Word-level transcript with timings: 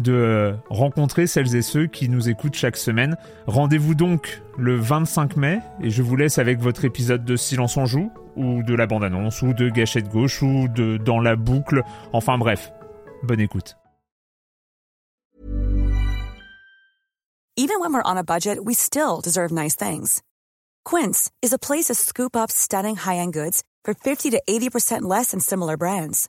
de 0.00 0.54
rencontrer 0.70 1.26
celles 1.26 1.54
et 1.56 1.62
ceux 1.62 1.86
qui 1.86 2.08
nous 2.08 2.28
écoutent 2.28 2.54
chaque 2.54 2.76
semaine. 2.76 3.16
Rendez-vous 3.46 3.94
donc 3.94 4.42
le 4.58 4.76
25 4.76 5.36
mai 5.36 5.60
et 5.80 5.90
je 5.90 6.02
vous 6.02 6.16
laisse 6.16 6.38
avec 6.38 6.60
votre 6.60 6.84
épisode 6.84 7.24
de 7.24 7.36
Silence 7.36 7.76
en 7.76 7.86
joue 7.86 8.10
ou 8.36 8.62
de 8.62 8.74
la 8.74 8.86
bande-annonce 8.86 9.42
ou 9.42 9.52
de 9.52 9.68
Gâchette 9.68 10.08
gauche 10.08 10.42
ou 10.42 10.68
de 10.68 10.96
Dans 10.96 11.20
la 11.20 11.36
boucle. 11.36 11.82
Enfin 12.12 12.38
bref, 12.38 12.72
bonne 13.22 13.40
écoute. 13.40 13.76
Even 17.56 17.78
when 17.78 17.94
we're 17.94 18.02
on 18.04 18.16
a 18.16 18.24
budget, 18.24 18.58
we 18.64 18.74
still 18.74 19.20
deserve 19.22 19.52
nice 19.52 19.76
things. 19.76 20.22
Quince 20.84 21.30
is 21.40 21.52
a 21.52 21.58
place 21.58 21.84
to 21.84 21.94
scoop 21.94 22.34
up 22.34 22.50
stunning 22.50 22.96
high-end 22.96 23.32
goods 23.32 23.62
for 23.84 23.94
50 23.94 24.30
to 24.30 24.42
80% 24.48 25.02
less 25.02 25.30
than 25.30 25.38
similar 25.38 25.76
brands. 25.76 26.28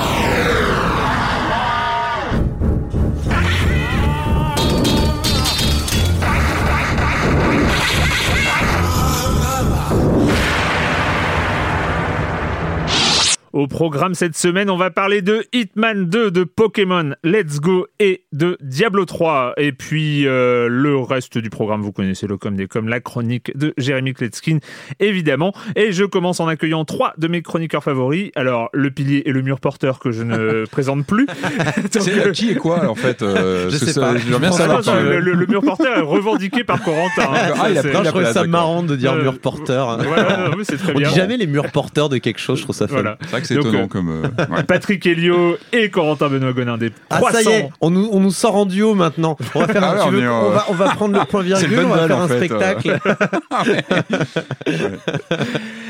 Au 13.53 13.67
programme 13.67 14.13
cette 14.15 14.37
semaine, 14.37 14.69
on 14.69 14.77
va 14.77 14.91
parler 14.91 15.21
de 15.21 15.43
Hitman 15.51 16.05
2, 16.07 16.31
de 16.31 16.43
Pokémon 16.45 17.11
Let's 17.25 17.59
Go 17.59 17.85
et 17.99 18.23
de 18.31 18.57
Diablo 18.61 19.03
3. 19.03 19.55
Et 19.57 19.73
puis 19.73 20.25
euh, 20.25 20.69
le 20.69 20.95
reste 20.97 21.37
du 21.37 21.49
programme, 21.49 21.81
vous 21.81 21.91
connaissez 21.91 22.27
le 22.27 22.37
comme 22.37 22.55
des 22.55 22.67
comme, 22.67 22.87
la 22.87 23.01
chronique 23.01 23.51
de 23.57 23.73
Jérémy 23.77 24.13
Kletskin, 24.13 24.59
évidemment. 25.01 25.53
Et 25.75 25.91
je 25.91 26.05
commence 26.05 26.39
en 26.39 26.47
accueillant 26.47 26.85
trois 26.85 27.13
de 27.17 27.27
mes 27.27 27.41
chroniqueurs 27.41 27.83
favoris. 27.83 28.31
Alors, 28.35 28.69
le 28.71 28.89
pilier 28.89 29.23
et 29.25 29.33
le 29.33 29.41
mur 29.41 29.59
porteur 29.59 29.99
que 29.99 30.11
je 30.11 30.23
ne 30.23 30.63
présente 30.71 31.05
plus. 31.05 31.25
Donc, 31.25 32.07
euh, 32.07 32.31
qui 32.31 32.51
est 32.51 32.55
quoi 32.55 32.87
en 32.89 32.95
fait 32.95 33.21
euh, 33.21 33.69
Je 33.69 33.75
sais 33.75 33.91
ça- 33.91 33.99
pas. 33.99 34.13
Bien 34.13 34.51
savoir. 34.53 34.81
non, 34.85 35.01
le, 35.03 35.19
le- 35.19 35.33
le 35.33 35.45
mur 35.45 35.61
porteur 35.61 35.97
est 35.97 36.01
revendiqué 36.01 36.63
par 36.63 36.81
Corentin. 36.81 37.23
hein. 37.33 37.53
Ah, 37.61 37.69
il 37.69 37.77
a 37.77 37.81
C'est- 37.81 37.89
pris 37.89 38.05
je 38.05 38.09
trouve 38.11 38.31
ça 38.31 38.45
marrant 38.45 38.81
de 38.81 38.95
dire 38.95 39.11
Euh, 39.11 39.23
mur 39.23 39.39
porteur. 39.39 39.97
Voilà, 40.01 40.51
c'est 40.63 40.77
très 40.77 40.93
On 40.93 40.97
bien. 40.99 41.09
dit 41.09 41.15
jamais 41.15 41.35
les 41.35 41.47
murs 41.47 41.69
porteurs 41.71 42.07
de 42.07 42.17
quelque 42.17 42.39
chose, 42.39 42.59
je 42.59 42.63
trouve 42.63 42.75
ça 42.77 42.87
fun. 42.87 42.93
Voilà. 42.93 43.17
C'est 43.43 43.55
vrai 43.55 43.63
que 43.63 43.69
c'est 43.71 43.77
Donc, 43.77 43.83
étonnant 43.83 43.83
euh, 43.83 43.87
comme. 43.87 44.09
euh, 44.09 44.45
ouais. 44.57 44.63
Patrick 44.63 45.05
Helio 45.05 45.57
et 45.73 45.89
Corentin 45.89 46.29
Benoît 46.29 46.53
Gonin 46.53 46.77
des 46.77 46.91
Ah 47.09 47.17
300. 47.17 47.37
ça 47.43 47.49
y 47.49 47.53
est, 47.53 47.69
on 47.81 47.89
nous, 47.89 48.09
on 48.11 48.19
nous 48.19 48.31
sort 48.31 48.55
en 48.55 48.65
duo 48.65 48.93
maintenant. 48.95 49.37
On 49.55 49.59
va 49.61 49.67
faire, 49.67 49.83
Ah 49.83 49.91
un- 49.91 49.93
ouais, 49.95 50.01
tu 50.01 50.07
on 50.07 50.11
veux- 50.11 50.19
est, 50.21 50.25
euh, 50.25 50.31
on, 50.31 50.49
va, 50.51 50.65
on 50.69 50.73
va 50.73 50.89
prendre 50.89 51.19
le 51.19 51.25
point 51.25 51.43
C'est 51.55 51.67
le 51.67 51.75
virgule, 51.75 51.85
on 51.85 51.89
va 51.95 52.07
faire 52.07 52.19
un 52.19 52.27
fait, 52.27 52.37
spectacle. 52.45 52.99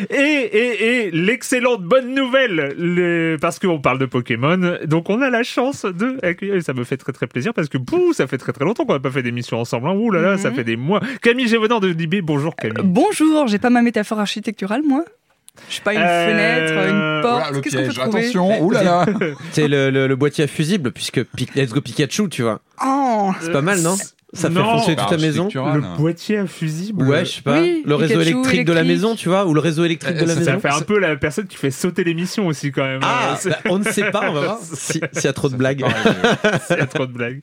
Et, 0.09 0.15
et, 0.15 1.05
et 1.07 1.11
l'excellente 1.11 1.83
bonne 1.83 2.13
nouvelle, 2.15 2.73
le- 2.77 3.37
parce 3.39 3.59
qu'on 3.59 3.79
parle 3.79 3.99
de 3.99 4.05
Pokémon, 4.05 4.77
donc 4.85 5.09
on 5.09 5.21
a 5.21 5.29
la 5.29 5.43
chance 5.43 5.85
de 5.85 6.17
accueillir, 6.25 6.61
ça 6.63 6.73
me 6.73 6.83
fait 6.83 6.97
très 6.97 7.11
très 7.13 7.27
plaisir, 7.27 7.53
parce 7.53 7.69
que 7.69 7.77
bouh, 7.77 8.13
ça 8.13 8.25
fait 8.27 8.37
très 8.37 8.51
très 8.51 8.65
longtemps 8.65 8.85
qu'on 8.85 8.93
n'a 8.93 8.99
pas 8.99 9.11
fait 9.11 9.21
d'émission 9.23 9.59
ensemble. 9.59 9.87
Hein. 9.87 9.93
Ouh 9.93 10.09
là 10.11 10.21
là, 10.21 10.37
ça 10.37 10.49
Mhm. 10.49 10.55
fait 10.55 10.63
des 10.63 10.75
mois. 10.75 11.01
Camille 11.21 11.47
Gévaudan 11.47 11.79
de 11.79 11.87
Libé, 11.87 12.21
bonjour 12.21 12.55
Camille. 12.55 12.83
Bonjour, 12.83 13.47
j'ai 13.47 13.59
pas 13.59 13.69
ma 13.69 13.81
métaphore 13.81 14.19
architecturale, 14.19 14.81
moi. 14.85 15.03
Je 15.67 15.73
suis 15.73 15.81
pas 15.81 15.93
une 15.93 16.01
Euh, 16.01 16.27
fenêtre, 16.29 16.89
une 16.89 17.21
Voilà, 17.21 17.21
porte. 17.21 17.53
le 17.55 17.61
Qu'est-ce 17.61 17.75
qu'on 17.77 17.81
peut 17.83 17.89
piège. 17.89 18.03
trouver 18.03 18.19
Attention, 18.25 18.69
là. 18.71 19.05
C'est 19.51 19.67
le, 19.67 19.89
le, 19.89 20.07
le 20.07 20.15
boîtier 20.15 20.43
à 20.43 20.47
fusible, 20.47 20.91
puisque 20.91 21.21
Let's 21.55 21.71
Go 21.71 21.81
Pikachu, 21.81 22.29
tu 22.29 22.41
vois. 22.43 22.59
Oh 22.85 23.31
C'est 23.41 23.51
pas 23.51 23.61
mal, 23.61 23.81
non? 23.81 23.95
Ça 24.33 24.49
fait 24.49 24.55
Non. 24.55 24.63
fonctionner 24.77 24.95
toute 24.95 25.11
la 25.11 25.17
maison. 25.17 25.49
Le 25.53 25.97
boîtier 25.97 26.37
à 26.37 26.47
fusible. 26.47 27.03
Ouais, 27.05 27.25
je 27.25 27.31
sais 27.31 27.41
pas. 27.41 27.61
Oui, 27.61 27.83
le 27.85 27.95
réseau 27.95 28.21
électrique 28.21 28.63
de 28.65 28.71
la 28.71 28.83
maison, 28.85 29.13
tu 29.15 29.27
vois, 29.27 29.45
ou 29.45 29.53
le 29.53 29.59
réseau 29.59 29.83
électrique 29.83 30.15
de 30.15 30.21
la 30.21 30.27
ça, 30.33 30.39
maison. 30.39 30.51
ça 30.53 30.59
fait 30.59 30.69
un 30.73 30.81
peu 30.85 30.99
la 30.99 31.15
personne 31.17 31.47
qui 31.47 31.57
fait 31.57 31.69
sauter 31.71 32.03
l'émission 32.05 32.47
aussi 32.47 32.71
quand 32.71 32.83
même. 32.85 33.01
Ah, 33.03 33.37
Euh, 33.45 33.49
bah, 33.49 33.57
on 33.69 33.79
ne 33.79 33.83
sait 33.83 34.09
pas, 34.11 34.29
on 34.29 34.33
va 34.33 34.41
voir 34.41 34.59
si- 34.63 35.01
s'il 35.13 35.23
y 35.23 35.27
a 35.27 35.33
trop 35.33 35.49
de 35.49 35.55
blagues. 35.55 35.83
Il 36.69 36.75
y 36.77 36.79
a 36.79 36.85
trop 36.85 37.05
de 37.05 37.11
blagues. 37.11 37.41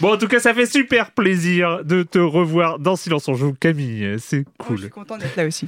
Bon, 0.00 0.12
en 0.14 0.16
tout 0.16 0.28
cas, 0.28 0.38
ça 0.40 0.54
fait 0.54 0.66
super 0.66 1.10
plaisir 1.10 1.84
de 1.84 2.02
te 2.02 2.18
revoir 2.18 2.78
dans 2.78 2.96
Silence 2.96 3.28
on 3.28 3.34
joue, 3.34 3.52
Camille. 3.58 4.16
C'est 4.18 4.44
Oh, 4.60 4.62
Je 4.62 4.66
cool. 4.66 4.78
suis 4.80 4.88
content 4.90 5.18
d'être 5.18 5.36
là 5.36 5.46
aussi. 5.46 5.66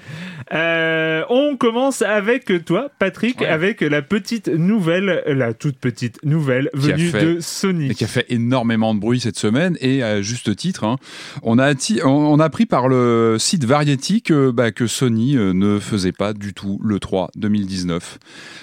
Euh, 0.52 1.22
on 1.28 1.56
commence 1.56 2.02
avec 2.02 2.64
toi, 2.64 2.88
Patrick, 2.98 3.40
Ouais. 3.40 3.46
avec 3.46 3.80
la 3.80 4.02
petite 4.02 4.48
nouvelle, 4.48 5.22
la 5.26 5.52
toute 5.54 5.78
petite 5.78 6.22
nouvelle 6.24 6.70
venue 6.74 7.08
fait- 7.08 7.24
de 7.24 7.40
Sony. 7.40 7.90
et 7.90 7.94
qui 7.94 8.04
a 8.04 8.08
fait 8.08 8.26
énormément 8.28 8.94
de 8.94 9.00
bruit 9.00 9.20
cette 9.20 9.38
semaine 9.38 9.76
et 9.80 10.02
à 10.02 10.22
juste 10.22 10.54
titre. 10.56 10.61
Hein. 10.82 10.96
On 11.42 11.58
a 11.58 12.44
appris 12.44 12.66
par 12.66 12.88
le 12.88 13.36
site 13.38 13.64
Variety 13.64 14.22
que, 14.22 14.50
bah, 14.50 14.70
Sony 14.86 15.36
euh, 15.36 15.52
ne 15.52 15.78
faisait 15.78 16.12
pas 16.12 16.32
du 16.32 16.54
tout 16.54 16.80
le 16.82 16.98
3 16.98 17.30
2019. 17.36 18.18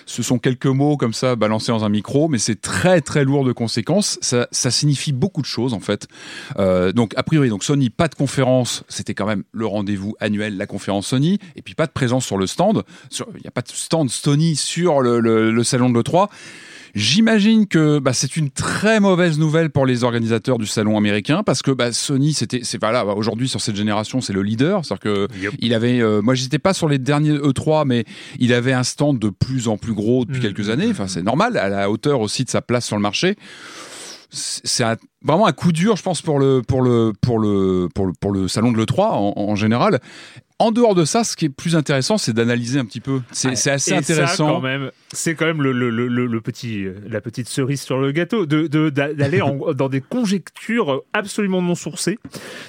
Ce 0.05 0.23
sont 0.23 0.39
quelques 0.39 0.65
mots 0.65 0.97
comme 0.97 1.13
ça 1.13 1.35
balancés 1.35 1.71
dans 1.71 1.83
un 1.85 1.89
micro, 1.89 2.27
mais 2.27 2.38
c'est 2.38 2.59
très 2.61 3.01
très 3.01 3.23
lourd 3.23 3.45
de 3.45 3.51
conséquences. 3.51 4.17
Ça, 4.21 4.47
signifie 4.51 5.11
beaucoup 5.13 5.41
de 5.41 5.47
choses 5.47 5.73
en 5.73 5.79
fait. 5.79 6.07
Euh, 6.57 6.91
donc 6.91 7.13
a 7.17 7.23
priori, 7.23 7.49
donc 7.49 7.63
Sony 7.63 7.89
pas 7.89 8.07
de 8.07 8.15
conférence, 8.15 8.83
c'était 8.88 9.13
quand 9.13 9.25
même 9.25 9.43
le 9.51 9.65
rendez-vous 9.65 10.15
annuel, 10.19 10.57
la 10.57 10.67
conférence 10.67 11.07
Sony, 11.07 11.39
et 11.55 11.61
puis 11.61 11.73
pas 11.75 11.85
de 11.88 11.91
présence 11.91 12.25
sur 12.25 12.38
le 12.38 12.47
stand. 12.47 12.83
Il 13.11 13.41
n'y 13.41 13.47
a 13.47 13.51
pas 13.51 13.61
de 13.61 13.69
stand 13.69 14.09
Sony 14.09 14.55
sur 14.55 15.01
le, 15.01 15.19
le- 15.19 15.51
le 15.51 15.63
salon 15.63 15.89
de 15.89 15.97
l'E3. 15.99 16.27
J'imagine 16.95 17.67
que 17.67 18.00
bah, 18.00 18.13
c'est 18.13 18.35
une 18.38 18.50
très 18.50 19.00
mauvaise 19.00 19.38
nouvelle 19.39 19.69
pour 19.69 19.85
les 19.85 20.03
organisateurs 20.03 20.57
du 20.57 20.66
salon 20.66 20.97
américain 20.97 21.44
parce 21.44 21.61
que 21.61 21.72
bah, 21.72 21.91
Sony, 21.91 22.33
c'était, 22.33 22.61
c'est 22.63 22.79
voilà, 22.79 23.05
bah, 23.05 23.13
aujourd'hui 23.16 23.47
sur 23.47 23.61
cette 23.61 23.75
génération, 23.75 24.22
c'est 24.22 24.33
le 24.33 24.41
leader. 24.44 24.83
C'est-à-dire 24.85 25.01
que 25.01 25.27
Yep. 25.39 25.53
il 25.59 25.73
avait, 25.73 26.00
euh, 26.01 26.22
moi, 26.22 26.33
j'étais 26.35 26.59
pas 26.59 26.73
sur 26.73 26.88
les 26.89 26.97
derniers 26.97 27.33
E3, 27.38 27.85
mais 27.85 28.05
il 28.39 28.53
avait 28.53 28.73
un 28.73 28.83
stand 28.83 29.19
de 29.19 29.29
plus 29.29 29.67
en 29.67 29.77
plus 29.77 29.94
gros 29.94 30.25
depuis 30.25 30.39
Mhm. 30.39 30.44
quelques 30.53 30.69
années. 30.69 30.88
Enfin, 30.89 31.07
c'est 31.07 31.23
normal, 31.23 31.57
à 31.57 31.69
la 31.69 31.89
hauteur 31.89 32.19
aussi 32.22 32.44
de 32.44 32.50
sa 32.50 32.61
place 32.61 32.85
sur 32.85 32.95
le 32.95 33.01
marché. 33.01 33.35
C'est 34.31 34.83
vraiment 35.23 35.47
un 35.47 35.51
coup 35.53 35.71
dur, 35.71 35.95
je 35.95 36.03
pense, 36.03 36.21
pour 36.21 36.38
le 36.38 36.61
pour 36.67 36.83
le 36.83 37.13
pour 37.19 37.39
le 37.39 37.88
pour 37.95 38.06
le, 38.06 38.13
pour 38.13 38.31
le 38.31 38.47
salon 38.47 38.71
de 38.71 38.77
l'E3 38.77 39.06
en, 39.13 39.33
en 39.36 39.56
général. 39.56 40.00
En 40.59 40.71
dehors 40.71 40.94
de 40.94 41.06
ça, 41.06 41.23
ce 41.23 41.38
qui 41.38 41.45
est 41.45 41.50
plus 41.50 41.75
intéressant, 41.77 42.17
c'est 42.17 42.33
d'analyser 42.33 42.79
un 42.79 42.85
petit 42.85 43.00
peu. 43.00 43.21
C'est 43.31 43.50
assez 43.69 43.91
Et 43.91 43.95
intéressant. 43.95 44.47
Ça, 44.47 44.53
quand 44.53 44.59
même, 44.61 44.91
c'est 45.13 45.33
quand 45.35 45.45
même 45.45 45.61
le, 45.61 45.71
le, 45.71 45.89
le, 45.89 46.07
le- 46.07 46.25
le 46.27 46.41
petit, 46.41 46.83
euh, 46.83 46.95
la 47.09 47.21
petite 47.21 47.47
cerise 47.47 47.81
sur 47.81 47.97
le 47.97 48.11
gâteau 48.11 48.45
de- 48.45 48.67
d'aller 48.89 49.41
dans 49.75 49.88
des 49.89 50.01
conjectures 50.01 51.03
absolument 51.13 51.61
non 51.61 51.75
sourcées 51.75 52.19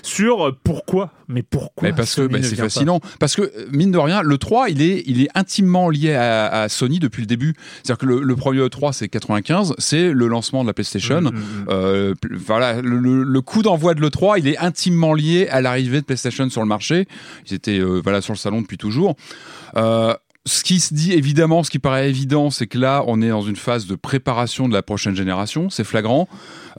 sur 0.02 0.56
pourquoi, 0.62 1.12
mais 1.28 1.42
pourquoi. 1.42 1.88
Mais 1.88 1.92
parce 1.94 2.14
que 2.14 2.26
bah, 2.28 2.38
c'est 2.42 2.56
pas. 2.56 2.62
fascinant. 2.62 3.00
Parce 3.19 3.34
que, 3.34 3.42
euh, 3.42 3.66
mine 3.72 3.90
de 3.90 3.98
rien, 3.98 4.22
le 4.22 4.38
3, 4.38 4.70
il 4.70 4.82
est, 4.82 5.02
il 5.06 5.20
est 5.22 5.28
intimement 5.34 5.88
lié 5.90 6.14
à, 6.14 6.46
à 6.46 6.69
Sony 6.69 7.00
depuis 7.00 7.22
le 7.22 7.26
début. 7.26 7.54
C'est-à-dire 7.82 7.98
que 7.98 8.06
le, 8.06 8.36
premier 8.36 8.60
E3, 8.60 8.93
c'est 8.93 9.08
95, 9.08 9.75
c'est 9.78 10.12
le 10.12 10.26
lancement 10.28 10.62
de 10.62 10.69
la 10.69 10.75
PlayStation. 10.75 11.20
Mm, 11.22 11.25
mm, 11.26 11.31
mm. 11.31 11.64
Euh, 11.70 12.14
voilà, 12.36 12.81
le 12.81 13.40
coup 13.40 13.62
d'envoi 13.62 13.94
de 13.94 14.00
l'E3, 14.00 14.38
il 14.38 14.46
est 14.48 14.58
intimement 14.58 15.12
lié 15.12 15.48
à 15.48 15.60
l'arrivée 15.60 16.00
de 16.00 16.06
PlayStation 16.06 16.48
sur 16.50 16.60
le 16.62 16.69
marché. 16.69 17.06
Ils 17.48 17.54
étaient 17.54 17.80
euh, 17.81 18.00
voilà, 18.03 18.21
sur 18.21 18.32
le 18.32 18.38
salon 18.38 18.61
depuis 18.62 18.79
toujours. 18.79 19.17
Euh, 19.77 20.15
ce 20.47 20.65
qui 20.65 20.81
se 20.81 20.94
dit 20.94 21.12
évidemment, 21.12 21.62
ce 21.62 21.71
qui 21.71 21.79
paraît 21.79 22.09
évident, 22.09 22.50
c'est 22.50 22.67
que 22.67 22.79
là, 22.79 23.05
on 23.06 23.21
est 23.21 23.29
dans 23.29 23.43
une 23.43 23.56
phase 23.56 23.87
de 23.87 23.94
préparation 23.94 24.69
de 24.69 24.75
la 24.75 24.82
prochaine 24.82 25.15
génération. 25.15 25.69
C'est 25.71 25.85
flagrant. 25.85 26.29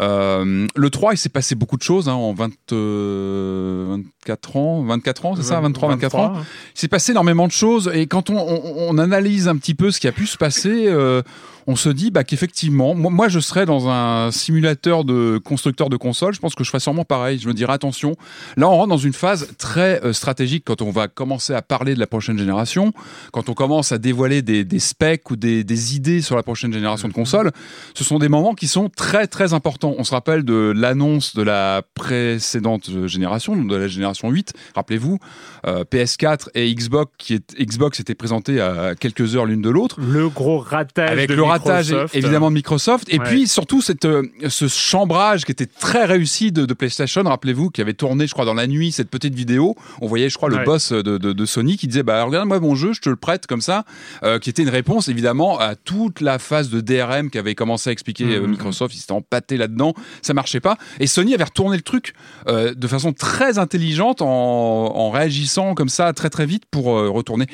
Euh, 0.01 0.67
le 0.75 0.89
3, 0.89 1.13
il 1.13 1.17
s'est 1.17 1.29
passé 1.29 1.55
beaucoup 1.55 1.77
de 1.77 1.83
choses 1.83 2.09
hein, 2.09 2.13
en 2.13 2.33
20, 2.33 2.51
euh, 2.71 3.97
24 4.25 4.57
ans. 4.57 4.83
24 4.83 5.25
ans, 5.25 5.35
c'est 5.35 5.43
ça 5.43 5.59
23, 5.59 5.89
24 5.89 6.15
ans. 6.15 6.33
Il 6.75 6.79
s'est 6.79 6.87
passé 6.87 7.11
énormément 7.11 7.47
de 7.47 7.51
choses. 7.51 7.91
Et 7.93 8.07
quand 8.07 8.29
on, 8.29 8.37
on, 8.37 8.89
on, 8.89 8.97
analyse 8.97 9.47
un 9.47 9.57
petit 9.57 9.75
peu 9.75 9.91
ce 9.91 9.99
qui 9.99 10.07
a 10.07 10.11
pu 10.11 10.25
se 10.25 10.37
passer, 10.37 10.87
euh, 10.87 11.21
on 11.67 11.75
se 11.75 11.89
dit 11.89 12.11
bah, 12.11 12.23
qu'effectivement, 12.23 12.95
moi, 12.95 13.11
moi, 13.11 13.27
je 13.27 13.39
serais 13.39 13.65
dans 13.65 13.89
un 13.89 14.31
simulateur 14.31 15.03
de 15.03 15.39
constructeur 15.43 15.89
de 15.89 15.97
console, 15.97 16.33
je 16.33 16.39
pense 16.39 16.55
que 16.55 16.63
je 16.63 16.69
ferais 16.69 16.79
sûrement 16.79 17.05
pareil. 17.05 17.39
Je 17.39 17.47
me 17.47 17.53
dirais 17.53 17.73
attention, 17.73 18.15
là 18.57 18.69
on 18.69 18.75
rentre 18.75 18.89
dans 18.89 18.97
une 18.97 19.13
phase 19.13 19.49
très 19.57 20.01
stratégique 20.13 20.63
quand 20.65 20.81
on 20.81 20.91
va 20.91 21.07
commencer 21.07 21.53
à 21.53 21.61
parler 21.61 21.93
de 21.93 21.99
la 21.99 22.07
prochaine 22.07 22.37
génération, 22.37 22.93
quand 23.31 23.49
on 23.49 23.53
commence 23.53 23.91
à 23.91 23.97
dévoiler 23.97 24.41
des, 24.41 24.63
des 24.63 24.79
specs 24.79 25.29
ou 25.29 25.35
des, 25.35 25.63
des, 25.63 25.95
idées 25.95 26.21
sur 26.21 26.35
la 26.35 26.43
prochaine 26.43 26.73
génération 26.73 27.07
de 27.07 27.13
consoles. 27.13 27.51
Ce 27.93 28.03
sont 28.03 28.19
des 28.19 28.29
moments 28.29 28.53
qui 28.53 28.67
sont 28.67 28.89
très 28.89 29.27
très 29.27 29.53
importants. 29.53 29.90
On 29.97 30.03
se 30.03 30.11
rappelle 30.11 30.43
de 30.43 30.73
l'annonce 30.75 31.35
de 31.35 31.41
la 31.43 31.81
précédente 31.95 32.89
génération, 33.07 33.55
de 33.55 33.75
la 33.75 33.87
génération 33.87 34.29
8. 34.29 34.53
Rappelez-vous, 34.75 35.17
euh, 35.65 35.83
PS4 35.83 36.49
et 36.55 36.73
Xbox 36.73 37.11
qui 37.17 37.33
est, 37.35 37.55
Xbox 37.59 37.99
étaient 37.99 38.15
présentés 38.15 38.59
à 38.61 38.95
quelques 38.95 39.35
heures 39.35 39.45
l'une 39.45 39.61
de 39.61 39.69
l'autre. 39.69 39.97
Le 39.99 40.29
gros 40.29 40.59
ratage 40.59 41.09
avec 41.09 41.29
de 41.29 41.35
le 41.35 41.43
ratage 41.43 41.95
évidemment 42.13 42.49
de 42.49 42.55
Microsoft 42.55 43.07
et 43.13 43.19
Ouais. 43.19 43.25
puis 43.25 43.47
surtout 43.47 43.81
cette, 43.81 44.05
euh, 44.05 44.23
ce 44.49 44.67
chambrage 44.67 45.45
qui 45.45 45.51
était 45.51 45.65
très 45.67 46.05
réussi 46.05 46.51
de, 46.51 46.65
de 46.65 46.73
PlayStation 46.73 47.21
rappelez-vous 47.23 47.69
qui 47.69 47.81
avait 47.81 47.93
tourné 47.93 48.27
je 48.27 48.31
crois 48.33 48.45
dans 48.45 48.53
la 48.53 48.67
nuit 48.67 48.91
cette 48.91 49.09
petite 49.09 49.35
vidéo 49.35 49.75
on 50.01 50.07
voyait 50.07 50.29
je 50.29 50.35
crois 50.37 50.49
le 50.49 50.57
Ouais. 50.57 50.63
boss 50.65 50.91
de, 50.91 51.01
de, 51.01 51.33
de 51.33 51.45
Sony 51.45 51.77
qui 51.77 51.87
disait 51.87 52.03
bah 52.03 52.23
regarde 52.23 52.47
moi 52.47 52.59
mon 52.59 52.75
jeu 52.75 52.93
je 52.93 53.01
te 53.01 53.09
le 53.09 53.15
prête 53.15 53.47
comme 53.47 53.61
ça 53.61 53.85
euh, 54.23 54.39
qui 54.39 54.49
était 54.49 54.63
une 54.63 54.69
réponse 54.69 55.07
évidemment 55.07 55.59
à 55.59 55.75
toute 55.75 56.21
la 56.21 56.39
phase 56.39 56.69
de 56.69 56.81
DRM 56.81 57.29
qu'avait 57.29 57.55
commencé 57.55 57.89
à 57.89 57.93
expliquer 57.93 58.25
Mhm. 58.39 58.47
Microsoft 58.51 58.95
ils 58.95 58.99
s'étaient 58.99 59.11
empâtés 59.13 59.57
là-dedans 59.71 59.93
ça 60.21 60.33
marchait 60.33 60.59
pas. 60.59 60.77
Et 60.99 61.07
Sony 61.07 61.33
avait 61.33 61.43
retourné 61.43 61.77
le 61.77 61.83
truc 61.83 62.13
euh, 62.47 62.73
de 62.73 62.87
façon 62.87 63.13
très 63.13 63.57
intelligente 63.57 64.21
en, 64.21 65.09
réagissant 65.11 65.73
comme 65.73 65.89
ça 65.89 66.13
très 66.13 66.29
très 66.29 66.45
vite 66.45 66.63
pour 66.71 66.95
euh, 66.95 67.09
retourner 67.09 67.47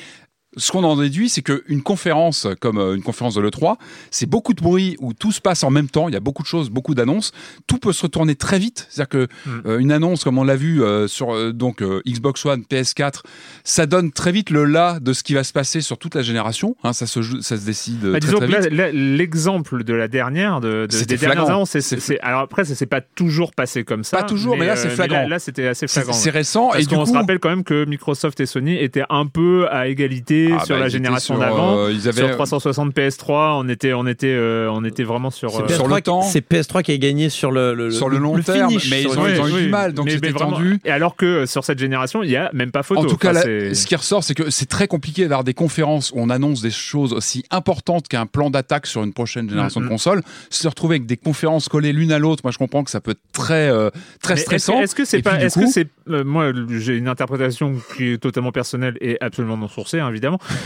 ce 0.55 0.71
qu'on 0.71 0.83
en 0.85 0.95
déduit, 0.95 1.29
c'est 1.29 1.41
qu'une 1.41 1.83
conférence 1.83 2.47
comme 2.61 2.77
euh, 2.77 2.95
une 2.95 3.03
conférence 3.03 3.35
de 3.35 3.41
l'E3, 3.41 3.75
c'est 4.11 4.25
beaucoup 4.25 4.53
de 4.53 4.61
bruit 4.61 4.95
où 4.99 5.13
tout 5.13 5.31
se 5.31 5.41
passe 5.41 5.63
en 5.63 5.69
même 5.69 5.89
temps, 5.89 6.07
il 6.07 6.13
y 6.13 6.17
a 6.17 6.19
beaucoup 6.21 6.41
de 6.41 6.47
choses, 6.47 6.69
beaucoup 6.69 6.95
d'annonces, 6.95 7.31
tout 7.67 7.77
peut 7.77 7.91
se 7.91 8.03
retourner 8.03 8.35
très 8.35 8.57
vite. 8.57 8.87
C'est-à-dire 8.89 9.09
que 9.09 9.27
Mm. 9.45 9.61
euh, 9.67 9.79
une 9.79 9.91
annonce, 9.91 10.23
comme 10.23 10.37
on 10.37 10.43
l'a 10.43 10.55
vu 10.55 10.81
euh, 10.81 11.07
sur 11.07 11.33
euh, 11.35 11.51
donc 11.51 11.83
Xbox 12.07 12.45
One, 12.45 12.61
PS4, 12.61 13.21
ça 13.63 13.85
donne 13.85 14.11
très 14.11 14.31
vite 14.31 14.49
le 14.49 14.63
là 14.65 14.99
de 14.99 15.11
ce 15.13 15.21
qui 15.21 15.33
va 15.33 15.43
se 15.43 15.51
passer 15.53 15.81
sur 15.81 15.97
toute 15.97 16.15
la 16.15 16.21
génération. 16.21 16.75
Hein, 16.83 16.93
ça, 16.93 17.07
se 17.07 17.21
joue- 17.21 17.41
ça 17.41 17.57
se 17.57 17.65
décide 17.65 17.99
Bah, 18.05 18.11
très, 18.19 18.19
disons 18.21 18.37
très 18.39 18.47
vite. 18.47 18.71
l'exemple 18.93 19.83
de 19.83 19.93
la 19.93 20.07
dernière, 20.07 20.61
de, 20.61 20.87
de- 20.89 21.03
des 21.05 21.17
dernières 21.17 21.49
annonces, 21.49 21.77
c'est- 21.79 22.19
alors 22.21 22.41
après, 22.41 22.65
ça 22.65 22.73
s'est 22.75 22.85
pas 22.85 23.01
toujours 23.01 23.53
passé 23.53 23.83
comme 23.83 24.03
ça. 24.03 24.17
Pas 24.17 24.23
toujours, 24.23 24.57
mais 24.57 24.65
là, 24.65 24.75
c'est 24.75 24.89
flagrant. 24.89 25.23
là, 25.23 25.27
là, 25.27 25.39
c'était 25.39 25.67
assez 25.67 25.87
flagrant. 25.87 26.13
c'est 26.13 26.29
récent 26.29 26.69
Parce 26.69 26.83
et 26.83 26.85
du 26.87 26.95
qu'on 26.95 27.05
se 27.05 27.13
rappelle 27.13 27.39
quand 27.39 27.49
même 27.49 27.63
que 27.63 27.85
Microsoft 27.85 28.39
et 28.39 28.45
Sony 28.45 28.75
étaient 28.81 29.03
un 29.09 29.27
peu 29.27 29.67
à 29.69 29.87
égalité 29.87 30.36
Ah, 30.59 30.65
sur 30.65 30.75
bah, 30.75 30.81
la 30.81 30.89
génération 30.89 31.37
d'avant. 31.37 31.77
euh, 31.77 31.91
ils 31.91 32.07
avaient 32.07 32.21
Sur 32.21 32.31
360 32.31 32.93
PS3, 32.95 33.59
on 33.63 33.69
était, 33.69 33.93
on 33.93 34.05
était, 34.07 34.27
euh, 34.33 34.69
on 34.71 34.83
était 34.83 35.03
vraiment 35.03 35.31
sur. 35.31 35.51
C'est 35.51 35.63
euh, 35.63 35.67
sur 35.67 35.87
PS3 35.87 35.95
le 35.95 36.01
temps. 36.01 36.21
C'est 36.21 36.47
PS3 36.47 36.83
qui 36.83 36.91
a 36.91 36.97
gagné 36.97 37.29
sur 37.29 37.51
le, 37.51 37.73
le, 37.73 37.91
sur 37.91 38.09
le 38.09 38.17
long 38.17 38.39
terme, 38.41 38.69
finish, 38.69 38.89
mais 38.89 39.01
ils 39.03 39.07
ont, 39.07 39.27
ils 39.27 39.39
ont 39.39 39.43
Oui, 39.45 39.59
eu 39.61 39.63
du 39.65 39.69
mal, 39.69 39.93
donc 39.93 40.05
Mais- 40.05 40.11
c'était 40.13 40.27
mais 40.27 40.33
vraiment- 40.33 40.57
tendu. 40.57 40.79
Et 40.85 40.91
alors 40.91 41.15
que 41.15 41.25
euh, 41.25 41.45
sur 41.45 41.63
cette 41.63 41.79
génération, 41.79 42.23
il 42.23 42.29
y 42.29 42.35
a 42.35 42.49
même 42.53 42.71
pas 42.71 42.83
photo. 42.83 43.01
En 43.01 43.05
tout 43.05 43.17
cas, 43.17 43.31
Enfin, 43.31 43.41
ce 43.73 43.85
qui 43.85 43.95
ressort, 43.95 44.23
c'est 44.23 44.33
que 44.35 44.49
c'est 44.49 44.67
très 44.69 44.87
compliqué 44.87 45.23
d'avoir 45.23 45.43
des 45.43 45.53
conférences 45.53 46.11
où 46.11 46.15
on 46.19 46.29
annonce 46.29 46.61
des 46.61 46.71
choses 46.71 47.13
aussi 47.13 47.43
importantes 47.51 48.07
qu'un 48.07 48.25
plan 48.25 48.49
d'attaque 48.49 48.87
sur 48.87 49.03
une 49.03 49.13
prochaine 49.13 49.49
génération 49.49 49.81
de 49.81 49.87
consoles. 49.87 50.21
Se 50.49 50.67
retrouver 50.67 50.95
avec 50.95 51.05
des 51.05 51.17
conférences 51.17 51.69
collées 51.69 51.93
l'une 51.93 52.11
à 52.11 52.19
l'autre, 52.19 52.41
moi 52.43 52.51
je 52.51 52.57
comprends 52.57 52.83
que 52.83 52.91
ça 52.91 53.01
peut 53.01 53.11
être 53.11 53.21
très, 53.33 53.69
euh, 53.69 53.89
très 54.21 54.35
Mais 54.35 54.39
stressant. 54.41 54.79
Est-ce 54.81 54.95
que 54.95 55.05
c'est 55.05 55.21
pas, 55.21 55.39
est-ce 55.41 55.59
coup- 55.59 55.65
que 55.65 55.71
c'est, 55.71 55.87
euh, 56.09 56.23
moi, 56.23 56.51
j'ai 56.79 56.95
une 56.95 57.07
interprétation 57.07 57.75
qui 57.95 58.13
est 58.13 58.17
totalement 58.17 58.51
personnelle 58.51 58.97
et 59.01 59.17
absolument 59.21 59.57
non 59.57 59.67
sourcée, 59.67 59.99
hein, 59.99 60.09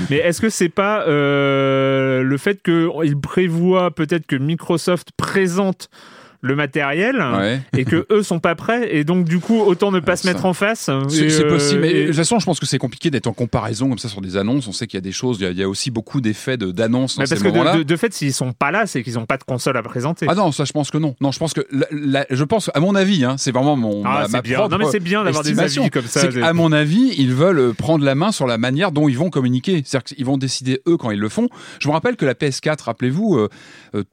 mais 0.09 0.17
est-ce 0.17 0.41
que 0.41 0.49
c'est 0.49 0.69
pas 0.69 1.03
euh, 1.07 2.23
le 2.23 2.37
fait 2.37 2.61
qu'il 2.63 3.19
prévoit 3.21 3.91
peut-être 3.91 4.25
que 4.25 4.35
Microsoft 4.35 5.09
présente 5.17 5.89
le 6.41 6.55
matériel 6.55 7.17
Ouais. 7.38 7.61
et 7.77 7.85
que 7.85 8.05
eux 8.11 8.23
sont 8.23 8.39
pas 8.39 8.55
prêts 8.55 8.95
et 8.95 9.03
donc 9.03 9.25
du 9.25 9.39
coup 9.39 9.59
autant 9.61 9.91
ne 9.91 9.99
pas 9.99 10.13
Ah, 10.13 10.15
se 10.15 10.23
ça. 10.23 10.29
mettre 10.33 10.45
en 10.45 10.53
face. 10.53 10.89
C'est 11.09 11.29
c'est 11.29 11.45
euh, 11.45 11.49
possible, 11.49 11.81
mais 11.81 11.91
et- 11.91 12.01
de 12.03 12.07
toute 12.07 12.15
façon, 12.15 12.39
je 12.39 12.45
pense 12.45 12.59
que 12.59 12.65
c'est 12.65 12.77
compliqué 12.79 13.09
d'être 13.11 13.27
en 13.27 13.33
comparaison 13.33 13.89
comme 13.89 13.97
ça 13.99 14.09
sur 14.09 14.21
des 14.21 14.38
annonces. 14.38 14.67
On 14.67 14.71
sait 14.71 14.88
qu'il 14.88 14.97
y 14.97 14.99
a 14.99 15.01
des 15.01 15.11
choses, 15.11 15.38
il 15.39 15.43
y 15.43 15.45
a, 15.45 15.51
il 15.51 15.57
y 15.57 15.63
a 15.63 15.69
aussi 15.69 15.91
beaucoup 15.91 16.19
d'effets 16.21 16.57
de- 16.57 16.71
d'annonces 16.71 17.13
ces 17.13 17.17
parce 17.29 17.41
que 17.43 17.47
de, 17.49 17.77
de- 17.79 17.83
de 17.83 17.95
fait, 17.95 18.13
s'ils 18.13 18.33
sont 18.33 18.53
pas 18.53 18.71
là, 18.71 18.88
c'est 18.88 19.03
qu'ils 19.03 19.17
ont 19.19 19.25
pas 19.25 19.38
de 19.38 19.43
console 19.43 19.77
à 19.77 19.83
présenter. 19.83 20.25
Ah 20.29 20.35
non, 20.35 20.51
ça 20.51 20.65
je 20.65 20.71
pense 20.71 20.89
que 20.91 20.97
non. 20.97 21.15
Non, 21.21 21.31
je 21.31 21.39
pense 21.39 21.53
que 21.53 21.61
la- 21.71 21.88
la- 21.91 22.25
je 22.29 22.44
pense 22.44 22.69
à 22.73 22.79
mon 22.79 22.95
avis, 22.95 23.23
hein, 23.23 23.35
c'est 23.37 23.51
vraiment 23.51 23.75
mon 23.75 24.03
Ah, 24.05 24.21
ma, 24.21 24.25
c'est 24.25 24.31
ma 24.33 24.41
bien. 24.41 24.67
Non, 24.67 24.77
mais 24.77 24.85
c'est 24.91 24.99
bien 24.99 25.23
d'avoir 25.23 25.44
des 25.44 25.59
avis 25.59 25.89
comme 25.89 26.05
ça. 26.05 26.27
Qu'à 26.27 26.53
mon 26.53 26.71
avis, 26.71 27.13
ils 27.17 27.33
veulent 27.33 27.73
prendre 27.73 28.03
la 28.03 28.15
main 28.15 28.31
sur 28.31 28.47
la 28.47 28.57
manière 28.57 28.91
dont 28.91 29.07
ils 29.07 29.17
vont 29.17 29.29
communiquer. 29.29 29.83
C'est-à-dire 29.85 30.03
qu'ils 30.15 30.25
vont 30.25 30.37
décider 30.37 30.81
eux 30.87 30.97
quand 30.97 31.11
ils 31.11 31.19
le 31.19 31.29
font. 31.29 31.47
Je 31.79 31.87
me 31.87 31.94
rappelle 31.94 32.15
que 32.15 32.25
la 32.25 32.33
PS4, 32.33 32.83
rappelez-vous, 32.85 33.35
euh, 33.37 33.49
euh, 33.95 34.03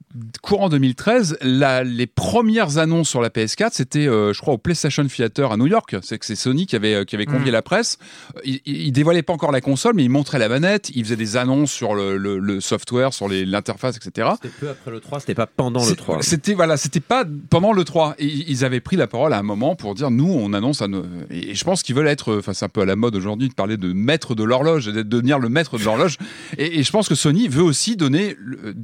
courant 0.43 0.69
2013, 0.69 1.39
la- 1.43 1.85
les 1.85 2.07
premières 2.19 2.79
annonces 2.79 3.09
sur 3.09 3.21
la 3.23 3.31
PS4, 3.31 3.71
c'était, 3.73 4.07
euh, 4.09 4.33
je 4.33 4.41
crois, 4.41 4.55
au 4.55 4.59
PlayStation 4.59 5.05
Theater 5.07 5.53
à 5.53 5.57
New 5.57 5.67
York. 5.67 5.97
C'est 6.03 6.19
que 6.19 6.27
c'est 6.27 6.35
Sony 6.37 6.67
qui 6.67 6.77
avait, 6.77 6.95
euh, 6.95 7.05
qui 7.05 7.15
avait 7.15 7.25
convié 7.27 7.51
Mm. 7.51 7.55
la 7.55 7.63
presse. 7.63 7.99
Euh, 8.37 8.41
Ils, 8.45 8.61
ils 8.67 8.93
dévoilaient 8.93 9.23
pas 9.23 9.33
encore 9.33 9.53
la 9.53 9.61
console, 9.61 9.95
mais 9.95 10.05
ils 10.05 10.11
montraient 10.11 10.39
la 10.39 10.49
manette, 10.49 10.91
ils 10.95 11.05
faisaient 11.05 11.17
des 11.17 11.37
annonces 11.37 11.71
sur 11.73 11.95
le, 11.95 12.17
le- 12.17 12.39
le 12.39 12.61
software, 12.61 13.13
sur 13.15 13.29
l'interface, 13.29 13.97
etc. 13.97 14.31
C'était 14.43 14.55
peu 14.61 14.69
après 14.69 14.91
le 14.91 15.01
3, 15.01 15.21
c'était 15.21 15.35
pas 15.35 15.47
pendant 15.47 15.81
le 15.81 15.87
C'est- 15.87 15.95
3. 15.97 16.23
C'était 16.23 16.55
voilà, 16.55 16.77
c'était 16.77 17.01
pas 17.01 17.25
pendant 17.51 17.73
le 17.73 17.85
3. 17.85 18.15
Et 18.19 18.27
ils 18.27 18.65
avaient 18.65 18.81
pris 18.81 18.97
la 18.97 19.07
parole 19.07 19.33
à 19.33 19.39
un 19.39 19.43
moment 19.43 19.77
pour 19.77 19.95
dire 19.95 20.11
nous 20.11 20.29
on 20.33 20.53
annonce 20.53 20.83
à 20.83 20.89
nos 20.89 21.05
et 21.31 21.55
je 21.55 21.65
pense 21.65 21.83
qu'ils 21.83 21.95
veulent 21.95 22.09
être 22.09 22.37
enfin 22.39 22.53
c'est 22.53 22.65
un 22.65 22.69
peu 22.69 22.81
à 22.81 22.85
la 22.85 22.97
mode 22.97 23.15
aujourd'hui 23.17 23.49
de 23.49 23.55
parler 23.55 23.77
de 23.77 23.93
maître 23.93 24.35
de 24.35 24.43
l'horloge 24.45 24.87
de 24.87 25.03
devenir 25.03 25.39
le 25.39 25.49
maître 25.49 25.79
de 25.79 25.85
l'horloge 25.85 26.17
et, 26.59 26.79
et 26.79 26.83
je 26.83 26.91
pense 26.91 27.09
que 27.09 27.15
Sony 27.15 27.49
veut 27.49 27.63
aussi 27.63 27.97
donner 27.97 28.37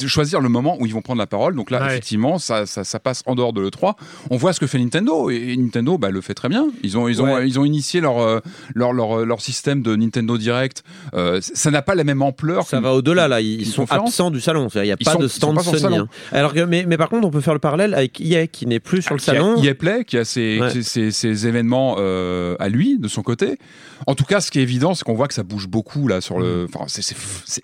choisir 0.07 0.41
le 0.41 0.49
moment 0.49 0.77
où 0.81 0.87
ils 0.87 0.93
vont 0.95 1.03
prendre 1.03 1.19
la 1.19 1.27
parole. 1.27 1.55
Donc 1.57 1.71
là 1.71 1.81
Ouais. 1.81 1.87
effectivement 1.89 2.39
ça, 2.39 2.67
ça 2.67 2.85
ça 2.85 3.01
passe 3.01 3.23
en 3.27 3.35
dehors 3.35 3.53
de 3.53 3.61
le 3.61 3.71
3. 3.71 3.97
On 4.31 4.37
voit 4.37 4.53
ce 4.53 4.61
que 4.61 4.67
fait 4.67 4.79
Nintendo 4.79 5.31
et 5.31 5.57
Nintendo 5.57 5.99
bah, 5.99 6.11
le 6.11 6.21
fait 6.21 6.35
très 6.35 6.49
bien. 6.49 6.69
Ils 6.83 6.99
ont 6.99 7.09
ils 7.09 7.21
ont 7.23 7.25
Ouais. 7.35 7.47
ils 7.49 7.59
ont 7.59 7.65
initié 7.65 8.01
leur 8.01 8.19
euh, 8.21 8.41
leur 8.75 8.93
leur, 8.93 9.25
leur 9.25 9.41
système 9.41 9.83
de 9.83 9.97
Nintendo 9.97 10.37
Direct. 10.39 10.83
Euh, 11.15 11.41
ça 11.43 11.71
n'a 11.71 11.83
pas 11.83 11.95
la 11.95 12.05
même 12.05 12.23
ampleur. 12.23 12.67
Ça 12.67 12.81
va 12.81 12.93
au-delà 12.95 13.29
là, 13.29 13.41
ils 13.41 13.67
sont 13.67 13.83
conférence 13.83 14.09
absents 14.11 14.31
du 14.31 14.41
salon. 14.41 14.69
Il 14.75 14.83
n'y 14.83 14.91
a 14.93 14.97
pas 14.97 15.13
sont- 15.13 15.19
de 15.19 15.29
stand 15.29 15.61
Sony. 15.61 15.97
hein. 15.97 16.09
Alors 16.33 16.53
mais, 16.69 16.85
mais 16.87 16.97
par 16.97 17.09
contre, 17.09 17.27
on 17.27 17.31
peut 17.31 17.41
faire 17.41 17.55
le 17.55 17.61
parallèle 17.61 17.95
avec 17.95 18.21
EA 18.21 18.47
qui 18.47 18.67
n'est 18.67 18.81
plus 18.81 19.03
sur 19.03 19.15
le 19.15 19.21
a- 19.21 19.25
salon. 19.25 19.63
EA 19.63 19.75
Play 19.75 20.05
qui 20.05 20.19
a 20.19 20.25
ses, 20.25 20.61
Ouais. 20.61 20.71
ses- 20.71 20.83
ses- 20.83 21.11
ses 21.11 21.47
événements 21.47 21.97
euh, 21.99 22.57
à 22.59 22.69
lui 22.69 22.99
de 22.99 23.09
son 23.09 23.23
côté. 23.23 23.59
En 24.07 24.15
tout 24.15 24.25
cas, 24.25 24.41
ce 24.41 24.51
qui 24.51 24.59
est 24.59 24.63
évident, 24.63 24.95
c'est 24.95 25.05
qu'on 25.05 25.15
voit 25.15 25.29
que 25.29 25.35
ça 25.35 25.43
bouge 25.43 25.67
beaucoup 25.69 26.09
là 26.09 26.21
sur 26.21 26.39
le. 26.39 26.67
Enfin, 26.73 26.85
c'est- 26.89 27.15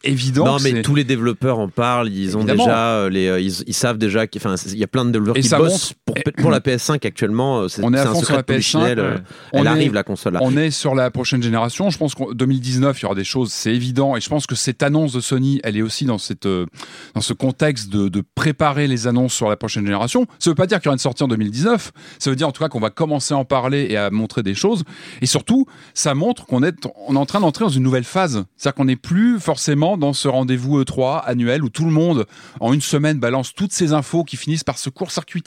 évident. 0.04 0.44
non, 0.46 0.56
mais 0.62 0.82
tous 0.82 0.94
les 0.94 1.04
développeurs 1.04 1.58
en 1.58 1.68
parlent. 1.68 2.08
Ils 2.08 2.36
ont 2.36 2.40
Évidemment. 2.40 2.64
déjà 2.64 2.86
euh, 2.94 3.10
les, 3.10 3.26
euh, 3.28 3.40
ils, 3.40 3.62
ils 3.66 3.74
savent 3.74 3.98
déjà. 3.98 4.26
qu'il- 4.26 4.40
Enfin, 4.40 4.56
c'est- 4.56 4.70
il 4.70 4.78
y 4.78 4.84
a 4.84 4.86
plein 4.86 5.04
de 5.04 5.10
développeurs 5.10 5.36
Et 5.36 5.42
qui 5.42 5.48
ça 5.50 5.58
bossent 5.58 5.92
pour, 6.36 6.50
la 6.50 6.60
PS5 6.60 7.06
actuellement. 7.06 7.60
euh, 7.60 7.68
C'est 7.68 7.84
On 7.84 7.92
est 7.94 7.98
à 7.98 8.06
fond 8.06 8.22
sur 8.22 8.32
la 8.34 8.42
de 8.42 8.46
Polichinelle, 8.46 8.98
PS5, 8.98 9.00
euh. 9.00 9.18
On 9.52 9.58
Elle 9.60 9.66
est- 9.66 9.68
arrive 9.70 9.94
la 9.94 10.02
console 10.02 10.32
là. 10.34 10.40
On 10.42 10.56
est 10.56 10.70
sur 10.70 10.94
la 10.94 11.10
prochaine 11.10 11.42
génération. 11.42 11.90
Je 11.90 11.98
pense 11.98 12.14
qu'en 12.14 12.32
2019, 12.32 12.98
il 12.98 13.02
y 13.02 13.06
aura 13.06 13.14
des 13.14 13.24
choses, 13.24 13.52
c'est 13.52 13.74
évident. 13.74 14.16
Et 14.16 14.20
je 14.20 14.28
pense 14.28 14.46
que 14.46 14.54
cette 14.54 14.82
annonce 14.82 15.12
de 15.12 15.20
Sony, 15.20 15.60
elle 15.64 15.76
est 15.76 15.82
aussi 15.82 16.04
dans, 16.04 16.18
cette, 16.18 16.46
euh, 16.46 16.66
dans 17.14 17.20
ce 17.20 17.32
contexte 17.32 17.88
de, 17.90 18.08
de 18.08 18.22
préparer 18.34 18.86
les 18.88 19.06
annonces 19.06 19.34
sur 19.34 19.48
la 19.48 19.56
prochaine 19.56 19.84
génération. 19.84 20.26
Ça 20.38 20.50
veut 20.50 20.54
pas 20.54 20.66
dire 20.66 20.78
qu'il 20.78 20.86
y 20.86 20.88
aura 20.88 20.94
une 20.94 20.98
sortie 20.98 21.22
en 21.22 21.28
2019. 21.28 21.92
Ça 22.18 22.30
veut 22.30 22.36
dire 22.36 22.48
en 22.48 22.52
tout 22.52 22.62
cas 22.62 22.68
qu'on 22.68 22.80
va 22.80 22.90
commencer 22.90 23.34
à 23.34 23.36
en 23.36 23.44
parler 23.44 23.86
et 23.90 23.96
à 23.96 24.10
montrer 24.10 24.42
des 24.42 24.54
choses. 24.54 24.84
Et 25.20 25.26
surtout, 25.26 25.66
ça 25.94 26.14
montre 26.14 26.46
qu'on 26.46 26.62
est, 26.62 26.74
on 27.06 27.14
est 27.14 27.18
en 27.18 27.26
train 27.26 27.40
d'entrer 27.40 27.64
dans 27.64 27.70
une 27.70 27.82
nouvelle 27.82 28.04
phase. 28.04 28.44
C'est-à-dire 28.56 28.74
qu'on 28.74 28.84
n'est 28.86 28.96
plus 28.96 29.38
forcément 29.40 29.96
dans 29.96 30.12
ce 30.12 30.28
rendez-vous 30.28 30.82
E3 30.82 31.22
annuel 31.24 31.62
où 31.64 31.68
tout 31.68 31.84
le 31.84 31.90
monde, 31.90 32.26
en 32.60 32.72
une 32.72 32.80
semaine, 32.80 33.18
balance 33.18 33.54
toutes 33.54 33.72
ces 33.72 33.92
infos 33.92 34.24
qui 34.24 34.36
finissent 34.36 34.64
par 34.64 34.78
se 34.78 34.90
court-circuiter, 34.90 35.39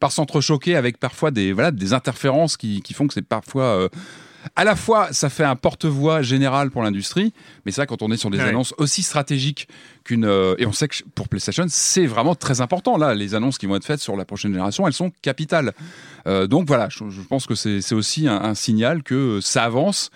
par 0.00 0.12
s'entrechoquer 0.12 0.76
avec 0.76 0.98
parfois 0.98 1.30
des, 1.30 1.52
voilà, 1.52 1.70
des 1.70 1.92
interférences 1.92 2.56
qui, 2.56 2.82
qui 2.82 2.94
font 2.94 3.06
que 3.06 3.14
c'est 3.14 3.22
parfois. 3.26 3.64
euh, 3.64 3.88
à 4.56 4.64
la 4.64 4.76
fois, 4.76 5.08
ça 5.12 5.28
fait 5.30 5.44
un 5.44 5.56
porte-voix 5.56 6.22
général 6.22 6.70
pour 6.70 6.82
l'industrie, 6.82 7.34
mais 7.66 7.72
c'est 7.72 7.80
vrai 7.82 7.86
quand 7.86 8.02
on 8.02 8.10
est 8.12 8.16
sur 8.16 8.30
des 8.30 8.38
Ouais. 8.38 8.44
annonces 8.48 8.72
aussi 8.78 9.02
stratégiques 9.02 9.68
qu'une 10.04 10.24
euh, 10.24 10.54
et 10.58 10.64
on 10.64 10.72
sait 10.72 10.86
que 10.88 10.96
pour 11.14 11.28
PlayStation, 11.28 11.64
c'est 11.68 12.06
vraiment 12.06 12.34
très 12.36 12.60
important 12.60 12.96
là. 12.96 13.14
Les 13.14 13.34
annonces 13.34 13.58
qui 13.58 13.66
vont 13.66 13.74
être 13.76 13.84
faites 13.84 14.00
sur 14.00 14.16
la 14.16 14.24
prochaine 14.24 14.52
génération, 14.52 14.86
elles 14.86 14.92
sont 14.94 15.10
capitales. 15.22 15.72
Euh, 16.28 16.46
donc 16.46 16.66
voilà, 16.68 16.88
je, 16.88 17.10
je 17.10 17.20
pense 17.22 17.46
que 17.46 17.54
c'est 17.56 17.80
c'est 17.82 17.96
aussi 17.96 18.28
un, 18.28 18.36
un 18.40 18.54
signal 18.54 19.02
que 19.02 19.40
ça 19.42 19.64
avance. 19.64 20.10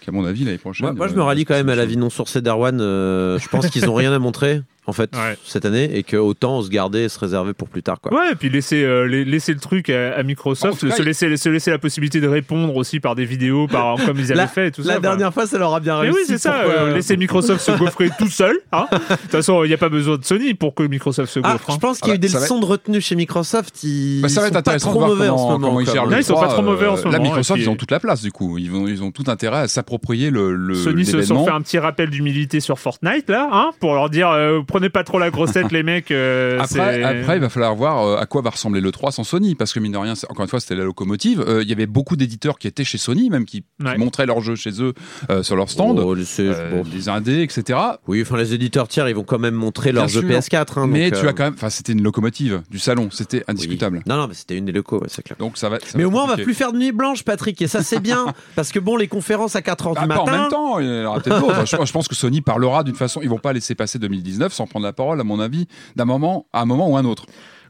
Qu'à 0.00 0.10
mon 0.12 0.24
avis 0.24 0.44
l'année 0.44 0.58
prochaine. 0.58 0.86
Moi, 0.86 0.94
moi, 0.94 1.08
je 1.08 1.14
me 1.14 1.22
rallie 1.22 1.44
quand 1.44 1.54
même 1.54 1.68
à 1.68 1.72
c'est- 1.72 1.76
la 1.78 1.86
vie 1.86 1.96
non 1.96 2.10
sourcée 2.10 2.40
d'Arwan. 2.40 2.80
euh, 2.80 3.38
je 3.38 3.48
pense 3.48 3.68
qu'ils 3.68 3.88
ont 3.90 3.94
rien 3.94 4.12
à 4.12 4.18
montrer. 4.18 4.62
En 4.86 4.92
fait 4.92 5.10
Ouais. 5.16 5.36
cette 5.44 5.64
année 5.64 5.90
et 5.96 6.02
que 6.02 6.16
autant 6.16 6.62
se 6.62 6.68
garder 6.68 7.00
et 7.04 7.08
se 7.08 7.18
réserver 7.18 7.52
pour 7.54 7.68
plus 7.68 7.82
tard 7.82 8.00
quoi. 8.00 8.12
Ouais, 8.14 8.32
et 8.32 8.34
puis 8.34 8.48
laisser, 8.50 8.82
euh, 8.84 9.06
la- 9.06 9.24
laisser 9.24 9.52
le 9.52 9.58
truc 9.60 9.90
à, 9.90 10.22
Microsoft, 10.22 10.86
cas, 10.88 10.94
se, 10.96 11.02
il- 11.02 11.04
laisser, 11.04 11.36
se 11.36 11.48
laisser 11.48 11.70
la 11.70 11.78
possibilité 11.78 12.20
de 12.20 12.28
répondre 12.28 12.74
aussi 12.76 13.00
par 13.00 13.14
des 13.14 13.24
vidéos, 13.24 13.66
par, 13.66 13.96
comme 14.06 14.18
ils 14.18 14.26
avaient 14.32 14.34
La- 14.34 14.46
fait 14.46 14.68
et 14.68 14.70
tout 14.70 14.82
La 14.82 14.86
ça. 14.86 14.92
quoi. 14.94 15.00
dernière 15.00 15.32
fois, 15.34 15.46
ça 15.46 15.58
leur 15.58 15.74
a 15.74 15.80
bien 15.80 15.94
Mais 16.00 16.10
réussi. 16.10 16.18
oui, 16.20 16.24
c'est 16.26 16.38
ça. 16.38 16.60
euh, 16.62 16.94
laisser 16.94 17.16
Microsoft 17.16 17.60
se 17.60 17.72
gaufrer 17.72 18.10
tout 18.18 18.28
seul. 18.28 18.56
hein. 18.72 18.86
De 18.92 18.96
toute 18.98 19.30
façon, 19.30 19.64
il 19.64 19.68
n'y 19.68 19.74
a 19.74 19.78
pas 19.78 19.88
besoin 19.88 20.16
de 20.18 20.24
Sony 20.24 20.54
pour 20.54 20.74
que 20.74 20.82
Microsoft 20.84 21.32
se 21.32 21.40
Ah, 21.42 21.52
gaufre. 21.52 21.64
je 21.70 21.74
hein. 21.74 21.78
pense 21.80 21.98
qu'il 22.00 22.08
y 22.08 22.12
a 22.12 22.14
eu 22.14 22.18
Ah 22.18 22.20
des 22.20 22.28
va 22.28 22.40
leçons 22.40 22.60
de 22.60 22.64
retenue 22.66 23.00
chez 23.00 23.16
Microsoft. 23.16 23.82
Ils, 23.82 24.20
Bah, 24.22 24.28
ça 24.28 24.40
va 24.40 24.48
ils 24.48 24.50
être 24.56 24.56
sont 24.56 24.62
pas 24.62 24.78
trop 24.78 25.00
mauvais 25.06 25.28
en 25.28 25.38
ce 25.38 25.52
moment. 25.58 25.80
ils 25.80 26.24
sont 26.24 26.34
pas 26.34 26.48
trop 26.48 26.62
mauvais 26.62 26.86
en 26.86 26.96
ce 26.96 27.02
euh, 27.02 27.04
Là, 27.10 27.18
moment, 27.18 27.24
Microsoft, 27.24 27.50
et 27.50 27.54
puis- 27.54 27.62
ils 27.64 27.70
ont 27.70 27.76
toute 27.76 27.90
la 27.90 28.00
place 28.00 28.22
du 28.22 28.32
coup. 28.32 28.58
Ils, 28.58 28.66
ils 28.88 29.02
ont 29.02 29.10
tout 29.10 29.24
intérêt 29.28 29.58
à 29.60 29.68
s'approprier 29.68 30.30
le, 30.30 30.54
le 30.54 30.74
Sony 30.74 31.04
se 31.04 31.22
sont 31.22 31.44
fait 31.44 31.50
un 31.50 31.60
petit 31.60 31.78
rappel 31.78 32.10
d'humilité 32.10 32.60
sur 32.60 32.78
Fortnite 32.78 33.28
là, 33.30 33.48
hein, 33.52 33.70
pour 33.80 33.94
leur 33.94 34.10
dire 34.10 34.28
euh, 34.76 34.78
prenez 34.78 34.90
pas 34.90 35.04
trop 35.04 35.18
la 35.18 35.30
grossette 35.30 35.72
les 35.72 35.82
mecs. 35.82 36.10
euh, 36.10 36.58
Après, 36.60 37.02
après, 37.02 37.36
il 37.36 37.40
va 37.40 37.48
falloir 37.48 37.74
voir 37.74 38.04
euh, 38.06 38.16
à 38.18 38.26
quoi 38.26 38.42
va 38.42 38.50
ressembler 38.50 38.80
le 38.80 38.90
3 38.92 39.12
sans 39.12 39.24
Sony, 39.24 39.54
parce 39.54 39.72
que 39.72 39.80
mine 39.80 39.92
de 39.92 39.98
rien, 39.98 40.14
encore 40.28 40.42
une 40.44 40.48
fois, 40.48 40.60
c'était 40.60 40.74
la 40.76 40.84
locomotive. 40.84 41.40
Euh, 41.46 41.62
Il 41.62 41.68
y 41.68 41.72
avait 41.72 41.86
beaucoup 41.86 42.16
d'éditeurs 42.16 42.58
qui 42.58 42.66
étaient 42.68 42.84
chez 42.84 42.98
Sony, 42.98 43.30
même 43.30 43.44
qui, 43.44 43.64
montraient 43.96 44.26
leurs 44.26 44.40
jeux 44.40 44.54
chez 44.56 44.82
eux 44.82 44.92
euh, 45.30 45.42
sur 45.42 45.56
leur 45.56 45.70
stand, 45.70 45.98
Oh, 45.98 46.14
euh, 46.40 46.70
bon. 46.70 46.82
des 46.88 47.08
indés, 47.08 47.42
etc. 47.42 47.78
Oui, 48.06 48.22
enfin 48.22 48.36
les 48.36 48.54
éditeurs 48.54 48.88
tiers, 48.88 49.08
ils 49.08 49.14
vont 49.14 49.24
quand 49.24 49.38
même 49.38 49.54
montrer 49.54 49.92
leurs 49.92 50.08
jeux 50.08 50.20
sûr. 50.20 50.28
PS4. 50.30 50.78
hein, 50.80 50.86
Mais 50.86 51.10
donc, 51.10 51.20
tu 51.20 51.26
euh, 51.26 51.30
as 51.30 51.32
quand 51.32 51.44
même, 51.44 51.54
enfin, 51.54 51.70
c'était 51.70 51.92
une 51.92 52.02
locomotive 52.02 52.62
du 52.70 52.78
salon, 52.78 53.08
c'était 53.10 53.38
oui. 53.38 53.44
indiscutable. 53.48 54.02
Non, 54.06 54.16
non, 54.16 54.28
mais 54.28 54.34
c'était 54.34 54.56
une 54.56 54.66
des 54.66 54.72
locaux, 54.72 54.98
ouais, 55.00 55.08
c'est 55.08 55.22
clair. 55.22 55.36
Donc 55.38 55.56
ça 55.56 55.68
va. 55.68 55.78
ça 55.80 55.86
Mais 55.96 56.02
va 56.02 56.08
au 56.08 56.10
moins, 56.10 56.24
on 56.24 56.28
va 56.28 56.36
plus 56.36 56.54
faire 56.54 56.72
de 56.72 56.78
nuit 56.78 56.92
blanche, 56.92 57.22
Patrick, 57.24 57.60
et 57.62 57.66
ça, 57.68 57.82
c'est 57.82 58.00
bien. 58.00 58.26
parce 58.56 58.72
que 58.72 58.78
bon, 58.78 58.96
les 58.96 59.08
conférences 59.08 59.56
à 59.56 59.60
4h 59.60 59.94
Bah, 59.94 60.02
du 60.02 60.06
matin. 60.08 60.20
en 60.22 60.26
même 60.30 60.48
temps, 60.48 60.78
il 60.78 60.86
y 60.86 60.90
en 60.90 61.04
aura 61.06 61.20
peut-être 61.20 61.40
d'autres. 61.40 61.66
je, 61.66 61.76
je 61.86 61.92
pense 61.92 62.08
que 62.08 62.14
Sony 62.14 62.40
parlera 62.40 62.84
d'une 62.84 62.94
façon. 62.94 63.20
Ils 63.22 63.28
vont 63.30 63.38
pas 63.38 63.52
laisser 63.52 63.74
passer 63.74 63.98
2019 63.98 64.52
sans 64.52 64.65
prendre 64.66 64.84
la 64.84 64.92
parole, 64.92 65.20
à 65.20 65.24
mon 65.24 65.40
avis, 65.40 65.66
d'un 65.96 66.04
moment 66.04 66.46
à 66.52 66.62
un 66.62 66.66
moment 66.66 66.88
ou 66.88 66.96
un 66.96 67.04
autre. 67.04 67.26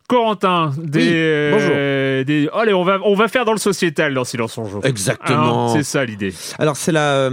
Corentin, 0.09 0.73
des, 0.79 0.99
Oui, 1.01 1.51
bonjour. 1.59 1.71
euh, 1.75 2.23
des- 2.25 2.49
allez, 2.55 2.73
on 2.73 2.85
va, 2.85 2.99
on 3.05 3.15
va 3.15 3.27
faire 3.29 3.45
dans 3.45 3.53
le 3.53 3.59
sociétal 3.59 4.15
dans 4.15 4.25
Silence 4.25 4.57
on 4.57 4.65
joue. 4.67 4.81
Exactement. 4.85 5.67
Hein, 5.71 5.73
c'est 5.77 5.83
ça 5.83 6.05
l'idée. 6.05 6.33
Alors 6.59 6.77
c'est 6.77 6.93
la 6.93 7.29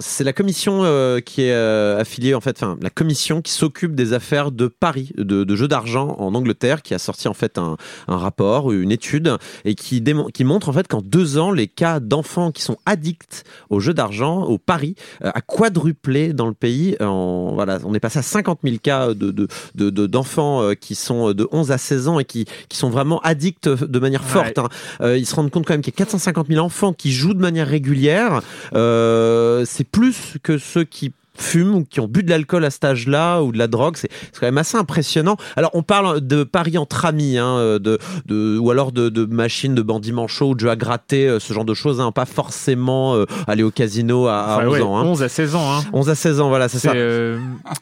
c'est 0.00 0.22
la 0.24 0.32
commission 0.34 0.80
euh, 0.84 1.20
qui 1.20 1.42
est 1.42 1.52
euh, 1.52 1.98
affiliée 1.98 2.34
en 2.34 2.40
fait, 2.40 2.62
enfin 2.62 2.76
la 2.82 2.90
commission 2.90 3.40
qui 3.40 3.52
s'occupe 3.52 3.94
des 3.94 4.12
affaires 4.12 4.50
de 4.52 4.66
paris, 4.66 5.12
de, 5.16 5.44
de 5.44 5.56
jeux 5.56 5.68
d'argent 5.68 6.16
en 6.18 6.34
Angleterre, 6.34 6.82
qui 6.82 6.92
a 6.92 6.98
sorti 6.98 7.26
en 7.26 7.32
fait 7.34 7.56
un, 7.56 7.76
un 8.06 8.16
rapport, 8.18 8.70
une 8.72 8.92
étude 8.92 9.36
et 9.64 9.74
qui 9.74 10.00
démon- 10.02 10.30
qui 10.30 10.44
montre 10.44 10.68
en 10.68 10.72
fait 10.74 10.88
qu'en 10.88 11.00
deux 11.00 11.38
ans 11.38 11.50
les 11.52 11.68
cas 11.68 12.00
d'enfants 12.00 12.50
qui 12.52 12.60
sont 12.62 12.76
addicts 12.84 13.44
aux 13.70 13.80
jeux 13.80 13.94
d'argent, 13.94 14.42
aux 14.42 14.58
paris, 14.58 14.94
euh, 15.24 15.30
a 15.32 15.40
quadruplé 15.40 16.34
dans 16.34 16.46
le 16.48 16.54
pays. 16.54 16.96
En, 17.00 17.52
voilà, 17.54 17.78
on 17.84 17.94
est 17.94 18.00
passé 18.00 18.18
à 18.18 18.22
50 18.22 18.60
000 18.62 18.76
cas 18.82 19.08
de 19.14 19.30
de- 19.30 19.48
de- 19.74 19.90
de- 19.90 20.06
d'enfants 20.06 20.72
qui 20.78 20.94
sont 20.94 21.32
de 21.32 21.48
11 21.50 21.70
à 21.72 21.78
16 21.78 22.08
ans 22.08 22.09
et 22.18 22.24
qui 22.24 22.46
qui 22.68 22.76
sont 22.78 22.90
vraiment 22.90 23.20
addicts 23.20 23.68
de 23.68 23.98
manière 24.00 24.22
Ouais. 24.22 24.28
forte. 24.28 24.58
hein. 24.58 24.68
Euh, 25.02 25.16
ils 25.18 25.26
se 25.26 25.34
rendent 25.34 25.50
compte 25.50 25.66
quand 25.66 25.74
même 25.74 25.82
qu'il 25.82 25.92
y 25.92 25.96
a 25.96 25.98
450 25.98 26.48
000 26.48 26.64
enfants 26.64 26.92
qui 26.92 27.12
jouent 27.12 27.34
de 27.34 27.40
manière 27.40 27.68
régulière. 27.68 28.40
Euh, 28.74 29.64
c'est 29.66 29.84
plus 29.84 30.38
que 30.42 30.58
ceux 30.58 30.84
qui 30.84 31.12
fument 31.40 31.74
ou 31.76 31.84
qui 31.84 32.00
ont 32.00 32.06
bu 32.08 32.22
de 32.22 32.30
l'alcool 32.30 32.64
à 32.64 32.70
cet 32.70 32.84
âge-là 32.84 33.40
ou 33.42 33.52
de 33.52 33.58
la 33.58 33.66
drogue, 33.66 33.96
c'est 33.96 34.08
quand 34.38 34.46
même 34.46 34.58
assez 34.58 34.76
impressionnant. 34.76 35.36
Alors 35.56 35.70
on 35.74 35.82
parle 35.82 36.20
de 36.20 36.44
paris 36.44 36.78
entre 36.78 37.04
amis, 37.04 37.38
hein, 37.38 37.78
de, 37.78 37.98
de, 38.26 38.58
ou 38.58 38.70
alors 38.70 38.92
de, 38.92 39.08
de 39.08 39.24
machines 39.24 39.74
de 39.74 39.82
bandits 39.82 40.12
manchots, 40.12 40.54
de 40.54 40.60
jeux 40.60 40.70
à 40.70 40.76
gratter, 40.76 41.26
euh, 41.28 41.40
ce 41.40 41.52
genre 41.52 41.64
de 41.64 41.74
choses, 41.74 42.00
hein, 42.00 42.12
pas 42.12 42.26
forcément 42.26 43.14
euh, 43.14 43.24
aller 43.46 43.62
au 43.62 43.70
casino 43.70 44.26
à, 44.26 44.40
à 44.40 44.56
Enfin, 44.58 44.66
11 44.66 44.72
ouais, 44.72 44.80
ans. 44.82 44.98
Hein. 44.98 45.04
11 45.04 45.22
à 45.22 45.28
16 45.28 45.54
ans. 45.54 45.72
Hein. 45.78 45.82
11 45.92 46.10
à 46.10 46.14
16 46.14 46.40
ans, 46.40 46.48
voilà, 46.48 46.68
c'est 46.68 46.78
ça. 46.78 46.92
euh, 46.92 47.38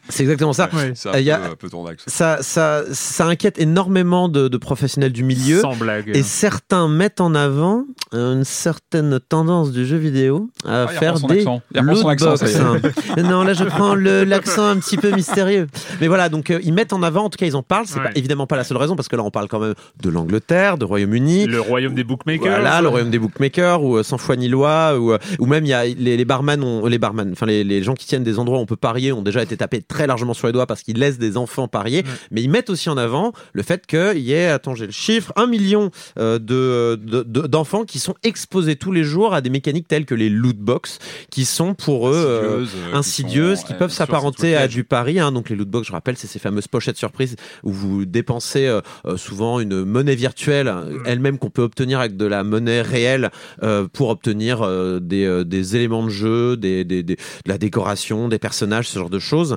C'est 0.08 0.22
exactement 0.22 0.52
ça. 0.52 0.68
ouais, 0.72 0.92
C'est 0.94 1.08
un, 1.08 1.18
Il 1.18 1.24
y 1.24 1.30
a- 1.30 1.38
peu, 1.38 1.50
un 1.52 1.56
peu 1.56 1.68
tournax. 1.70 2.04
Ça, 2.06 2.38
ça, 2.40 2.82
ça 2.92 3.26
inquiète 3.26 3.58
énormément 3.58 4.28
de, 4.28 4.48
de 4.48 4.56
professionnels 4.56 5.12
du 5.12 5.24
milieu. 5.24 5.60
sans 5.60 5.74
blague. 5.76 6.10
Et 6.14 6.22
certains 6.22 6.88
mettent 6.88 7.20
en 7.20 7.34
avant 7.34 7.84
une 8.12 8.44
certaine 8.44 9.18
tendance 9.28 9.72
du 9.72 9.84
jeu 9.86 9.96
vidéo 9.96 10.48
à 10.66 10.84
Ah, 10.84 10.88
faire 10.88 11.14
des 11.20 11.38
accent. 11.40 11.62
Il 11.74 11.80
reprend 11.80 11.94
son 11.96 12.08
accent, 12.08 12.36
ça 12.36 12.46
y 12.48 12.52
est. 12.52 12.58
lootbox. 12.58 12.94
non, 13.24 13.44
là 13.48 13.54
je 13.54 13.64
prends 13.64 13.94
l'accent 13.94 14.66
un 14.66 14.76
petit 14.76 14.96
peu 14.96 15.10
mystérieux. 15.10 15.66
Mais 16.00 16.06
voilà, 16.08 16.28
donc 16.28 16.50
euh, 16.50 16.60
ils 16.62 16.72
mettent 16.72 16.92
en 16.92 17.02
avant, 17.02 17.24
en 17.24 17.30
tout 17.30 17.38
cas 17.38 17.46
ils 17.46 17.56
en 17.56 17.62
parlent. 17.62 17.86
C'est 17.86 17.98
Ouais. 17.98 18.10
évidemment 18.14 18.46
pas 18.46 18.56
la 18.56 18.64
seule 18.64 18.76
raison 18.76 18.94
parce 18.94 19.08
que 19.08 19.16
là 19.16 19.22
on 19.24 19.30
parle 19.30 19.48
quand 19.48 19.58
même 19.58 19.74
de 20.02 20.10
l'Angleterre, 20.10 20.78
de 20.78 20.84
Royaume-Uni. 20.84 21.46
le 21.46 21.60
royaume 21.60 21.94
des 21.94 22.04
bookmakers. 22.04 22.46
Voilà, 22.60 22.80
le 22.82 22.88
royaume 22.88 23.10
des 23.10 23.18
bookmakers, 23.18 23.82
ou 23.82 23.96
euh, 23.96 24.02
sans 24.02 24.18
foi 24.18 24.36
ni 24.36 24.48
loi, 24.48 24.96
ou, 24.98 25.12
euh, 25.12 25.18
ou 25.38 25.46
même 25.46 25.64
il 25.64 25.68
y 25.68 25.72
a 25.72 25.84
les, 25.86 26.16
les 26.16 26.24
barman, 26.24 26.62
ont, 26.62 26.86
les 26.86 26.98
barman, 26.98 27.30
enfin 27.32 27.46
les, 27.46 27.64
les 27.64 27.82
gens 27.82 27.94
qui 27.94 28.06
tiennent 28.06 28.22
des 28.24 28.38
endroits 28.38 28.58
où 28.58 28.62
on 28.62 28.66
peut 28.66 28.76
parier 28.76 29.12
ont 29.12 29.22
déjà 29.22 29.42
été 29.42 29.56
tapés 29.56 29.80
très 29.82 30.06
largement 30.06 30.34
sur 30.34 30.46
les 30.46 30.52
doigts 30.52 30.66
parce 30.66 30.82
qu'ils 30.82 30.98
laissent 30.98 31.18
des 31.18 31.36
enfants 31.36 31.66
parier. 31.68 32.04
Mais 32.30 32.42
ils 32.42 32.50
mettent 32.50 32.70
aussi 32.70 32.90
en 32.90 32.96
avant 32.98 33.32
le 33.52 33.62
fait 33.62 33.86
qu'il 33.86 34.18
y 34.18 34.32
ait, 34.32 34.48
attends 34.48 34.74
j'ai 34.74 34.86
le 34.86 34.92
chiffre, 34.92 35.32
un 35.36 35.46
million 35.46 35.90
euh, 36.18 36.38
de, 36.38 36.96
de- 37.02 37.22
de- 37.22 37.46
d'enfants 37.46 37.84
qui 37.84 37.98
sont 37.98 38.14
exposés 38.22 38.76
tous 38.76 38.92
les 38.92 39.02
jours 39.04 39.32
à 39.34 39.40
des 39.40 39.50
mécaniques 39.50 39.88
telles 39.88 40.04
que 40.04 40.14
les 40.14 40.28
loot 40.28 40.56
box, 40.58 40.98
qui 41.30 41.44
sont 41.44 41.74
pour 41.74 42.08
eux 42.10 42.14
Insidieuses, 42.14 42.70
euh, 42.74 42.96
insidieuses 43.28 43.64
qui 43.64 43.74
peuvent 43.74 43.92
s'apparenter 43.92 44.56
à 44.56 44.68
du 44.68 44.84
pari. 44.84 45.20
Hein. 45.20 45.32
Donc 45.32 45.50
les 45.50 45.56
loot 45.56 45.68
box, 45.68 45.86
je 45.88 45.92
rappelle, 45.92 46.16
c'est 46.16 46.26
ces 46.26 46.38
fameuses 46.38 46.68
pochettes 46.68 46.96
surprises 46.96 47.36
où 47.62 47.72
vous 47.72 48.04
dépensez 48.04 48.66
euh, 48.66 48.80
euh, 49.06 49.16
souvent 49.16 49.60
une 49.60 49.84
monnaie 49.84 50.14
virtuelle, 50.14 50.68
euh, 50.68 50.98
elle-même 51.04 51.38
qu'on 51.38 51.50
peut 51.50 51.62
obtenir 51.62 52.00
avec 52.00 52.16
de 52.16 52.24
la 52.26 52.44
monnaie 52.44 52.82
réelle 52.82 53.30
euh, 53.62 53.86
pour 53.92 54.08
obtenir 54.08 54.62
euh, 54.62 55.00
des, 55.00 55.44
des 55.44 55.76
éléments 55.76 56.02
de 56.04 56.10
jeu, 56.10 56.56
des, 56.56 56.84
des, 56.84 57.02
des- 57.02 57.16
de 57.16 57.48
la 57.48 57.58
décoration, 57.58 58.28
des 58.28 58.38
personnages, 58.38 58.88
ce 58.88 58.98
genre 58.98 59.10
de 59.10 59.18
choses. 59.18 59.56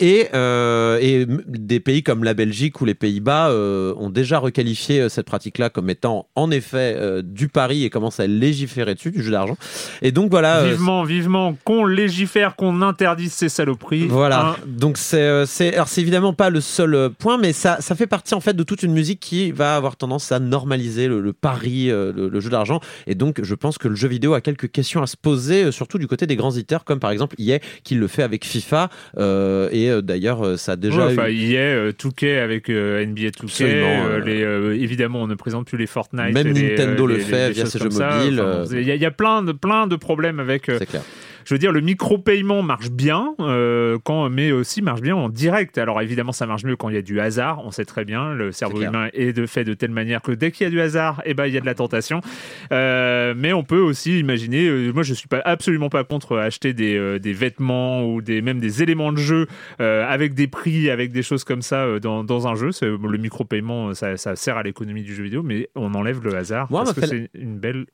Et, 0.00 0.28
et 0.32 1.26
des 1.46 1.80
pays 1.80 2.02
comme 2.02 2.24
la 2.24 2.34
Belgique 2.34 2.80
ou 2.80 2.84
les 2.84 2.94
Pays-Bas 2.94 3.50
ont 3.96 4.10
déjà 4.10 4.38
requalifié 4.38 5.08
cette 5.08 5.26
pratique-là 5.26 5.70
comme 5.70 5.90
étant 5.90 6.28
en 6.34 6.50
effet 6.50 6.96
du 7.22 7.48
pari 7.48 7.84
et 7.84 7.90
commencent 7.90 8.20
à 8.20 8.26
légiférer 8.26 8.94
dessus, 8.94 9.10
du 9.10 9.22
jeu 9.22 9.30
d'argent. 9.30 9.56
Et 10.02 10.12
donc 10.12 10.30
voilà. 10.30 10.64
Vivement, 10.64 11.04
vivement, 11.04 11.56
qu'on 11.64 11.84
légifère, 11.84 12.56
qu'on 12.56 12.81
interdise 12.82 13.32
ces 13.32 13.48
saloperies. 13.48 14.06
voilà. 14.08 14.50
Hein. 14.50 14.56
Donc 14.66 14.98
c'est 14.98 15.16
euh, 15.22 15.46
c'est 15.46 15.74
alors 15.74 15.88
c'est 15.88 16.00
évidemment 16.00 16.32
pas 16.34 16.50
le 16.50 16.60
seul 16.60 16.94
euh, 16.94 17.08
point, 17.08 17.38
mais 17.38 17.52
ça 17.52 17.78
ça 17.80 17.94
fait 17.94 18.06
partie 18.06 18.34
en 18.34 18.40
fait 18.40 18.54
de 18.54 18.62
toute 18.62 18.82
une 18.82 18.92
musique 18.92 19.20
qui 19.20 19.52
va 19.52 19.76
avoir 19.76 19.96
tendance 19.96 20.32
à 20.32 20.38
normaliser 20.38 21.08
le, 21.08 21.20
le 21.20 21.32
pari, 21.32 21.90
euh, 21.90 22.12
le, 22.14 22.28
le 22.28 22.40
jeu 22.40 22.50
d'argent. 22.50 22.80
Et 23.06 23.14
donc 23.14 23.40
je 23.42 23.54
pense 23.54 23.78
que 23.78 23.88
le 23.88 23.94
jeu 23.94 24.08
vidéo 24.08 24.34
a 24.34 24.40
quelques 24.40 24.70
questions 24.70 25.02
à 25.02 25.06
se 25.06 25.16
poser, 25.16 25.70
surtout 25.72 25.98
du 25.98 26.06
côté 26.06 26.26
des 26.26 26.36
grands 26.36 26.50
éditeurs 26.52 26.84
comme 26.84 26.98
par 27.00 27.10
exemple 27.10 27.36
EA 27.38 27.58
qui 27.84 27.94
le 27.94 28.06
fait 28.08 28.22
avec 28.22 28.44
FIFA. 28.44 28.88
euh, 29.18 29.68
et 29.72 30.02
d'ailleurs 30.02 30.58
ça 30.58 30.72
a 30.72 30.76
déjà 30.76 31.06
Ouais, 31.06 31.14
eu- 31.14 31.18
enfin, 31.18 31.28
il 31.28 31.50
y 31.50 31.56
a 31.56 31.60
euh, 31.60 31.92
2K 31.92 32.38
avec 32.42 32.68
euh, 32.68 33.04
NBA 33.06 33.28
2K. 33.30 33.44
Absolument, 33.44 33.86
euh, 33.86 34.18
euh, 34.18 34.24
les, 34.24 34.42
euh, 34.42 34.74
évidemment, 34.80 35.22
on 35.22 35.26
ne 35.26 35.34
présente 35.34 35.66
plus 35.66 35.78
les 35.78 35.86
Fortnite. 35.86 36.32
Même 36.34 36.48
et 36.56 36.70
Nintendo 36.70 37.06
le 37.06 37.16
les- 37.16 37.20
fait 37.20 37.50
via 37.50 37.66
ses 37.66 37.78
jeux 37.78 37.88
mobiles. 37.88 38.42
Il 38.72 38.82
y, 38.86 38.90
a- 38.90 38.94
il 38.94 39.00
y 39.02 39.06
a 39.06 39.10
plein 39.10 39.42
de, 39.42 39.52
plein 39.52 39.86
de 39.86 39.96
problèmes 39.96 40.40
avec. 40.40 40.64
c'est 40.66 40.86
clair. 40.86 41.02
Je 41.44 41.54
veux 41.54 41.58
dire, 41.58 41.72
le 41.72 41.80
micro-paiement 41.80 42.62
marche 42.62 42.90
bien, 42.90 43.34
euh, 43.40 43.98
quand, 44.04 44.28
mais 44.30 44.52
aussi 44.52 44.82
marche 44.82 45.00
bien 45.00 45.16
en 45.16 45.28
direct. 45.28 45.78
Alors 45.78 46.00
évidemment, 46.00 46.32
ça 46.32 46.46
marche 46.46 46.64
mieux 46.64 46.76
quand 46.76 46.88
il 46.88 46.94
y 46.94 46.98
a 46.98 47.02
du 47.02 47.20
hasard. 47.20 47.64
On 47.64 47.70
sait 47.70 47.84
très 47.84 48.04
bien, 48.04 48.34
le 48.34 48.52
cerveau 48.52 48.82
humain 48.82 49.08
est 49.12 49.32
de 49.32 49.46
fait 49.46 49.64
de 49.64 49.74
telle 49.74 49.90
manière 49.90 50.22
que 50.22 50.32
dès 50.32 50.50
qu'il 50.50 50.64
y 50.64 50.66
a 50.66 50.70
du 50.70 50.80
hasard, 50.80 51.22
eh 51.24 51.34
ben, 51.34 51.46
il 51.46 51.54
y 51.54 51.56
a 51.56 51.60
de 51.60 51.66
la 51.66 51.74
tentation. 51.74 52.20
Euh, 52.72 53.34
mais 53.36 53.52
on 53.52 53.64
peut 53.64 53.80
aussi 53.80 54.18
imaginer, 54.18 54.66
euh, 54.66 54.92
moi 54.92 55.02
je 55.02 55.14
suis 55.14 55.28
pas, 55.28 55.42
absolument 55.44 55.88
pas 55.88 56.04
contre 56.04 56.36
acheter 56.38 56.72
des, 56.72 57.18
des 57.18 57.32
vêtements 57.32 58.04
ou 58.04 58.22
des, 58.22 58.42
même 58.42 58.60
des 58.60 58.82
éléments 58.82 59.12
de 59.12 59.18
jeu 59.18 59.46
avec 59.78 60.34
des 60.34 60.46
prix, 60.46 60.90
avec 60.90 61.12
des 61.12 61.22
choses 61.22 61.44
comme 61.44 61.62
ça 61.62 61.98
dans, 62.00 62.24
dans 62.24 62.48
un 62.48 62.54
jeu. 62.54 62.70
Le 62.82 63.18
micro-paiement, 63.18 63.94
ça, 63.94 64.16
ça 64.16 64.36
sert 64.36 64.56
à 64.56 64.62
l'économie 64.62 65.02
du 65.02 65.14
jeu 65.14 65.22
vidéo, 65.24 65.42
mais 65.42 65.68
on 65.74 65.94
enlève 65.94 66.22
le 66.22 66.34
hasard 66.34 66.66
Moi, 66.70 66.82
on 66.82 66.84
parce 66.84 66.98
que 66.98 67.06
c'est 67.06 67.30
une 67.34 67.58
belle... 67.58 67.86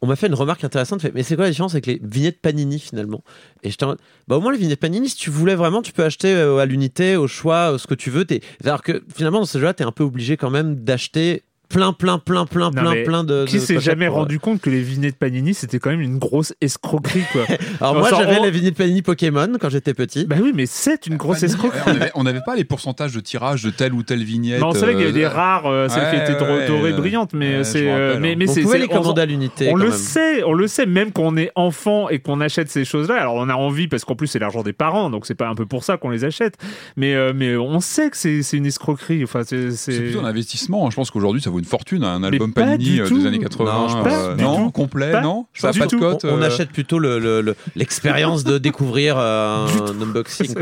On 0.00 0.06
m'a 0.06 0.14
fait 0.14 0.28
une 0.28 0.34
remarque 0.34 0.62
intéressante, 0.62 1.04
mais 1.14 1.24
c'est 1.24 1.34
quoi 1.34 1.44
la 1.44 1.50
différence 1.50 1.72
avec 1.72 1.86
les 1.86 2.00
vignettes 2.02 2.40
Panini 2.40 2.78
finalement? 2.78 3.24
Et 3.64 3.70
mode, 3.82 3.98
bah 4.28 4.36
au 4.36 4.40
moins 4.40 4.52
les 4.52 4.58
vignettes 4.58 4.78
Panini, 4.78 5.08
si 5.08 5.16
tu 5.16 5.30
voulais 5.30 5.56
vraiment, 5.56 5.82
tu 5.82 5.92
peux 5.92 6.04
acheter 6.04 6.32
euh, 6.32 6.58
à 6.58 6.66
l'unité, 6.66 7.16
au 7.16 7.26
choix, 7.26 7.72
euh, 7.72 7.78
ce 7.78 7.88
que 7.88 7.94
tu 7.94 8.10
veux. 8.10 8.24
T'es... 8.24 8.40
Alors 8.64 8.82
que 8.82 9.02
finalement 9.12 9.40
dans 9.40 9.46
ce 9.46 9.58
jeu-là, 9.58 9.74
t'es 9.74 9.84
un 9.84 9.90
peu 9.90 10.04
obligé 10.04 10.36
quand 10.36 10.50
même 10.50 10.76
d'acheter 10.76 11.42
plein, 11.68 11.92
plein, 11.92 12.18
plein, 12.18 12.46
plein, 12.46 12.70
Non, 12.70 12.80
plein, 12.92 13.04
plein 13.04 13.24
de. 13.24 13.44
Qui 13.46 13.60
s'est 13.60 13.80
jamais 13.80 14.06
pour, 14.06 14.16
euh, 14.16 14.20
rendu 14.20 14.38
compte 14.40 14.60
que 14.60 14.70
les 14.70 14.80
vignettes 14.80 15.16
Panini 15.16 15.54
c'était 15.54 15.78
quand 15.78 15.90
même 15.90 16.00
une 16.00 16.18
grosse 16.18 16.54
escroquerie 16.60 17.24
quoi 17.32 17.44
Alors 17.80 17.94
Non, 17.94 18.00
moi 18.00 18.10
j'avais 18.10 18.38
on- 18.38 18.42
la 18.44 18.50
vignette 18.50 18.76
Panini 18.76 19.02
Pokémon 19.02 19.52
quand 19.60 19.68
j'étais 19.68 19.94
petit. 19.94 20.24
Bah 20.26 20.36
oui 20.42 20.52
mais 20.54 20.66
c'est 20.66 21.06
une 21.06 21.16
grosse 21.16 21.42
escroquerie. 21.42 21.80
on 21.86 21.90
avait- 21.90 22.10
on 22.14 22.22
n'avait 22.24 22.40
pas 22.44 22.56
les 22.56 22.64
pourcentages 22.64 23.12
de 23.12 23.20
tirage 23.20 23.62
de 23.62 23.70
telle 23.70 23.92
ou 23.94 24.02
telle 24.02 24.24
vignette. 24.24 24.60
Non, 24.60 24.72
c'est 24.72 24.80
vrai 24.80 24.92
qu'il 24.92 25.00
y 25.02 25.04
avait 25.04 25.12
des 25.12 25.24
euh, 25.24 25.28
rares, 25.28 25.66
euh, 25.66 25.88
celles 25.88 26.10
qui 26.10 26.16
ouais, 26.16 26.22
étaient 26.22 26.42
ouais, 26.44 26.66
dorées 26.66 26.82
ouais. 26.92 26.98
brillantes, 26.98 27.32
mais 27.34 27.64
c'est, 27.64 27.88
euh, 27.88 28.06
rappelle, 28.08 28.20
mais, 28.22 28.32
hein. 28.32 28.36
mais 28.38 28.48
on 28.48 28.52
c'est, 28.52 28.62
pouvait 28.62 28.76
c'est- 28.76 28.82
les 28.82 28.88
commander 28.88 29.20
à 29.22 29.26
l'unité. 29.26 29.70
on 29.70 29.76
le 29.76 29.90
sait, 29.90 30.42
on 30.44 30.52
le 30.54 30.66
sait, 30.68 30.86
même 30.86 31.12
quand 31.12 31.24
on 31.24 31.36
est 31.36 31.50
enfant 31.54 32.08
et 32.08 32.18
qu'on 32.18 32.40
achète 32.40 32.70
ces 32.70 32.84
choses-là. 32.84 33.16
Alors 33.20 33.34
on 33.34 33.48
a 33.48 33.54
envie 33.54 33.88
parce 33.88 34.04
qu'en 34.04 34.14
plus 34.14 34.26
c'est 34.26 34.38
l'argent 34.38 34.62
des 34.62 34.72
parents, 34.72 35.10
donc 35.10 35.26
c'est 35.26 35.34
pas 35.34 35.48
un 35.48 35.54
peu 35.54 35.66
pour 35.66 35.84
ça 35.84 35.96
qu'on 35.96 36.10
les 36.10 36.24
achète. 36.24 36.54
Mais 36.96 37.14
mais 37.34 37.56
on 37.56 37.80
sait 37.80 38.10
que 38.10 38.16
c'est, 38.16 38.42
c'est 38.42 38.56
une 38.56 38.66
escroquerie. 38.66 39.22
Enfin 39.24 39.42
c'est, 39.44 39.70
C'est 39.72 39.92
c'est... 39.92 40.00
plutôt 40.00 40.20
un 40.20 40.24
investissement. 40.24 40.88
Je 40.90 40.96
pense 40.96 41.10
qu'aujourd'hui, 41.10 41.42
ça 41.42 41.50
vaut 41.50 41.57
vaut 41.58 41.60
une 41.60 41.68
fortune, 41.68 42.04
un 42.04 42.18
Mais 42.20 42.28
album 42.28 42.52
pas 42.52 42.62
Panini 42.62 43.00
euh, 43.00 43.08
des 43.08 43.26
années 43.26 43.38
80. 43.38 43.72
Non, 43.72 43.88
je 43.88 43.94
pense 43.96 44.06
euh, 44.12 44.34
du 44.34 44.42
non, 44.44 44.70
complet, 44.70 45.12
Pas- 45.12 45.20
non 45.20 45.42
pas 45.44 45.48
Ça 45.60 45.68
a 45.68 45.72
pas 45.72 45.86
de 45.86 45.96
cote. 45.96 46.24
On, 46.24 46.34
on 46.38 46.42
euh, 46.42 46.46
achète 46.46 46.70
plutôt 46.70 46.98
le- 46.98 47.18
le- 47.18 47.40
le- 47.40 47.54
l'expérience 47.76 48.44
de 48.44 48.58
découvrir 48.58 49.16
euh, 49.18 49.66
un 49.88 50.02
unboxing. 50.02 50.54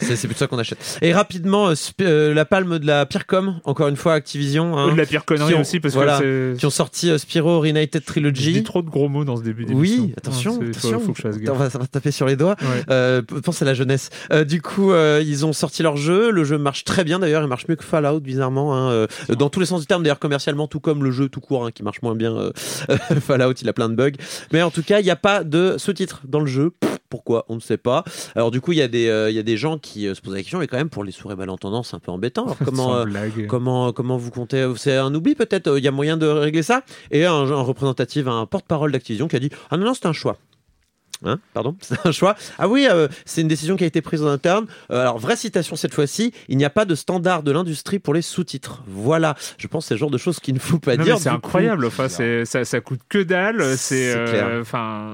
C'est 0.00 0.26
plutôt 0.26 0.38
ça 0.38 0.46
qu'on 0.46 0.58
achète. 0.58 0.98
Et 1.02 1.12
rapidement, 1.12 1.68
euh, 1.68 1.74
euh, 2.02 2.34
la 2.34 2.44
palme 2.44 2.78
de 2.78 2.86
la 2.86 3.06
pire 3.06 3.26
com, 3.26 3.60
encore 3.64 3.88
une 3.88 3.96
fois, 3.96 4.14
Activision. 4.14 4.76
hein, 4.78 4.92
de 4.92 4.96
la 4.98 5.06
pire 5.06 5.24
connerie 5.24 5.54
ont- 5.54 5.60
aussi, 5.60 5.80
parce 5.80 5.94
voilà, 5.94 6.18
que 6.18 6.54
qui 6.58 6.66
ont 6.66 6.70
sorti 6.70 7.10
euh, 7.10 7.18
Spyro 7.18 7.60
Reunited 7.60 8.04
Trilogy. 8.04 8.52
dis 8.52 8.62
trop 8.62 8.82
de 8.82 8.88
gros 8.90 9.08
mots 9.08 9.24
dans 9.24 9.36
ce 9.36 9.42
début 9.42 9.64
d'émission. 9.64 10.04
Oui, 10.04 10.14
attention, 10.16 10.60
attention. 10.60 10.98
Faut, 11.00 11.06
faut 11.06 11.12
que 11.12 11.18
je 11.18 11.22
fasse 11.22 11.36
Attends, 11.36 11.44
gaffe. 11.44 11.54
on 11.54 11.58
va, 11.58 11.70
ça 11.70 11.78
va 11.78 11.86
taper 11.86 12.10
sur 12.10 12.26
les 12.26 12.36
doigts. 12.36 12.56
Euh, 12.90 13.22
pense 13.44 13.62
à 13.62 13.64
la 13.64 13.74
jeunesse. 13.74 14.10
Du 14.46 14.60
coup, 14.62 14.92
ils 14.94 15.46
ont 15.46 15.52
sorti 15.52 15.82
leur 15.82 15.96
jeu. 15.96 16.30
Le 16.30 16.44
jeu 16.44 16.58
marche 16.58 16.84
très 16.84 17.04
bien 17.04 17.18
d'ailleurs. 17.18 17.42
Il 17.42 17.48
marche 17.48 17.66
mieux 17.68 17.76
que 17.76 17.84
Fallout, 17.84 18.20
bizarrement. 18.20 18.76
hein, 18.76 19.06
dans 19.28 19.48
tous 19.48 19.60
les 19.60 19.66
sens 19.66 19.80
du 19.80 19.86
terme, 19.86 20.02
d'ailleurs, 20.10 20.18
commercialement, 20.18 20.66
tout 20.66 20.80
comme 20.80 21.04
le 21.04 21.12
jeu 21.12 21.28
tout 21.28 21.40
court, 21.40 21.64
hein, 21.64 21.70
qui 21.70 21.84
marche 21.84 22.02
moins 22.02 22.16
bien. 22.16 22.36
euh, 22.36 22.50
Fallout, 23.20 23.52
il 23.52 23.68
a 23.68 23.72
plein 23.72 23.88
de 23.88 23.94
bugs. 23.94 24.10
Mais 24.52 24.60
en 24.60 24.70
tout 24.70 24.82
cas, 24.82 24.98
il 24.98 25.04
n'y 25.04 25.10
a 25.10 25.16
pas 25.16 25.44
de 25.44 25.76
sous-titres 25.78 26.22
dans 26.26 26.40
le 26.40 26.46
jeu. 26.46 26.70
Pff, 26.80 26.98
Pourquoi? 27.08 27.44
On 27.48 27.54
ne 27.54 27.60
sait 27.60 27.76
pas. 27.76 28.02
Alors, 28.34 28.50
du 28.50 28.60
coup, 28.60 28.72
il 28.72 28.78
y, 28.78 28.82
a 28.82 28.88
des, 28.88 29.08
euh, 29.08 29.30
y 29.30 29.38
a 29.38 29.44
des 29.44 29.56
gens 29.56 29.78
qui 29.78 30.08
euh, 30.08 30.14
se 30.14 30.20
posent 30.20 30.34
la 30.34 30.40
question, 30.40 30.58
mais 30.58 30.66
quand 30.66 30.78
même, 30.78 30.90
pour 30.90 31.04
les 31.04 31.12
sourds 31.12 31.30
et 31.30 31.36
malentendants, 31.36 31.84
c'est 31.84 31.94
un 31.94 32.00
peu 32.00 32.10
embêtant. 32.10 32.44
Alors, 32.44 32.56
comment. 32.64 32.96
Euh. 32.96 33.04
Comment, 33.48 33.92
comment 33.92 34.16
vous 34.16 34.30
comptez 34.32 34.68
C'est 34.76 34.96
un 34.96 35.14
oubli 35.14 35.36
peut-être? 35.36 35.78
Il 35.78 35.84
y 35.84 35.88
a 35.88 35.92
moyen 35.92 36.16
de 36.16 36.26
régler 36.26 36.64
ça? 36.64 36.82
Et 37.12 37.24
un, 37.24 37.32
un 37.34 37.62
représentatif, 37.62 38.26
un 38.26 38.46
porte-parole 38.46 38.90
d'Activision 38.90 39.28
qui 39.28 39.36
a 39.36 39.38
dit 39.38 39.50
Ah 39.70 39.76
non, 39.76 39.86
non, 39.86 39.94
c'est 39.94 40.06
un 40.06 40.12
choix. 40.12 40.36
Hein 41.24 41.38
Pardon 41.54 41.76
C'est 41.80 42.06
un 42.06 42.12
choix 42.12 42.34
Ah 42.58 42.68
oui, 42.68 42.86
euh, 42.90 43.08
c'est 43.24 43.40
une 43.42 43.48
décision 43.48 43.76
qui 43.76 43.84
a 43.84 43.86
été 43.86 44.00
prise 44.00 44.22
en 44.22 44.28
interne. 44.28 44.66
Euh, 44.90 45.00
alors, 45.00 45.18
vraie 45.18 45.36
citation 45.36 45.76
cette 45.76 45.94
fois-ci 45.94 46.32
il 46.48 46.56
n'y 46.56 46.64
a 46.64 46.70
pas 46.70 46.84
de 46.84 46.94
standard 46.94 47.42
de 47.42 47.52
l'industrie 47.52 47.98
pour 47.98 48.14
les 48.14 48.22
sous-titres. 48.22 48.82
Voilà. 48.86 49.34
Je 49.58 49.66
pense 49.66 49.84
que 49.84 49.88
c'est 49.88 49.94
le 49.94 49.98
genre 49.98 50.10
de 50.10 50.18
choses 50.18 50.40
qu'il 50.40 50.54
ne 50.54 50.58
faut 50.58 50.78
pas 50.78 50.96
Non, 50.96 51.04
dire. 51.04 51.18
c'est 51.18 51.28
incroyable. 51.28 51.84
Enfin, 51.86 52.08
c'est 52.08 52.44
ça, 52.44 52.64
ça 52.64 52.80
coûte 52.80 53.00
que 53.08 53.18
dalle. 53.22 53.62
C'est 53.76 54.12
C'est 54.12 54.14
euh, 54.16 54.26
clair. 54.30 54.48
enfin. 54.60 55.10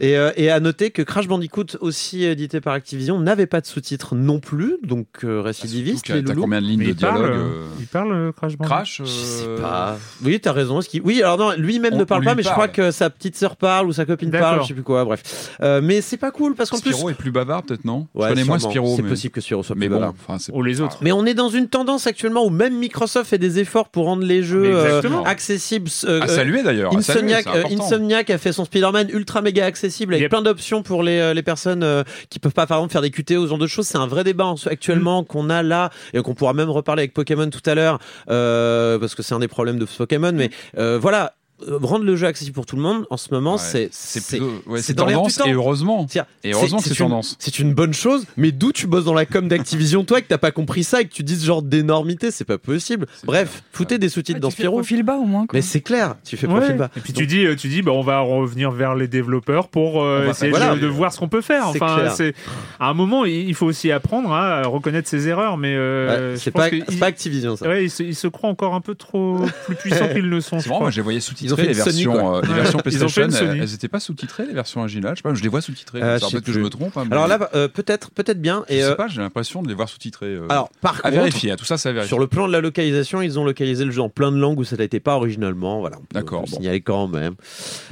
Et, 0.00 0.16
euh, 0.16 0.30
et 0.36 0.50
à 0.50 0.60
noter 0.60 0.90
que 0.90 1.02
Crash 1.02 1.28
Bandicoot, 1.28 1.76
aussi 1.80 2.24
édité 2.24 2.60
par 2.60 2.72
Activision, 2.74 3.18
n'avait 3.20 3.46
pas 3.46 3.60
de 3.60 3.66
sous-titres 3.66 4.14
non 4.14 4.40
plus. 4.40 4.76
Donc, 4.82 5.06
euh, 5.24 5.40
récidiviste, 5.40 6.06
que 6.06 6.20
T'as 6.20 6.34
combien 6.34 6.60
de 6.60 6.66
lignes 6.66 6.78
Mais 6.78 6.84
de 6.86 6.90
il 6.90 6.96
dialogue 6.96 7.36
il 7.78 7.86
parle 7.86 8.32
Crash 8.32 8.56
Bandicoot. 8.56 8.64
Crash 8.74 9.02
Je 9.04 9.10
sais 9.10 9.46
pas. 9.60 9.98
Oui, 10.24 10.40
t'as 10.40 10.52
raison. 10.52 10.80
Est-ce 10.80 10.88
qu'il- 10.88 11.02
Oui, 11.02 11.22
alors 11.22 11.38
non, 11.38 11.52
lui-même 11.56 11.94
On- 11.94 11.98
ne 11.98 12.04
parle 12.04 12.24
pas, 12.24 12.34
mais 12.34 12.42
je 12.42 12.48
crois 12.50 12.68
que 12.68 12.90
sa 12.90 13.10
petite 13.10 13.36
sœur 13.36 13.56
parle 13.56 13.86
ou 13.88 13.92
sa 13.92 14.04
copine 14.06 14.30
D'accord. 14.30 14.48
parle, 14.50 14.62
je 14.62 14.68
sais 14.68 14.74
plus 14.74 14.82
quoi. 14.82 15.04
Bref, 15.04 15.49
Euh, 15.62 15.80
mais 15.82 16.00
c'est 16.00 16.16
pas 16.16 16.30
cool 16.30 16.54
parce 16.54 16.70
qu'en 16.70 16.78
plus, 16.78 16.92
Spyro 16.92 17.10
est 17.10 17.14
plus 17.14 17.30
bavard, 17.30 17.62
peut-être, 17.62 17.84
non? 17.84 18.06
Ouais, 18.14 18.28
Je 18.28 18.34
connais 18.34 18.44
moins. 18.44 18.58
Spyro. 18.58 18.94
C'est 18.96 19.02
mais- 19.02 19.08
possible 19.08 19.32
que 19.34 19.40
Spyro 19.40 19.62
soit 19.62 19.76
Mais 19.76 19.86
plus 19.86 19.94
bon, 19.94 20.00
bavard. 20.00 20.14
enfin, 20.26 20.38
c'est 20.38 20.52
Ou 20.52 20.62
les 20.62 20.80
autres. 20.80 20.98
Mais 21.00 21.12
on 21.12 21.24
est 21.26 21.34
dans 21.34 21.48
une 21.48 21.68
tendance 21.68 22.06
actuellement 22.06 22.44
où 22.44 22.50
même 22.50 22.76
Microsoft 22.78 23.28
fait 23.30 23.38
des 23.38 23.58
efforts 23.58 23.88
pour 23.88 24.06
rendre 24.06 24.24
les 24.24 24.42
jeux 24.42 24.62
Mais 24.62 24.72
euh, 24.72 25.22
accessibles. 25.24 25.90
euh, 26.04 26.20
À 26.20 26.24
euh, 26.24 26.26
saluer 26.28 26.62
d'ailleurs. 26.62 26.92
saluer, 27.02 27.34
Insomniac, 27.74 28.30
euh, 28.30 28.34
a 28.34 28.38
fait 28.38 28.52
son 28.52 28.64
Spider-Man 28.64 29.08
ultra 29.12 29.42
méga 29.42 29.64
accessible 29.66 30.14
avec 30.14 30.22
Yep. 30.22 30.30
plein 30.30 30.42
d'options 30.42 30.82
pour 30.82 31.02
les, 31.02 31.34
les 31.34 31.42
personnes 31.42 31.82
euh, 31.82 32.02
qui 32.28 32.38
peuvent 32.38 32.52
pas 32.52 32.66
par 32.66 32.78
exemple 32.78 32.92
faire 32.92 33.02
des 33.02 33.10
QTE 33.10 33.32
ou 33.38 33.44
ce 33.44 33.48
genre 33.48 33.58
de 33.58 33.66
choses. 33.66 33.86
C'est 33.86 33.98
un 33.98 34.06
vrai 34.06 34.24
débat 34.24 34.46
en- 34.46 34.54
Mm. 34.54 34.68
actuellement 34.70 35.24
qu'on 35.24 35.48
a 35.50 35.62
là 35.62 35.90
et 36.12 36.20
qu'on 36.22 36.34
pourra 36.34 36.52
même 36.52 36.70
reparler 36.70 37.02
avec 37.02 37.14
Pokémon 37.14 37.48
tout 37.50 37.60
à 37.66 37.74
l'heure 37.74 37.98
euh, 38.30 38.98
parce 38.98 39.14
que 39.14 39.22
c'est 39.22 39.34
un 39.34 39.38
des 39.38 39.48
problèmes 39.48 39.78
de 39.78 39.84
Pokémon. 39.86 40.32
Mais 40.34 40.50
euh, 40.78 40.98
voilà, 41.00 41.34
rendre 41.68 42.04
le 42.04 42.16
jeu 42.16 42.26
accessible 42.26 42.54
pour 42.54 42.66
tout 42.66 42.76
le 42.76 42.82
monde 42.82 43.06
en 43.10 43.16
ce 43.16 43.28
moment, 43.32 43.52
Ouais, 43.54 43.58
c'est 43.58 43.88
C'est 43.92 44.20
c'est 44.20 44.38
plutôt- 44.38 44.52
ouais, 44.66 44.78
c'est 44.80 44.86
c'est 44.88 44.94
dans 44.94 45.06
l'air 45.06 45.22
du 45.22 45.32
tendance 45.32 45.46
et 45.48 45.52
heureusement. 45.52 46.06
Tiens, 46.08 46.26
Et 46.44 46.52
heureusement 46.52 46.78
que 46.78 46.84
c'est 46.84 46.90
une- 46.90 46.96
tendance. 46.96 47.36
C'est 47.38 47.58
une 47.58 47.74
bonne 47.74 47.92
chose, 47.94 48.24
mais 48.36 48.52
d'où 48.52 48.72
tu 48.72 48.86
bosses 48.86 49.04
dans 49.04 49.14
la 49.14 49.26
com 49.26 49.48
d'Activision, 49.48 50.04
toi, 50.04 50.18
et 50.18 50.22
que 50.22 50.28
t'as 50.28 50.38
pas 50.38 50.50
compris 50.52 50.84
ça 50.84 51.00
et 51.00 51.04
que 51.04 51.12
tu 51.12 51.22
dises 51.22 51.40
ce 51.40 51.46
genre 51.46 51.62
d'énormité, 51.62 52.30
c'est 52.30 52.44
pas 52.44 52.58
possible. 52.58 53.06
C'est 53.14 53.26
Bref, 53.26 53.50
clair. 53.50 53.62
foutez 53.72 53.98
des 53.98 54.08
sous-titres 54.08 54.36
Ouais, 54.38 54.40
dans 54.40 54.48
tu 54.48 54.56
fais 54.56 54.62
Spyro. 54.62 54.76
profil 54.78 55.02
bas 55.02 55.16
au 55.16 55.24
moins. 55.24 55.46
quoi. 55.46 55.56
Mais 55.56 55.62
c'est 55.62 55.80
clair, 55.80 56.14
tu 56.24 56.36
fais 56.36 56.46
Ouais. 56.46 56.54
profil 56.56 56.76
bas. 56.76 56.90
Et 56.96 57.00
puis 57.00 57.12
tu 57.12 57.26
dis, 57.26 57.44
euh, 57.46 57.56
tu 57.56 57.68
dis, 57.68 57.82
bah, 57.82 57.92
on 57.92 58.02
va 58.02 58.20
revenir 58.20 58.70
vers 58.70 58.94
les 58.94 59.08
développeurs 59.08 59.68
pour 59.68 60.02
euh, 60.02 60.28
essayer 60.30 60.52
faire- 60.52 60.60
de, 60.60 60.64
voilà. 60.66 60.80
de 60.80 60.86
voir 60.86 61.12
ce 61.12 61.18
qu'on 61.18 61.28
peut 61.28 61.40
faire. 61.40 61.68
Enfin, 61.68 62.10
c'est 62.14 62.34
à 62.78 62.88
un 62.88 62.94
moment, 62.94 63.24
il 63.24 63.54
faut 63.54 63.66
aussi 63.66 63.90
apprendre 63.92 64.32
à 64.32 64.62
reconnaître 64.66 65.08
ses 65.08 65.28
erreurs, 65.28 65.56
mais 65.56 65.74
euh, 65.74 66.36
c'est 66.36 66.50
pas, 66.50 66.68
Activision 67.02 67.56
ça. 67.56 67.68
ouais, 67.68 67.84
ils, 67.84 67.90
se, 68.14 68.28
croient 68.28 68.50
encore 68.50 68.74
un 68.74 68.80
peu 68.80 68.94
trop 68.94 69.38
plus 69.66 69.74
puissants 69.74 70.08
qu'ils 70.14 70.28
ne 70.28 70.40
sont. 70.40 70.58
moi 70.68 70.90
j'ai 70.90 71.02
voyé 71.02 71.20
Ils 71.50 71.54
ont 71.54 71.56
fait 71.56 71.66
les 71.66 71.72
versions, 71.72 72.36
euh, 72.36 72.40
les 72.42 72.54
versions 72.54 72.78
PlayStation. 72.78 73.22
Elles, 73.28 73.60
elles 73.62 73.74
étaient 73.74 73.88
pas 73.88 74.00
sous-titrées 74.00 74.46
les 74.46 74.52
versions 74.54 74.82
Agila. 74.82 75.10
Je 75.10 75.16
sais 75.16 75.22
pas, 75.22 75.34
je 75.34 75.42
les 75.42 75.48
vois 75.48 75.60
sous-titrées. 75.60 76.02
Euh, 76.02 76.18
je 76.18 76.24
sais 76.24 76.30
Peut-être 76.30 76.44
que 76.44 76.52
je 76.52 76.60
me 76.60 76.68
trompe. 76.70 76.96
hein, 76.96 77.04
mais 77.06 77.12
Alors 77.12 77.26
là, 77.28 77.50
euh, 77.54 77.68
peut-être, 77.68 78.10
peut-être 78.12 78.40
bien. 78.40 78.64
je 78.68 78.74
Et 78.74 78.80
sais 78.80 78.84
euh, 78.86 78.94
pas, 78.94 79.08
j'ai 79.08 79.20
l'impression 79.20 79.62
de 79.62 79.68
les 79.68 79.74
voir 79.74 79.88
sous-titrés. 79.88 80.26
euh, 80.26 80.46
alors, 80.48 80.70
par 80.80 80.96
à 80.98 81.10
contre, 81.10 81.14
vérifier. 81.14 81.54
Tout 81.56 81.64
ça, 81.64 81.76
c'est 81.78 81.88
à 81.88 81.92
vérifier. 81.92 82.08
sur 82.08 82.18
le 82.18 82.26
plan 82.26 82.46
de 82.46 82.52
la 82.52 82.60
localisation, 82.60 83.20
ils 83.22 83.38
ont 83.38 83.44
localisé 83.44 83.84
le 83.84 83.90
jeu 83.90 84.00
en 84.02 84.08
plein 84.08 84.30
de 84.32 84.38
langues 84.38 84.58
où 84.60 84.64
ça 84.64 84.76
n'était 84.76 85.00
pas 85.00 85.16
originalement. 85.16 85.80
Voilà, 85.80 85.96
D'accord, 86.12 86.42
bon. 86.42 86.46
signaler 86.46 86.80
quand 86.80 87.08
même. 87.08 87.34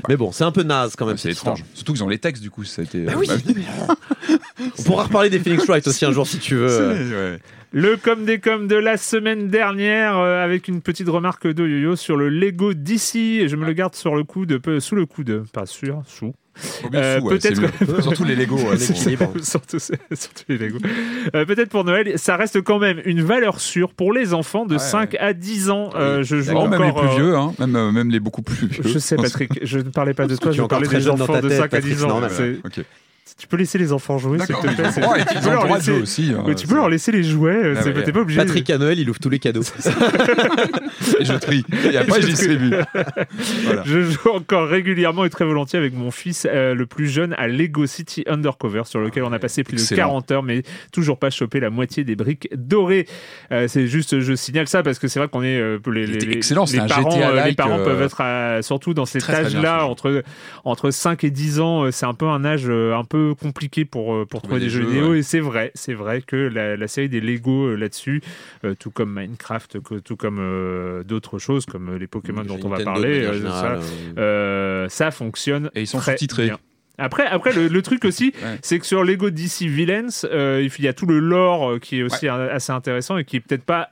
Mais 0.09 0.17
bon, 0.17 0.31
c'est 0.33 0.45
un 0.45 0.53
peu 0.53 0.63
naze 0.63 0.95
quand 0.97 1.07
même. 1.07 1.19
C'est 1.19 1.31
étrange. 1.33 1.65
Surtout 1.75 1.93
qu'ils 1.95 2.05
ont 2.05 2.09
les 2.09 2.19
textes 2.19 2.43
du 2.43 2.51
coup. 2.51 2.65
Ça 2.65 2.83
a 2.83 2.85
été. 2.85 3.01
Bah 3.05 3.13
euh, 3.15 3.19
oui. 3.19 3.29
On 4.79 4.83
pourra 4.83 5.05
reparler 5.05 5.31
des 5.31 5.39
Phoenix 5.39 5.65
Wright 5.67 5.87
aussi 5.87 6.05
un 6.05 6.13
jour 6.13 6.27
si 6.27 6.39
tu 6.39 6.55
veux. 6.57 7.39
Le 7.71 7.97
com 7.99 8.25
des 8.25 8.39
com 8.39 8.67
de 8.67 8.77
la 8.77 8.97
semaine 8.97 9.49
dernière, 9.49 10.17
euh, 10.17 10.43
avec 10.43 10.69
une 10.69 10.81
petite 10.81 11.09
remarque 11.09 11.47
de 11.47 11.67
Yo-Yo 11.67 11.97
sur 11.97 12.17
le 12.17 12.31
Lego 12.31 12.73
d'ici. 12.73 13.47
Je 13.47 13.57
me 13.57 13.67
le 13.67 13.75
garde 13.75 13.95
sur 13.95 14.17
le 14.17 14.25
coude, 14.25 14.57
peu, 14.59 14.81
sous 14.81 14.95
le 14.95 15.05
coude, 15.05 15.45
pas 15.53 15.67
sûr, 15.67 16.03
sous. 16.07 16.33
Euh, 16.95 17.21
ouais, 17.21 17.39
peut-être. 17.39 17.61
Surtout 18.03 18.25
les 18.25 18.35
Lego. 18.35 18.57
ouais, 18.57 18.79
surtout, 19.43 19.79
surtout 19.79 20.45
les 20.49 20.57
Lego. 20.59 20.79
Euh, 21.37 21.45
Peut-être 21.45 21.69
pour 21.69 21.85
Noël, 21.85 22.19
ça 22.19 22.37
reste 22.37 22.63
quand 22.63 22.79
même 22.79 23.01
une 23.05 23.23
valeur 23.23 23.61
sûre 23.61 23.93
pour 23.93 24.13
les 24.15 24.33
enfants 24.35 24.65
de 24.67 24.73
Ouais, 24.75 24.79
5 24.81 25.15
à 25.21 25.35
10 25.35 25.71
ans. 25.71 25.91
Euh, 25.95 26.23
je 26.23 26.41
joue 26.41 26.53
Oh, 26.55 26.61
encore. 26.61 26.71
même 26.71 26.83
les 26.85 26.93
plus 26.93 27.07
euh, 27.07 27.15
vieux, 27.17 27.37
hein. 27.37 27.53
même, 27.61 27.77
euh, 27.77 27.93
même 27.93 28.11
les 28.11 28.19
beaucoup 28.19 28.43
plus 28.43 28.67
vieux. 28.67 28.83
Je 28.83 28.99
sais, 28.99 29.15
Patrick, 29.17 29.51
je 29.63 29.79
ne 29.79 29.91
parlais 29.91 30.15
pas 30.15 30.27
de 30.27 30.35
toi, 30.37 30.53
je 30.53 30.63
parlais 30.63 30.89
des 30.89 31.09
enfants 31.09 31.39
de 31.41 31.49
tête, 31.49 31.59
5 31.59 31.65
à 31.65 31.69
Patrick, 31.69 31.95
10 31.95 32.05
ans. 32.05 32.21
Tu 33.37 33.47
peux 33.47 33.57
laisser 33.57 33.79
les 33.79 33.93
enfants 33.93 34.19
jouer, 34.19 34.39
s'il 34.39 34.55
te 34.55 34.61
plaît. 34.61 34.73
ils 34.79 34.85
ont 34.87 34.91
c'est- 34.91 35.01
droit- 35.01 35.19
tu 35.19 35.39
peux 35.39 35.51
leur 35.51 35.67
laisser- 35.67 35.93
jouer 35.93 36.01
aussi. 36.03 36.33
hein. 36.37 36.45
Ouais, 36.47 36.55
tu 36.55 36.67
peux 36.67 36.75
leur 36.77 36.89
laisser 36.89 37.13
les 37.13 37.23
jouets, 37.23 37.51
euh, 37.53 37.75
Ah 37.77 37.83
c'est- 37.83 37.93
ouais. 37.95 38.03
t'es 38.03 38.13
pas 38.13 38.21
obligé. 38.21 38.39
Patrick 38.41 38.71
à 38.71 38.79
Noël, 38.79 38.99
il 38.99 39.09
ouvre 39.11 39.19
tous 39.21 39.29
les 39.31 39.39
cadeaux. 39.39 39.63
Et 41.21 41.25
je 41.25 41.35
trie. 41.35 41.65
Et 41.93 41.97
après, 41.97 42.23
j'y 42.23 42.37
sais 42.37 42.55
vu. 42.57 42.71
Voilà. 43.65 43.83
Je 43.85 44.03
joue 44.03 44.31
encore 44.35 44.69
régulièrement 44.69 45.25
et 45.25 45.31
très 45.31 45.45
volontiers 45.45 45.79
avec 45.79 45.95
mon 45.95 46.11
fils 46.11 46.47
euh, 46.51 46.75
le 46.75 46.87
plus 46.87 47.09
jeune 47.09 47.35
à 47.39 47.49
Lego 47.49 47.87
City 47.87 48.25
Undercover, 48.27 48.83
sur 48.85 49.01
lequel 49.01 49.23
on 49.25 49.33
a 49.33 49.39
passé 49.39 49.65
plus 49.65 49.77
de 49.77 49.81
Excellent. 49.81 50.09
40 50.09 50.31
heures, 50.31 50.43
mais 50.43 50.63
toujours 50.93 51.19
pas 51.19 51.31
chopé 51.31 51.61
la 51.61 51.71
moitié 51.71 52.05
des 52.05 52.17
briques 52.17 52.49
dorées. 52.55 53.07
Euh, 53.53 53.67
c'est 53.69 53.87
juste, 53.87 54.21
je 54.21 54.35
signale 54.35 54.69
ça 54.69 54.83
parce 54.83 54.99
que 54.99 55.09
c'est 55.09 55.19
vrai 55.19 55.29
qu'on 55.29 55.43
est 55.43 55.59
euh, 55.59 55.79
les, 55.93 56.15
excellent, 56.37 56.63
les 56.65 56.67
c'est 56.73 56.79
un 56.81 56.87
parents, 56.87 57.11
GTA 57.11 57.29
euh, 57.29 57.31
les 57.33 57.37
like, 57.37 57.57
parents 57.57 57.79
euh, 57.79 57.85
peuvent 57.85 58.03
être 58.03 58.21
à- 58.21 58.63
surtout 58.63 58.95
dans 58.95 59.07
cet 59.07 59.29
âge-là 59.29 59.87
entre 59.87 60.23
entre 60.65 60.91
5 60.91 61.25
et 61.25 61.31
10 61.31 61.61
ans, 61.61 61.91
c'est 61.91 62.07
un 62.07 62.15
peu 62.15 62.27
un 62.27 62.45
âge 62.45 62.69
un 62.69 63.05
peu 63.05 63.18
compliqué 63.41 63.85
pour 63.85 64.15
euh, 64.15 64.27
pour 64.27 64.43
trouver 64.43 64.61
des, 64.61 64.69
jeux 64.69 64.85
vidéo 64.85 65.11
ouais. 65.11 65.19
et 65.19 65.23
c'est 65.23 65.41
vrai, 65.41 65.71
c'est 65.75 65.95
vrai 65.95 66.23
que 66.23 66.37
la, 66.37 66.77
la 66.77 66.89
série 66.89 67.09
des 67.09 67.21
Lego 67.21 67.67
euh, 67.69 67.75
là-dessus, 67.77 68.21
euh, 68.65 68.75
tout 68.79 68.91
comme 68.91 69.13
Minecraft, 69.19 69.81
que- 69.81 69.99
tout 70.01 70.17
comme 70.17 70.39
euh, 70.41 71.03
d'autres 71.05 71.39
choses 71.39 71.67
comme 71.67 71.97
les 71.97 72.07
Pokémon 72.07 72.43
dont 72.45 72.59
on 72.65 72.69
va 72.69 72.81
parler, 72.85 73.25
euh, 73.25 73.33
générale, 73.35 73.81
ça, 73.83 73.89
euh, 74.19 74.19
euh, 74.19 74.89
ça 74.89 75.11
fonctionne. 75.11 75.71
Et 75.75 75.83
ils 75.83 75.87
sont 75.87 75.99
très 75.99 76.13
sous-titrés. 76.13 76.47
bien. 76.47 76.59
Après, 77.01 77.27
après 77.27 77.53
le, 77.53 77.69
le 77.69 77.83
truc 77.83 78.05
aussi, 78.05 78.33
Ouais. 78.43 78.59
c'est 78.61 78.79
que 78.81 78.87
sur 78.87 79.05
Lego 79.05 79.31
DC 79.31 79.63
Villains, 79.63 80.09
euh, 80.25 80.67
il 80.79 80.85
y 80.85 80.89
a 80.89 80.93
tout 80.93 81.07
le 81.07 81.21
lore 81.21 81.79
qui 81.81 82.01
est 82.01 82.03
aussi 82.03 82.27
assez 82.27 82.73
intéressant 82.73 83.17
et 83.19 83.25
qui 83.25 83.37
est 83.37 83.41
peut-être 83.41 83.63
pas 83.65 83.91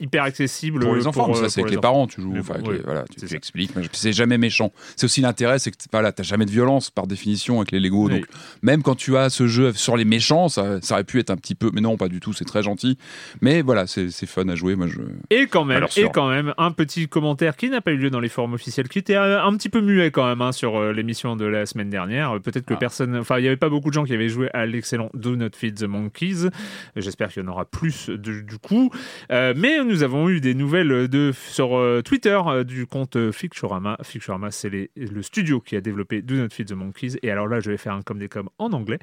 hyper 0.00 0.24
accessible 0.24 0.80
Pour 0.80 0.94
les 0.94 1.06
enfants, 1.06 1.30
euh, 1.30 1.34
ça 1.34 1.48
c'est 1.48 1.60
pour 1.60 1.66
avec 1.66 1.76
les 1.76 1.80
parents, 1.80 2.06
tu 2.06 2.20
joues, 2.20 2.34
enfin, 2.38 2.54
les- 2.70 2.78
voilà, 2.78 3.02
tu 3.04 3.14
c'est 3.18 3.26
tu 3.26 3.28
ça. 3.28 3.36
expliques, 3.36 3.70
mais 3.76 3.82
c'est 3.92 4.12
jamais 4.12 4.38
méchant. 4.38 4.72
C'est 4.96 5.04
aussi 5.04 5.20
l'intérêt, 5.20 5.58
c'est 5.58 5.70
que 5.70 5.76
voilà, 5.92 6.12
t'as 6.12 6.22
jamais 6.24 6.44
de 6.46 6.50
violence 6.50 6.90
par 6.90 7.06
définition 7.06 7.58
avec 7.58 7.70
les 7.72 7.80
Lego, 7.80 8.06
Oui. 8.08 8.14
donc 8.20 8.26
même 8.62 8.82
quand 8.82 8.94
tu 8.96 9.16
as 9.16 9.30
ce 9.30 9.46
jeu 9.46 9.72
sur 9.72 9.96
les 9.96 10.04
méchants, 10.04 10.48
ça, 10.48 10.80
ça 10.82 10.94
aurait 10.94 11.04
pu 11.04 11.18
être 11.20 11.30
un 11.30 11.36
petit 11.36 11.54
peu, 11.54 11.70
mais 11.72 11.80
non, 11.80 11.96
pas 11.96 12.08
du 12.08 12.20
tout, 12.20 12.32
c'est 12.32 12.44
très 12.44 12.62
gentil. 12.62 12.98
Mais 13.40 13.62
voilà, 13.62 13.86
c'est 13.86 14.10
fun 14.26 14.48
à 14.48 14.54
jouer, 14.54 14.74
moi 14.76 14.86
je. 14.88 15.00
Et 15.30 15.46
quand 15.46 15.64
même, 15.64 15.86
et 15.96 16.08
quand 16.12 16.28
même, 16.28 16.54
un 16.58 16.70
petit 16.72 17.08
commentaire 17.08 17.56
qui 17.56 17.70
n'a 17.70 17.80
pas 17.80 17.92
eu 17.92 17.96
lieu 17.96 18.10
dans 18.10 18.20
les 18.20 18.28
forums 18.28 18.54
officiels, 18.54 18.88
qui 18.88 18.98
était 18.98 19.16
euh, 19.16 19.42
un 19.44 19.56
petit 19.56 19.68
peu 19.68 19.80
muet 19.80 20.10
quand 20.10 20.26
même 20.26 20.40
hein, 20.42 20.52
sur 20.52 20.76
euh, 20.76 20.92
l'émission 20.92 21.36
de 21.36 21.44
la 21.44 21.66
semaine 21.66 21.90
dernière. 21.90 22.40
Peut-être 22.40 22.66
que 22.66 22.74
Ah. 22.74 22.78
personne, 22.78 23.16
enfin, 23.16 23.38
il 23.38 23.42
n'y 23.42 23.48
avait 23.48 23.56
pas 23.56 23.68
beaucoup 23.68 23.88
de 23.90 23.94
gens 23.94 24.04
qui 24.04 24.12
avaient 24.14 24.28
joué 24.28 24.48
à 24.54 24.66
l'excellent 24.66 25.10
Do 25.14 25.36
Not 25.36 25.50
Feed 25.56 25.76
the 25.78 25.84
Monkeys. 25.84 26.48
J'espère 26.96 27.28
qu'il 27.28 27.42
y 27.42 27.46
en 27.46 27.48
aura 27.50 27.64
plus 27.64 28.08
du, 28.10 28.42
du 28.42 28.58
coup. 28.58 28.90
Euh, 29.30 29.54
mais 29.56 29.78
nous 29.84 30.02
avons 30.02 30.28
eu 30.28 30.40
des 30.40 30.54
nouvelles 30.54 31.08
de 31.08 31.32
sur 31.32 31.76
euh, 31.76 32.02
Twitter 32.02 32.38
euh, 32.46 32.64
du 32.64 32.86
compte 32.86 33.16
euh, 33.16 33.32
Ficturama. 33.32 33.96
Ficturama, 34.02 34.50
c'est 34.50 34.70
le 34.70 35.22
studio 35.22 35.60
qui 35.60 35.76
a 35.76 35.80
développé 35.80 36.22
Do 36.22 36.34
Not 36.36 36.48
Feed 36.50 36.68
the 36.68 36.72
Monkeys. 36.72 37.16
Et 37.22 37.30
alors 37.30 37.46
là, 37.48 37.60
je 37.60 37.70
vais 37.70 37.76
faire 37.76 37.92
un 37.94 38.02
comme 38.02 38.18
des 38.18 38.28
comme 38.28 38.48
en 38.58 38.72
anglais. 38.72 38.98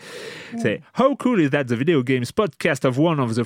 C'est 0.58 0.82
How 1.00 1.16
cool 1.16 1.42
is 1.42 1.50
that 1.52 1.66
the 1.66 1.74
video 1.74 2.04
games 2.04 2.26
podcast 2.36 2.86
of 2.86 2.98
one 3.00 3.20
of 3.20 3.36
the 3.36 3.44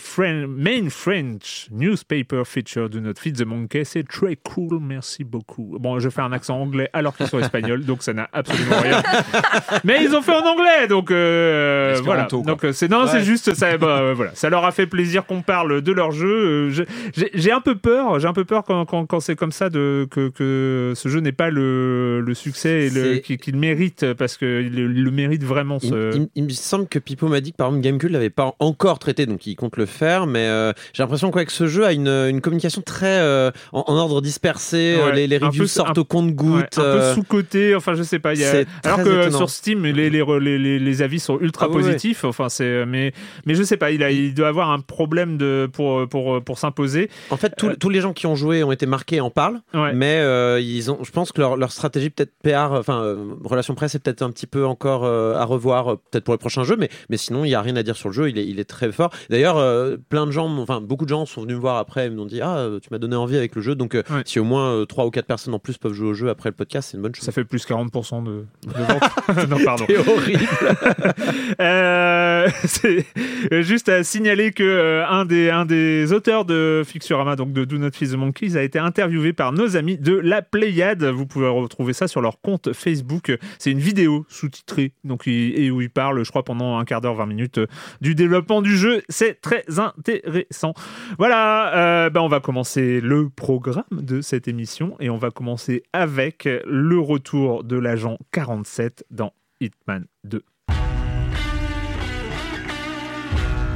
main 0.48 0.90
French 0.90 1.68
newspaper 1.72 2.44
feature 2.46 2.90
Do 2.90 3.00
Not 3.00 3.14
Feed 3.20 3.38
the 3.38 3.46
Monkey 3.46 3.84
C'est 3.86 4.08
très 4.08 4.36
cool, 4.38 4.80
merci 4.82 5.24
beaucoup. 5.24 5.78
Bon, 5.80 6.00
je 6.00 6.10
fais 6.10 6.22
un 6.22 6.32
accent 6.32 6.60
anglais 6.60 6.90
alors 6.94 7.16
qu'ils 7.16 7.28
sont 7.28 7.40
espagnols, 7.40 7.84
donc 7.86 8.04
ça 8.04 8.14
n'a 8.14 8.30
absolument 8.34 8.80
rien. 8.82 9.02
Mais 9.84 10.04
ils 10.04 10.16
ont 10.16 10.22
fait 10.22 10.34
en 10.34 10.46
anglais, 10.46 10.88
donc 10.88 11.12
euh, 11.12 12.00
voilà. 12.04 12.28
Quoi. 12.30 12.42
Donc 12.42 12.64
euh, 12.64 12.72
c'est 12.72 12.90
non, 12.90 13.08
c'est 13.08 13.24
juste 13.24 13.54
ça. 13.54 13.78
bah, 13.78 14.00
euh, 14.00 14.14
voilà, 14.16 14.32
ça 14.36 14.50
leur 14.50 14.66
a 14.66 14.72
fait 14.72 14.88
plaisir 14.88 15.26
qu'on 15.26 15.42
parle 15.42 15.82
de 15.82 15.92
leur 15.92 16.12
jeu. 16.12 16.28
Euh, 16.28 16.70
je- 16.72 16.84
j'ai- 17.34 17.52
un 17.52 17.62
peu 17.62 17.76
peur, 17.76 18.20
j'ai 18.20 18.28
un 18.28 18.34
peu 18.34 18.46
peur 18.46 18.64
quand, 18.64 18.86
quand, 18.86 19.06
quand 19.06 19.20
c'est 19.20 19.36
comme 19.36 19.52
ça 19.52 19.70
de 19.70 20.08
que, 20.12 20.30
que 20.30 20.94
ce 20.96 21.08
jeu 21.10 21.20
n'est 21.20 21.32
pas 21.32 21.50
le, 21.50 22.22
le 22.22 22.34
succès 22.34 23.22
qu'il 23.24 23.38
qu'il 23.38 23.56
mérite 23.58 24.14
parce 24.14 24.38
que 24.38 24.62
il, 24.62 24.74
le- 24.86 25.12
mérite 25.12 25.44
vraiment. 25.44 25.78
Il, 25.82 25.90
Ce... 25.90 26.16
il- 26.18 26.28
il 26.36 26.44
me 26.44 26.50
semble 26.50 26.88
que 26.88 27.00
Pipo 27.00 27.28
m'a 27.28 27.40
dit 27.42 27.52
que 27.52 27.58
par 27.58 27.68
exemple 27.68 27.84
Gamecube 27.84 28.12
l'avait 28.12 28.30
pas 28.30 28.54
encore 28.60 29.00
traité, 29.00 29.26
donc 29.26 29.46
il 29.48 29.56
compte 29.56 29.78
le 29.78 29.86
faire. 29.86 30.28
Mais 30.28 30.46
euh, 30.48 30.74
j'ai 30.94 31.04
l'impression 31.04 31.32
quoi 31.32 31.46
que 31.46 31.52
ce 31.52 31.68
jeu 31.68 31.86
a 31.86 31.94
une, 31.94 32.08
une 32.08 32.42
communication 32.42 32.82
très 32.82 33.20
euh, 33.20 33.52
en, 33.72 33.84
en 33.88 33.96
ordre 33.96 34.22
dispersé. 34.22 34.96
euh, 34.98 35.06
Ouais, 35.06 35.16
les, 35.16 35.28
les 35.28 35.38
reviews 35.38 35.64
peu- 35.64 35.68
sortent 35.68 35.98
un- 35.98 36.02
au 36.02 36.06
compte-gouttes. 36.06 36.78
Ouais, 36.78 36.84
un 36.84 36.92
peu 36.94 37.02
euh, 37.02 37.14
sous 37.16 37.24
côté, 37.24 37.76
enfin 37.76 37.94
je 37.96 38.04
sais 38.04 38.20
pas. 38.20 38.34
Y 38.34 38.44
a... 38.44 38.64
Alors 38.84 39.04
que 39.04 39.22
étonnant. 39.22 39.38
sur 39.38 39.50
Steam, 39.50 39.84
les, 39.86 40.10
les, 40.10 40.24
les, 40.42 40.80
les, 40.80 41.02
avis 41.02 41.20
sont 41.20 41.40
ultra 41.40 41.68
Ah 41.68 41.70
ouais, 41.70 41.82
positifs. 41.82 42.24
Enfin 42.26 42.50
c'est, 42.50 42.86
mais 42.86 43.14
mais 43.46 43.56
je 43.56 43.64
sais 43.64 43.78
pas. 43.78 43.92
Il 43.92 44.04
a, 44.04 44.12
il 44.12 44.34
doit 44.34 44.48
avoir 44.50 44.72
un 44.72 44.80
problème 44.80 45.38
de 45.38 45.70
pour 45.72 46.08
pour 46.10 46.44
pour 46.44 46.58
s'imposer. 46.60 47.10
En 47.30 47.38
fait, 47.38 47.54
tous- 47.58 47.68
Euh, 47.70 47.76
tous 47.80 47.90
les 47.90 48.02
gens 48.02 48.14
qui 48.14 48.28
ont 48.28 48.36
joué 48.36 48.64
ont 48.64 48.72
été 48.72 48.86
marqués 48.86 49.18
et 49.18 49.22
en 49.22 49.30
parlent. 49.30 49.62
Ouais. 49.74 49.94
Mais 49.94 50.18
euh, 50.20 50.60
ils 50.60 50.90
ont, 50.92 51.00
je 51.04 51.12
pense 51.12 51.32
que 51.32 51.42
leur, 51.42 51.58
leur 51.58 51.72
stratégie 51.72 52.10
peut-être 52.10 52.34
PR, 52.44 52.72
enfin 52.74 53.02
euh, 53.04 53.16
relation 53.44 53.76
presse, 53.76 53.96
est 53.96 54.00
peut-être 54.00 54.22
un 54.22 54.32
petit 54.32 54.48
peu 54.48 54.66
encore 54.66 55.04
euh, 55.06 55.36
à 55.36 55.46
revoir, 55.46 55.94
euh, 55.94 55.96
peut-être 56.12 56.24
pour 56.24 56.34
les 56.34 56.38
prochains 56.40 56.64
jeux. 56.64 56.76
Mais, 56.78 56.90
mais 57.10 57.18
sinon, 57.18 57.44
il 57.46 57.50
y 57.50 57.56
a 57.56 57.62
rien 57.62 57.76
à 57.76 57.84
dire 57.84 57.96
sur 57.96 58.10
le 58.10 58.14
jeu. 58.14 58.30
Il 58.30 58.38
est, 58.38 58.46
il 58.46 58.60
est 58.60 58.66
très 58.70 58.92
fort. 58.92 59.12
D'ailleurs, 59.30 59.58
euh, 59.58 59.98
plein 60.10 60.26
de 60.26 60.32
gens, 60.32 60.48
enfin 60.60 60.82
beaucoup 60.82 61.06
de 61.06 61.10
gens 61.10 61.26
sont 61.26 61.42
venus 61.42 61.56
me 61.56 61.62
voir 61.62 61.78
après, 61.78 62.06
et 62.08 62.10
m'ont 62.10 62.26
dit 62.26 62.42
ah 62.42 62.68
tu 62.82 62.90
m'as 62.92 62.98
donné 62.98 63.16
envie 63.16 63.38
avec 63.38 63.56
le 63.56 63.62
jeu. 63.62 63.76
Donc 63.76 63.96
euh, 63.96 64.04
Ouais. 64.10 64.22
si 64.26 64.40
au 64.40 64.44
moins 64.44 64.86
3 64.88 65.06
ou 65.06 65.10
4 65.12 65.26
personnes 65.26 65.54
en 65.54 65.60
plus 65.60 65.78
peuvent 65.78 65.94
jouer 65.94 66.10
au 66.10 66.14
jeu 66.14 66.30
après 66.30 66.50
le 66.50 66.56
podcast, 66.56 66.90
c'est 66.92 66.98
une 66.98 67.04
bonne 67.04 67.14
chose. 67.16 67.26
Ça 67.26 67.32
fait 67.32 67.44
plus 67.44 67.66
40% 67.66 68.24
de, 68.24 68.46
de 68.68 68.84
vente. 68.84 69.48
non 69.50 69.58
pardon. 69.66 69.86
C'est 69.88 69.98
horrible. 69.98 70.46
Euh, 71.62 72.48
c'est 72.66 73.06
juste 73.52 73.90
à 73.90 74.04
signaler 74.04 74.52
que 74.52 74.64
euh, 74.64 75.06
un 75.08 75.26
des 75.26 75.50
un 75.50 75.66
des 75.66 76.12
auteurs 76.12 76.46
de 76.46 76.82
Fixurama, 77.06 77.36
donc 77.36 77.54
de 77.54 77.66
Do 77.66 77.78
Not 77.78 77.92
Feed 77.94 78.14
the 78.14 78.16
Monkeys, 78.16 78.58
a 78.58 78.64
été 78.64 78.80
interviewé 78.80 79.32
par 79.32 79.52
nos 79.52 79.78
amis 79.78 80.00
de 80.00 80.16
la 80.16 80.42
Pléiade. 80.42 81.04
Vous 81.04 81.28
pouvez 81.28 81.48
retrouver 81.48 81.94
ça 81.94 82.08
sur 82.08 82.20
leur 82.20 82.42
compte 82.42 82.74
Facebook. 82.74 83.38
C'est 83.60 83.70
une 83.70 83.80
vidéo 83.80 84.26
sous-titrée, 84.28 84.92
donc 85.04 85.28
et 85.28 85.70
où 85.70 85.82
il 85.82 85.92
parle, 85.92 86.24
je 86.26 86.30
crois, 86.32 86.42
pendant 86.42 86.80
un 86.80 86.84
quart 86.84 87.02
d'heure, 87.02 87.14
20 87.14 87.28
minutes 87.28 87.58
euh, 87.60 87.68
du 88.02 88.16
développement 88.16 88.64
du 88.64 88.76
jeu. 88.76 89.04
C'est 89.08 89.40
très 89.40 89.64
intéressant. 89.78 90.74
Voilà, 91.20 92.06
euh, 92.06 92.10
ben 92.10 92.22
on 92.22 92.28
va 92.28 92.40
commencer 92.40 93.00
le 93.02 93.30
programme 93.30 93.84
de 93.92 94.22
cette 94.22 94.48
émission 94.48 94.96
et 95.00 95.12
on 95.12 95.18
va 95.18 95.30
commencer 95.30 95.84
avec 95.94 96.50
le 96.66 96.98
retour 96.98 97.64
de 97.64 97.78
l'agent 97.78 98.18
47 98.32 99.06
dans 99.12 99.32
Hitman 99.62 100.06
2. 100.24 100.42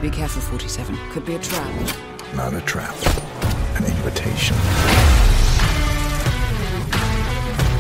Be 0.01 0.09
careful, 0.09 0.41
47. 0.57 0.87
Could 1.11 1.25
be 1.25 1.35
a 1.35 1.39
trap. 1.39 2.09
Not 2.35 2.53
a 2.53 2.61
trap, 2.61 2.95
an 3.75 3.85
invitation. 3.85 4.55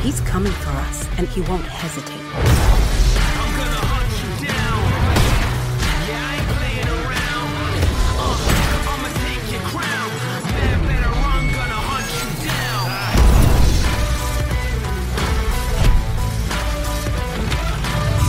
He's 0.01 0.21
coming 0.21 0.51
for 0.51 0.71
us, 0.71 1.07
and 1.17 1.27
he 1.27 1.41
won't 1.41 1.65
hesitate. 1.65 2.68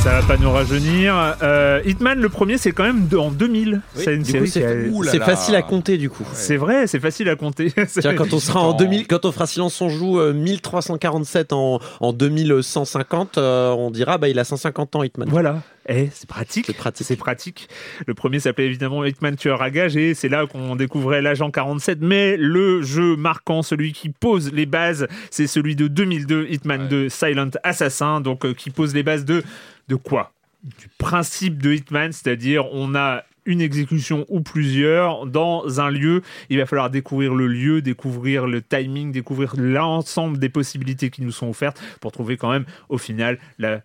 Ça 0.03 0.19
va 0.19 0.23
pas 0.27 0.39
nous 0.39 0.51
rajeunir. 0.51 1.37
Euh, 1.43 1.83
Hitman, 1.85 2.19
le 2.19 2.29
premier, 2.31 2.57
c'est 2.57 2.73
quand 2.73 2.85
même 2.85 3.07
de- 3.07 3.19
en 3.19 3.31
2000. 3.31 3.83
Oui, 3.97 4.03
c'est 4.03 4.15
une 4.15 4.25
série 4.25 4.47
a- 4.47 5.11
c'est 5.11 5.19
facile 5.23 5.55
à 5.57 5.61
compter 5.63 5.99
du 5.99 6.09
coup. 6.09 6.27
C'est 6.33 6.57
vrai, 6.57 6.87
c'est 6.87 7.01
facile 7.01 7.29
à 7.29 7.37
compter. 7.37 7.71
Tiens, 8.01 8.15
quand 8.15 8.33
on 8.33 8.41
sera 8.41 8.61
en 8.63 8.71
Attends. 8.71 8.79
2000, 8.79 9.07
quand 9.07 9.27
on 9.27 9.33
fera 9.33 9.47
Silence 9.47 9.79
on 9.83 9.91
joue 9.91 10.19
euh, 10.19 10.33
1347 10.33 11.53
en, 11.53 11.81
en 12.01 12.13
2150, 12.15 13.37
euh, 13.37 13.71
on 13.73 13.91
dira 13.91 14.17
bah 14.17 14.29
il 14.31 14.39
a 14.39 14.45
150 14.45 14.97
ans 14.97 15.03
Hitman. 15.03 15.29
Voilà. 15.29 15.61
Eh, 15.89 16.09
c'est 16.13 16.29
pratique. 16.29 16.67
C'est 16.95 17.17
pratique. 17.17 17.69
Le 18.07 18.15
premier 18.15 18.39
s'appelait 18.39 18.67
évidemment 18.67 19.05
Hitman 19.05 19.35
tueur 19.37 19.61
à 19.61 19.71
gage 19.71 19.97
et 19.97 20.15
c'est 20.15 20.29
là 20.29 20.47
qu'on 20.47 20.77
découvrait 20.77 21.21
l'agent 21.21 21.51
47. 21.51 21.99
Mais 22.01 22.37
le 22.39 22.81
jeu 22.83 23.17
marquant, 23.17 23.63
celui 23.63 23.93
qui 23.93 24.09
pose 24.09 24.53
les 24.53 24.67
bases, 24.67 25.09
c'est 25.31 25.47
celui 25.47 25.77
de 25.77 25.89
2002, 25.89 26.47
Hitman 26.49 26.83
Ouais. 26.83 26.89
2 26.89 27.09
Silent 27.11 27.51
Assassin, 27.65 28.21
donc 28.21 28.45
euh, 28.47 28.55
qui 28.55 28.71
pose 28.71 28.95
les 28.95 29.03
bases 29.03 29.25
de 29.25 29.43
de 29.91 29.97
quoi 29.97 30.33
Du 30.63 30.89
principe 30.99 31.61
de 31.61 31.75
Hitman, 31.75 32.13
c'est-à-dire 32.13 32.73
on 32.73 32.95
a 32.95 33.25
une 33.45 33.61
exécution 33.61 34.25
ou 34.29 34.41
plusieurs 34.41 35.27
dans 35.27 35.81
un 35.81 35.91
lieu. 35.91 36.23
Il 36.49 36.59
va 36.59 36.67
falloir 36.67 36.91
découvrir 36.91 37.35
le 37.35 37.49
lieu, 37.49 37.83
découvrir 37.83 38.47
le 38.47 38.63
timing, 38.63 39.11
découvrir 39.11 39.55
l'ensemble 39.57 40.39
des 40.39 40.49
possibilités 40.49 41.11
qui 41.11 41.23
nous 41.23 41.33
sont 41.33 41.49
offertes 41.49 41.83
pour 42.01 42.13
trouver 42.13 42.37
quand 42.37 42.51
même 42.51 42.67
au 42.89 42.99
final 42.99 43.39
la 43.59 43.83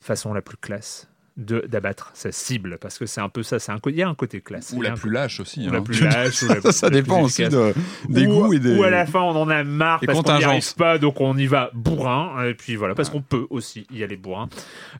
façon 0.00 0.34
la 0.34 0.42
plus 0.42 0.58
classe 0.58 1.07
d'abattre 1.38 2.10
sa 2.14 2.32
cible 2.32 2.78
parce 2.80 2.98
que 2.98 3.06
c'est 3.06 3.20
un 3.20 3.28
peu 3.28 3.42
ça 3.42 3.58
c'est 3.58 3.70
un 3.72 3.78
il 3.86 3.94
y 3.96 4.02
a 4.02 4.08
un 4.08 4.14
côté 4.14 4.40
classe 4.40 4.74
Ou 4.76 4.82
la 4.82 4.90
plus 4.92 5.10
lâche 5.10 5.38
aussi. 5.40 5.66
ou 5.68 5.70
la 5.72 5.78
hein. 5.78 5.82
plus 5.82 6.02
lâche, 6.04 6.42
ou 6.42 6.48
la- 6.48 6.60
ça, 6.60 6.72
ça 6.72 6.86
la 6.86 6.90
plus 6.90 7.02
dépend 7.02 7.22
aussi 7.22 7.48
de, 7.48 7.72
des 8.08 8.26
ou, 8.26 8.46
goûts 8.46 8.52
et 8.54 8.58
des. 8.58 8.76
ou 8.76 8.82
à 8.82 8.90
la 8.90 9.06
fin 9.06 9.20
on 9.20 9.36
en 9.36 9.48
a 9.48 9.62
marre 9.64 10.00
parce 10.04 10.20
qu'on 10.20 10.36
n'y 10.38 10.44
arrive 10.44 10.74
pas 10.74 10.98
donc 10.98 11.20
on 11.20 11.36
y 11.38 11.46
va 11.46 11.70
bourrin 11.74 12.44
et 12.44 12.54
puis 12.54 12.74
voilà 12.76 12.94
parce 12.94 13.08
qu'on 13.08 13.22
peut 13.22 13.46
aussi 13.50 13.86
y 13.92 14.02
aller 14.02 14.16
bourrin 14.16 14.48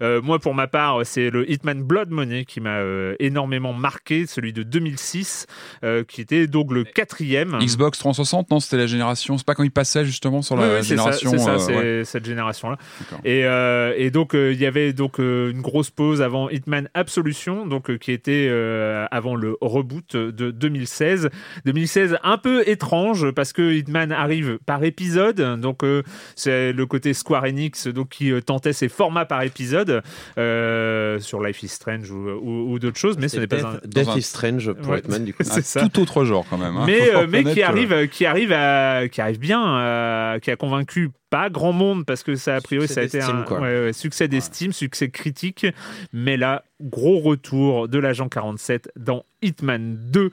Euh, 0.02 0.22
moi 0.22 0.38
pour 0.38 0.54
ma 0.54 0.68
part 0.68 1.00
c'est 1.04 1.30
le 1.30 1.50
Hitman 1.50 1.82
Blood 1.82 2.10
Money 2.10 2.44
qui 2.44 2.60
m'a 2.60 2.78
euh, 2.78 3.16
énormément 3.18 3.72
marqué 3.72 4.26
celui 4.26 4.52
de 4.52 4.62
2006 4.62 5.46
euh, 5.84 6.04
qui 6.04 6.20
était 6.20 6.46
donc 6.46 6.72
le 6.72 6.84
quatrième 6.84 7.58
Xbox 7.60 7.98
360, 7.98 8.50
non, 8.50 8.60
c'était 8.60 8.76
la 8.76 8.86
génération. 8.86 9.38
C'est 9.38 9.46
pas 9.46 9.54
quand 9.54 9.62
il 9.64 9.70
passait 9.70 10.04
justement 10.04 10.42
sur 10.42 10.56
la 10.56 10.62
oui, 10.68 10.70
c'est 10.82 10.96
ça, 10.96 11.10
génération. 11.12 11.30
c'est 11.32 11.38
ça, 11.38 11.50
euh, 11.72 11.98
ouais. 12.00 12.04
cette 12.04 12.24
génération-là. 12.24 12.76
D'accord. 13.00 13.20
Et, 13.24 13.44
euh, 13.44 13.92
et 13.96 14.10
donc 14.10 14.34
euh, 14.34 14.52
il 14.52 14.60
y 14.60 14.66
avait 14.66 14.92
donc 14.92 15.18
euh, 15.20 15.50
une 15.50 15.60
grosse 15.60 15.90
pause 15.90 16.22
avant 16.28 16.50
Hitman 16.50 16.88
Absolution, 16.94 17.66
donc 17.66 17.88
euh, 17.90 17.96
qui 17.96 18.12
était 18.12 18.46
euh, 18.50 19.06
avant 19.10 19.34
le 19.34 19.56
reboot 19.62 20.14
de 20.14 20.50
2016. 20.50 21.30
2016 21.64 22.18
un 22.22 22.36
peu 22.38 22.68
étrange 22.68 23.30
parce 23.32 23.52
que 23.54 23.72
Hitman 23.72 24.12
arrive 24.12 24.58
par 24.66 24.84
épisode, 24.84 25.40
donc 25.60 25.82
euh, 25.84 26.02
c'est 26.36 26.72
le 26.72 26.84
côté 26.86 27.14
Square 27.14 27.44
Enix 27.44 27.86
donc 27.88 28.10
qui 28.10 28.30
euh, 28.30 28.40
tentait 28.42 28.72
ses 28.74 28.88
formats 28.88 29.24
par 29.24 29.42
épisode 29.42 30.02
euh, 30.38 31.18
sur 31.20 31.42
Life 31.42 31.62
is 31.62 31.68
Strange 31.68 32.10
ou, 32.10 32.28
ou- 32.28 32.72
ou 32.72 32.78
d'autres 32.78 32.98
choses, 32.98 33.16
mais 33.18 33.28
ce 33.28 33.40
n'est 33.40 33.46
pas 33.46 33.56
Death, 33.56 33.64
un 33.64 33.80
Death 33.86 34.16
is 34.16 34.22
Strange 34.22 34.72
pour 34.74 34.92
Ouais. 34.92 34.98
Hitman 34.98 35.24
du 35.24 35.32
coup. 35.34 35.42
c'est 35.44 35.64
ça. 35.64 35.80
Tout 35.88 36.00
autre 36.02 36.24
genre 36.24 36.44
quand 36.48 36.58
même. 36.58 36.76
hein. 36.76 36.84
mais, 36.86 37.14
euh, 37.14 37.26
qui 37.54 37.62
arrive, 37.62 38.08
qui 38.08 38.26
arrive 38.26 38.52
à, 38.52 39.08
qui 39.08 39.20
arrive 39.20 39.38
bien, 39.38 40.38
qui 40.42 40.50
a 40.50 40.56
convaincu 40.56 41.10
pas 41.30 41.50
grand 41.50 41.72
monde 41.72 42.04
parce 42.06 42.22
que 42.22 42.34
ça 42.36 42.56
a 42.56 42.60
priori 42.60 42.88
ça 42.88 43.00
a 43.00 43.04
été 43.04 43.20
un 43.20 43.42
quoi. 43.42 43.60
ouais, 43.60 43.84
ouais, 43.84 43.92
succès 43.92 44.28
d'estime, 44.28 44.72
succès 44.72 45.10
critique, 45.10 45.66
mais 46.12 46.36
là 46.36 46.64
gros 46.80 47.18
retour 47.18 47.88
de 47.88 47.98
l'agent 47.98 48.28
47 48.28 48.92
dans 48.96 49.24
Hitman 49.42 49.96
2. 50.10 50.30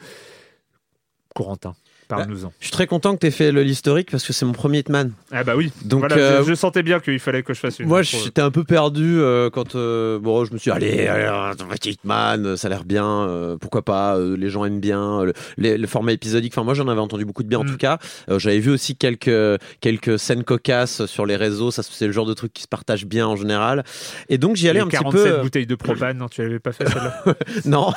Corentin, 1.34 1.76
parle-nous-en. 2.08 2.52
Je 2.60 2.66
suis 2.66 2.72
très 2.72 2.88
content 2.88 3.14
que 3.16 3.20
tu 3.20 3.28
aies 3.28 3.32
fait 3.32 3.52
l'historique 3.52 4.12
parce 4.12 4.24
que 4.26 4.34
c'est 4.34 4.46
mon 4.46 4.52
premier 4.54 4.80
Hitman. 4.80 5.12
Ah 5.32 5.44
bah 5.44 5.56
oui. 5.56 5.72
Donc, 5.84 6.00
voilà, 6.02 6.16
euh, 6.18 6.44
je, 6.44 6.50
je 6.50 6.54
sentais 6.56 6.84
bien 6.84 7.00
qu'il 7.00 7.20
fallait 7.20 7.44
que 7.44 7.54
je 7.54 7.60
fasse 7.60 7.80
une. 7.80 7.88
Moi, 7.88 8.02
j'étais 8.02 8.42
un 8.42 8.52
peu 8.52 8.64
perdu 8.64 9.20
euh, 9.20 9.50
quand 9.50 9.76
euh, 9.76 10.20
bon, 10.20 10.46
je 10.46 10.54
me 10.54 10.58
suis 10.58 10.72
dit, 10.72 10.76
allez, 10.78 11.08
allez, 11.08 11.28
on 11.62 11.66
va 11.68 11.76
Hitman, 11.84 12.58
ça 12.58 12.68
a 12.68 12.70
l'air 12.70 12.84
bien, 12.84 13.56
pourquoi 13.62 13.84
pas, 13.84 14.18
les 14.20 14.50
gens 14.50 14.66
aiment 14.66 14.80
bien, 14.80 15.24
le, 15.24 15.34
les- 15.58 15.78
le 15.78 15.88
format 15.88 16.12
épisodique. 16.14 16.54
Enfin, 16.56 16.64
moi, 16.64 16.74
j'en 16.74 16.88
avais 16.88 17.02
entendu 17.02 17.26
beaucoup 17.26 17.44
de 17.44 17.48
bien 17.50 17.60
en 17.60 17.64
Mm. 17.64 17.72
tout 17.72 17.78
cas. 17.78 17.98
J'avais 18.38 18.60
vu 18.60 18.72
aussi 18.72 18.96
quelques 18.96 19.60
quelques 19.82 20.20
scènes 20.20 20.44
cocasses 20.44 21.06
sur 21.06 21.26
les 21.26 21.36
réseaux. 21.36 21.72
Ça, 21.72 21.82
c'est 21.84 22.06
le 22.08 22.12
genre 22.14 22.26
de 22.26 22.34
truc 22.34 22.54
qui 22.54 22.64
se 22.64 22.68
partage 22.68 23.06
bien 23.06 23.28
en 23.28 23.36
général. 23.36 23.84
Et 24.30 24.38
donc, 24.38 24.56
j'y 24.56 24.70
allais 24.70 24.80
Les 24.80 24.86
un 24.86 24.88
petit 24.88 24.98
47 24.98 25.24
peu. 25.24 25.30
euh, 25.40 25.42
bouteilles 25.42 25.66
de 25.68 25.76
propane, 25.76 26.18
non, 26.18 26.28
tu 26.28 26.42
l'avais 26.42 26.60
pas 26.60 26.72
fait 26.72 26.88
celle-là 26.88 27.24
Non, 27.66 27.92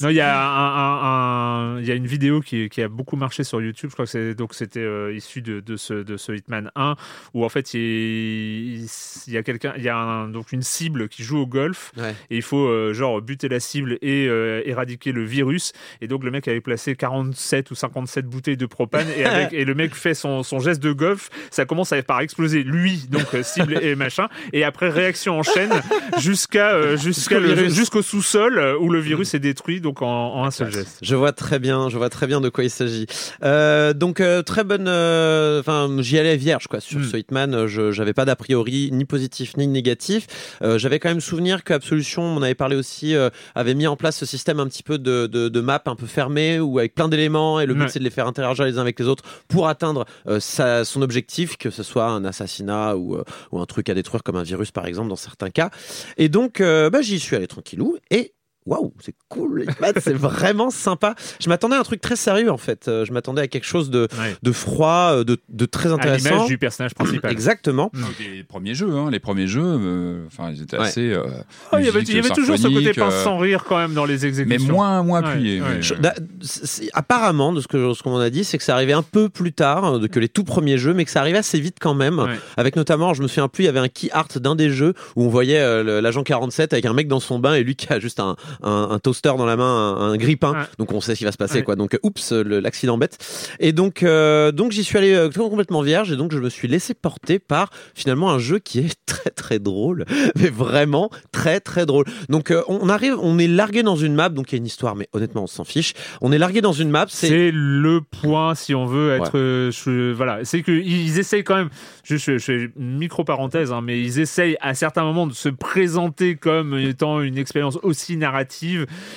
Non, 0.00 0.08
il 0.08 0.16
y 0.16 0.20
a 0.20 0.38
un, 0.40 1.76
un- 1.76 1.80
y 1.82 1.90
a 1.90 1.94
une 1.94 2.06
vidéo 2.06 2.40
qui, 2.40 2.68
qui 2.68 2.82
a 2.82 2.88
beaucoup 2.88 3.16
marché 3.26 3.44
sur 3.44 3.60
YouTube. 3.60 3.90
Je 3.90 3.94
crois 3.94 4.04
que 4.06 4.10
c'est 4.10 4.34
donc 4.34 4.54
c'était 4.54 4.80
euh, 4.80 5.14
issu 5.14 5.42
de, 5.42 5.60
de 5.60 5.76
ce 5.76 5.94
de 5.94 6.16
ce 6.16 6.32
Hitman 6.32 6.70
1 6.76 6.94
où 7.34 7.44
en 7.44 7.48
fait 7.48 7.74
il, 7.74 7.80
il- 7.80 8.88
il 9.26 9.32
y 9.32 9.36
a 9.36 9.42
quelqu'un, 9.42 9.72
il 9.76 9.82
y 9.84 9.88
a 9.88 9.96
un- 9.96 10.28
donc 10.28 10.52
une 10.52 10.62
cible 10.62 11.08
qui 11.08 11.22
joue 11.22 11.38
au 11.38 11.46
golf 11.46 11.92
Ouais. 11.96 12.14
et 12.30 12.36
il 12.36 12.42
faut 12.42 12.66
euh, 12.68 12.92
genre 12.92 13.20
buter 13.20 13.48
la 13.48 13.60
cible 13.60 13.98
et 14.02 14.26
euh, 14.28 14.62
éradiquer 14.64 15.12
le 15.12 15.24
virus. 15.24 15.72
Et 16.00 16.08
donc 16.08 16.22
le 16.24 16.30
mec 16.30 16.46
avait 16.48 16.60
placé 16.60 16.94
47 16.96 17.70
ou 17.70 17.74
57 17.74 18.26
bouteilles 18.26 18.56
de 18.56 18.66
propane 18.66 19.06
et, 19.16 19.24
avec, 19.24 19.52
et 19.60 19.64
le 19.64 19.74
mec 19.74 19.94
fait 19.94 20.14
son, 20.14 20.42
son 20.42 20.58
geste 20.60 20.82
de 20.82 20.92
golf. 20.92 21.28
Ça 21.50 21.64
commence 21.66 21.92
à 21.92 22.02
par 22.02 22.20
exploser 22.20 22.62
lui 22.62 23.06
donc 23.10 23.26
cible 23.42 23.78
et 23.82 23.94
machin 23.96 24.28
et 24.52 24.62
après 24.64 24.88
réaction 24.90 25.38
en 25.38 25.42
chaîne 25.42 25.72
jusqu'à 26.18 26.96
jusqu'à 26.96 27.36
Jusqu'au 27.68 28.02
sous-sol 28.02 28.76
où 28.80 28.88
le 28.90 29.00
virus 29.00 29.34
est 29.34 29.38
détruit 29.38 29.80
donc 29.80 30.02
en, 30.02 30.06
en 30.34 30.44
un 30.44 30.50
seul 30.50 30.70
geste. 30.72 30.98
Je 31.02 31.14
vois 31.16 31.32
très 31.32 31.58
bien, 31.58 31.88
je 31.88 31.96
vois 31.96 32.10
très 32.10 32.26
bien 32.26 32.40
de 32.40 32.48
quoi 32.48 32.64
il 32.64 32.70
s'agit. 32.70 33.06
Euh, 33.42 33.92
donc 33.92 34.20
euh, 34.20 34.42
très 34.42 34.64
bonne, 34.64 34.86
euh, 34.88 35.60
enfin 35.60 35.88
j'y 36.00 36.18
allais 36.18 36.36
vierge 36.36 36.66
quoi 36.66 36.80
sur 36.80 36.98
Mm. 37.00 37.04
ce 37.04 37.16
Hitman. 37.16 37.54
euh, 37.54 37.66
Je 37.68 37.92
j'avais 37.92 38.12
pas 38.14 38.24
d'a 38.24 38.36
priori 38.36 38.90
ni 38.92 39.04
positif 39.04 39.56
ni 39.56 39.66
négatif. 39.66 40.26
Euh, 40.62 40.78
J'avais 40.78 40.98
quand 40.98 41.08
même 41.08 41.20
souvenir 41.20 41.64
que 41.64 41.72
Absolution, 41.74 42.22
on 42.22 42.42
avait 42.42 42.54
parlé 42.54 42.76
aussi, 42.76 43.14
euh, 43.14 43.30
avait 43.54 43.74
mis 43.74 43.86
en 43.86 43.96
place 43.96 44.16
ce 44.16 44.26
système 44.26 44.60
un 44.60 44.66
petit 44.66 44.82
peu 44.82 44.98
de, 44.98 45.26
de, 45.26 45.48
de 45.48 45.60
map 45.60 45.82
un 45.86 45.96
peu 45.96 46.06
fermé 46.06 46.58
ou 46.60 46.78
avec 46.78 46.94
plein 46.94 47.08
d'éléments 47.08 47.60
et 47.60 47.66
le 47.66 47.74
but 47.74 47.82
Ouais. 47.82 47.88
c'est 47.88 47.98
de 47.98 48.04
les 48.04 48.10
faire 48.10 48.26
interagir 48.26 48.64
les 48.64 48.78
uns 48.78 48.80
avec 48.82 48.98
les 48.98 49.06
autres 49.06 49.24
pour 49.48 49.68
atteindre 49.68 50.04
euh, 50.28 50.40
sa- 50.40 50.84
son 50.84 51.02
objectif, 51.02 51.56
que 51.56 51.70
ce 51.70 51.82
soit 51.82 52.06
un 52.06 52.24
assassinat 52.24 52.96
ou, 52.96 53.16
euh, 53.16 53.24
ou 53.52 53.60
un 53.60 53.66
truc 53.66 53.88
à 53.88 53.94
détruire 53.94 54.22
comme 54.22 54.36
un 54.36 54.42
virus 54.42 54.70
par 54.70 54.86
exemple 54.86 55.08
dans 55.08 55.16
certains 55.16 55.50
cas. 55.50 55.70
Et 56.16 56.28
donc 56.28 56.60
bah, 56.60 57.02
j'y 57.02 57.18
suis 57.20 57.36
allé 57.36 57.46
tranquillou 57.46 57.96
et 58.10 58.32
waouh, 58.66 58.92
c'est 59.00 59.14
cool, 59.28 59.64
c'est 59.98 60.12
vraiment 60.14 60.70
sympa. 60.70 61.14
Je 61.40 61.48
m'attendais 61.48 61.76
à 61.76 61.80
un 61.80 61.82
truc 61.84 62.00
très 62.00 62.16
sérieux 62.16 62.50
en 62.50 62.56
fait. 62.56 62.88
Euh, 62.88 63.04
Je 63.04 63.12
m'attendais 63.12 63.42
à 63.42 63.48
quelque 63.48 63.64
chose 63.66 63.90
de, 63.90 64.08
Ouais. 64.18 64.34
de 64.42 64.52
froid, 64.52 65.10
euh, 65.12 65.24
de, 65.24 65.38
de 65.48 65.66
très 65.66 65.90
À 65.90 65.94
intéressant. 65.94 66.30
l'image 66.30 66.46
du 66.48 66.58
personnage 66.58 66.94
principal. 66.94 67.30
Exactement. 67.30 67.90
Les 68.18 68.42
premiers 68.44 68.74
jeux, 68.74 68.90
hein, 68.92 69.10
les 69.10 69.20
premiers 69.20 69.46
jeux, 69.46 69.62
euh, 69.64 70.26
enfin, 70.26 70.50
ils 70.52 70.62
étaient 70.62 70.76
Ouais. 70.78 70.84
assez. 70.86 71.12
euh, 71.12 71.24
Ah, 71.72 71.80
il 71.80 71.86
y 71.86 71.88
avait, 71.88 72.00
musique 72.00 72.14
il 72.14 72.16
y 72.16 72.18
avait 72.18 72.34
toujours 72.34 72.58
ce 72.58 72.68
côté 72.68 72.92
pince 72.92 73.14
sans 73.22 73.38
rire 73.38 73.64
quand 73.68 73.78
même 73.78 73.94
dans 73.94 74.04
les 74.04 74.18
mais 74.18 74.24
exécutions. 74.28 74.74
moins, 74.74 75.02
moins 75.02 75.22
Ouais, 75.22 75.28
appuyé. 75.28 75.60
ouais. 75.60 75.66
mais, 75.76 75.82
Je- 75.82 75.94
da- 75.94 76.14
c'est- 76.40 76.90
apparemment, 76.92 77.52
de 77.52 77.60
ce 77.60 77.68
que 77.68 77.92
ce 77.94 78.02
qu'on 78.02 78.18
a 78.18 78.30
dit, 78.30 78.44
c'est 78.44 78.58
que 78.58 78.64
ça 78.64 78.74
arrivait 78.74 78.92
un 78.92 79.02
peu 79.02 79.28
plus 79.28 79.52
tard 79.52 79.84
euh, 79.96 80.06
que 80.08 80.18
les 80.18 80.28
tout 80.28 80.44
premiers 80.44 80.78
jeux, 80.78 80.94
mais 80.94 81.04
que 81.04 81.10
ça 81.10 81.20
arrivait 81.20 81.38
assez 81.38 81.60
vite 81.60 81.76
quand 81.80 81.94
même. 81.94 82.18
Ouais. 82.18 82.38
Avec 82.56 82.76
notamment, 82.76 83.14
je 83.14 83.22
me 83.22 83.28
souviens 83.28 83.48
plus, 83.48 83.64
il 83.64 83.66
y 83.66 83.68
avait 83.70 83.78
un 83.80 83.88
key 83.88 84.08
art 84.12 84.28
d'un 84.36 84.54
des 84.56 84.70
jeux 84.70 84.94
où 85.14 85.24
on 85.24 85.28
voyait 85.28 85.60
euh, 85.60 86.00
l'agent 86.00 86.22
47 86.22 86.72
avec 86.72 86.84
un 86.86 86.92
mec 86.92 87.08
dans 87.08 87.20
son 87.20 87.38
bain 87.38 87.54
et 87.54 87.62
lui 87.62 87.76
qui 87.76 87.92
a 87.92 88.00
juste 88.00 88.20
un, 88.20 88.36
un, 88.62 88.88
un 88.90 88.98
toaster 88.98 89.32
dans 89.36 89.46
la 89.46 89.56
main, 89.56 89.64
un, 89.64 90.12
un 90.12 90.16
grille-pain. 90.16 90.52
Ouais. 90.52 90.64
Donc 90.78 90.92
on 90.92 91.00
sait 91.00 91.14
ce 91.14 91.18
qui 91.18 91.24
va 91.24 91.32
se 91.32 91.36
passer, 91.36 91.56
Ouais. 91.58 91.62
quoi. 91.62 91.76
Donc 91.76 91.94
euh, 91.94 91.98
oups, 92.02 92.32
le- 92.32 92.60
l'accident 92.60 92.98
bête. 92.98 93.18
Et 93.60 93.72
donc, 93.72 94.02
euh, 94.02 94.52
donc 94.52 94.72
j'y 94.72 94.84
suis 94.84 94.96
allé 94.98 95.12
euh, 95.14 95.30
complètement 95.30 95.82
vierge 95.82 96.12
et 96.12 96.16
donc 96.16 96.32
je 96.32 96.38
me 96.38 96.48
suis 96.48 96.68
laissé 96.68 96.94
porter 96.94 97.38
par 97.38 97.70
finalement 97.94 98.30
un 98.30 98.38
jeu 98.38 98.58
qui 98.58 98.80
est 98.80 98.96
très 99.06 99.30
très 99.30 99.58
drôle, 99.58 100.04
mais 100.36 100.48
vraiment 100.48 101.10
très 101.32 101.60
très 101.60 101.86
drôle. 101.86 102.04
Donc 102.28 102.50
euh, 102.50 102.62
on 102.68 102.88
arrive, 102.88 103.16
on 103.20 103.38
est 103.38 103.48
largué 103.48 103.82
dans 103.82 103.96
une 103.96 104.14
map, 104.14 104.28
donc 104.28 104.52
il 104.52 104.54
y 104.54 104.58
a 104.58 104.58
une 104.58 104.66
histoire, 104.66 104.96
mais 104.96 105.08
honnêtement 105.12 105.44
on 105.44 105.46
s'en 105.46 105.64
fiche. 105.64 105.94
On 106.20 106.32
est 106.32 106.38
largué 106.38 106.60
dans 106.60 106.72
une 106.72 106.90
map, 106.90 107.06
c'est 107.08 107.50
le 107.52 108.00
point, 108.00 108.54
si 108.54 108.74
on 108.74 108.86
veut 108.86 109.12
être. 109.14 109.32
euh, 109.38 109.70
je- 109.70 110.12
voilà, 110.12 110.44
c'est 110.44 110.62
qu'ils 110.62 111.18
essayent 111.18 111.44
quand 111.44 111.56
même. 111.56 111.68
Je, 112.04 112.16
je, 112.16 112.38
je 112.38 112.44
fais 112.44 112.70
une 112.76 112.98
micro 112.98 113.24
parenthèse, 113.24 113.72
hein, 113.72 113.80
mais 113.82 114.00
ils 114.00 114.20
essayent 114.20 114.56
à 114.60 114.74
certains 114.74 115.02
moments 115.04 115.26
de 115.26 115.32
se 115.32 115.48
présenter 115.48 116.36
comme 116.36 116.76
étant 116.78 117.20
une 117.20 117.38
expérience 117.38 117.78
aussi 117.82 118.16
narrative. 118.16 118.45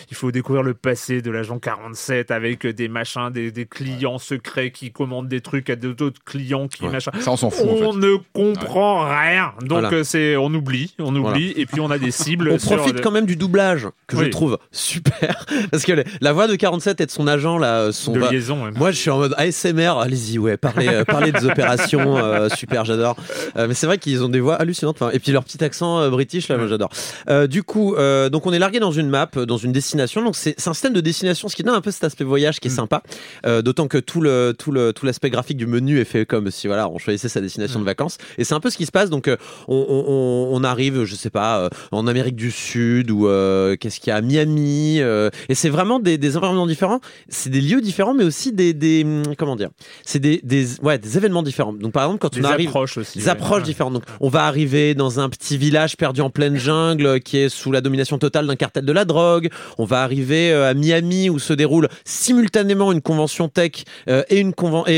Il 0.10 0.16
faut 0.16 0.32
découvrir 0.32 0.64
le 0.64 0.74
passé 0.74 1.22
de 1.22 1.32
l'agent 1.32 1.60
47 1.60 2.32
avec 2.32 2.66
des 2.68 2.88
machins, 2.88 3.30
des, 3.32 3.52
des 3.52 3.66
clients 3.66 4.18
secrets 4.18 4.72
qui 4.72 4.92
commandent 4.92 5.28
des 5.28 5.42
trucs 5.42 5.70
à 5.70 5.76
d'autres 5.76 6.20
clients 6.26 6.68
qui 6.68 6.84
Ouais. 6.84 6.90
machin. 6.92 7.12
Ça, 7.20 7.32
on 7.32 7.38
s'en 7.38 7.50
fout. 7.50 7.66
en 7.68 7.70
On 7.70 7.92
fait. 7.94 8.00
ne 8.00 8.16
comprend 8.34 9.06
rien. 9.08 9.52
Donc 9.62 9.82
Voilà. 9.82 9.92
euh, 9.94 10.04
c'est, 10.04 10.36
on 10.38 10.54
oublie, 10.54 10.96
on 11.00 11.16
oublie, 11.16 11.54
et 11.58 11.66
puis 11.66 11.80
on 11.82 11.92
a 11.92 11.98
des 11.98 12.12
cibles. 12.12 12.50
on 12.52 12.58
profite 12.58 12.96
le- 12.96 13.02
quand 13.02 13.12
même 13.12 13.26
du 13.26 13.36
doublage 13.36 13.88
que 14.08 14.18
je 14.18 14.26
trouve 14.30 14.58
super 14.72 15.46
parce 15.72 15.84
que 15.84 16.04
la 16.22 16.34
voix 16.34 16.48
de 16.48 16.56
47 16.56 17.02
et 17.02 17.06
de 17.06 17.12
son 17.12 17.28
agent 17.28 17.58
là 17.58 17.92
sont 17.92 18.14
de 18.14 18.20
va- 18.20 18.32
liaison. 18.32 18.64
ouais. 18.66 18.72
Moi, 18.76 18.92
je 18.92 18.98
suis 18.98 19.10
en 19.10 19.18
mode 19.18 19.34
ASMR. 19.38 19.98
Allez-y, 20.00 20.40
ouais, 20.40 20.58
parlez, 20.58 20.88
euh, 20.88 21.04
parlez 21.06 21.32
des 21.32 21.46
opérations. 21.50 22.18
euh, 22.18 22.50
super, 22.50 22.86
j'adore. 22.86 23.16
Euh, 23.58 23.68
mais 23.68 23.74
c'est 23.74 23.86
vrai 23.86 23.98
qu'ils 23.98 24.24
ont 24.24 24.30
des 24.30 24.40
voix 24.40 24.56
hallucinantes. 24.56 24.96
Enfin, 25.02 25.12
et 25.14 25.20
puis 25.20 25.32
leur 25.32 25.44
petit 25.44 25.64
accent 25.64 26.00
euh, 26.00 26.10
british, 26.10 26.48
là, 26.48 26.58
moi, 26.58 26.68
j'adore. 26.68 26.90
Euh, 27.30 27.48
du 27.48 27.64
coup, 27.64 27.96
euh, 27.96 28.30
donc 28.30 28.46
on 28.46 28.54
est 28.54 28.60
largué 28.60 28.80
dans 28.80 28.92
une 28.92 29.10
map, 29.10 29.19
euh, 29.38 29.46
dans 29.46 29.58
une 29.58 29.72
destination. 29.72 30.24
Donc 30.24 30.36
c'est 30.36 30.56
un 30.68 30.74
système 30.74 30.94
de 30.94 31.02
destination, 31.02 31.48
ce 31.48 31.56
qui 31.56 31.64
donne 31.64 31.76
un 31.76 31.82
peu 31.82 31.92
cet 31.92 32.04
aspect 32.04 32.24
voyage 32.24 32.60
qui 32.60 32.68
est 32.68 32.72
Mm. 32.72 32.76
sympa. 32.76 33.04
Euh, 33.46 33.62
D'autant 33.62 33.88
que 33.88 33.98
tout 33.98 34.22
le 34.22 34.54
tout 34.58 34.72
le 34.72 34.94
tout 34.94 35.06
l'aspect 35.06 35.30
graphique 35.30 35.58
du 35.58 35.68
menu 35.68 36.00
est 36.00 36.06
fait 36.06 36.26
comme 36.26 36.50
si 36.52 36.68
voilà, 36.68 36.90
on 36.90 36.98
choisissait 36.98 37.30
sa 37.30 37.42
destination 37.42 37.80
Mm. 37.80 37.84
de 37.84 37.86
vacances. 37.86 38.18
Et 38.38 38.44
c'est 38.44 38.54
un 38.54 38.60
peu 38.60 38.70
ce 38.70 38.78
qui 38.78 38.86
se 38.86 38.92
passe. 38.92 39.10
Donc 39.10 39.28
euh, 39.28 39.38
on, 39.68 39.76
on, 39.90 40.06
on- 40.08 40.56
on 40.58 40.64
arrive, 40.64 41.04
je 41.04 41.16
sais 41.16 41.30
pas, 41.30 41.70
en 41.92 42.08
Amérique 42.08 42.36
du 42.36 42.52
Sud 42.52 43.12
ou 43.12 43.28
euh, 43.28 43.76
qu'est-ce 43.78 44.00
qu'il 44.00 44.10
y 44.10 44.12
a 44.12 44.16
à 44.18 44.22
Miami. 44.22 45.00
euh, 45.02 45.30
et 45.50 45.56
c'est 45.56 45.70
vraiment 45.70 46.00
des, 46.00 46.18
des 46.18 46.38
environnements 46.38 46.68
différents. 46.68 47.00
C'est 47.30 47.50
des 47.50 47.62
lieux 47.62 47.82
différents, 47.82 48.14
mais 48.14 48.24
aussi 48.24 48.52
des, 48.52 48.74
des 48.74 49.04
hum, 49.04 49.36
comment 49.38 49.56
dire, 49.56 49.70
c'est 50.06 50.20
des, 50.20 50.40
des 50.44 50.80
ouais 50.82 50.98
des 50.98 51.18
événements 51.18 51.44
différents. 51.44 51.74
Donc 51.74 51.92
par 51.94 52.04
exemple 52.04 52.20
quand 52.20 52.34
des 52.34 52.42
on 52.42 52.46
arrive 52.46 52.70
approches 52.70 52.98
aussi. 52.98 53.20
des 53.20 53.26
ouais. 53.26 53.30
approches 53.32 53.60
Ouais. 53.62 53.66
différentes. 53.66 53.94
Donc, 53.94 54.04
on 54.20 54.30
va 54.30 54.46
arriver 54.46 54.94
dans 54.96 55.20
un 55.20 55.30
petit 55.30 55.58
village 55.58 55.98
perdu 55.98 56.22
en 56.22 56.30
pleine 56.30 56.56
jungle 56.58 57.20
qui 57.20 57.38
est 57.38 57.50
sous 57.50 57.72
la 57.72 57.82
domination 57.82 58.18
totale 58.18 58.46
d'un 58.48 58.56
cartel 58.56 58.86
de 58.86 58.92
la 58.92 59.06
drogue. 59.10 59.50
On 59.78 59.84
va 59.84 60.04
arriver 60.04 60.54
euh, 60.54 60.70
à 60.70 60.74
Miami 60.74 61.30
où 61.30 61.40
se 61.40 61.52
déroule 61.52 61.90
simultanément 62.06 62.94
une 62.94 63.02
convention 63.02 63.50
tech 63.50 63.84
euh, 64.08 64.24
et 64.30 64.46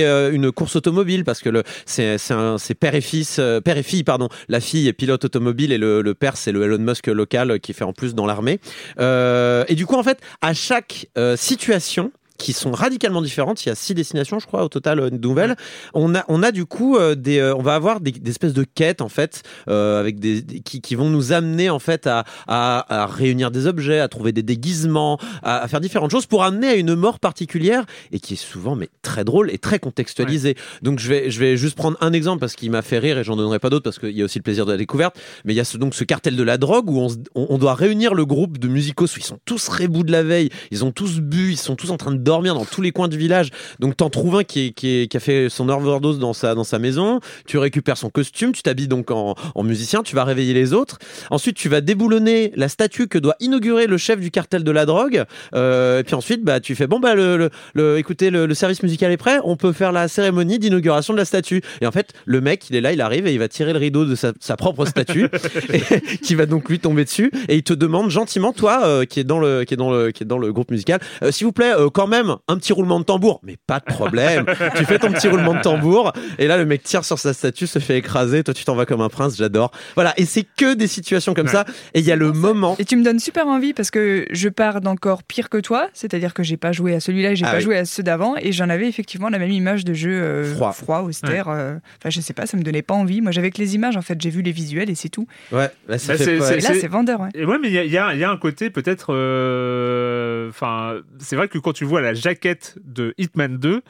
euh, 0.06 0.32
une 0.32 0.52
course 0.52 0.76
automobile 0.76 1.24
parce 1.24 1.40
que 1.42 1.64
c'est 1.86 2.76
père 2.80 2.94
et 2.94 3.02
fils 3.02 3.42
père 3.64 3.78
et 3.78 3.84
fille 3.84 4.04
pardon. 4.04 4.30
La 4.48 4.60
fille 4.60 4.88
est 4.88 4.94
pilote 4.94 5.26
automobile 5.26 5.72
et 5.72 5.78
le, 5.78 6.02
le 6.02 6.14
père 6.14 6.38
c'est 6.38 6.52
le 6.52 6.64
Elon 6.64 6.78
Musk 6.78 7.08
local 7.08 7.60
qui 7.60 7.74
fait 7.74 7.84
en 7.84 7.94
plus 7.94 8.14
dans 8.14 8.28
l'armée. 8.28 8.60
Et 9.00 9.76
du 9.76 9.86
coup 9.86 9.96
en 9.96 10.04
fait 10.04 10.20
à 10.42 10.54
chaque 10.54 11.08
situation 11.36 12.12
qui 12.42 12.54
sont 12.54 12.72
radicalement 12.72 13.22
différentes. 13.22 13.66
Il 13.66 13.70
y 13.70 13.72
a 13.72 13.76
six 13.76 13.94
destinations, 13.94 14.40
je 14.40 14.48
crois, 14.48 14.64
au 14.64 14.70
total, 14.70 15.00
euh, 15.00 15.10
nouvelles. 15.10 15.56
On 15.94 16.16
a, 16.16 16.24
on 16.28 16.44
a 16.44 16.52
du 16.52 16.66
coup 16.66 16.98
euh, 16.98 17.16
des, 17.16 17.40
euh, 17.40 17.56
on 17.56 17.62
va 17.62 17.76
avoir 17.76 18.00
des, 18.02 18.12
des 18.12 18.32
espèces 18.32 18.54
de 18.54 18.64
quêtes 18.64 19.02
en 19.02 19.10
fait, 19.10 19.44
euh, 19.70 20.00
avec 20.00 20.20
des, 20.20 20.42
des- 20.42 20.60
qui, 20.62 20.82
qui 20.82 20.96
vont 20.96 21.10
nous 21.10 21.32
amener 21.34 21.70
en 21.70 21.80
fait 21.80 22.08
à, 22.08 22.24
à, 22.48 23.02
à 23.04 23.06
réunir 23.06 23.52
des 23.52 23.68
objets, 23.68 24.00
à 24.00 24.08
trouver 24.08 24.32
des 24.32 24.44
déguisements, 24.44 25.20
à, 25.44 25.60
à 25.60 25.68
faire 25.68 25.80
différentes 25.82 26.12
choses 26.12 26.26
pour 26.26 26.44
amener 26.44 26.68
à 26.68 26.76
une 26.76 26.96
mort 26.96 27.20
particulière 27.20 27.86
et 28.12 28.20
qui 28.20 28.34
est 28.34 28.38
souvent 28.38 28.76
mais 28.76 28.90
très 29.02 29.24
drôle 29.24 29.52
et 29.52 29.58
très 29.58 29.80
contextualisée. 29.80 30.56
Donc 30.82 31.00
je 31.00 31.08
vais, 31.08 31.32
je 31.32 31.40
vais 31.40 31.58
juste 31.58 31.76
prendre 31.76 31.98
un 32.02 32.14
exemple 32.14 32.40
parce 32.40 32.56
qu'il 32.56 32.72
m'a 32.72 32.82
fait 32.82 33.00
rire 33.00 33.18
et 33.18 33.24
j'en 33.24 33.36
donnerai 33.36 33.60
pas 33.60 33.70
d'autres 33.70 33.84
parce 33.84 34.00
qu'il 34.00 34.18
y 34.18 34.22
a 34.22 34.26
aussi 34.26 34.40
le 34.40 34.44
plaisir 34.44 34.66
de 34.66 34.72
la 34.72 34.78
découverte. 34.78 35.16
Mais 35.46 35.54
il 35.54 35.58
y 35.58 35.60
a 35.60 35.66
ce, 35.66 35.78
donc 35.78 35.94
ce 35.94 36.04
cartel 36.04 36.36
de 36.36 36.44
la 36.44 36.58
drogue 36.58 36.90
où 36.90 37.00
on, 37.00 37.08
on, 37.36 37.48
on 37.50 37.58
doit 37.58 37.76
réunir 37.76 38.14
le 38.14 38.26
groupe 38.26 38.58
de 38.58 38.68
musicos 38.68 39.16
où 39.16 39.20
ils 39.20 39.24
sont 39.24 39.40
tous 39.46 39.68
rebous 39.68 40.04
de 40.04 40.12
la 40.12 40.24
veille, 40.24 40.50
ils 40.72 40.84
ont 40.86 40.92
tous 40.92 41.20
bu, 41.20 41.52
ils 41.52 41.58
sont 41.58 41.76
tous 41.76 41.92
en 41.92 41.98
train 41.98 42.12
de 42.12 42.18
dormir 42.32 42.54
dans 42.56 42.66
tous 42.66 42.82
les 42.82 42.92
coins 42.92 43.08
du 43.10 43.18
village. 43.18 43.50
Donc 43.80 43.98
t'en 43.98 44.10
trouves 44.10 44.38
un 44.38 44.44
qui, 44.44 44.68
est- 44.68 44.72
qui, 44.72 44.88
est- 45.02 45.08
qui 45.08 45.18
a 45.18 45.20
fait 45.20 45.50
son 45.50 45.68
overdose 45.70 46.18
dans 46.20 46.34
sa, 46.34 46.56
dans 46.56 46.64
sa 46.64 46.80
maison, 46.80 47.20
tu 47.46 47.58
récupères 47.58 47.98
son 47.98 48.10
costume, 48.10 48.54
tu 48.54 48.62
t'habilles 48.64 48.88
donc 48.88 49.12
en, 49.12 49.36
en 49.56 49.64
musicien, 49.64 50.02
tu 50.04 50.16
vas 50.16 50.24
réveiller 50.24 50.54
les 50.54 50.74
autres. 50.74 50.98
Ensuite 51.30 51.56
tu 51.58 51.68
vas 51.70 51.82
déboulonner 51.82 52.52
la 52.56 52.70
statue 52.70 53.08
que 53.08 53.18
doit 53.18 53.36
inaugurer 53.42 53.86
le 53.88 53.98
chef 53.98 54.20
du 54.20 54.32
cartel 54.32 54.64
de 54.64 54.72
la 54.72 54.86
drogue. 54.86 55.24
Euh, 55.56 56.00
et 56.00 56.04
puis 56.04 56.16
ensuite 56.16 56.44
bah 56.44 56.60
tu 56.60 56.76
fais 56.76 56.88
bon 56.88 57.00
bah 57.00 57.16
le, 57.16 57.36
le, 57.38 57.50
le- 57.74 57.98
écoutez 57.98 58.30
le, 58.30 58.46
le 58.46 58.54
service 58.54 58.82
musical 58.84 59.12
est 59.12 59.18
prêt, 59.18 59.40
on 59.44 59.58
peut 59.58 59.74
faire 59.74 59.92
la 59.92 60.08
cérémonie 60.08 60.58
d'inauguration 60.60 61.14
de 61.14 61.18
la 61.20 61.26
statue. 61.26 61.62
Et 61.82 61.86
en 61.86 61.92
fait 61.92 62.14
le 62.26 62.40
mec 62.42 62.70
il 62.70 62.76
est 62.76 62.82
là, 62.82 62.94
il 62.94 63.02
arrive 63.02 63.28
et 63.28 63.34
il 63.34 63.40
va 63.40 63.48
tirer 63.50 63.74
le 63.74 63.80
rideau 63.80 64.06
de 64.06 64.16
sa, 64.16 64.32
sa 64.40 64.56
propre 64.56 64.86
statue 64.86 65.28
et, 65.74 65.82
qui 66.18 66.36
va 66.36 66.46
donc 66.46 66.70
lui 66.70 66.80
tomber 66.80 67.04
dessus 67.04 67.32
et 67.50 67.56
il 67.56 67.64
te 67.64 67.74
demande 67.74 68.10
gentiment 68.10 68.54
toi 68.54 68.82
euh, 68.86 69.06
qui 69.06 69.20
est 69.20 69.24
dans 69.26 69.40
le 69.40 69.64
qui 69.66 69.74
est 69.74 69.78
dans 69.78 69.92
le 69.92 70.12
qui 70.12 70.24
est 70.24 70.26
dans 70.26 70.38
le 70.38 70.52
groupe 70.54 70.72
musical 70.72 71.00
euh, 71.24 71.32
s'il 71.32 71.46
vous 71.46 71.52
plaît 71.52 71.72
quand 71.94 72.08
même 72.12 72.36
un 72.48 72.58
petit 72.58 72.74
roulement 72.74 73.00
de 73.00 73.06
tambour 73.06 73.40
mais 73.44 73.58
pas 73.68 73.80
de 73.80 73.86
problème 73.86 74.46
tu 74.78 74.86
fais 74.86 75.00
ton 75.00 75.12
petit 75.12 75.28
roulement 75.28 75.54
de 75.56 75.62
tambour 75.62 76.12
et 76.38 76.46
là 76.48 76.58
le 76.58 76.66
mec 76.66 76.84
tire 76.84 77.04
sur 77.06 77.18
sa 77.18 77.34
statue 77.34 77.66
se 77.68 77.80
fait 77.80 77.98
écraser 77.98 78.44
toi 78.44 78.54
tu 78.54 78.64
t'en 78.66 78.76
vas 78.76 78.86
comme 78.86 79.02
un 79.02 79.10
prince 79.10 79.38
j'adore 79.38 79.72
voilà 79.96 80.14
et 80.18 80.26
c'est 80.26 80.44
que 80.58 80.74
des 80.76 80.88
situations 80.88 81.34
comme 81.34 81.48
Ouais. 81.48 81.52
ça 81.52 81.66
et 81.96 82.00
il 82.02 82.06
y 82.06 82.12
a 82.12 82.16
le 82.16 82.32
moment 82.32 82.76
Et 82.78 82.86
tu 82.86 82.96
me 82.98 83.04
donnes 83.04 83.20
super 83.20 83.48
envie 83.48 83.74
parce 83.74 83.90
que 83.90 84.26
je 84.32 84.48
pars 84.50 84.80
d'encore 84.82 85.24
pire 85.24 85.50
que 85.50 85.58
toi, 85.58 85.88
c'est-à-dire 85.94 86.34
que 86.36 86.44
j'ai 86.44 86.58
pas 86.58 86.72
joué 86.72 86.94
à 86.94 87.00
celui-là, 87.00 87.34
j'ai 87.34 87.46
Ah 87.46 87.52
pas 87.52 87.58
oui. 87.58 87.64
joué 87.64 87.78
à 87.78 87.86
ceux 87.86 88.04
d'avant, 88.04 88.36
et 88.38 88.52
j'en 88.52 88.70
avais 88.70 88.88
effectivement 88.88 89.30
la 89.30 89.40
même 89.40 89.50
image 89.52 89.86
de 89.86 89.94
jeu 89.94 90.12
euh, 90.12 90.54
Froid. 90.56 91.02
austère. 91.02 91.48
euh, 91.50 91.76
Enfin, 92.00 92.10
je 92.10 92.22
sais 92.22 92.34
pas, 92.34 92.46
ça 92.46 92.58
me 92.58 92.64
donnait 92.64 92.82
pas 92.84 92.94
envie. 92.94 93.22
Moi, 93.22 93.32
j'avais 93.32 93.50
que 93.52 93.58
les 93.60 93.76
images, 93.76 93.98
en 93.98 94.02
fait, 94.02 94.20
j'ai 94.22 94.30
vu 94.30 94.42
les 94.42 94.52
visuels 94.52 94.90
et 94.90 94.96
c'est 94.96 95.10
tout. 95.10 95.28
ouais 95.52 95.66
ça 95.68 95.70
Bah, 95.88 95.98
fait 95.98 96.18
c'est- 96.18 96.38
pas- 96.38 96.46
c'est- 96.46 96.58
Et 96.58 96.62
là, 96.62 96.70
c'est 96.80 96.88
vendeur, 96.88 97.22
ouais. 97.22 97.30
Et 97.34 97.46
ouais, 97.46 97.58
mais 97.62 97.70
il 97.70 97.74
y 97.74 97.80
a, 97.80 97.84
il 97.86 97.92
y 97.92 97.98
a- 97.98 98.14
il 98.14 98.20
y 98.20 98.24
a 98.24 98.30
un 98.30 98.38
côté 98.38 98.70
peut-être. 98.70 99.14
euh, 99.14 100.50
Enfin, 100.50 100.96
c'est 101.20 101.36
vrai 101.36 101.48
que 101.48 101.58
quand 101.58 101.74
tu 101.74 101.86
vois 101.86 102.01
la 102.02 102.14
jaquette 102.14 102.76
de 102.84 103.14
Hitman 103.18 103.58
2, 103.58 103.82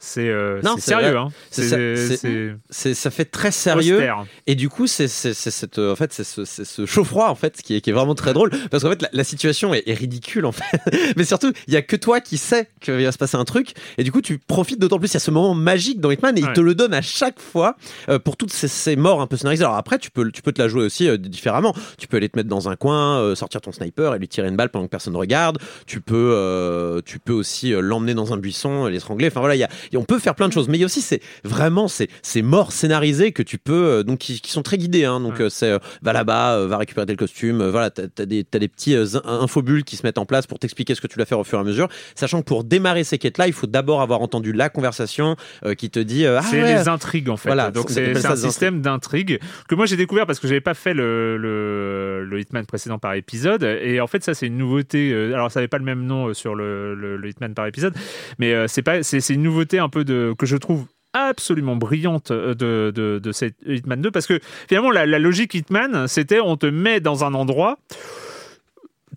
c'est 0.00 0.28
euh, 0.28 0.60
Non, 0.62 0.74
c'est 0.76 0.90
sérieux. 0.90 1.16
Hein. 1.16 1.28
C'est 1.50 2.94
ça, 2.94 3.10
fait 3.10 3.26
très 3.26 3.52
sérieux 3.52 3.96
austère. 3.96 4.24
Et 4.46 4.54
du 4.54 4.68
coup, 4.68 4.86
c'est 4.86 5.06
cette, 5.06 5.78
en 5.78 5.94
fait, 5.94 6.12
c'est 6.12 6.24
ce, 6.24 6.44
c'est 6.44 6.64
ce 6.64 6.86
chaud-froid 6.86 7.28
en 7.28 7.34
fait 7.34 7.60
qui 7.62 7.76
est, 7.76 7.80
qui 7.80 7.90
est 7.90 7.92
vraiment 7.92 8.14
très 8.14 8.32
drôle 8.32 8.50
parce 8.70 8.82
qu'en 8.82 8.90
fait, 8.90 9.02
la, 9.02 9.08
la 9.12 9.24
situation 9.24 9.74
est, 9.74 9.86
est 9.86 9.94
ridicule 9.94 10.46
en 10.46 10.52
fait. 10.52 10.80
Mais 11.16 11.24
surtout, 11.24 11.52
il 11.68 11.74
y 11.74 11.76
a 11.76 11.82
que 11.82 11.96
toi 11.96 12.20
qui 12.20 12.38
sais 12.38 12.68
qu'il 12.80 13.04
va 13.04 13.12
se 13.12 13.18
passer 13.18 13.36
un 13.36 13.44
truc, 13.44 13.74
et 13.98 14.04
du 14.04 14.10
coup, 14.10 14.22
tu 14.22 14.38
profites 14.38 14.80
d'autant 14.80 14.98
plus. 14.98 15.10
Il 15.10 15.14
y 15.14 15.16
a 15.18 15.20
ce 15.20 15.30
moment 15.30 15.54
magique 15.54 16.00
dans 16.00 16.10
Hitman 16.10 16.36
et 16.36 16.40
il 16.40 16.52
te 16.52 16.60
le 16.60 16.74
donne 16.74 16.94
à 16.94 17.02
chaque 17.02 17.40
fois 17.40 17.76
euh, 18.08 18.18
pour 18.18 18.36
toutes 18.36 18.52
ces, 18.52 18.68
ces 18.68 18.96
morts 18.96 19.20
un 19.20 19.26
peu 19.26 19.36
scénarisées. 19.36 19.64
Alors 19.64 19.76
après, 19.76 19.98
tu 19.98 20.10
peux, 20.10 20.30
tu 20.30 20.42
peux 20.42 20.52
te 20.52 20.60
la 20.60 20.68
jouer 20.68 20.84
aussi 20.84 21.08
euh, 21.08 21.16
différemment. 21.16 21.74
Tu 21.98 22.08
peux 22.08 22.16
aller 22.16 22.28
te 22.28 22.38
mettre 22.38 22.48
dans 22.48 22.68
un 22.68 22.76
coin, 22.76 23.18
euh, 23.20 23.34
sortir 23.34 23.60
ton 23.60 23.72
sniper 23.72 24.14
et 24.14 24.18
lui 24.18 24.28
tirer 24.28 24.48
une 24.48 24.56
balle 24.56 24.70
pendant 24.70 24.86
que 24.86 24.90
personne 24.90 25.12
ne 25.12 25.18
regarde. 25.18 25.58
Tu 25.86 26.00
peux, 26.00 26.32
euh, 26.34 27.00
tu 27.04 27.18
peux 27.18 27.32
aussi 27.32 27.72
euh, 27.72 27.80
l'emmener 27.80 28.14
dans 28.14 28.32
un 28.32 28.36
buisson, 28.36 28.86
et 28.88 28.90
l'étrangler. 28.90 29.28
Enfin 29.28 29.40
voilà, 29.40 29.54
il 29.54 29.58
y 29.58 29.64
a, 29.64 29.89
et 29.92 29.96
on 29.96 30.04
peut 30.04 30.18
faire 30.18 30.34
plein 30.34 30.48
de 30.48 30.52
choses. 30.52 30.68
Mais 30.68 30.76
il 30.78 30.80
y 30.80 30.84
a 30.84 30.86
aussi 30.86 31.00
c'est 31.00 31.20
vraiment 31.44 31.88
ces 31.88 32.08
ces 32.22 32.42
morts 32.42 32.72
scénarisées 32.72 33.32
que 33.32 33.42
tu 33.42 33.58
peux 33.58 33.72
euh, 33.72 34.02
donc 34.02 34.18
qui, 34.18 34.40
qui 34.40 34.50
sont 34.52 34.62
très 34.62 34.78
guidées. 34.78 35.04
Hein, 35.04 35.20
donc 35.20 35.34
Ouais. 35.34 35.42
euh, 35.42 35.48
c'est 35.48 35.70
euh, 35.70 35.78
va 36.02 36.12
là-bas, 36.12 36.66
va 36.66 36.76
récupérer 36.78 37.06
tel 37.06 37.16
costume. 37.16 37.66
voilà, 37.68 37.90
t'as 37.90 38.04
as 38.18 38.26
des 38.26 38.44
des 38.50 38.68
petits 38.68 38.94
in- 38.94 39.22
infobules 39.24 39.84
qui 39.84 39.96
se 39.96 40.04
mettent 40.06 40.18
en 40.18 40.26
place 40.26 40.46
pour 40.46 40.58
t'expliquer 40.58 40.94
ce 40.94 41.00
que 41.00 41.06
tu 41.06 41.16
dois 41.16 41.26
faire 41.26 41.38
au 41.38 41.44
fur 41.44 41.58
et 41.58 41.60
à 41.60 41.64
mesure. 41.64 41.88
Sachant 42.14 42.40
que 42.40 42.46
pour 42.46 42.64
démarrer 42.64 43.04
ces 43.04 43.18
quêtes-là, 43.18 43.46
il 43.46 43.52
faut 43.52 43.66
d'abord 43.66 44.00
avoir 44.02 44.20
entendu 44.22 44.52
la 44.52 44.68
conversation 44.68 45.36
qui 45.78 45.90
te 45.90 45.98
dit 46.00 46.26
ah 46.26 46.42
c'est 46.42 46.62
ouais, 46.62 46.74
les 46.76 46.88
intrigues 46.88 47.28
en 47.28 47.36
fait. 47.36 47.48
Voilà, 47.48 47.70
Donc 47.70 47.86
on 47.90 47.92
c'est 47.92 48.26
un 48.26 48.36
système 48.36 48.80
d'intrigues 48.80 49.38
que 49.68 49.74
moi 49.74 49.86
j'ai 49.86 49.96
découvert 49.96 50.26
parce 50.26 50.38
que 50.40 50.46
j'avais 50.48 50.60
pas 50.60 50.74
fait 50.74 50.94
le, 50.94 51.36
le, 51.36 52.24
le 52.24 52.40
Hitman 52.40 52.66
précédent 52.66 52.98
par 52.98 53.14
épisode 53.14 53.62
et 53.64 54.00
en 54.00 54.06
fait 54.06 54.22
ça 54.24 54.34
c'est 54.34 54.46
une 54.46 54.56
nouveauté. 54.58 55.12
Alors 55.34 55.50
ça 55.50 55.60
avait 55.60 55.68
pas 55.68 55.78
le 55.78 55.84
même 55.84 56.04
nom 56.04 56.32
sur 56.34 56.54
le, 56.54 56.94
le, 56.94 57.28
Hitman 57.28 57.54
par 57.54 57.66
épisode, 57.66 57.94
mais 58.38 58.54
c'est 58.68 58.82
pas 58.82 59.02
c'est 59.02 59.26
une 59.30 59.42
nouveauté 59.42 59.79
un 59.80 59.88
peu 59.88 60.04
de 60.04 60.34
que 60.38 60.46
je 60.46 60.56
trouve 60.56 60.86
absolument 61.12 61.76
brillante 61.76 62.30
euh, 62.30 62.54
de, 62.54 63.18
de, 63.18 63.32
cette 63.32 63.56
Hitman 63.66 64.00
2 64.00 64.10
parce 64.12 64.28
que 64.28 64.38
finalement 64.68 64.92
la, 64.92 65.06
la 65.06 65.18
logique 65.18 65.54
Hitman 65.54 66.06
c'était 66.06 66.38
on 66.38 66.56
te 66.56 66.66
met 66.66 67.00
dans 67.00 67.24
un 67.24 67.34
endroit 67.34 67.78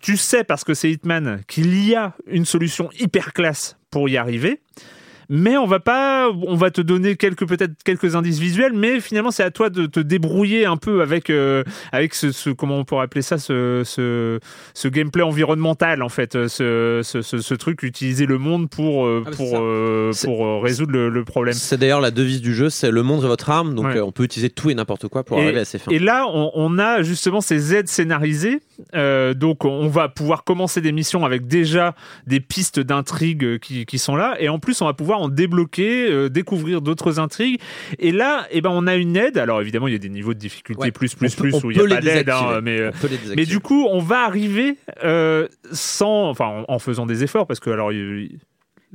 tu 0.02 0.16
sais 0.16 0.44
parce 0.44 0.64
que 0.64 0.74
c'est 0.74 0.90
Hitman 0.90 1.42
qu'il 1.46 1.86
y 1.86 1.94
a 1.94 2.14
une 2.26 2.44
solution 2.44 2.90
hyper 2.98 3.32
classe 3.32 3.78
pour 3.90 4.08
y 4.08 4.16
arriver. 4.16 4.60
Mais 5.28 5.56
on 5.56 5.66
va 5.66 5.80
pas, 5.80 6.30
on 6.30 6.54
va 6.56 6.70
te 6.70 6.80
donner 6.80 7.16
quelques 7.16 7.46
peut-être 7.46 7.72
quelques 7.84 8.14
indices 8.16 8.38
visuels, 8.38 8.72
mais 8.74 9.00
finalement 9.00 9.30
c'est 9.30 9.42
à 9.42 9.50
toi 9.50 9.70
de 9.70 9.86
te 9.86 10.00
débrouiller 10.00 10.66
un 10.66 10.76
peu 10.76 11.00
avec 11.02 11.30
euh, 11.30 11.62
avec 11.92 12.14
ce, 12.14 12.32
ce- 12.32 12.50
comment 12.50 12.78
on 12.78 12.84
pourrait 12.84 13.04
appeler 13.04 13.22
ça 13.22 13.38
ce, 13.38 13.82
ce 13.84 14.38
ce 14.74 14.88
gameplay 14.88 15.22
environnemental 15.22 16.02
en 16.02 16.08
fait, 16.08 16.34
euh, 16.36 16.48
ce, 16.48 17.00
ce, 17.02 17.22
ce, 17.22 17.38
ce 17.38 17.54
truc 17.54 17.82
utiliser 17.82 18.26
le 18.26 18.38
monde 18.38 18.68
pour 18.68 19.06
euh, 19.06 19.22
Ah, 19.26 19.30
pour 19.30 19.58
euh, 19.58 20.10
pour 20.24 20.46
euh, 20.46 20.58
résoudre 20.60 20.92
le, 20.92 21.08
le 21.08 21.24
problème. 21.24 21.54
C'est 21.54 21.78
d'ailleurs 21.78 22.00
la 22.00 22.10
devise 22.10 22.40
du 22.40 22.54
jeu, 22.54 22.70
c'est 22.70 22.90
le 22.90 23.02
monde 23.02 23.24
est 23.24 23.26
votre 23.28 23.50
arme, 23.50 23.74
donc 23.74 23.86
Ouais. 23.86 23.96
euh, 23.98 24.04
on 24.04 24.12
peut 24.12 24.24
utiliser 24.24 24.50
tout 24.50 24.70
et 24.70 24.74
n'importe 24.74 25.08
quoi 25.08 25.24
pour 25.24 25.38
arriver 25.38 25.60
à 25.60 25.64
ses 25.64 25.78
fins. 25.78 25.90
Et 25.90 25.98
là, 25.98 26.26
on, 26.28 26.50
on 26.54 26.78
a 26.78 27.02
justement 27.02 27.40
ces 27.40 27.74
aides 27.74 27.88
scénarisées. 27.88 28.60
Euh, 28.94 29.34
donc, 29.34 29.64
on 29.64 29.88
va 29.88 30.08
pouvoir 30.08 30.44
commencer 30.44 30.80
des 30.80 30.92
missions 30.92 31.24
avec 31.24 31.46
déjà 31.46 31.94
des 32.26 32.40
pistes 32.40 32.80
d'intrigue 32.80 33.58
qui, 33.58 33.86
qui 33.86 33.98
sont 33.98 34.16
là. 34.16 34.34
Et 34.40 34.48
en 34.48 34.58
plus, 34.58 34.80
on 34.82 34.86
va 34.86 34.94
pouvoir 34.94 35.20
en 35.20 35.28
débloquer, 35.28 36.10
euh, 36.10 36.28
découvrir 36.28 36.80
d'autres 36.80 37.18
intrigues. 37.18 37.60
Et 37.98 38.12
là, 38.12 38.46
eh 38.50 38.60
ben, 38.60 38.70
on 38.72 38.86
a 38.86 38.94
une 38.96 39.16
aide. 39.16 39.38
Alors, 39.38 39.60
évidemment, 39.60 39.86
il 39.88 39.92
y 39.92 39.96
a 39.96 39.98
des 39.98 40.08
niveaux 40.08 40.34
de 40.34 40.38
difficulté 40.38 40.80
Ouais. 40.82 40.90
plus, 40.90 41.14
plus, 41.14 41.32
On 41.38 41.40
plus, 41.42 41.64
où 41.64 41.70
il 41.70 41.78
n'y 41.78 41.84
a 41.92 41.96
pas 41.96 42.00
d'aide. 42.00 42.30
hein, 42.30 42.60
mais, 42.62 42.78
euh, 42.80 42.90
mais 43.36 43.46
du 43.46 43.60
coup, 43.60 43.86
on 43.90 44.00
va 44.00 44.24
arriver 44.24 44.76
sans, 45.72 46.28
enfin, 46.30 46.64
en, 46.68 46.74
en 46.74 46.78
faisant 46.78 47.06
des 47.06 47.22
efforts, 47.24 47.46
parce 47.46 47.60
que 47.60 47.70
alors, 47.70 47.92
il- 47.92 48.38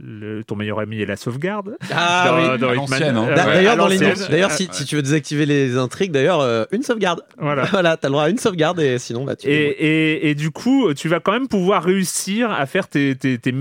le- 0.02 0.44
ton 0.44 0.56
meilleur 0.56 0.80
ami 0.80 1.02
est 1.02 1.06
la 1.06 1.16
sauvegarde. 1.16 1.78
Ah 1.94 2.58
Dans- 2.60 2.72
oui. 2.72 2.78
hein. 3.02 3.26
Ouais, 3.28 3.36
D'ailleurs, 3.36 3.78
dans 3.78 3.88
les 3.88 3.98
d'ailleurs, 4.30 4.52
si, 4.52 4.68
si 4.72 4.86
tu 4.86 4.96
veux 4.96 5.02
désactiver 5.02 5.46
les 5.46 5.78
intrigues, 5.78 6.12
d'ailleurs, 6.12 6.40
euh, 6.42 6.66
une 6.72 6.84
sauvegarde. 6.84 7.22
voilà. 7.38 7.66
Voilà, 7.72 7.98
t'as 7.98 8.08
le 8.08 8.14
droit 8.14 8.24
à 8.24 8.30
une 8.30 8.38
sauvegarde 8.38 8.80
et 8.80 8.98
sinon, 9.00 9.24
bah, 9.26 9.36
tu. 9.36 9.48
Et, 9.48 9.54
et, 9.54 10.30
et 10.30 10.36
du 10.36 10.52
coup, 10.52 10.94
tu 10.94 11.08
vas 11.08 11.20
quand 11.20 11.32
même 11.32 11.48
pouvoir 11.48 11.84
réussir 11.84 12.52
à 12.52 12.66
faire 12.66 12.88
tes, 12.88 13.16
tes, 13.16 13.38
tes, 13.38 13.54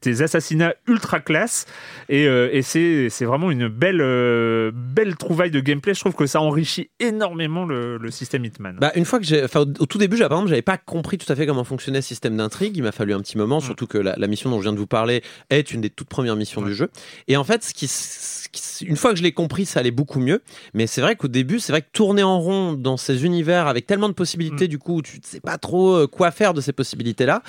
tes 0.00 0.22
assassinats 0.22 0.74
ultra 0.86 1.20
classe. 1.20 1.66
Et, 2.08 2.26
euh, 2.26 2.48
et 2.52 2.62
c'est, 2.62 3.08
c'est 3.10 3.24
vraiment 3.24 3.50
une 3.50 3.68
belle, 3.68 4.00
euh, 4.00 4.70
belle 4.74 5.16
trouvaille 5.16 5.50
de 5.50 5.60
gameplay. 5.60 5.94
Je 5.94 6.00
trouve 6.00 6.14
que 6.14 6.26
ça 6.26 6.40
enrichit 6.40 6.90
énormément 7.00 7.64
le, 7.64 7.98
le 7.98 8.10
système 8.10 8.44
Hitman. 8.44 8.76
Bah, 8.80 8.92
une 8.94 9.04
fois 9.04 9.18
que 9.18 9.24
j'ai, 9.26 9.42
enfin, 9.44 9.60
au, 9.78 9.86
tout 9.86 9.98
début, 9.98 10.16
par 10.18 10.26
exemple, 10.32 10.48
j'avais 10.48 10.62
pas 10.62 10.78
compris 10.78 11.18
tout 11.18 11.30
à 11.32 11.36
fait 11.36 11.46
comment 11.46 11.64
fonctionnait 11.64 12.00
ce 12.02 12.08
système 12.08 12.36
d'intrigue. 12.36 12.76
Il 12.76 12.82
m'a 12.82 12.92
fallu 12.92 13.12
un 13.14 13.20
petit 13.20 13.36
moment, 13.38 13.60
surtout 13.60 13.86
que 13.86 13.98
la, 13.98 14.14
la 14.16 14.26
mission 14.26 14.50
dont 14.50 14.58
je 14.58 14.62
viens 14.62 14.72
de 14.72 14.78
vous 14.78 14.86
parler 14.86 15.22
est 15.50 15.72
une 15.72 15.77
des 15.80 15.90
toutes 15.90 16.08
premières 16.08 16.36
missions 16.36 16.62
du 16.62 16.74
jeu. 16.74 16.90
Et 17.28 17.36
en 17.36 17.44
fait, 17.44 17.62
ce 17.64 17.74
qui, 17.74 17.88
ce 17.88 18.48
qui- 18.50 18.84
une 18.84 18.96
fois 18.96 19.10
que 19.12 19.16
je 19.18 19.22
l'ai 19.22 19.32
compris, 19.32 19.66
ça 19.66 19.80
allait 19.80 19.90
beaucoup 19.90 20.20
mieux. 20.20 20.40
Mais 20.74 20.86
c'est 20.86 21.00
vrai 21.00 21.16
qu'au 21.16 21.28
début, 21.28 21.58
c'est 21.60 21.72
vrai 21.72 21.82
que 21.82 21.88
tourner 21.92 22.22
en 22.22 22.38
rond 22.40 22.72
dans 22.74 22.96
ces 22.96 23.24
univers 23.24 23.66
avec 23.66 23.86
tellement 23.86 24.08
de 24.08 24.14
possibilités, 24.14 24.68
du 24.68 24.78
coup, 24.78 25.02
tu 25.02 25.16
ne 25.18 25.22
sais 25.24 25.40
pas 25.40 25.58
trop 25.58 25.94
euh, 25.96 26.06
quoi 26.06 26.30
faire 26.30 26.54
de 26.54 26.60
ces 26.60 26.72
possibilités-là. 26.72 27.42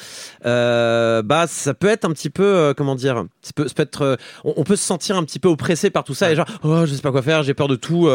Euh, 0.45 1.21
bah, 1.21 1.45
ça 1.47 1.73
peut 1.73 1.87
être 1.87 2.05
un 2.05 2.11
petit 2.11 2.29
peu, 2.29 2.43
euh, 2.43 2.73
comment 2.73 2.95
dire, 2.95 3.25
ça 3.41 3.51
peut, 3.55 3.67
ça 3.67 3.73
peut 3.75 3.83
être, 3.83 4.01
euh, 4.01 4.15
on, 4.43 4.53
on 4.57 4.63
peut 4.63 4.75
se 4.75 4.83
sentir 4.85 5.15
un 5.17 5.23
petit 5.23 5.39
peu 5.39 5.47
oppressé 5.49 5.89
par 5.89 6.03
tout 6.03 6.13
ça 6.15 6.31
et 6.31 6.35
genre, 6.35 6.47
oh, 6.63 6.85
je 6.85 6.93
sais 6.93 7.01
pas 7.01 7.11
quoi 7.11 7.21
faire, 7.21 7.43
j'ai 7.43 7.53
peur 7.53 7.67
de 7.67 7.75
tout. 7.75 8.09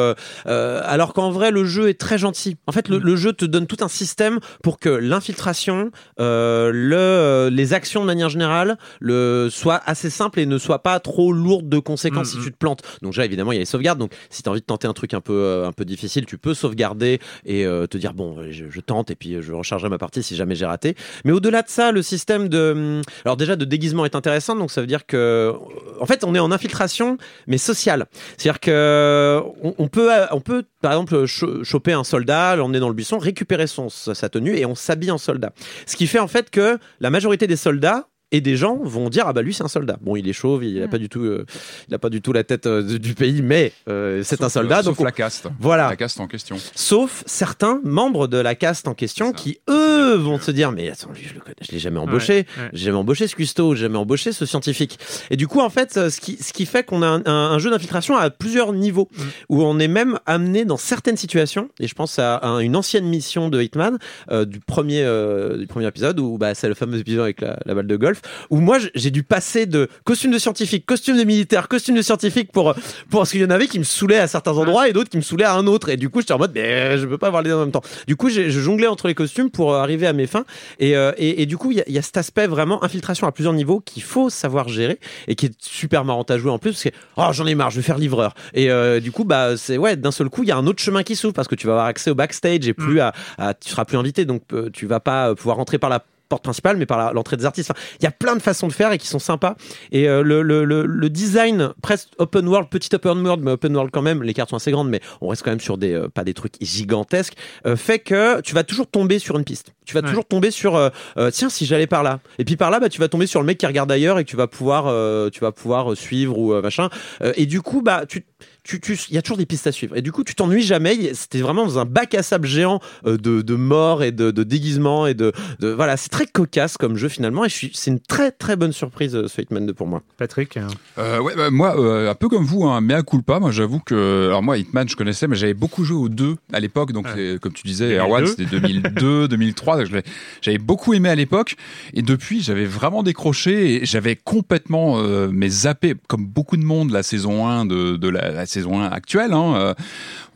alors 0.46 1.12
qu'en 1.14 1.30
vrai, 1.30 1.50
le 1.50 1.64
jeu 1.64 1.88
est 1.88 1.98
très 2.00 2.18
gentil. 2.18 2.56
En 2.66 2.72
fait, 2.72 2.88
le, 2.88 2.98
le 2.98 3.16
jeu 3.16 3.32
te 3.32 3.44
donne 3.44 3.66
tout 3.66 3.78
un 3.80 3.88
système 3.88 4.38
pour 4.62 4.78
que 4.78 4.88
l'infiltration, 4.88 5.90
le, 6.18 7.48
les 7.52 7.72
actions 7.72 8.00
de 8.00 8.06
manière 8.06 8.28
générale, 8.28 8.76
le 9.00 9.48
soit 9.50 9.80
assez 9.86 10.03
simple 10.10 10.40
et 10.40 10.46
ne 10.46 10.58
soit 10.58 10.82
pas 10.82 11.00
trop 11.00 11.32
lourde 11.32 11.68
de 11.68 11.78
conséquences 11.78 12.34
Mhm. 12.34 12.40
si 12.40 12.46
tu 12.46 12.52
te 12.52 12.56
plantes. 12.58 12.82
Donc 13.02 13.16
là, 13.16 13.24
évidemment, 13.24 13.52
il 13.52 13.56
y 13.56 13.58
a 13.58 13.60
les 13.60 13.64
sauvegardes. 13.66 13.98
Donc, 13.98 14.12
si 14.30 14.42
tu 14.42 14.48
as 14.48 14.52
envie 14.52 14.60
de 14.60 14.66
tenter 14.66 14.86
un 14.86 14.92
truc 14.92 15.14
un 15.14 15.20
peu, 15.20 15.32
euh, 15.34 15.66
un 15.66 15.72
peu 15.72 15.84
difficile, 15.84 16.26
tu 16.26 16.38
peux 16.38 16.54
sauvegarder 16.54 17.18
et 17.44 17.64
euh, 17.66 17.86
te 17.86 17.98
dire 17.98 18.14
bon, 18.14 18.36
je, 18.50 18.66
je 18.70 18.80
tente 18.80 19.10
et 19.10 19.14
puis 19.14 19.34
euh, 19.34 19.42
je 19.42 19.52
rechargerai 19.52 19.88
ma 19.90 19.98
partie 19.98 20.22
si 20.22 20.36
jamais 20.36 20.54
j'ai 20.54 20.66
raté. 20.66 20.94
Mais 21.24 21.32
au-delà 21.32 21.62
de 21.62 21.68
ça, 21.68 21.92
le 21.92 22.02
système 22.02 22.48
de, 22.48 22.72
hum, 22.74 23.02
alors 23.24 23.36
déjà 23.36 23.56
de 23.56 23.64
déguisement 23.64 24.04
est 24.04 24.14
intéressant. 24.14 24.56
Donc 24.56 24.70
ça 24.70 24.80
veut 24.80 24.86
dire 24.86 25.06
que, 25.06 25.16
euh, 25.16 25.52
en 26.00 26.06
fait, 26.06 26.24
on 26.24 26.34
est 26.34 26.38
en 26.40 26.50
infiltration, 26.52 27.18
mais 27.46 27.58
sociale. 27.58 28.06
C'est-à-dire 28.36 28.60
que 28.60 29.40
on, 29.62 29.74
on 29.78 29.88
peut, 29.88 30.10
on 30.30 30.40
peut, 30.40 30.64
par 30.80 30.92
exemple, 30.92 31.26
cho- 31.26 31.64
choper 31.64 31.92
un 31.92 32.04
soldat, 32.04 32.56
l'emmener 32.56 32.80
dans 32.80 32.88
le 32.88 32.94
buisson, 32.94 33.18
récupérer 33.18 33.66
son, 33.66 33.88
sa 33.88 34.28
tenue 34.28 34.56
et 34.56 34.66
on 34.66 34.74
s'habille 34.74 35.10
en 35.10 35.18
soldat. 35.18 35.52
Ce 35.86 35.96
qui 35.96 36.06
fait 36.06 36.18
en 36.18 36.28
fait 36.28 36.50
que 36.50 36.78
la 37.00 37.10
majorité 37.10 37.46
des 37.46 37.56
soldats 37.56 38.08
et 38.36 38.40
des 38.40 38.56
gens 38.56 38.76
vont 38.82 39.08
dire 39.10 39.24
ah 39.26 39.32
bah 39.32 39.42
lui 39.42 39.54
c'est 39.54 39.62
un 39.64 39.68
soldat. 39.68 39.96
Bon 40.00 40.16
il 40.16 40.28
est 40.28 40.32
chauve, 40.32 40.64
il 40.64 40.82
a 40.82 40.86
Mm. 40.86 40.90
pas 40.90 40.98
du 40.98 41.08
tout, 41.08 41.22
euh, 41.22 41.46
il 41.88 41.94
a 41.94 41.98
pas 41.98 42.10
du 42.10 42.20
tout 42.20 42.32
la 42.32 42.44
tête 42.44 42.66
euh, 42.66 42.98
du 42.98 43.14
pays, 43.14 43.42
mais 43.42 43.72
euh, 43.88 44.22
c'est 44.24 44.42
un 44.42 44.48
Sauf, 44.48 44.62
soldat. 44.62 44.82
donc 44.82 44.96
sauf 44.96 45.04
la 45.04 45.12
caste. 45.12 45.46
voilà. 45.60 45.88
La 45.88 45.96
caste 45.96 46.18
en 46.20 46.26
question. 46.26 46.56
Sauf 46.74 47.22
certains 47.26 47.80
membres 47.84 48.26
de 48.28 48.38
la 48.38 48.54
caste 48.54 48.88
en 48.88 48.94
question 48.94 49.32
qui, 49.32 49.58
eux, 49.70 50.14
vont 50.16 50.38
se 50.38 50.50
dire 50.50 50.72
Mais 50.72 50.90
attends, 50.90 51.10
lui, 51.14 51.22
je 51.28 51.34
le 51.34 51.40
connais, 51.40 51.54
je 51.62 51.72
l'ai 51.72 51.78
jamais 51.78 51.98
embauché. 51.98 52.32
Ouais, 52.34 52.46
ouais. 52.64 52.68
J'ai 52.72 52.84
jamais 52.86 52.98
embauché 52.98 53.26
ce 53.28 53.34
cuistot, 53.34 53.74
j'ai 53.74 53.82
jamais 53.82 53.98
embauché 53.98 54.32
ce 54.32 54.46
scientifique. 54.46 54.98
Et 55.30 55.36
du 55.36 55.46
coup, 55.46 55.60
en 55.60 55.70
fait, 55.70 55.92
ce 56.10 56.20
qui, 56.20 56.36
ce 56.42 56.52
qui 56.52 56.66
fait 56.66 56.84
qu'on 56.84 57.02
a 57.02 57.06
un, 57.06 57.22
un- 57.26 57.30
un 57.52 57.58
jeu 57.58 57.70
d'infiltration 57.70 58.16
à 58.16 58.30
plusieurs 58.30 58.72
niveaux, 58.72 59.08
Mm. 59.16 59.22
où 59.50 59.62
on 59.62 59.78
est 59.78 59.88
même 59.88 60.18
amené 60.26 60.64
dans 60.64 60.76
certaines 60.76 61.16
situations, 61.16 61.68
et 61.80 61.86
je 61.86 61.94
pense 61.94 62.18
à, 62.18 62.40
un- 62.44 62.58
une 62.58 62.74
ancienne 62.76 63.06
mission 63.06 63.48
de 63.48 63.60
Hitman, 63.62 63.98
euh, 64.30 64.44
du, 64.44 64.60
premier, 64.60 65.02
euh, 65.04 65.56
du 65.58 65.66
premier 65.66 65.86
épisode, 65.86 66.18
où 66.20 66.38
bah, 66.38 66.54
c'est 66.54 66.68
le 66.68 66.74
fameux 66.74 66.98
épisode 66.98 67.22
avec 67.24 67.40
la, 67.40 67.58
la 67.66 67.74
balle 67.74 67.86
de 67.86 67.96
golf, 67.96 68.20
où 68.50 68.60
moi, 68.60 68.78
j'ai 68.94 69.10
dû 69.10 69.22
passer 69.22 69.66
de 69.66 69.88
costume 70.04 70.30
de 70.32 70.38
scientifique, 70.38 70.86
costume 70.86 71.16
de 71.18 71.24
militaire, 71.24 71.68
costume 71.68 71.94
de 71.96 72.02
scientifique, 72.02 72.52
pour, 72.52 72.74
pour 73.10 73.20
parce 73.20 73.30
qu'il 73.30 73.40
y 73.40 73.44
en 73.44 73.50
avait 73.50 73.66
qui 73.66 73.78
me 73.78 73.84
saoulaient 73.84 74.18
à 74.18 74.26
certains 74.26 74.52
endroits 74.52 74.88
et 74.88 74.92
d'autres 74.92 75.10
qui 75.10 75.16
me 75.16 75.22
saoulaient 75.22 75.44
à 75.44 75.54
un 75.54 75.66
autre. 75.66 75.88
Et 75.88 75.96
du 75.96 76.08
coup, 76.10 76.20
j'étais 76.20 76.32
en 76.32 76.38
mode, 76.38 76.52
mais 76.54 76.98
je 76.98 77.06
peux 77.06 77.18
pas 77.18 77.28
avoir 77.28 77.42
les 77.42 77.50
deux 77.50 77.56
en 77.56 77.60
même 77.60 77.72
temps. 77.72 77.82
Du 78.06 78.16
coup, 78.16 78.28
je 78.30 78.48
jonglais 78.50 78.86
entre 78.86 79.08
les 79.08 79.14
costumes 79.14 79.50
pour 79.50 79.72
euh, 79.74 79.78
arriver 79.80 80.06
à 80.06 80.12
mes 80.12 80.26
fins. 80.26 80.44
Et, 80.78 80.96
euh, 80.96 81.12
et, 81.18 81.42
et 81.42 81.46
du 81.46 81.56
coup, 81.56 81.70
il 81.72 81.78
y, 81.78 81.80
a- 81.80 81.84
il 81.86 81.94
y 81.94 81.98
a 81.98 82.02
cet 82.02 82.16
aspect 82.16 82.46
vraiment 82.46 82.82
infiltration 82.84 83.26
à 83.26 83.32
plusieurs 83.32 83.52
niveaux 83.54 83.80
qu'il 83.80 84.02
faut 84.02 84.30
savoir 84.30 84.68
gérer 84.68 84.98
et 85.28 85.34
qui 85.34 85.46
est 85.46 85.54
super 85.60 86.04
marrant 86.04 86.22
à 86.28 86.38
jouer 86.38 86.50
en 86.50 86.58
plus 86.58 86.70
parce 86.72 86.82
que 86.84 86.88
oh 87.16 87.26
j'en 87.32 87.46
ai 87.46 87.54
marre, 87.54 87.70
je 87.70 87.76
vais 87.76 87.82
faire 87.82 87.98
livreur. 87.98 88.34
Et 88.54 88.70
euh, 88.70 89.00
du 89.00 89.12
coup, 89.12 89.24
bah 89.24 89.56
c'est 89.56 89.76
ouais, 89.78 89.96
d'un 89.96 90.10
seul 90.12 90.28
coup, 90.30 90.42
il 90.42 90.48
y 90.48 90.52
a 90.52 90.56
un 90.56 90.66
autre 90.66 90.82
chemin 90.82 91.02
qui 91.02 91.16
s'ouvre 91.16 91.34
parce 91.34 91.48
que 91.48 91.54
tu 91.54 91.66
vas 91.66 91.72
avoir 91.74 91.86
accès 91.86 92.10
au 92.10 92.14
backstage 92.14 92.66
et 92.68 92.74
plus 92.74 93.00
à, 93.00 93.12
à- 93.38 93.54
tu 93.54 93.68
seras 93.70 93.84
plus 93.84 93.98
invité, 93.98 94.24
donc 94.24 94.42
euh, 94.52 94.70
tu 94.72 94.86
vas 94.86 95.00
pas 95.00 95.30
euh, 95.30 95.34
pouvoir 95.34 95.56
rentrer 95.56 95.78
par 95.78 95.90
la 95.90 96.04
porte 96.28 96.44
principale 96.44 96.76
mais 96.76 96.86
par 96.86 97.12
l'entrée 97.14 97.36
des 97.36 97.44
artistes. 97.44 97.70
Enfin, 97.70 97.80
il 98.00 98.04
y 98.04 98.06
a 98.06 98.10
plein 98.10 98.34
de 98.36 98.42
façons 98.42 98.66
de 98.68 98.72
faire 98.72 98.92
et 98.92 98.98
qui 98.98 99.06
sont 99.08 99.18
sympas. 99.18 99.56
Et 99.92 100.08
euh, 100.08 100.22
le, 100.22 100.42
le, 100.42 100.64
le, 100.64 100.86
le 100.86 101.10
design 101.10 101.72
presque 101.82 102.08
open 102.18 102.48
world, 102.48 102.68
petit 102.68 102.94
open 102.94 103.24
world, 103.26 103.42
mais 103.42 103.52
open 103.52 103.74
world 103.74 103.90
quand 103.92 104.02
même. 104.02 104.22
Les 104.22 104.34
cartes 104.34 104.50
sont 104.50 104.56
assez 104.56 104.70
grandes, 104.70 104.88
mais 104.88 105.00
on 105.20 105.28
reste 105.28 105.42
quand 105.42 105.50
même 105.50 105.60
sur 105.60 105.78
des 105.78 105.92
euh, 105.92 106.08
pas 106.08 106.24
des 106.24 106.34
trucs 106.34 106.54
gigantesques. 106.60 107.34
euh, 107.66 107.76
fait 107.76 107.98
que 107.98 108.40
tu 108.40 108.54
vas 108.54 108.64
toujours 108.64 108.86
tomber 108.86 109.18
sur 109.18 109.36
une 109.38 109.44
piste. 109.44 109.72
Tu 109.86 109.94
vas 109.94 110.00
Ouais. 110.00 110.08
toujours 110.08 110.26
tomber 110.26 110.50
sur 110.50 110.90
tiens 111.32 111.48
si 111.50 111.66
j'allais 111.66 111.86
par 111.86 112.02
là. 112.02 112.20
Et 112.38 112.44
puis 112.44 112.56
par 112.56 112.70
là, 112.70 112.80
bah 112.80 112.88
tu 112.88 113.00
vas 113.00 113.08
tomber 113.08 113.26
sur 113.26 113.40
le 113.40 113.46
mec 113.46 113.58
qui 113.58 113.66
regarde 113.66 113.90
ailleurs 113.92 114.18
et 114.18 114.24
que 114.24 114.30
tu 114.30 114.36
vas 114.36 114.46
pouvoir 114.46 114.84
tu 115.30 115.40
vas 115.40 115.52
pouvoir 115.52 115.94
suivre 115.96 116.38
ou 116.38 116.54
machin. 116.62 116.88
Et 117.36 117.44
du 117.46 117.60
coup 117.60 117.82
bah 117.82 118.04
tu 118.08 118.24
tu, 118.64 118.80
tu, 118.80 118.98
il 119.10 119.14
y 119.14 119.18
a 119.18 119.22
toujours 119.22 119.36
des 119.36 119.46
pistes 119.46 119.66
à 119.66 119.72
suivre. 119.72 119.96
Et 119.96 120.02
du 120.02 120.10
coup, 120.10 120.24
tu 120.24 120.34
t'ennuies 120.34 120.62
jamais. 120.62 121.12
C'était 121.14 121.40
vraiment 121.40 121.64
dans 121.66 121.78
un 121.78 121.84
bac 121.84 122.14
à 122.14 122.22
sable 122.22 122.46
géant 122.48 122.80
euh, 123.06 123.16
de, 123.16 123.42
de 123.42 123.54
morts 123.54 124.02
et 124.02 124.10
de, 124.10 124.30
de 124.30 124.42
déguisements 124.42 125.06
et 125.06 125.14
de, 125.14 125.32
de 125.60 125.68
voilà. 125.68 125.96
C'est 125.96 126.08
très 126.08 126.26
cocasse 126.26 126.76
comme 126.76 126.96
jeu 126.96 127.08
finalement. 127.08 127.44
Et 127.44 127.48
c'est 127.50 127.90
une 127.90 128.00
très 128.00 128.30
très 128.32 128.56
bonne 128.56 128.72
surprise 128.72 129.26
ce 129.26 129.40
Hitman 129.40 129.66
2 129.66 129.74
pour 129.74 129.86
moi. 129.86 130.02
Patrick 130.16 130.56
hein. 130.56 130.68
Euh, 130.98 131.20
ouais, 131.20 131.34
bah, 131.36 131.50
moi, 131.50 131.78
euh, 131.78 132.10
un 132.10 132.14
peu 132.14 132.28
comme 132.28 132.44
vous, 132.44 132.64
hein, 132.64 132.80
mais 132.80 132.94
à 132.94 133.02
culpa. 133.02 133.38
Moi, 133.38 133.50
j'avoue 133.50 133.80
que, 133.80 134.26
alors 134.28 134.42
moi, 134.42 134.56
Hitman, 134.58 134.88
je 134.88 134.96
connaissais, 134.96 135.28
mais 135.28 135.36
j'avais 135.36 135.54
beaucoup 135.54 135.84
joué 135.84 135.98
aux 135.98 136.08
deux 136.08 136.36
à 136.52 136.58
l'époque. 136.60 136.92
Donc, 136.92 137.06
Ouais. 137.14 137.36
comme 137.40 137.52
tu 137.52 137.66
disais, 137.66 137.88
2002. 137.90 138.00
Erwan, 138.02 138.26
c'était 138.26 138.44
2002, 138.46 139.28
2003. 139.28 139.76
donc 139.78 139.86
je 139.86 139.92
l'ai- 139.96 140.02
J'avais 140.40 140.58
beaucoup 140.58 140.94
aimé 140.94 141.08
à 141.10 141.14
l'époque. 141.14 141.56
Et 141.92 142.00
depuis, 142.02 142.40
j'avais 142.42 142.64
vraiment 142.64 143.02
décroché 143.02 143.82
et 143.82 143.84
j'avais 143.84 144.16
complètement, 144.16 144.98
euh, 144.98 145.28
mais 145.30 145.48
zappé, 145.50 145.94
comme 146.08 146.24
beaucoup 146.26 146.56
de 146.56 146.64
monde, 146.64 146.90
la 146.90 147.02
saison 147.02 147.46
1 147.46 147.66
de, 147.66 147.96
de 147.96 148.08
la, 148.08 148.30
la 148.30 148.46
saison 148.54 148.80
1 148.80 148.86
actuelle, 148.88 149.32
hein, 149.32 149.54
euh, 149.56 149.74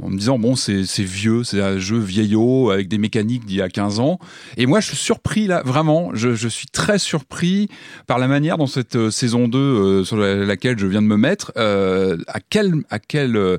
en 0.02 0.10
me 0.10 0.18
disant 0.18 0.38
bon 0.38 0.54
c'est 0.56 0.82
vieux, 0.98 1.42
c'est 1.44 1.60
un 1.62 1.78
jeu 1.78 1.98
vieillot 1.98 2.70
avec 2.70 2.88
des 2.88 2.98
mécaniques 2.98 3.44
d'il 3.46 3.56
y 3.56 3.62
a 3.62 3.68
15 3.68 4.00
ans. 4.00 4.18
Et 4.56 4.66
moi 4.66 4.80
je 4.80 4.88
suis 4.88 4.96
surpris 4.96 5.46
là, 5.46 5.62
vraiment, 5.64 6.10
je, 6.14 6.34
je 6.34 6.48
suis 6.48 6.66
très 6.66 6.98
surpris 6.98 7.68
par 8.06 8.18
la 8.18 8.28
manière 8.28 8.58
dont 8.58 8.66
cette 8.66 8.96
euh, 8.96 9.10
saison 9.10 9.48
2 9.48 9.58
euh, 9.58 10.04
sur 10.04 10.16
la- 10.16 10.34
laquelle 10.44 10.78
je 10.78 10.86
viens 10.86 11.02
de 11.02 11.06
me 11.06 11.16
mettre, 11.16 11.52
à 11.56 12.40
quel 12.50 12.74
à 12.90 12.98
quel 12.98 13.36
euh, 13.36 13.58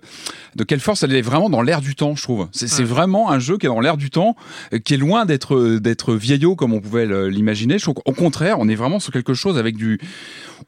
de 0.56 0.64
quelle 0.64 0.80
force 0.80 1.04
elle 1.04 1.16
est 1.16 1.22
vraiment 1.22 1.50
dans 1.50 1.62
l'air 1.62 1.82
du 1.82 1.96
temps, 1.96 2.16
je 2.16 2.24
trouve. 2.24 2.48
C'est 2.52 2.84
vraiment 2.84 3.32
un 3.32 3.40
jeu 3.40 3.58
qui 3.58 3.66
est 3.66 3.70
dans 3.70 3.80
l'air 3.80 3.98
du 3.98 4.10
temps, 4.10 4.36
qui 4.84 4.94
est 4.94 4.98
loin 4.98 5.26
d'être 5.26 5.78
d'être 5.80 6.14
vieillot 6.14 6.56
comme 6.56 6.74
on 6.74 6.80
pouvait 6.82 7.06
l'imaginer. 7.30 7.78
Qu'au 7.80 7.94
contraire, 8.14 8.58
on 8.60 8.68
est 8.68 8.76
vraiment 8.76 9.00
sur 9.00 9.12
quelque 9.12 9.34
chose 9.34 9.58
avec 9.58 9.76
du 9.78 10.00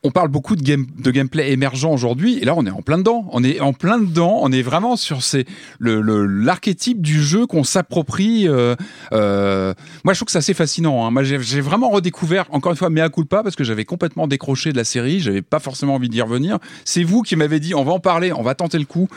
on 0.04 0.10
parle 0.12 0.30
beaucoup 0.30 0.56
de, 0.56 0.64
game, 0.64 0.88
de 0.98 1.12
gameplay 1.12 1.52
émergent 1.52 1.86
aujourd'hui, 1.91 2.39
et 2.39 2.45
là 2.45 2.56
on 2.58 2.66
est 2.66 2.72
en 2.72 2.82
plein 2.82 2.97
dedans. 2.97 3.28
On 3.32 3.43
est 3.43 3.60
en 3.60 3.72
plein 3.74 3.99
dedans. 3.99 4.39
On 4.41 4.52
est 4.52 4.64
vraiment 4.64 4.95
sur 4.95 5.22
ces 5.22 5.45
le 5.78 6.02
le- 6.02 6.26
l'archétype 6.26 7.02
du 7.02 7.22
jeu 7.22 7.45
qu'on 7.45 7.64
s'approprie. 7.64 8.47
Euh, 8.47 8.76
euh, 9.14 9.74
moi, 10.04 10.14
je 10.14 10.20
trouve 10.20 10.26
que 10.26 10.32
c'est 10.32 10.39
assez 10.39 10.54
fascinant. 10.56 11.06
Hein. 11.06 11.12
Moi, 11.12 11.24
j'ai 11.24 11.39
j'ai 11.41 11.62
vraiment 11.62 11.89
redécouvert 11.89 12.45
encore 12.52 12.72
une 12.72 12.78
fois 12.78 12.89
mea 12.89 13.10
culpa 13.10 13.43
parce 13.43 13.56
que 13.56 13.64
j'avais 13.64 13.86
complètement 13.86 14.28
décroché 14.28 14.72
de 14.72 14.78
la 14.78 14.84
série. 14.84 15.20
J'avais 15.20 15.41
pas 15.43 15.60
forcément 15.60 15.95
envie 15.95 16.10
d'y 16.10 16.22
revenir. 16.22 16.58
C'est 16.84 17.04
vous 17.04 17.22
qui 17.22 17.36
m'avez 17.36 17.60
dit 17.60 17.76
on 17.76 17.84
va 17.84 17.91
en 17.91 17.99
parler, 17.99 18.34
on 18.34 18.41
va 18.41 18.56
tenter 18.56 18.80
le 18.80 18.86
coup. 18.86 19.08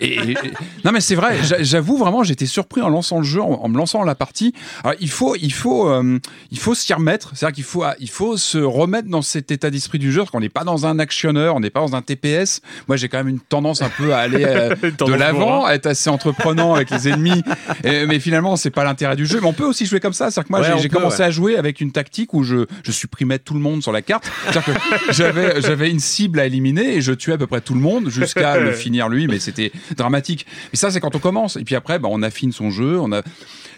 Et, 0.00 0.14
et- 0.14 0.30
et- 0.32 0.36
non, 0.84 0.90
mais 0.92 1.00
c'est 1.00 1.14
vrai. 1.14 1.36
j'a- 1.44 1.62
J'avoue 1.62 1.96
vraiment, 1.96 2.24
j'étais 2.24 2.46
surpris 2.46 2.80
en 2.82 2.88
lançant 2.88 3.18
le 3.18 3.24
jeu, 3.24 3.40
en, 3.40 3.46
en 3.62 3.68
me 3.68 3.76
lançant 3.76 4.02
la 4.02 4.14
partie. 4.16 4.52
Alors, 4.82 4.96
il 5.00 5.10
faut 5.10 5.36
il 5.36 5.52
faut 5.52 5.88
euh, 5.88 6.18
il 6.50 6.58
faut 6.58 6.74
s'y 6.74 6.92
remettre. 6.92 7.30
C'est-à-dire 7.36 7.54
qu'il 7.54 7.64
faut 7.64 7.84
il 8.00 8.10
faut 8.10 8.36
se 8.36 8.58
remettre 8.58 9.08
dans 9.08 9.22
cet 9.22 9.52
état 9.52 9.70
d'esprit 9.70 10.00
du 10.00 10.10
jeu 10.10 10.22
qu'on 10.32 10.40
n'est 10.40 10.48
pas 10.48 10.64
dans 10.64 10.86
un 10.86 10.98
actionneur, 10.98 11.54
on 11.54 11.60
n'est 11.60 11.70
pas 11.70 11.80
dans 11.80 11.94
un 11.94 12.02
TPS. 12.02 12.60
Moi, 12.88 12.96
j'ai 12.96 13.08
quand 13.08 13.18
même 13.18 13.28
une 13.28 13.38
tendance 13.40 13.82
un 13.82 13.88
peu 13.90 14.12
à 14.14 14.18
aller 14.18 14.44
euh, 14.44 14.74
de 15.06 15.14
l'avant, 15.14 15.64
à 15.64 15.74
être 15.74 15.86
assez 15.86 16.10
entreprenant 16.10 16.74
avec 16.74 16.90
les 16.90 17.08
ennemis. 17.08 17.42
Et- 17.84 18.06
mais 18.06 18.18
finalement, 18.18 18.56
c'est 18.56 18.70
pas 18.70 18.82
l'intérêt 18.84 19.14
du 19.14 19.26
jeu. 19.26 19.38
Mais 19.40 19.46
on 19.46 19.52
peut 19.52 19.64
aussi 19.66 19.86
jouer 19.86 20.00
comme 20.00 20.12
ça. 20.12 20.30
C'est-à-dire 20.30 20.48
que 20.48 20.52
moi, 20.52 20.60
Ouais, 20.76 20.82
j'ai- 20.82 20.88
commencé 20.88 21.20
ouais. 21.20 21.24
à 21.26 21.30
jouer 21.30 21.56
avec 21.56 21.80
une 21.80 21.92
tactique 21.92 22.34
où 22.34 22.42
je, 22.42 22.66
je 22.82 22.90
supprimais 22.92 23.38
tout 23.38 23.54
le 23.54 23.60
monde 23.60 23.82
sur 23.82 23.92
la 23.92 24.02
carte. 24.02 24.28
C'est-à-dire 24.50 24.64
que 24.64 25.12
j'avais, 25.12 25.60
j'avais 25.62 25.90
une 25.90 26.00
cible 26.00 26.40
à 26.40 26.46
éliminer 26.46 26.96
et 26.96 27.00
je 27.02 27.12
tuais 27.12 27.34
à 27.34 27.38
peu 27.38 27.46
près 27.46 27.60
tout 27.60 27.74
le 27.74 27.80
monde 27.80 28.08
jusqu'à 28.10 28.56
le 28.58 28.72
finir 28.72 29.08
lui. 29.08 29.26
Mais 29.28 29.38
c'était 29.38 29.70
dramatique. 29.96 30.46
Et 30.72 30.76
ça, 30.76 30.90
c'est 30.90 31.00
quand 31.00 31.14
on 31.14 31.18
commence. 31.20 31.56
Et 31.56 31.64
puis 31.64 31.74
après, 31.74 31.98
bah, 31.98 32.08
on 32.10 32.22
affine 32.22 32.52
son 32.52 32.70
jeu. 32.70 32.98
On 33.00 33.12
a, 33.12 33.22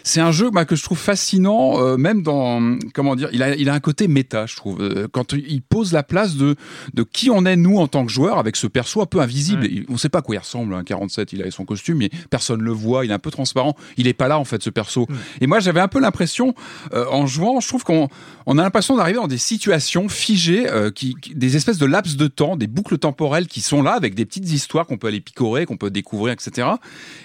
c'est 0.07 0.21
un 0.21 0.31
jeu 0.31 0.51
bah, 0.51 0.65
que 0.65 0.75
je 0.75 0.83
trouve 0.83 0.99
fascinant, 0.99 1.81
euh, 1.81 1.97
même 1.97 2.21
dans 2.21 2.77
comment 2.93 3.15
dire, 3.15 3.29
il 3.33 3.41
a, 3.41 3.55
il 3.55 3.69
a 3.69 3.73
un 3.73 3.79
côté 3.79 4.07
méta, 4.07 4.45
je 4.45 4.55
trouve, 4.55 4.79
Euh, 4.81 5.07
quand 5.11 5.33
il 5.33 5.61
pose 5.63 5.91
la 5.93 6.03
place 6.03 6.35
de 6.35 6.55
de 6.93 7.03
qui 7.03 7.31
on 7.31 7.43
est 7.45 7.55
nous 7.55 7.79
en 7.79 7.87
tant 7.87 8.05
que 8.05 8.11
joueur 8.11 8.37
avec 8.37 8.55
ce 8.55 8.67
perso 8.67 9.01
un 9.01 9.05
peu 9.07 9.19
invisible. 9.19 9.67
On 9.89 9.97
sait 9.97 10.09
pas 10.09 10.19
à 10.19 10.21
quoi 10.21 10.35
il 10.35 10.39
ressemble. 10.39 10.75
Un 10.75 10.83
47, 10.83 11.33
il 11.33 11.41
a 11.41 11.49
son 11.49 11.65
costume, 11.65 11.97
mais 11.97 12.09
personne 12.29 12.61
le 12.61 12.71
voit. 12.71 13.03
Il 13.03 13.09
est 13.11 13.13
un 13.15 13.19
peu 13.19 13.31
transparent. 13.31 13.75
Il 13.97 14.07
est 14.07 14.13
pas 14.13 14.27
là 14.27 14.37
en 14.37 14.45
fait 14.45 14.61
ce 14.61 14.69
perso. 14.69 15.07
Et 15.41 15.47
moi 15.47 15.59
j'avais 15.59 15.79
un 15.81 15.87
peu 15.87 15.99
l'impression 15.99 16.53
euh, 16.93 17.05
en 17.11 17.25
jouant, 17.25 17.59
je 17.59 17.67
trouve 17.67 17.83
qu'on 17.83 18.07
on 18.45 18.57
a 18.59 18.61
l'impression 18.63 18.95
d'arriver 18.95 19.17
dans 19.17 19.27
des 19.27 19.39
situations 19.39 20.07
figées, 20.07 20.67
qui, 20.93 21.15
qui- 21.19 21.33
des 21.33 21.55
espèces 21.55 21.79
de 21.79 21.85
laps 21.87 22.15
de 22.15 22.27
temps, 22.27 22.55
des 22.55 22.67
boucles 22.67 22.99
temporelles 22.99 23.47
qui 23.47 23.61
sont 23.61 23.81
là 23.81 23.93
avec 23.93 24.13
des 24.13 24.25
petites 24.25 24.51
histoires 24.51 24.85
qu'on 24.85 24.97
peut 24.97 25.07
aller 25.07 25.19
picorer, 25.21 25.65
qu'on 25.65 25.77
peut 25.77 25.89
découvrir, 25.89 26.33
etc. 26.33 26.67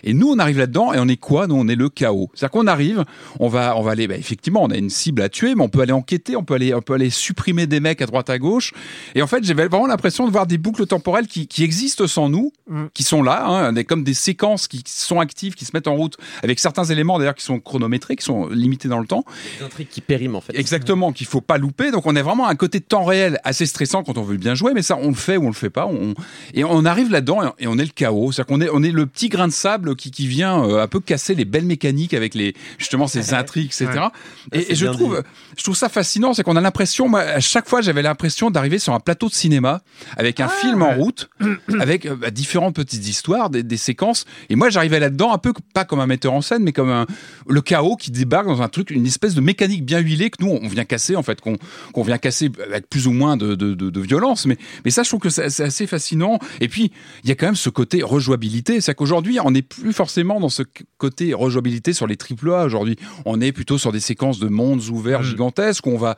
Et 0.03 0.14
nous, 0.14 0.28
on 0.31 0.39
arrive 0.39 0.57
là-dedans 0.59 0.95
et 0.95 0.99
on 0.99 1.09
est 1.09 1.18
quoi? 1.18 1.47
Nous, 1.47 1.55
on 1.57 1.68
est 1.68 1.74
le 1.76 1.91
chaos. 1.91 2.31
C'est-à-dire 2.35 2.53
qu'on 2.53 2.66
arrive, 2.70 3.04
on 3.38 3.48
va, 3.48 3.76
on 3.76 3.82
va 3.82 3.90
aller, 3.90 4.08
bah, 4.08 4.16
effectivement, 4.16 4.62
on 4.62 4.70
a 4.70 4.76
une 4.76 4.90
cible 4.90 5.22
à 5.22 5.28
tuer, 5.28 5.54
mais 5.54 5.62
on 5.62 5.68
peut 5.68 5.80
aller 5.80 5.92
enquêter, 5.92 6.36
on 6.36 6.44
peut 6.44 6.54
aller, 6.54 6.72
on 6.74 6.80
peut 6.80 6.94
aller 6.94 7.10
supprimer 7.10 7.66
des 7.66 7.80
mecs 7.80 8.00
à 8.00 8.06
droite 8.06 8.30
à 8.30 8.38
gauche. 8.38 8.72
Et 9.14 9.22
en 9.22 9.26
fait, 9.26 9.44
j'avais 9.44 9.66
vraiment 9.68 9.86
l'impression 9.86 10.26
de 10.26 10.32
voir 10.32 10.46
des 10.46 10.58
boucles 10.58 10.86
temporelles 10.86 11.26
qui, 11.26 11.46
qui 11.46 11.64
existent 11.64 12.06
sans 12.06 12.28
nous, 12.28 12.52
qui 12.94 13.02
sont 13.02 13.22
là, 13.22 13.44
hein, 13.46 13.72
des- 13.72 13.84
comme 13.84 14.04
des 14.04 14.14
séquences 14.14 14.68
qui 14.68 14.82
sont 14.86 15.20
actives, 15.20 15.54
qui 15.54 15.64
se 15.64 15.72
mettent 15.74 15.88
en 15.88 15.96
route, 15.96 16.16
avec 16.42 16.58
certains 16.58 16.84
éléments 16.84 17.18
d'ailleurs 17.18 17.34
qui 17.34 17.44
sont 17.44 17.60
chronométrés, 17.60 18.16
qui 18.16 18.24
sont 18.24 18.48
limités 18.48 18.88
dans 18.88 19.00
le 19.00 19.06
temps. 19.06 19.24
Des 19.58 19.64
intrigues 19.64 19.88
qui 19.88 20.00
périment 20.00 20.36
en 20.36 20.40
fait. 20.40 20.56
Exactement, 20.58 21.12
qu'il 21.12 21.26
faut 21.26 21.40
pas 21.40 21.58
louper. 21.58 21.90
Donc 21.90 22.06
on 22.06 22.14
est 22.16 22.22
vraiment 22.22 22.46
à 22.46 22.50
un 22.50 22.54
côté 22.54 22.78
de 22.78 22.84
temps 22.84 23.04
réel 23.04 23.38
assez 23.44 23.66
stressant 23.66 24.02
quand 24.04 24.16
on 24.18 24.22
veut 24.22 24.36
bien 24.36 24.54
jouer, 24.54 24.72
mais 24.74 24.82
ça 24.82 24.96
on 24.96 25.08
le 25.08 25.14
fait 25.14 25.36
ou 25.36 25.44
on 25.44 25.48
le 25.48 25.52
fait 25.54 25.70
pas. 25.70 25.86
On... 25.86 26.14
Et 26.54 26.64
on 26.64 26.84
arrive 26.84 27.10
là-dedans 27.10 27.54
et 27.58 27.66
on 27.66 27.78
est 27.78 27.84
le 27.84 27.90
chaos. 27.94 28.32
C'est-à-dire 28.32 28.46
qu'on 28.46 28.60
est, 28.60 28.68
on 28.72 28.82
est 28.82 28.92
le 28.92 29.06
petit 29.06 29.28
grain 29.28 29.48
de 29.48 29.52
sable 29.52 29.96
qui, 29.96 30.10
qui 30.10 30.26
vient 30.26 30.64
euh, 30.64 30.82
un 30.82 30.86
peu 30.86 31.00
casser 31.00 31.34
les 31.34 31.44
belles 31.44 31.64
mécaniques 31.64 32.14
avec 32.14 32.34
les 32.34 32.54
justement 32.78 33.06
ces 33.06 33.34
intrigues, 33.34 33.66
etc. 33.66 34.08
Et, 34.52 34.61
c'est 34.61 34.72
et 34.72 34.74
je 34.74 34.86
trouve, 34.86 35.18
dit. 35.18 35.28
je 35.56 35.62
trouve 35.62 35.76
ça 35.76 35.88
fascinant, 35.88 36.34
c'est 36.34 36.42
qu'on 36.42 36.56
a 36.56 36.61
l'impression, 36.61 37.08
moi, 37.08 37.20
à 37.20 37.40
chaque 37.40 37.68
fois 37.68 37.80
j'avais 37.80 38.02
l'impression 38.02 38.50
d'arriver 38.50 38.78
sur 38.78 38.94
un 38.94 39.00
plateau 39.00 39.28
de 39.28 39.34
cinéma 39.34 39.82
avec 40.16 40.40
un 40.40 40.48
film 40.48 40.82
en 40.82 40.94
route, 40.94 41.30
avec 41.80 42.06
euh, 42.06 42.16
bah, 42.16 42.30
différentes 42.30 42.74
petites 42.74 43.06
histoires, 43.06 43.50
des, 43.50 43.62
des 43.62 43.76
séquences. 43.76 44.24
Et 44.48 44.56
moi 44.56 44.70
j'arrivais 44.70 45.00
là-dedans 45.00 45.32
un 45.32 45.38
peu 45.38 45.52
pas 45.74 45.84
comme 45.84 46.00
un 46.00 46.06
metteur 46.06 46.32
en 46.32 46.40
scène, 46.40 46.62
mais 46.62 46.72
comme 46.72 46.90
un, 46.90 47.06
le 47.48 47.61
chaos 47.61 47.96
qui 47.96 48.11
débarque 48.11 48.46
dans 48.46 48.62
un 48.62 48.68
truc, 48.68 48.90
une 48.90 49.06
espèce 49.06 49.34
de 49.34 49.40
mécanique 49.40 49.84
bien 49.84 49.98
huilée 49.98 50.30
que 50.30 50.42
nous 50.42 50.50
on 50.50 50.68
vient 50.68 50.84
casser 50.84 51.16
en 51.16 51.22
fait, 51.22 51.40
qu'on 51.40 51.56
qu'on 51.92 52.02
vient 52.02 52.18
casser 52.18 52.50
avec 52.64 52.88
plus 52.88 53.06
ou 53.06 53.12
moins 53.12 53.36
de, 53.36 53.54
de, 53.54 53.74
de, 53.74 53.90
de 53.90 54.00
violence. 54.00 54.46
Mais, 54.46 54.56
mais 54.84 54.90
ça, 54.90 55.02
je 55.02 55.08
trouve 55.08 55.20
que 55.20 55.30
c'est 55.30 55.44
assez 55.44 55.86
fascinant. 55.86 56.38
Et 56.61 56.68
puis, 56.68 56.92
il 57.24 57.28
y 57.28 57.32
a 57.32 57.34
quand 57.34 57.46
même 57.46 57.56
ce 57.56 57.70
côté 57.70 58.02
rejouabilité. 58.02 58.80
C'est 58.80 58.94
qu'aujourd'hui, 58.94 59.38
on 59.40 59.50
n'est 59.50 59.62
plus 59.62 59.92
forcément 59.92 60.40
dans 60.40 60.48
ce 60.48 60.62
côté 60.98 61.34
rejouabilité 61.34 61.92
sur 61.92 62.06
les 62.06 62.16
Aujourd'hui, 62.59 62.96
on 63.24 63.40
est 63.40 63.53
plutôt 63.53 63.78
sur 63.78 63.92
des 63.92 64.01
séquences 64.01 64.38
de 64.38 64.48
mondes 64.48 64.82
ouverts 64.90 65.22
gigantesques 65.22 65.86
où 65.86 65.90
on 65.90 65.98
va 65.98 66.16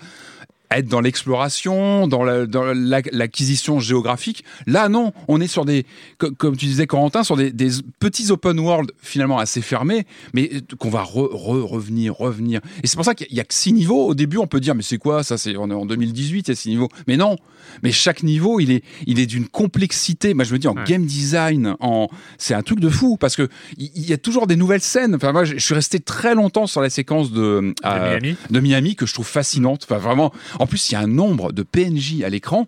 être 0.78 0.88
dans 0.88 1.00
l'exploration, 1.00 2.06
dans 2.06 2.22
la- 2.24 2.46
dans 2.46 2.64
la- 2.64 3.00
l'acquisition 3.12 3.80
géographique. 3.80 4.44
Là, 4.66 4.88
non, 4.88 5.12
on 5.28 5.40
est 5.40 5.46
sur 5.46 5.64
des, 5.64 5.84
co- 6.18 6.30
comme 6.32 6.56
tu 6.56 6.66
disais, 6.66 6.86
Corentin, 6.86 7.24
sur 7.24 7.36
des, 7.36 7.50
des 7.52 7.70
petits 7.98 8.30
open 8.30 8.58
world 8.60 8.92
finalement 9.00 9.38
assez 9.38 9.60
fermés, 9.62 10.04
mais 10.34 10.50
qu'on 10.78 10.90
va 10.90 11.02
re- 11.02 11.32
re- 11.32 11.62
revenir, 11.62 12.14
revenir. 12.14 12.60
Et 12.82 12.86
c'est 12.86 12.96
pour 12.96 13.04
ça 13.04 13.14
qu'il 13.14 13.34
y 13.34 13.40
a 13.40 13.44
que 13.44 13.54
six 13.54 13.72
niveaux. 13.72 14.06
Au 14.06 14.14
début, 14.14 14.38
on 14.38 14.46
peut 14.46 14.60
dire, 14.60 14.74
mais 14.74 14.82
c'est 14.82 14.98
quoi 14.98 15.22
ça 15.22 15.38
C'est 15.38 15.56
on 15.56 15.70
est 15.70 15.74
en 15.74 15.86
2018, 15.86 16.48
il 16.48 16.50
y 16.50 16.52
a 16.52 16.54
six 16.56 16.68
niveaux. 16.70 16.88
Mais 17.06 17.16
non, 17.16 17.36
mais 17.82 17.92
chaque 17.92 18.22
niveau, 18.22 18.60
il 18.60 18.70
est, 18.70 18.84
il 19.06 19.18
est 19.20 19.26
d'une 19.26 19.48
complexité. 19.48 20.34
Moi, 20.34 20.44
je 20.44 20.52
me 20.52 20.58
dis 20.58 20.68
en 20.68 20.74
game 20.84 21.04
design, 21.06 21.76
en, 21.80 22.08
c'est 22.38 22.54
un 22.54 22.62
truc 22.62 22.80
de 22.80 22.88
fou 22.88 23.16
parce 23.16 23.36
que 23.36 23.48
il 23.78 24.06
y 24.08 24.12
a 24.12 24.18
toujours 24.18 24.46
des 24.46 24.56
nouvelles 24.56 24.80
scènes. 24.82 25.14
Enfin, 25.14 25.32
moi, 25.32 25.44
je 25.44 25.52
je 25.62 25.66
suis 25.66 25.74
resté 25.74 26.00
très 26.00 26.34
longtemps 26.34 26.66
sur 26.66 26.80
la 26.80 26.90
séquence 26.90 27.30
de, 27.30 27.72
euh, 27.84 28.18
Miami. 28.18 28.36
de 28.50 28.60
Miami 28.60 28.96
que 28.96 29.06
je 29.06 29.14
trouve 29.14 29.26
fascinante. 29.26 29.84
Enfin, 29.84 29.98
vraiment. 29.98 30.32
En 30.62 30.66
plus, 30.66 30.90
il 30.90 30.92
y 30.92 30.96
a 30.96 31.00
un 31.00 31.06
nombre 31.06 31.52
de 31.52 31.62
PNJ 31.62 32.22
à 32.24 32.28
l'écran. 32.28 32.66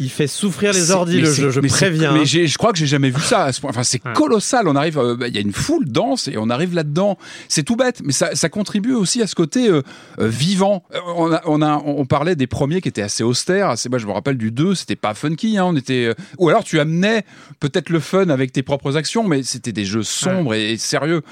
Il 0.00 0.10
fait 0.10 0.26
souffrir 0.26 0.72
les 0.72 0.80
mais 0.80 1.20
le 1.20 1.26
c'est- 1.32 1.42
jeu, 1.42 1.50
je 1.52 1.60
mais 1.60 1.68
préviens. 1.68 2.12
Mais 2.14 2.22
hein. 2.22 2.24
je 2.24 2.58
crois 2.58 2.72
que 2.72 2.78
j'ai 2.78 2.86
jamais 2.88 3.10
vu 3.10 3.20
ça. 3.20 3.44
à 3.44 3.52
ce 3.52 3.60
point. 3.60 3.70
Enfin, 3.70 3.84
c'est 3.84 4.00
colossal. 4.00 4.66
On 4.66 4.74
arrive, 4.74 4.98
euh, 4.98 5.14
bah, 5.14 5.28
il 5.28 5.34
y 5.34 5.38
a 5.38 5.40
une 5.40 5.52
foule 5.52 5.84
dense 5.86 6.26
et 6.26 6.36
on 6.36 6.50
arrive 6.50 6.74
là-dedans. 6.74 7.16
C'est 7.46 7.62
tout 7.62 7.76
bête, 7.76 8.00
mais 8.04 8.12
ça, 8.12 8.34
ça 8.34 8.48
contribue 8.48 8.92
aussi 8.92 9.22
à 9.22 9.28
ce 9.28 9.36
côté 9.36 9.68
euh, 9.68 9.82
euh, 10.18 10.26
vivant. 10.26 10.82
Euh, 10.96 10.98
On, 11.16 11.32
a, 11.32 11.42
on, 11.46 11.62
a, 11.62 11.80
on 11.86 12.06
parlait 12.06 12.34
des 12.34 12.48
premiers 12.48 12.80
qui 12.80 12.88
étaient 12.88 13.02
assez 13.02 13.22
austères. 13.22 13.68
Assez, 13.70 13.88
moi, 13.88 14.00
je 14.00 14.06
me 14.06 14.12
rappelle 14.12 14.36
du 14.36 14.50
2, 14.50 14.74
c'était 14.74 14.96
pas 14.96 15.14
funky. 15.14 15.58
Hein, 15.58 15.66
on 15.66 15.76
était, 15.76 16.06
euh, 16.06 16.14
ou 16.38 16.48
alors 16.48 16.64
tu 16.64 16.80
amenais 16.80 17.24
peut-être 17.60 17.88
le 17.90 18.00
fun 18.00 18.30
avec 18.30 18.50
tes 18.50 18.64
propres 18.64 18.96
actions, 18.96 19.22
mais 19.28 19.44
c'était 19.44 19.70
des 19.72 19.84
jeux 19.84 20.02
sombres 20.02 20.54
et, 20.54 20.72
et 20.72 20.76
sérieux. 20.76 21.22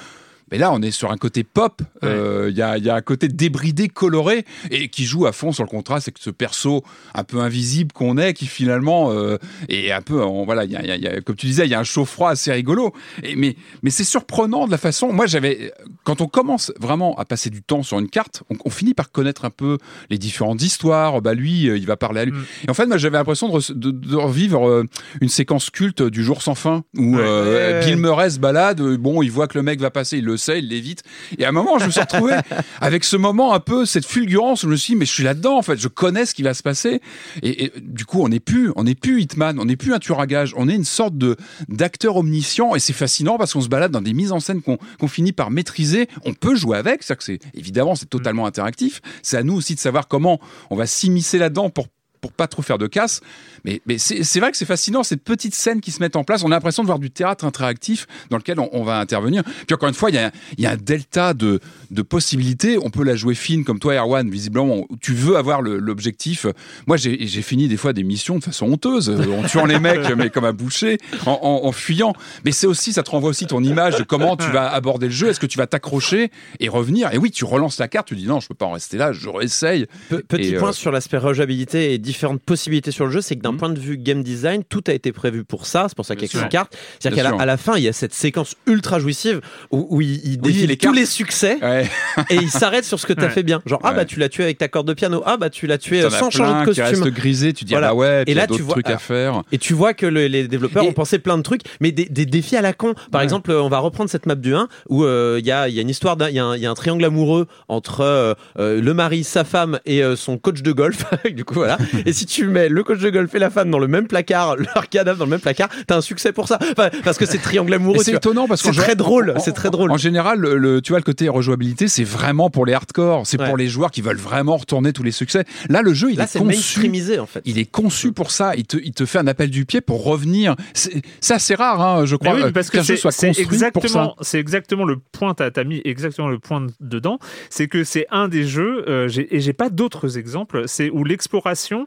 Mais 0.52 0.58
là, 0.58 0.70
on 0.72 0.82
est 0.82 0.90
sur 0.90 1.10
un 1.10 1.16
côté 1.16 1.42
pop. 1.44 1.80
Euh, 2.04 2.48
Il 2.50 2.56
y, 2.56 2.62
a, 2.62 2.76
y 2.78 2.90
a 2.90 2.94
un 2.94 3.00
côté 3.00 3.26
débridé, 3.28 3.88
coloré, 3.88 4.44
et 4.70 4.88
qui 4.88 5.04
joue 5.04 5.26
à 5.26 5.32
fond 5.32 5.50
sur 5.50 5.64
le 5.64 5.68
contraste 5.70 6.08
avec 6.08 6.18
ce 6.18 6.28
perso 6.30 6.84
un 7.14 7.24
peu 7.24 7.40
invisible 7.40 7.90
qu'on 7.92 8.18
est, 8.18 8.34
qui 8.34 8.46
finalement 8.46 9.10
euh, 9.12 9.38
est 9.70 9.90
un 9.92 10.02
peu, 10.02 10.22
en- 10.22 10.44
voilà, 10.44 10.64
il 10.64 10.70
y 10.72 10.76
a, 10.76 10.96
y 10.96 11.06
a- 11.06 11.20
comme 11.22 11.36
tu 11.36 11.46
disais, 11.46 11.64
il 11.64 11.70
y 11.70 11.74
a 11.74 11.80
un 11.80 11.84
chaud-froid 11.84 12.30
assez 12.30 12.52
rigolo. 12.52 12.92
Et, 13.22 13.34
mais 13.34 13.56
mais 13.82 13.88
c'est 13.90 14.04
surprenant 14.04 14.66
de 14.66 14.70
la 14.70 14.78
façon. 14.78 15.10
Moi, 15.12 15.26
j'avais, 15.26 15.72
quand 16.04 16.20
on 16.20 16.26
commence 16.26 16.70
vraiment 16.78 17.16
à 17.18 17.24
passer 17.24 17.48
du 17.48 17.62
temps 17.62 17.82
sur 17.82 17.98
une 17.98 18.08
carte, 18.10 18.42
on, 18.50 18.56
on 18.64 18.70
finit 18.70 18.92
par 18.94 19.10
connaître 19.10 19.46
un 19.46 19.50
peu 19.50 19.78
les 20.10 20.18
différentes 20.18 20.62
histoires. 20.62 21.22
Bah 21.22 21.32
lui, 21.34 21.68
euh, 21.68 21.78
il 21.78 21.86
va 21.86 21.96
parler 21.96 22.20
à 22.20 22.24
lui. 22.26 22.34
Et 22.66 22.70
en 22.70 22.74
fait, 22.74 22.84
moi, 22.86 22.98
j'avais 22.98 23.16
l'impression 23.16 23.48
de, 23.48 23.58
re- 23.58 23.72
de- 23.72 23.90
de 23.90 24.16
revivre 24.16 24.68
euh, 24.68 24.84
une 25.22 25.28
séquence 25.30 25.70
culte 25.70 26.02
du 26.02 26.22
jour 26.22 26.42
sans 26.42 26.54
fin 26.54 26.84
où 26.98 27.16
euh, 27.16 27.78
Ouais. 27.80 27.86
Bill 27.86 27.96
Murray 27.96 28.28
se 28.30 28.38
balade. 28.38 28.80
euh, 28.82 28.98
Bon, 28.98 29.22
il 29.22 29.30
voit 29.30 29.48
que 29.48 29.56
le 29.56 29.62
mec 29.62 29.80
va 29.80 29.90
passer, 29.90 30.18
il 30.18 30.24
le 30.24 30.36
sait, 30.42 30.58
il 30.58 30.68
l'évite. 30.68 31.02
Et 31.38 31.44
à 31.44 31.48
un 31.48 31.52
moment, 31.52 31.78
je 31.78 31.86
me 31.86 31.90
suis 31.90 32.00
retrouvé 32.00 32.34
avec 32.80 33.04
ce 33.04 33.16
moment 33.16 33.54
un 33.54 33.60
peu, 33.60 33.86
cette 33.86 34.06
fulgurance 34.06 34.62
où 34.62 34.66
je 34.66 34.72
me 34.72 34.76
suis 34.76 34.94
dit, 34.94 34.98
mais 34.98 35.06
je 35.06 35.12
suis 35.12 35.24
là-dedans, 35.24 35.56
en 35.56 35.62
fait, 35.62 35.78
je 35.78 35.88
connais 35.88 36.26
ce 36.26 36.34
qui 36.34 36.42
va 36.42 36.54
se 36.54 36.62
passer. 36.62 37.00
Et, 37.42 37.64
et 37.64 37.72
du 37.80 38.04
coup, 38.04 38.22
on 38.22 38.28
n'est 38.28 38.40
plus, 38.40 38.70
on 38.76 38.84
n'est 38.84 38.94
plus 38.94 39.22
Hitman, 39.22 39.58
on 39.58 39.64
n'est 39.64 39.76
plus 39.76 39.94
un 39.94 39.98
tueur 39.98 40.20
à 40.20 40.26
gage, 40.26 40.54
on 40.56 40.68
est 40.68 40.74
une 40.74 40.84
sorte 40.84 41.16
de 41.16 41.36
d'acteur 41.68 42.16
omniscient. 42.16 42.74
Et 42.74 42.78
c'est 42.78 42.92
fascinant 42.92 43.38
parce 43.38 43.52
qu'on 43.52 43.60
se 43.60 43.68
balade 43.68 43.92
dans 43.92 44.02
des 44.02 44.12
mises 44.12 44.32
en 44.32 44.40
scène 44.40 44.60
qu'on 44.62 45.08
finit 45.08 45.32
par 45.32 45.50
maîtriser. 45.50 46.08
On 46.24 46.34
peut 46.34 46.54
jouer 46.54 46.76
avec, 46.76 47.02
c'est 47.02 47.38
évidemment 47.54 47.94
c'est 47.94 48.08
totalement 48.08 48.46
interactif. 48.46 49.00
C'est 49.22 49.36
à 49.36 49.42
nous 49.42 49.54
aussi 49.54 49.74
de 49.74 49.80
savoir 49.80 50.08
comment 50.08 50.40
on 50.70 50.76
va 50.76 50.86
s'immiscer 50.86 51.38
là-dedans 51.38 51.70
pour 51.70 51.86
pour 52.22 52.32
pas 52.32 52.46
trop 52.46 52.62
faire 52.62 52.78
de 52.78 52.86
casse. 52.86 53.20
Mais, 53.64 53.82
mais 53.86 53.98
c'est 53.98 54.40
vrai 54.40 54.50
que 54.50 54.56
c'est 54.56 54.64
fascinant, 54.64 55.02
ces 55.02 55.16
petites 55.18 55.54
scènes 55.54 55.80
qui 55.82 55.90
se 55.90 56.00
mettent 56.00 56.16
en 56.16 56.24
place. 56.24 56.42
On 56.44 56.46
a 56.46 56.50
l'impression 56.54 56.82
de 56.82 56.86
voir 56.86 56.98
du 56.98 57.10
théâtre 57.10 57.44
interactif 57.44 58.06
dans 58.30 58.38
lequel 58.38 58.58
on, 58.58 58.70
on 58.72 58.82
va 58.84 58.98
intervenir. 58.98 59.42
Puis 59.66 59.74
encore 59.74 59.88
une 59.90 59.94
fois, 59.94 60.08
il 60.10 60.14
y 60.14 60.18
a, 60.18 60.30
il 60.56 60.64
y 60.64 60.66
a 60.66 60.70
un 60.70 60.76
delta 60.76 61.34
de, 61.34 61.60
de 61.90 62.02
possibilités. 62.02 62.78
On 62.82 62.90
peut 62.90 63.02
la 63.04 63.14
jouer 63.16 63.34
fine 63.34 63.64
comme 63.64 63.78
toi, 63.78 63.94
Erwan, 63.96 64.30
visiblement. 64.30 64.86
Tu 65.00 65.12
veux 65.14 65.36
avoir 65.36 65.60
l'objectif. 65.62 66.46
Moi, 66.86 66.96
j'ai 66.96 67.26
fini 67.42 67.68
des 67.68 67.76
fois 67.76 67.92
des 67.92 68.04
missions 68.04 68.38
de 68.38 68.44
façon 68.44 68.66
honteuse, 68.66 69.10
euh, 69.10 69.32
en 69.38 69.42
tuant 69.46 69.66
les 69.66 69.78
mecs, 69.80 70.08
mais 70.16 70.30
comme 70.30 70.44
un 70.44 70.52
boucher, 70.52 70.98
en, 71.26 71.32
en- 71.42 71.66
en 71.66 71.72
fuyant. 71.72 72.14
Mais 72.44 72.52
c'est 72.52 72.66
aussi, 72.68 72.92
ça 72.92 73.02
te 73.02 73.10
renvoie 73.10 73.30
aussi 73.30 73.46
ton 73.46 73.62
image 73.62 73.98
de 73.98 74.04
comment 74.04 74.36
tu 74.36 74.48
vas 74.50 74.70
aborder 74.72 75.06
le 75.06 75.12
jeu. 75.12 75.28
Est-ce 75.28 75.40
que 75.40 75.46
tu 75.46 75.58
vas 75.58 75.66
t'accrocher 75.66 76.30
et 76.60 76.68
revenir? 76.68 77.12
Et 77.12 77.18
oui, 77.18 77.30
tu 77.32 77.44
relances 77.44 77.78
la 77.78 77.88
carte, 77.88 78.06
tu 78.08 78.14
dis 78.16 78.26
non, 78.26 78.38
je 78.40 78.46
peux 78.46 78.54
pas 78.54 78.66
en 78.66 78.72
rester 78.72 78.96
là, 78.96 79.12
je 79.12 79.28
réessaye. 79.28 79.86
Pe- 80.08 80.22
Petit 80.22 80.50
Et, 80.50 80.56
point 80.56 80.70
euh, 80.70 80.72
sur 80.72 80.92
l'aspect 80.92 81.18
rejouabilité 81.18 81.92
et 81.94 81.98
différentes 82.12 82.42
possibilités 82.42 82.90
sur 82.90 83.04
le 83.06 83.10
jeu, 83.10 83.20
c'est 83.20 83.36
que 83.36 83.40
d'un 83.42 83.52
Mhm. 83.52 83.58
point 83.58 83.68
de 83.70 83.78
vue 83.78 83.96
game 83.98 84.22
design, 84.22 84.62
tout 84.68 84.82
a 84.86 84.92
été 84.92 85.12
prévu 85.12 85.44
pour 85.44 85.66
ça. 85.66 85.86
C'est 85.88 85.96
pour 85.96 86.04
ça 86.06 86.14
qu'il 86.14 86.24
y 86.24 86.26
a 86.26 86.28
Bien 86.32 86.40
qu'une 86.40 86.40
sûr. 86.40 86.48
carte. 86.50 86.76
C'est-à-dire 87.00 87.24
qu'à 87.24 87.44
la, 87.44 87.52
à 87.52 87.56
fin, 87.56 87.76
il 87.76 87.82
y 87.82 87.88
a 87.88 87.92
cette 87.92 88.14
séquence 88.14 88.54
ultra 88.66 88.98
jouissive 88.98 89.40
où, 89.70 89.86
où 89.90 90.00
il, 90.00 90.20
il 90.24 90.38
défile 90.40 90.68
les 90.68 90.76
tous 90.76 90.86
cartes. 90.86 90.96
les 90.96 91.06
succès 91.06 91.58
Ouais. 91.62 91.88
et 92.30 92.36
il 92.36 92.50
s'arrête 92.50 92.84
sur 92.84 92.98
ce 93.00 93.06
que 93.06 93.12
tu 93.12 93.24
as 93.24 93.30
fait 93.30 93.42
bien. 93.42 93.60
Genre, 93.66 93.80
ah 93.84 93.92
bah 93.92 94.04
tu 94.04 94.18
l'as 94.18 94.28
tué 94.28 94.42
avec 94.44 94.58
ta 94.58 94.68
corde 94.68 94.86
de 94.88 94.94
piano, 94.94 95.22
ah 95.26 95.36
bah 95.36 95.50
tu 95.50 95.66
l'as 95.66 95.78
tué 95.78 96.02
euh, 96.02 96.10
sans 96.10 96.30
changer 96.30 96.60
de 96.60 96.64
costume. 96.64 96.84
restent 96.84 97.06
grisés, 97.08 97.52
tu 97.52 97.64
dis 97.64 97.72
Voilà. 97.72 97.88
ah 97.88 97.90
bah 97.90 97.96
ouais, 97.96 98.22
Et 98.26 98.30
il 98.32 98.36
y 98.36 98.38
a 98.38 98.42
là, 98.42 98.46
tu 98.46 98.62
vois- 98.62 98.74
trucs 98.74 98.88
ah. 98.88 98.94
à 98.94 98.98
faire. 98.98 99.42
Et 99.52 99.58
tu 99.58 99.72
vois 99.74 99.94
que 99.94 100.06
le- 100.06 100.26
les 100.26 100.48
développeurs 100.48 100.84
Et- 100.84 100.88
ont 100.88 100.92
pensé 100.92 101.18
plein 101.18 101.36
de 101.38 101.42
trucs, 101.42 101.62
mais 101.80 101.92
des, 101.92 102.04
des 102.06 102.26
défis 102.26 102.56
à 102.56 102.62
la 102.62 102.72
con. 102.72 102.94
Par 103.10 103.20
Ouais. 103.20 103.24
exemple, 103.24 103.50
euh, 103.50 103.62
on 103.62 103.68
va 103.68 103.78
reprendre 103.78 104.10
cette 104.10 104.26
map 104.26 104.34
du 104.34 104.54
1 104.54 104.68
où 104.88 105.04
euh, 105.04 105.38
il 105.40 105.46
y, 105.46 105.50
a, 105.52 105.68
il 105.68 105.74
y 105.74 105.78
a 105.78 105.82
une 105.82 105.90
histoire, 105.90 106.16
d'un- 106.16 106.28
il 106.28 106.34
y, 106.34 106.38
a 106.38 106.44
un- 106.44 106.56
il 106.56 106.62
y 106.62 106.66
a 106.66 106.70
un 106.70 106.74
triangle 106.74 107.04
amoureux 107.04 107.46
entre 107.68 108.00
euh, 108.02 108.34
le 108.58 108.94
mari, 108.94 109.24
sa 109.24 109.44
femme 109.44 109.78
et 109.86 110.02
euh, 110.02 110.16
son 110.16 110.38
coach 110.38 110.62
de 110.62 110.72
golf. 110.72 111.04
du 111.34 111.44
coup, 111.44 111.54
voilà. 111.54 111.78
et 112.06 112.12
si 112.12 112.26
tu 112.26 112.46
mets 112.48 112.68
le 112.68 112.82
coach 112.84 112.98
de 113.00 113.10
golf 113.10 113.34
et 113.34 113.38
la 113.38 113.50
femme 113.50 113.70
dans 113.70 113.78
le 113.78 113.88
même 113.88 114.06
placard, 114.06 114.56
leur 114.74 114.88
cadavre 114.88 115.18
dans 115.18 115.24
le 115.24 115.30
même 115.30 115.40
placard, 115.40 115.68
t'as 115.86 115.96
un 115.96 116.00
succès 116.00 116.32
pour 116.32 116.48
ça. 116.48 116.58
Enfin, 116.72 116.90
parce 117.04 117.18
que 117.18 117.26
c'est 117.26 117.38
triangle 117.38 117.72
amoureux. 117.74 118.02
c'est 118.04 118.14
étonnant 118.14 118.46
parce 118.48 118.62
C'est 118.62 118.70
qu'en 118.70 118.76
très 118.76 118.96
drôle, 118.96 119.34
en- 119.36 119.40
c'est 119.40 119.52
très 119.52 119.70
drôle. 119.70 119.90
En 119.90 119.96
général, 119.96 120.38
le, 120.38 120.56
le- 120.56 120.80
tu 120.82 120.92
vois, 120.92 120.98
le 120.98 121.04
côté 121.04 121.28
rejouabilité, 121.28 121.88
c'est 121.88 122.04
vraiment 122.04 122.50
pour 122.50 122.66
les 122.66 122.72
hardcore. 122.74 123.26
C'est 123.26 123.40
Ouais. 123.40 123.46
pour 123.48 123.56
les 123.56 123.66
joueurs 123.66 123.90
qui 123.90 124.02
veulent 124.02 124.16
vraiment 124.16 124.56
retourner 124.56 124.92
tous 124.92 125.02
les 125.02 125.10
succès. 125.10 125.44
Là, 125.68 125.82
le 125.82 125.94
jeu, 125.94 126.10
il 126.10 126.16
Là, 126.18 126.24
est 126.24 126.26
c'est 126.26 126.38
conçu. 126.38 126.80
en 127.18 127.26
fait. 127.26 127.40
Il 127.44 127.58
est 127.58 127.64
conçu 127.70 128.12
pour 128.12 128.30
ça. 128.30 128.54
Il 128.56 128.64
te, 128.66 128.76
il 128.76 128.92
te 128.92 129.04
fait 129.06 129.18
un 129.18 129.26
appel 129.26 129.50
du 129.50 129.64
pied 129.64 129.80
pour 129.80 130.04
revenir. 130.04 130.54
C'est 130.74 131.02
c'est 131.20 131.34
assez 131.34 131.54
rare, 131.54 131.80
hein, 131.80 132.04
je 132.06 132.16
crois, 132.16 132.34
oui, 132.34 132.42
euh, 132.42 132.50
parce 132.52 132.68
que 132.70 132.76
qu'un 132.78 132.82
jeu 132.82 132.94
c'est 132.96 133.00
soit 133.00 133.10
c'est 133.12 133.28
construit 133.28 133.70
pour 133.72 133.88
ça. 133.88 134.14
c'est 134.20 134.38
exactement 134.38 134.84
le 134.84 134.96
point. 134.98 135.34
T'as 135.34 135.50
as 135.56 135.64
mis 135.64 135.80
exactement 135.84 136.28
le 136.28 136.38
point 136.38 136.66
dedans. 136.80 137.18
C'est 137.50 137.68
que 137.68 137.84
c'est 137.84 138.06
un 138.10 138.28
des 138.28 138.44
jeux, 138.44 138.84
euh, 138.88 139.08
et 139.30 139.40
j'ai 139.40 139.52
pas 139.52 139.70
d'autres 139.70 140.18
exemples. 140.18 140.64
C'est 140.66 140.90
où 140.90 141.04
l'exploration 141.04 141.86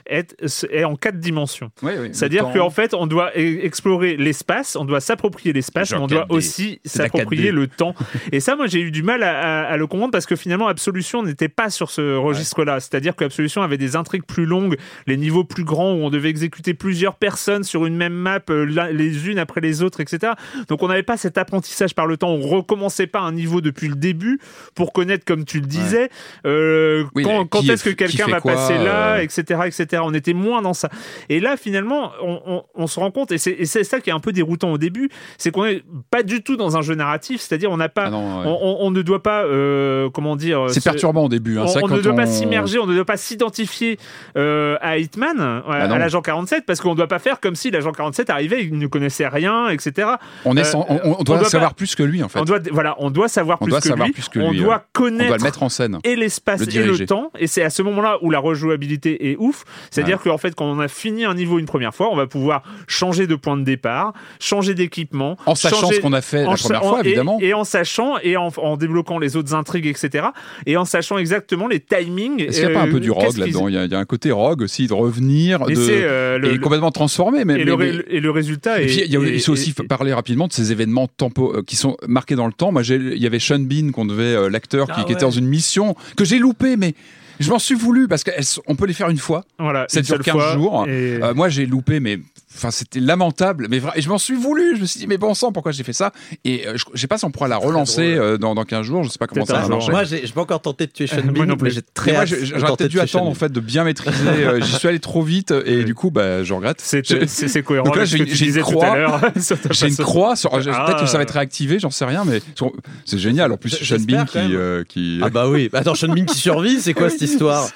est, 0.05 0.35
est 0.71 0.83
en 0.83 0.95
quatre 0.95 1.19
dimensions. 1.19 1.71
Oui, 1.81 1.91
oui, 1.99 2.07
le 2.09 2.13
C'est-à-dire 2.13 2.51
qu'en 2.53 2.69
fait, 2.69 2.93
on 2.93 3.07
doit 3.07 3.31
e- 3.37 3.63
explorer 3.65 4.17
l'espace, 4.17 4.75
on 4.75 4.85
doit 4.85 4.99
s'approprier 5.01 5.53
l'espace, 5.53 5.91
mais 5.91 5.97
on 5.97 6.07
doit 6.07 6.25
4D. 6.25 6.33
aussi 6.35 6.81
s'approprier 6.85 7.51
4D. 7.51 7.55
le 7.55 7.67
temps. 7.67 7.95
Et 8.31 8.39
ça, 8.39 8.55
moi, 8.55 8.67
j'ai 8.67 8.81
eu 8.81 8.91
du 8.91 9.03
mal 9.03 9.23
à, 9.23 9.61
à- 9.63 9.63
à 9.71 9.77
le 9.77 9.87
comprendre 9.87 10.11
parce 10.11 10.25
que 10.25 10.35
finalement, 10.35 10.67
Absolution 10.67 11.23
n'était 11.23 11.49
pas 11.49 11.69
sur 11.69 11.89
ce 11.91 12.15
registre-là. 12.15 12.79
C'est-à-dire 12.79 13.15
que 13.15 13.23
Absolution 13.25 13.61
avait 13.61 13.77
des 13.77 13.95
intrigues 13.95 14.25
plus 14.25 14.45
longues, 14.45 14.77
les 15.07 15.17
niveaux 15.17 15.43
plus 15.43 15.63
grands 15.63 15.93
où 15.93 15.97
on 16.03 16.09
devait 16.09 16.29
exécuter 16.29 16.73
plusieurs 16.73 17.15
personnes 17.15 17.63
sur 17.63 17.85
une 17.85 17.95
même 17.95 18.13
map, 18.13 18.39
euh, 18.49 18.65
les 18.91 19.29
unes 19.29 19.39
après 19.39 19.61
les 19.61 19.81
autres, 19.81 19.99
etc. 20.01 20.33
Donc, 20.67 20.83
on 20.83 20.87
n'avait 20.87 21.03
pas 21.03 21.17
cet 21.17 21.37
apprentissage 21.37 21.93
par 21.95 22.07
le 22.07 22.17
temps. 22.17 22.29
On 22.29 22.39
recommençait 22.41 23.07
pas 23.07 23.19
un 23.19 23.31
niveau 23.31 23.61
depuis 23.61 23.87
le 23.87 23.95
début 23.95 24.39
pour 24.75 24.93
connaître, 24.93 25.25
comme 25.25 25.45
tu 25.45 25.59
le 25.59 25.65
disais, 25.67 26.09
euh, 26.45 27.03
Oui, 27.15 27.23
quand, 27.23 27.61
est- 27.63 27.69
est-ce 27.69 27.83
que 27.83 27.89
quelqu'un 27.89 28.27
va 28.27 28.39
quoi, 28.41 28.53
passer 28.53 28.77
là, 28.77 29.15
euh, 29.15 29.21
etc., 29.21 29.61
etc. 29.65 29.87
On 29.99 30.13
était 30.13 30.33
moins 30.33 30.61
dans 30.61 30.73
ça. 30.73 30.89
Et 31.29 31.39
là, 31.39 31.57
finalement, 31.57 32.11
on, 32.21 32.39
on- 32.45 32.63
on 32.75 32.87
se 32.87 32.99
rend 32.99 33.11
compte, 33.11 33.31
et 33.31 33.37
c'est 33.37 33.83
ça 33.83 33.99
qui 33.99 34.09
est 34.09 34.13
un 34.13 34.19
peu 34.19 34.31
déroutant 34.31 34.71
au 34.71 34.77
début, 34.77 35.09
c'est 35.37 35.51
qu'on 35.51 35.65
n'est 35.65 35.83
pas 36.09 36.23
du 36.23 36.43
tout 36.43 36.55
dans 36.57 36.77
un 36.77 36.81
jeu 36.81 36.95
narratif, 36.95 37.41
c'est-à-dire 37.41 37.71
on 37.71 37.77
n'a 37.77 37.89
pas, 37.89 38.05
Ah 38.05 38.09
non, 38.11 38.39
ouais. 38.41 38.45
on, 38.61 38.77
on- 38.85 38.91
ne 38.91 39.01
doit 39.01 39.23
pas, 39.23 39.43
euh, 39.45 40.09
comment 40.09 40.35
dire, 40.35 40.65
C'est 40.69 40.83
perturbant 40.83 41.23
au 41.25 41.29
début. 41.29 41.57
hein. 41.59 41.65
on, 41.81 41.87
ne 41.87 42.01
doit 42.01 42.13
pas 42.15 42.25
s'immerger, 42.27 42.77
on 42.79 42.85
ne 42.87 42.93
doit 42.95 43.05
pas 43.05 43.17
s'identifier 43.17 43.97
euh, 44.37 44.77
à 44.81 44.97
Hitman, 44.97 45.39
à, 45.39 45.63
Ah 45.67 45.71
à 45.83 45.97
l'agent 45.97 46.21
47, 46.21 46.65
parce 46.65 46.81
qu'on 46.81 46.91
ne 46.91 46.95
doit 46.97 47.07
pas 47.07 47.19
faire 47.19 47.39
comme 47.39 47.55
si 47.55 47.71
l'agent 47.71 47.91
47 47.91 48.29
arrivait, 48.29 48.63
il 48.65 48.77
ne 48.77 48.87
connaissait 48.87 49.27
rien, 49.27 49.69
etc. 49.69 50.09
On, 50.45 50.55
est 50.57 50.63
sans- 50.63 50.85
on, 50.89 50.95
on 51.03 51.15
on 51.19 51.23
doit 51.23 51.37
doit 51.39 51.49
savoir 51.49 51.71
pas- 51.71 51.75
plus 51.75 51.95
que 51.95 52.03
lui, 52.03 52.21
en 52.23 52.29
fait. 52.29 52.39
On 52.39 52.43
doit, 52.45 52.59
voilà, 52.71 52.95
on 52.99 53.09
doit 53.11 53.27
savoir 53.27 53.59
plus, 53.59 53.69
doit 53.69 53.79
que, 53.81 53.87
savoir 53.87 54.07
lui. 54.07 54.13
plus 54.13 54.27
que 54.29 54.39
on 54.39 54.51
doit 54.53 54.83
connaître 54.93 55.23
On 55.25 55.27
doit 55.29 55.37
le 55.37 55.43
mettre 55.43 55.63
en 55.63 55.69
scène. 55.69 55.97
et 56.03 56.15
l'espace 56.15 56.61
Le 56.65 56.75
et 56.75 56.83
le 56.83 57.05
temps. 57.05 57.31
Et 57.39 57.47
c'est 57.47 57.63
à 57.63 57.69
ce 57.69 57.81
moment-là 57.83 58.17
où 58.21 58.29
la 58.29 58.39
rejouabilité 58.39 59.31
est 59.31 59.37
ouf. 59.37 59.63
C'est-à-dire 59.89 60.19
qu'en 60.21 60.37
fait, 60.37 60.53
quand 60.55 60.65
on 60.65 60.79
a 60.79 60.87
fini 60.87 61.25
un 61.25 61.33
niveau 61.33 61.59
une 61.59 61.65
première 61.65 61.93
fois, 61.93 62.09
on 62.11 62.15
va 62.15 62.27
pouvoir 62.27 62.63
changer 62.87 63.27
de 63.27 63.35
point 63.35 63.57
de 63.57 63.63
départ, 63.63 64.13
changer 64.39 64.73
d'équipement. 64.73 65.37
En 65.45 65.55
sachant 65.55 65.77
changer- 65.81 65.95
ce 65.95 66.01
qu'on 66.01 66.13
a 66.13 66.21
fait 66.21 66.45
en 66.45 66.51
la 66.51 66.57
première 66.57 66.83
fois, 66.83 66.99
évidemment. 67.01 67.37
Et, 67.41 67.53
en 67.53 67.63
sachant, 67.63 68.17
et 68.23 68.37
en, 68.37 68.49
en 68.57 68.77
débloquant 68.77 69.17
les 69.19 69.35
autres 69.35 69.53
intrigues, 69.53 69.87
etc. 69.87 70.27
Et 70.65 70.77
en 70.77 70.85
sachant 70.85 71.17
exactement 71.17 71.67
les 71.67 71.79
timings. 71.79 72.41
Est-ce 72.41 72.59
qu'il 72.59 72.69
n'y 72.69 72.75
a 72.75 72.77
pas 72.79 72.85
un 72.85 72.87
euh, 72.87 72.91
peu 72.91 72.99
du 72.99 73.11
rogue 73.11 73.37
là-dedans? 73.37 73.67
Il 73.67 73.75
y, 73.75 73.77
a, 73.77 73.85
il 73.85 73.91
y 73.91 73.95
a 73.95 73.99
un 73.99 74.05
côté 74.05 74.31
rogue 74.31 74.61
aussi, 74.61 74.87
de 74.87 74.93
revenir, 74.93 75.61
Et 75.69 75.73
de... 75.73 75.79
euh, 75.89 76.37
le- 76.37 76.53
et 76.53 76.59
complètement 76.59 76.91
transformé. 76.91 77.45
Mais, 77.45 77.55
et, 77.59 77.63
le, 77.63 77.77
mais- 77.77 77.91
ré- 77.91 78.05
et 78.09 78.19
le 78.19 78.31
résultat 78.31 78.81
est. 78.81 78.85
puis, 78.85 79.01
il, 79.05 79.11
y 79.11 79.17
a, 79.17 79.19
est- 79.21 79.33
il 79.35 79.41
faut 79.41 79.51
aussi 79.53 79.73
parler 79.73 80.13
rapidement 80.13 80.47
de 80.47 80.53
ces 80.53 80.71
événements 80.71 81.07
tempo, 81.07 81.53
euh, 81.55 81.63
qui 81.65 81.75
sont 81.75 81.97
marqués 82.07 82.35
dans 82.35 82.47
le 82.47 82.53
temps. 82.53 82.71
Moi, 82.71 82.81
il 82.83 83.17
y 83.17 83.25
avait 83.25 83.39
Sean 83.39 83.59
Bean, 83.59 83.91
qu'on 83.91 84.05
devait, 84.05 84.49
l'acteur, 84.49 84.87
qui, 84.87 84.93
Ah 84.95 85.03
qui 85.03 85.11
était 85.13 85.15
ouais. 85.15 85.21
dans 85.21 85.31
une 85.31 85.47
mission 85.47 85.95
que 86.17 86.25
j'ai 86.25 86.39
loupé, 86.39 86.77
mais 86.77 86.93
je 87.41 87.49
m'en 87.49 87.59
suis 87.59 87.75
voulu 87.75 88.07
parce 88.07 88.23
qu'on 88.23 88.75
peut 88.75 88.85
les 88.85 88.93
faire 88.93 89.09
une 89.09 89.17
fois? 89.17 89.43
Voilà, 89.59 89.87
dure 90.01 90.15
seule 90.15 90.23
15 90.23 90.33
fois, 90.33 90.53
jours. 90.53 90.85
et- 90.87 91.19
Euh, 91.21 91.33
moi, 91.33 91.49
j'ai 91.49 91.65
loupé, 91.65 91.99
mais 91.99 92.19
enfin, 92.55 92.71
c'était 92.71 92.99
lamentable. 92.99 93.67
Mais 93.69 93.81
et 93.95 94.01
je 94.01 94.09
m'en 94.09 94.17
suis 94.17 94.35
voulu. 94.35 94.75
Je 94.75 94.81
me 94.81 94.85
suis 94.85 94.99
dit, 94.99 95.07
mais 95.07 95.17
bon 95.17 95.33
sang, 95.33 95.51
pourquoi 95.51 95.71
j'ai 95.71 95.83
fait 95.83 95.93
ça? 95.93 96.11
Et 96.45 96.67
euh, 96.67 96.73
je, 96.77 96.85
je 96.93 96.99
sais 97.01 97.07
pas 97.07 97.17
si 97.17 97.25
on 97.25 97.31
pourra 97.31 97.47
la 97.47 97.57
relancer 97.57 98.15
euh, 98.15 98.37
dans, 98.37 98.55
dans 98.55 98.63
15 98.65 98.85
jours. 98.85 99.03
Je 99.03 99.09
sais 99.09 99.17
pas 99.17 99.27
comment 99.27 99.45
ça 99.45 99.59
va 99.59 99.67
marcher. 99.67 99.91
Moi, 99.91 100.03
j'ai 100.03 100.25
j'ai 100.25 100.33
pas 100.33 100.41
encore 100.41 100.61
tenté 100.61 100.87
de 100.87 100.91
tuer 100.91 101.07
Sean 101.07 101.21
Bean, 101.25 101.45
mais 101.61 101.69
j'ai 101.69 101.81
très 101.81 102.11
Mais 102.11 102.17
moi, 102.17 102.21
hâte 102.23 102.29
de 102.31 102.35
j'aurais 102.45 102.59
tenter 102.61 102.67
peut-être 102.67 102.81
de 102.81 102.87
dû 102.87 102.97
tuer 102.97 103.07
Sean 103.07 103.17
attendre 103.17 103.25
en 103.25 103.29
Bean. 103.31 103.35
fait 103.35 103.51
de 103.51 103.59
bien 103.59 103.83
maîtriser. 103.83 104.27
euh, 104.27 104.61
J'y 104.61 104.71
suis 104.73 104.87
allé 104.87 104.99
trop 104.99 105.21
vite 105.21 105.53
et 105.65 105.83
du 105.83 105.95
coup, 105.95 106.11
bah, 106.11 106.43
je 106.43 106.53
regrette. 106.53 106.81
C'est 106.81 107.05
J'ai- 107.07 107.27
c'est- 107.27 107.47
c'est 107.47 107.63
cohérent 107.63 107.85
Donc 107.85 107.95
là, 107.95 108.01
avec 108.01 108.11
ce 108.11 108.17
j'ai 108.17 108.23
que 108.25 108.29
tu 108.29 108.35
j'ai 108.35 108.45
une 108.45 108.51
disais 108.51 108.61
tout 108.61 108.67
croix. 108.67 108.87
à 108.91 108.97
l'heure. 108.97 109.21
sur 109.41 109.59
ta 109.59 109.69
J'ai 109.71 109.87
une 109.87 109.91
façon. 109.93 110.03
croix 110.03 110.35
sur. 110.35 110.53
Ah. 110.53 110.85
Peut-être 110.85 111.01
que 111.03 111.09
ça 111.09 111.17
va 111.17 111.23
être 111.23 111.31
réactivé, 111.33 111.79
j'en 111.79 111.89
sais 111.89 112.05
rien, 112.05 112.23
mais 112.25 112.41
sur- 112.55 112.71
c'est 113.05 113.17
génial. 113.17 113.51
En 113.51 113.57
plus, 113.57 113.69
J- 113.77 113.85
Sean 113.85 113.95
Bean 113.95 114.01
j'espère 114.07 114.25
qui, 114.25 114.33
quand 114.33 114.39
même. 114.49 114.51
euh, 114.57 114.83
qui. 114.87 115.19
Ah 115.23 115.29
bah 115.29 115.47
oui. 115.49 115.69
Attends, 115.73 115.95
Sean 115.95 116.09
Bean 116.13 116.25
qui 116.25 116.37
survit, 116.37 116.79
c'est 116.81 116.93
quoi 116.93 117.09
cette 117.09 117.21
histoire? 117.21 117.69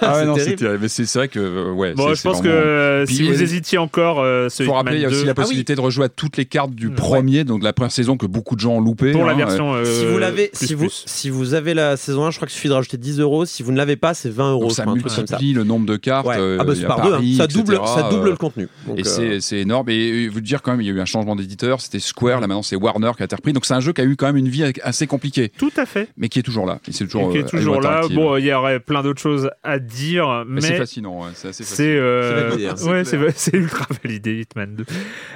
Ah 0.00 0.14
ouais, 0.18 0.24
non, 0.24 0.34
c'est 0.36 0.42
terrible. 0.44 0.56
terrible. 0.60 0.78
Mais 0.82 0.88
c'est 0.88 1.06
c'est 1.06 1.18
vrai 1.18 1.28
que 1.28 1.38
euh, 1.38 1.72
ouais. 1.72 1.94
Bon, 1.94 2.04
c'est- 2.08 2.10
je 2.10 2.14
c'est 2.16 2.28
pense 2.28 2.40
que 2.40 2.48
vraiment- 2.48 2.62
euh, 2.66 3.04
Puis, 3.06 3.14
si 3.16 3.22
vous 3.22 3.38
euh, 3.38 3.42
hésitiez 3.42 3.78
encore, 3.96 4.20
euh, 4.20 4.48
ce 4.48 4.56
faut 4.62 4.62
Hitman 4.64 4.76
rappeler, 4.76 4.96
il 4.96 5.02
y 5.02 5.04
a 5.04 5.08
aussi 5.08 5.20
2, 5.20 5.26
la 5.26 5.34
possibilité 5.34 5.74
de 5.74 5.80
rejouer 5.80 6.04
à 6.04 6.08
toutes 6.08 6.36
les 6.36 6.44
cartes 6.44 6.72
du 6.72 6.90
premier, 6.90 7.44
donc 7.44 7.60
de 7.60 7.64
la 7.64 7.72
première 7.72 7.92
saison 7.92 8.16
que 8.16 8.26
beaucoup 8.26 8.54
de 8.54 8.60
gens 8.60 8.72
ont 8.74 8.80
loupé. 8.80 9.12
pour 9.12 9.24
la 9.24 9.32
hein, 9.32 9.36
version. 9.36 9.74
euh, 9.74 9.84
si 9.84 10.04
vous 10.06 10.18
l'avez, 10.18 10.48
plus, 10.48 10.66
si 10.66 10.74
vous, 10.74 10.86
plus. 10.86 11.02
si 11.06 11.30
vous 11.30 11.54
avez 11.54 11.72
la 11.74 11.96
saison 11.96 12.26
1, 12.26 12.30
je 12.30 12.36
crois 12.36 12.46
qu'il 12.48 12.54
suffit 12.54 12.68
de 12.68 12.74
rajouter 12.74 12.96
10 12.98 13.20
euros. 13.20 13.44
Si 13.46 13.62
vous 13.62 13.72
ne 13.72 13.76
l'avez 13.76 13.96
pas, 13.96 14.12
c'est 14.14 14.28
20 14.30 14.52
euros. 14.52 14.60
Donc 14.62 14.70
je 14.70 14.74
ça 14.76 14.82
crois, 14.82 14.92
un 14.94 14.96
truc 15.00 15.06
comme 15.06 15.14
ça. 15.26 15.36
multiplie 15.36 15.52
le 15.54 15.64
nombre 15.64 15.86
de 15.86 15.96
cartes. 15.96 16.26
Ouais. 16.26 16.36
euh, 16.38 16.58
ah 16.60 16.64
bah 16.64 16.72
il 16.74 16.76
y 16.76 16.80
c'est 16.80 16.84
a 16.84 16.88
par 16.88 17.00
deux, 17.02 17.08
hein. 17.08 17.16
Paris, 17.16 17.34
ça 17.36 17.46
double, 17.46 17.74
etc., 17.74 17.92
ça 17.96 18.08
double 18.10 18.26
euh, 18.28 18.30
le 18.32 18.36
contenu. 18.36 18.68
Donc, 18.86 18.98
Et 18.98 19.02
euh, 19.02 19.04
c'est 19.04 19.40
c'est 19.40 19.58
énorme. 19.58 19.88
Et 19.88 20.26
euh, 20.26 20.28
vous 20.28 20.40
dire 20.40 20.62
quand 20.62 20.72
même, 20.72 20.80
il 20.82 20.86
y 20.86 20.90
a 20.90 20.92
eu 20.92 21.00
un 21.00 21.04
changement 21.06 21.36
d'éditeur. 21.36 21.80
C'était 21.80 21.98
Square, 22.00 22.40
là 22.40 22.46
maintenant 22.46 22.62
c'est 22.62 22.76
Warner 22.76 23.12
qui 23.16 23.22
a 23.22 23.24
été 23.26 23.34
repris. 23.36 23.52
Donc 23.52 23.64
c'est 23.66 23.74
un 23.74 23.80
jeu 23.80 23.92
qui 23.92 24.00
a 24.00 24.04
eu 24.04 24.16
quand 24.16 24.26
même 24.26 24.36
une 24.36 24.48
vie 24.48 24.64
assez 24.82 25.06
compliquée, 25.06 25.50
Tout 25.56 25.72
à 25.76 25.86
fait. 25.86 26.08
mais 26.16 26.28
qui 26.28 26.38
est 26.40 26.42
toujours 26.42 26.66
là. 26.66 26.78
Et 26.88 26.92
c'est 26.92 27.04
toujours, 27.04 27.30
Et 27.30 27.32
qui 27.32 27.38
est 27.38 27.44
euh, 27.44 27.58
toujours 27.58 27.80
là. 27.80 28.02
Bon, 28.10 28.36
il 28.36 28.44
y 28.44 28.52
aurait 28.52 28.80
plein 28.80 29.02
d'autres 29.02 29.20
choses 29.22 29.50
à 29.62 29.78
dire, 29.78 30.44
mais, 30.46 30.60
c'est 30.60 30.76
fascinant. 30.76 31.20
ouais, 31.20 31.28
C'est 31.34 31.48
assez 31.48 31.64
c'est 31.64 31.70
fascinant. 31.70 31.90
euh, 32.02 32.22
C'est 32.22 32.48
validé, 32.50 32.68
hein. 32.68 32.90
ouais, 32.92 33.04
c'est 33.04 33.16
va- 33.16 33.26
c'est 33.34 33.54
ultra 33.54 33.85
validé 34.02 34.40
Hitman 34.40 34.74
2. 34.76 34.84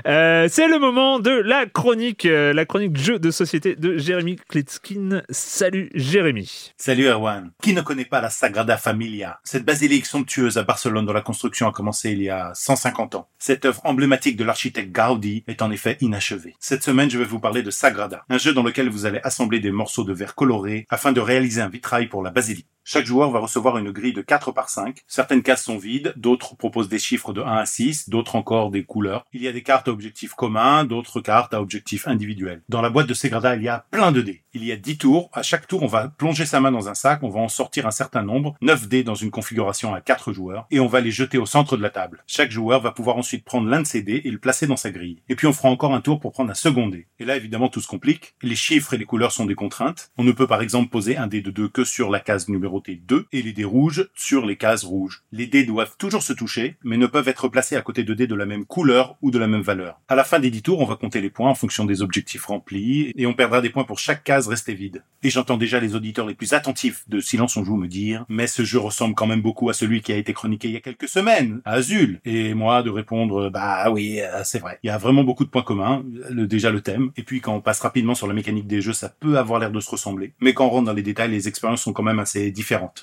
Euh, 0.06 0.48
c'est 0.50 0.68
le 0.68 0.78
moment 0.78 1.18
de 1.18 1.30
la 1.30 1.66
chronique, 1.66 2.26
euh, 2.26 2.52
la 2.52 2.64
chronique 2.64 2.96
jeu 2.96 3.18
de 3.18 3.30
société 3.30 3.76
de 3.76 3.96
Jérémy 3.98 4.36
Kletskin. 4.36 5.22
Salut 5.30 5.90
Jérémy. 5.94 6.72
Salut 6.76 7.06
Erwan. 7.06 7.50
Qui 7.62 7.74
ne 7.74 7.80
connaît 7.82 8.04
pas 8.04 8.20
la 8.20 8.30
Sagrada 8.30 8.76
Familia 8.76 9.40
Cette 9.44 9.64
basilique 9.64 10.06
somptueuse 10.06 10.58
à 10.58 10.62
Barcelone 10.62 11.06
dont 11.06 11.12
la 11.12 11.20
construction 11.20 11.68
a 11.68 11.72
commencé 11.72 12.12
il 12.12 12.22
y 12.22 12.30
a 12.30 12.52
150 12.54 13.14
ans. 13.14 13.28
Cette 13.38 13.64
œuvre 13.64 13.80
emblématique 13.84 14.36
de 14.36 14.44
l'architecte 14.44 14.92
Gaudi 14.92 15.44
est 15.46 15.62
en 15.62 15.70
effet 15.70 15.96
inachevée. 16.00 16.54
Cette 16.60 16.82
semaine, 16.82 17.10
je 17.10 17.18
vais 17.18 17.24
vous 17.24 17.40
parler 17.40 17.62
de 17.62 17.70
Sagrada, 17.70 18.24
un 18.28 18.38
jeu 18.38 18.52
dans 18.52 18.62
lequel 18.62 18.88
vous 18.88 19.06
allez 19.06 19.20
assembler 19.22 19.60
des 19.60 19.70
morceaux 19.70 20.04
de 20.04 20.12
verre 20.12 20.34
colorés 20.34 20.86
afin 20.90 21.12
de 21.12 21.20
réaliser 21.20 21.60
un 21.60 21.68
vitrail 21.68 22.06
pour 22.06 22.22
la 22.22 22.30
basilique. 22.30 22.66
Chaque 22.84 23.06
joueur 23.06 23.30
va 23.30 23.40
recevoir 23.40 23.78
une 23.78 23.90
grille 23.90 24.12
de 24.12 24.22
4 24.22 24.52
par 24.52 24.68
5. 24.68 24.98
Certaines 25.06 25.42
cases 25.42 25.64
sont 25.64 25.78
vides, 25.78 26.14
d'autres 26.16 26.56
proposent 26.56 26.88
des 26.88 26.98
chiffres 26.98 27.32
de 27.32 27.42
1 27.42 27.58
à 27.58 27.66
6, 27.66 28.08
d'autres 28.08 28.36
encore 28.36 28.70
des 28.70 28.84
couleurs. 28.84 29.24
Il 29.32 29.42
y 29.42 29.48
a 29.48 29.52
des 29.52 29.62
cartes 29.62 29.88
à 29.88 29.90
objectifs 29.92 30.34
communs, 30.34 30.84
d'autres 30.84 31.20
cartes 31.20 31.54
à 31.54 31.60
objectifs 31.60 32.08
individuels. 32.08 32.62
Dans 32.68 32.82
la 32.82 32.90
boîte 32.90 33.06
de 33.06 33.14
Sagrada, 33.14 33.54
il 33.56 33.62
y 33.62 33.68
a 33.68 33.86
plein 33.90 34.12
de 34.12 34.22
dés. 34.22 34.42
Il 34.54 34.64
y 34.64 34.72
a 34.72 34.76
10 34.76 34.98
tours. 34.98 35.30
À 35.32 35.42
chaque 35.42 35.68
tour, 35.68 35.82
on 35.82 35.86
va 35.86 36.08
plonger 36.08 36.46
sa 36.46 36.60
main 36.60 36.72
dans 36.72 36.88
un 36.88 36.94
sac, 36.94 37.22
on 37.22 37.28
va 37.28 37.40
en 37.40 37.48
sortir 37.48 37.86
un 37.86 37.90
certain 37.92 38.22
nombre, 38.22 38.56
9 38.62 38.88
dés 38.88 39.04
dans 39.04 39.14
une 39.14 39.30
configuration 39.30 39.94
à 39.94 40.00
4 40.00 40.32
joueurs, 40.32 40.66
et 40.70 40.80
on 40.80 40.86
va 40.86 41.00
les 41.00 41.10
jeter 41.10 41.38
au 41.38 41.46
centre 41.46 41.76
de 41.76 41.82
la 41.82 41.90
table. 41.90 42.24
Chaque 42.26 42.50
joueur 42.50 42.80
va 42.80 42.92
pouvoir 42.92 43.16
ensuite 43.16 43.44
prendre 43.44 43.68
l'un 43.68 43.82
de 43.82 43.86
ces 43.86 44.02
dés 44.02 44.22
et 44.24 44.30
le 44.30 44.38
placer 44.38 44.66
dans 44.66 44.76
sa 44.76 44.90
grille. 44.90 45.22
Et 45.28 45.36
puis 45.36 45.46
on 45.46 45.52
fera 45.52 45.68
encore 45.68 45.94
un 45.94 46.00
tour 46.00 46.18
pour 46.18 46.32
prendre 46.32 46.50
un 46.50 46.54
second 46.54 46.88
dé. 46.88 47.06
Et 47.18 47.24
là, 47.24 47.36
évidemment, 47.36 47.68
tout 47.68 47.80
se 47.80 47.86
complique. 47.86 48.34
Les 48.42 48.56
chiffres 48.56 48.94
et 48.94 48.98
les 48.98 49.04
couleurs 49.04 49.32
sont 49.32 49.44
des 49.44 49.54
contraintes. 49.54 50.10
On 50.16 50.24
ne 50.24 50.32
peut 50.32 50.46
par 50.46 50.62
exemple 50.62 50.90
poser 50.90 51.16
un 51.16 51.26
dé 51.26 51.40
de 51.40 51.50
2 51.50 51.68
que 51.68 51.84
sur 51.84 52.10
la 52.10 52.20
case 52.20 52.48
numéro 52.48 52.69
numérotés 52.70 53.00
2 53.06 53.26
et 53.32 53.42
les 53.42 53.52
dés 53.52 53.64
rouges 53.64 54.08
sur 54.14 54.46
les 54.46 54.56
cases 54.56 54.84
rouges. 54.84 55.24
Les 55.32 55.46
dés 55.46 55.64
doivent 55.64 55.96
toujours 55.98 56.22
se 56.22 56.32
toucher, 56.32 56.76
mais 56.84 56.96
ne 56.96 57.06
peuvent 57.06 57.26
être 57.26 57.48
placés 57.48 57.74
à 57.74 57.82
côté 57.82 58.04
de 58.04 58.14
dés 58.14 58.28
de 58.28 58.34
la 58.34 58.46
même 58.46 58.64
couleur 58.64 59.16
ou 59.22 59.30
de 59.30 59.38
la 59.38 59.48
même 59.48 59.62
valeur. 59.62 60.00
À 60.08 60.14
la 60.14 60.24
fin 60.24 60.38
des 60.38 60.50
10 60.50 60.62
tours, 60.62 60.80
on 60.80 60.84
va 60.84 60.94
compter 60.94 61.20
les 61.20 61.30
points 61.30 61.50
en 61.50 61.54
fonction 61.54 61.84
des 61.84 62.02
objectifs 62.02 62.44
remplis, 62.44 63.12
et 63.16 63.26
on 63.26 63.34
perdra 63.34 63.60
des 63.60 63.70
points 63.70 63.84
pour 63.84 63.98
chaque 63.98 64.22
case 64.22 64.46
restée 64.46 64.74
vide. 64.74 65.02
Et 65.22 65.30
j'entends 65.30 65.56
déjà 65.56 65.80
les 65.80 65.94
auditeurs 65.96 66.26
les 66.26 66.34
plus 66.34 66.52
attentifs 66.52 67.04
de 67.08 67.20
Silence 67.20 67.56
on 67.56 67.64
joue 67.64 67.76
me 67.76 67.88
dire, 67.88 68.24
mais 68.28 68.46
ce 68.46 68.64
jeu 68.64 68.78
ressemble 68.78 69.14
quand 69.14 69.26
même 69.26 69.42
beaucoup 69.42 69.68
à 69.68 69.72
celui 69.72 70.00
qui 70.00 70.12
a 70.12 70.16
été 70.16 70.32
chroniqué 70.32 70.68
il 70.68 70.74
y 70.74 70.76
a 70.76 70.80
quelques 70.80 71.08
semaines, 71.08 71.60
à 71.64 71.72
Azul. 71.72 72.20
Et 72.24 72.54
moi 72.54 72.82
de 72.82 72.90
répondre, 72.90 73.50
bah 73.50 73.90
oui, 73.90 74.20
euh, 74.20 74.42
c'est 74.44 74.60
vrai. 74.60 74.78
Il 74.84 74.86
y 74.86 74.90
a 74.90 74.98
vraiment 74.98 75.24
beaucoup 75.24 75.44
de 75.44 75.50
points 75.50 75.62
communs, 75.62 76.04
déjà 76.30 76.70
le 76.70 76.80
thème, 76.80 77.10
et 77.16 77.22
puis 77.22 77.40
quand 77.40 77.54
on 77.54 77.60
passe 77.60 77.80
rapidement 77.80 78.14
sur 78.14 78.28
la 78.28 78.34
mécanique 78.34 78.66
des 78.66 78.80
jeux, 78.80 78.92
ça 78.92 79.08
peut 79.08 79.38
avoir 79.38 79.58
l'air 79.58 79.72
de 79.72 79.80
se 79.80 79.90
ressembler. 79.90 80.34
Mais 80.40 80.54
quand 80.54 80.66
on 80.66 80.70
rentre 80.70 80.86
dans 80.86 80.92
les 80.92 81.02
détails, 81.02 81.30
les 81.30 81.48
expériences 81.48 81.82
sont 81.82 81.92
quand 81.92 82.02
même 82.02 82.18
assez 82.18 82.50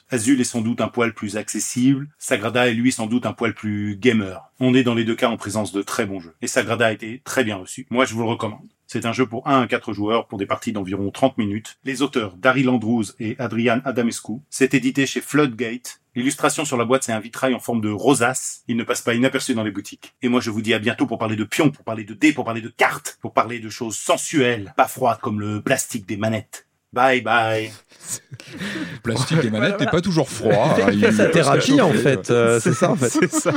Azul 0.09 0.39
est 0.39 0.45
sans 0.45 0.61
doute 0.61 0.81
un 0.81 0.87
poil 0.87 1.13
plus 1.13 1.37
accessible, 1.37 2.07
Sagrada 2.17 2.67
est 2.67 2.73
lui 2.73 2.91
sans 2.91 3.07
doute 3.07 3.25
un 3.25 3.33
poil 3.33 3.53
plus 3.53 3.97
gamer. 3.97 4.51
On 4.59 4.73
est 4.73 4.83
dans 4.83 4.95
les 4.95 5.03
deux 5.03 5.15
cas 5.15 5.29
en 5.29 5.37
présence 5.37 5.71
de 5.71 5.81
très 5.81 6.05
bons 6.05 6.19
jeux. 6.19 6.35
Et 6.41 6.47
Sagrada 6.47 6.87
a 6.87 6.91
été 6.91 7.21
très 7.23 7.43
bien 7.43 7.57
reçu. 7.57 7.87
Moi, 7.89 8.05
je 8.05 8.13
vous 8.13 8.21
le 8.21 8.29
recommande. 8.29 8.67
C'est 8.87 9.05
un 9.05 9.11
jeu 9.11 9.25
pour 9.25 9.45
1 9.47 9.63
à 9.63 9.67
4 9.67 9.91
joueurs 9.91 10.27
pour 10.27 10.37
des 10.37 10.45
parties 10.45 10.71
d'environ 10.71 11.11
30 11.11 11.37
minutes. 11.37 11.77
Les 11.83 12.01
auteurs 12.01 12.37
Daryl 12.37 12.69
Andrews 12.69 13.03
et 13.19 13.35
Adrian 13.37 13.81
Adamescu. 13.83 14.39
C'est 14.49 14.73
édité 14.73 15.05
chez 15.05 15.19
Floodgate. 15.19 15.99
L'illustration 16.15 16.63
sur 16.63 16.77
la 16.77 16.85
boîte, 16.85 17.03
c'est 17.03 17.11
un 17.11 17.19
vitrail 17.19 17.53
en 17.53 17.59
forme 17.59 17.81
de 17.81 17.89
rosace. 17.89 18.63
Il 18.67 18.77
ne 18.77 18.83
passe 18.83 19.01
pas 19.01 19.13
inaperçu 19.13 19.53
dans 19.53 19.63
les 19.63 19.71
boutiques. 19.71 20.15
Et 20.21 20.29
moi, 20.29 20.39
je 20.39 20.49
vous 20.49 20.61
dis 20.61 20.73
à 20.73 20.79
bientôt 20.79 21.05
pour 21.05 21.19
parler 21.19 21.35
de 21.35 21.43
pions, 21.43 21.69
pour 21.69 21.83
parler 21.83 22.05
de 22.05 22.13
dés, 22.13 22.31
pour 22.31 22.45
parler 22.45 22.61
de 22.61 22.69
cartes, 22.69 23.19
pour 23.21 23.33
parler 23.33 23.59
de 23.59 23.69
choses 23.69 23.97
sensuelles, 23.97 24.73
pas 24.77 24.87
froides 24.87 25.19
comme 25.19 25.41
le 25.41 25.61
plastique 25.61 26.07
des 26.07 26.17
manettes. 26.17 26.66
Bye 26.93 27.21
bye. 27.21 27.69
Plastique 29.03 29.43
et 29.43 29.49
manette 29.49 29.79
n'est 29.79 29.87
pas 29.87 29.99
toujours 30.01 30.29
froid. 30.29 30.75
hein, 30.81 30.89
il- 30.93 31.11
Sa 31.13 31.25
thérapie, 31.25 31.81
en 31.81 31.91
fait. 31.91 32.29
euh, 32.31 32.59
c'est 32.61 32.73
ça, 32.73 32.91
en 32.91 32.95
fait. 32.95 33.09
C'est 33.09 33.29
ça. 33.31 33.51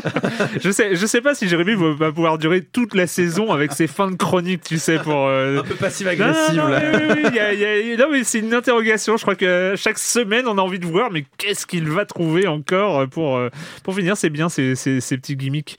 Je 0.60 0.70
sais, 0.70 0.96
je 0.96 1.06
sais 1.06 1.20
pas 1.20 1.34
si 1.34 1.48
Jérémy 1.48 1.74
va 1.96 2.10
pouvoir 2.10 2.38
durer 2.38 2.62
toute 2.62 2.94
la 2.94 3.06
saison 3.06 3.52
avec 3.52 3.72
ses 3.72 3.86
fins 3.86 4.10
de 4.10 4.16
chronique, 4.16 4.62
tu 4.64 4.78
sais, 4.78 4.98
pour. 4.98 5.28
euh, 5.28 5.58
Un 5.60 5.62
peu 5.62 5.70
Non, 5.70 5.76
passive-agressive, 5.76 6.56
non, 6.56 6.66
là. 6.68 6.82
oui, 6.92 6.98
oui, 7.24 7.30
oui, 7.32 7.38
a- 7.38 7.96
non, 7.96 8.10
mais 8.10 8.24
c'est 8.24 8.40
une 8.40 8.52
interrogation. 8.52 9.16
Je 9.16 9.22
crois 9.22 9.36
que 9.36 9.74
chaque 9.76 9.98
semaine, 9.98 10.46
on 10.48 10.58
a 10.58 10.62
envie 10.62 10.80
de 10.80 10.86
voir, 10.86 11.10
mais 11.12 11.24
qu'est-ce 11.38 11.66
qu'il 11.66 11.88
va 11.88 12.04
trouver 12.06 12.48
encore 12.48 13.08
pour, 13.08 13.36
euh, 13.36 13.48
pour 13.84 13.94
finir 13.94 14.16
C'est 14.16 14.30
bien 14.30 14.48
ces, 14.48 14.74
ces, 14.74 15.00
ces 15.00 15.16
petits 15.16 15.36
gimmicks. 15.36 15.76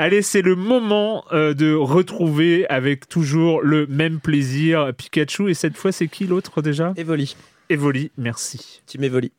Allez, 0.00 0.22
c'est 0.22 0.42
le 0.42 0.54
moment 0.54 1.24
euh, 1.32 1.54
de 1.54 1.74
retrouver 1.74 2.68
avec 2.68 3.08
toujours 3.08 3.62
le 3.62 3.88
même 3.88 4.20
plaisir 4.20 4.92
Pikachu. 4.96 5.50
Et 5.50 5.54
cette 5.54 5.76
fois, 5.76 5.90
c'est 5.90 6.06
qui 6.06 6.24
l'autre 6.24 6.62
déjà? 6.62 6.92
Evoli. 6.96 7.34
Evoli, 7.68 8.12
merci. 8.16 8.80
Team 8.86 9.02
Evoli. 9.02 9.32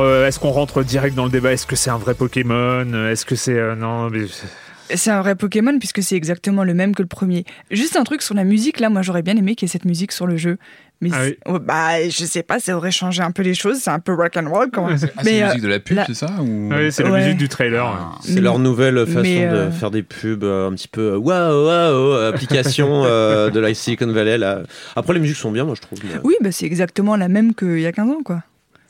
Euh, 0.00 0.26
est-ce 0.26 0.38
qu'on 0.40 0.50
rentre 0.50 0.82
direct 0.82 1.14
dans 1.14 1.24
le 1.24 1.30
débat? 1.30 1.52
Est-ce 1.52 1.66
que 1.66 1.76
c'est 1.76 1.90
un 1.90 1.98
vrai 1.98 2.14
Pokémon? 2.14 3.06
Est-ce 3.10 3.26
que 3.26 3.34
c'est. 3.36 3.52
euh, 3.58 3.74
non, 3.76 4.08
mais. 4.10 4.22
C'est 4.94 5.10
un 5.10 5.22
vrai 5.22 5.36
Pokémon 5.36 5.78
puisque 5.78 6.02
c'est 6.02 6.16
exactement 6.16 6.64
le 6.64 6.74
même 6.74 6.94
que 6.94 7.00
le 7.02 7.08
premier. 7.08 7.44
Juste 7.70 7.96
un 7.96 8.04
truc 8.04 8.20
sur 8.20 8.34
la 8.34 8.44
musique, 8.44 8.78
là, 8.78 8.90
moi 8.90 9.00
j'aurais 9.00 9.22
bien 9.22 9.34
aimé 9.36 9.54
qu'il 9.54 9.66
y 9.66 9.70
ait 9.70 9.72
cette 9.72 9.86
musique 9.86 10.12
sur 10.12 10.26
le 10.26 10.36
jeu. 10.36 10.58
Mais 11.00 11.08
Ah 11.12 11.24
c'est- 11.24 11.38
oh, 11.46 11.58
bah, 11.58 12.08
je 12.08 12.24
sais 12.26 12.42
pas, 12.42 12.58
ça 12.60 12.76
aurait 12.76 12.90
changé 12.90 13.22
un 13.22 13.30
peu 13.30 13.42
les 13.42 13.54
choses. 13.54 13.78
C'est 13.80 13.90
un 13.90 14.00
peu 14.00 14.12
rock 14.12 14.36
and 14.36 14.50
roll 14.50 14.70
quand 14.70 14.86
même. 14.88 14.98
Ah, 15.02 15.22
c'est 15.22 15.24
Mais, 15.24 15.40
la 15.40 15.46
euh, 15.46 15.48
musique 15.48 15.62
de 15.62 15.68
la 15.68 15.80
pub, 15.80 15.96
la- 15.96 16.04
c'est 16.06 16.14
ça 16.14 16.26
ou... 16.42 16.68
Oui, 16.70 16.92
c'est 16.92 17.04
la 17.04 17.10
musique 17.10 17.38
du 17.38 17.48
trailer. 17.48 17.84
Ah. 17.86 18.18
C'est 18.22 18.40
leur 18.40 18.58
nouvelle 18.58 19.06
façon 19.06 19.22
euh, 19.26 19.66
de 19.66 19.70
faire 19.70 19.90
des 19.90 20.02
pubs 20.02 20.44
euh, 20.44 20.68
un 20.68 20.72
petit 20.74 20.88
peu 20.88 21.16
waouh 21.16 21.64
waouh 21.66 22.12
application 22.26 23.02
euh, 23.06 23.48
de 23.50 23.60
la 23.60 23.72
Silicon 23.72 24.12
Valley 24.12 24.36
là. 24.36 24.60
Après 24.94 25.14
les 25.14 25.20
musiques 25.20 25.38
sont 25.38 25.52
bien 25.52 25.64
moi 25.64 25.74
je 25.74 25.80
trouve. 25.80 25.98
mais- 26.04 26.20
Oui, 26.22 26.34
bah, 26.42 26.52
c'est 26.52 26.66
exactement 26.66 27.16
la 27.16 27.28
même 27.28 27.54
qu'il 27.54 27.80
y 27.80 27.86
a 27.86 27.92
15 27.92 28.10
ans, 28.10 28.22
quoi. 28.22 28.42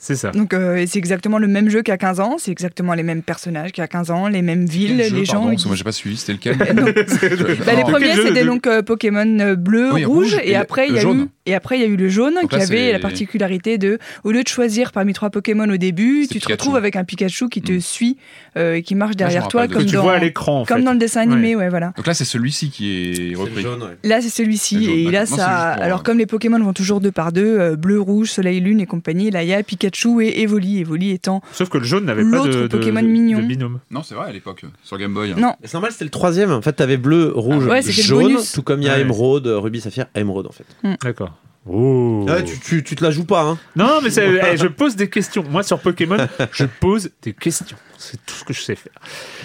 C'est 0.05 0.17
ça. 0.17 0.33
Donc, 0.33 0.53
euh, 0.53 0.85
c'est 0.89 0.99
exactement 0.99 1.39
le 1.39 1.47
même 1.47 1.69
jeu 1.69 1.83
qu'il 1.83 1.93
y 1.93 1.95
a 1.95 1.97
15 1.97 2.19
ans, 2.19 2.35
c'est 2.37 2.51
exactement 2.51 2.93
les 2.95 3.05
mêmes 3.05 3.23
personnages 3.23 3.71
qu'il 3.71 3.83
y 3.83 3.85
a 3.85 3.89
15 3.89 4.11
ans, 4.11 4.27
les 4.27 4.43
mêmes 4.43 4.67
villes, 4.67 5.01
jeu, 5.05 5.15
les 5.17 5.23
pardon, 5.25 5.43
gens. 5.45 5.51
parce 5.51 5.63
que 5.63 5.69
moi 5.69 5.77
j'ai 5.77 5.85
pas 5.85 5.93
suivi, 5.93 6.17
c'était 6.17 6.33
lequel 6.33 6.57
Bah, 7.65 7.75
les 7.77 7.83
premiers 7.83 8.15
c'était 8.17 8.45
donc 8.45 8.67
euh, 8.67 8.83
Pokémon 8.83 9.39
euh, 9.39 9.55
bleu, 9.55 9.93
Oui, 9.93 10.05
rouge, 10.05 10.37
et, 10.43 10.51
et 10.51 10.57
après 10.57 10.89
il 10.89 10.97
y 10.97 10.99
a 10.99 11.03
eu 11.05 11.29
et 11.47 11.55
après 11.55 11.77
il 11.79 11.83
y 11.83 11.85
a 11.85 11.89
eu 11.89 11.97
le 11.97 12.09
jaune 12.09 12.35
Donc 12.41 12.51
qui 12.51 12.57
là, 12.57 12.63
avait 12.65 12.91
la 12.93 12.99
particularité 12.99 13.79
de 13.79 13.99
au 14.25 14.33
lieu 14.33 14.43
de 14.43 14.49
choisir 14.49 14.91
parmi 14.91 15.13
trois 15.13 15.31
Pokémon 15.31 15.69
au 15.69 15.77
début, 15.77 16.23
tu 16.23 16.29
te 16.29 16.33
Pikachu. 16.35 16.53
retrouves 16.53 16.77
avec 16.77 16.97
un 16.97 17.05
Pikachu 17.05 17.49
qui 17.49 17.63
te 17.63 17.73
Mm. 17.73 17.81
suit 17.81 18.17
euh, 18.57 18.75
et 18.75 18.83
qui 18.83 18.95
marche 18.97 19.15
derrière 19.17 19.47
toi 19.49 19.69
comme 19.69 19.85
dans 19.85 20.03
vois 20.03 20.15
à 20.15 20.19
l'écran, 20.19 20.63
en 20.63 20.65
comme 20.65 20.79
fait. 20.79 20.83
dans 20.85 20.93
le 20.93 20.99
dessin 20.99 21.21
animé, 21.21 21.55
ouais, 21.57 21.69
voilà. 21.69 21.93
Donc 21.97 22.07
là 22.09 22.15
c'est 22.15 22.25
celui-ci 22.25 22.71
qui 22.71 23.31
est 23.33 23.37
repris. 23.37 23.65
Là, 24.05 24.21
c'est 24.21 24.29
celui-ci. 24.31 24.85
Et 24.91 25.11
là, 25.13 25.27
ça. 25.27 25.47
Alors, 25.47 26.03
comme 26.03 26.19
les 26.19 26.27
Pokémon 26.27 26.59
vont 26.59 26.73
toujours 26.73 27.01
deux 27.01 27.13
par 27.13 27.31
deux, 27.33 27.77
bleu, 27.77 28.01
rouge, 28.01 28.31
soleil, 28.31 28.61
lune 28.61 28.81
et 28.81 28.87
compagnie, 28.87 29.31
là, 29.31 29.43
il 29.43 29.49
y 29.49 29.55
a 29.55 29.63
Pikachu 29.63 29.92
et 30.21 30.43
Evoli. 30.43 30.81
Evoli 30.81 31.11
étant. 31.11 31.41
Sauf 31.53 31.69
que 31.69 31.79
le 31.79 31.85
jaune 31.85 32.05
n'avait 32.07 32.29
pas 32.31 32.41
de, 32.47 32.63
de- 32.63 32.67
Pokémon 32.67 33.03
de- 33.03 33.07
mignon. 33.07 33.39
de 33.41 33.45
binôme. 33.47 33.81
Non, 33.91 34.03
c'est 34.03 34.15
vrai 34.15 34.29
à 34.29 34.33
l'époque, 34.33 34.65
sur 34.83 34.99
Game 34.99 35.15
Boy. 35.15 35.35
Non, 35.37 35.55
Mais 35.61 35.67
C'est 35.69 35.75
normal 35.75 35.93
c'était 35.93 36.05
le 36.05 36.11
troisième. 36.11 36.51
En 36.51 36.63
fait 36.63 36.73
t'avais 36.73 36.97
bleu, 36.97 37.33
rouge, 37.35 37.67
Ouais, 37.67 37.81
le 37.83 37.91
jaune, 37.91 38.37
tout 38.55 38.63
comme 38.63 38.81
il 38.81 38.87
y 38.87 38.89
a 38.89 38.95
Ouais. 38.95 39.01
émeraude, 39.03 39.47
rubis, 39.47 39.81
saphir, 39.81 40.07
émeraude 40.15 40.47
en 40.47 40.53
fait. 40.53 40.65
D'accord. 41.03 41.31
Oh. 41.67 42.27
Ah, 42.29 42.43
tu, 42.43 42.59
tu, 42.59 42.83
tu 42.83 42.97
te 42.97 43.05
la 43.05 43.11
joues 43.13 43.25
pas 43.25 43.43
hein. 43.43 43.59
Non, 43.77 44.01
mais 44.03 44.11
c'est- 44.11 44.29
eh, 44.53 44.57
je 44.57 44.67
pose 44.67 44.97
des 44.97 45.09
questions. 45.09 45.45
Moi, 45.49 45.63
sur 45.63 45.79
Pokémon, 45.79 46.17
je 46.53 46.65
pose 46.65 47.11
des 47.23 47.33
questions. 47.33 47.77
C'est 47.99 48.17
tout 48.27 48.35
ce 48.35 48.43
que 48.43 48.53
je 48.53 48.61
sais 48.61 48.75
faire. 48.75 48.91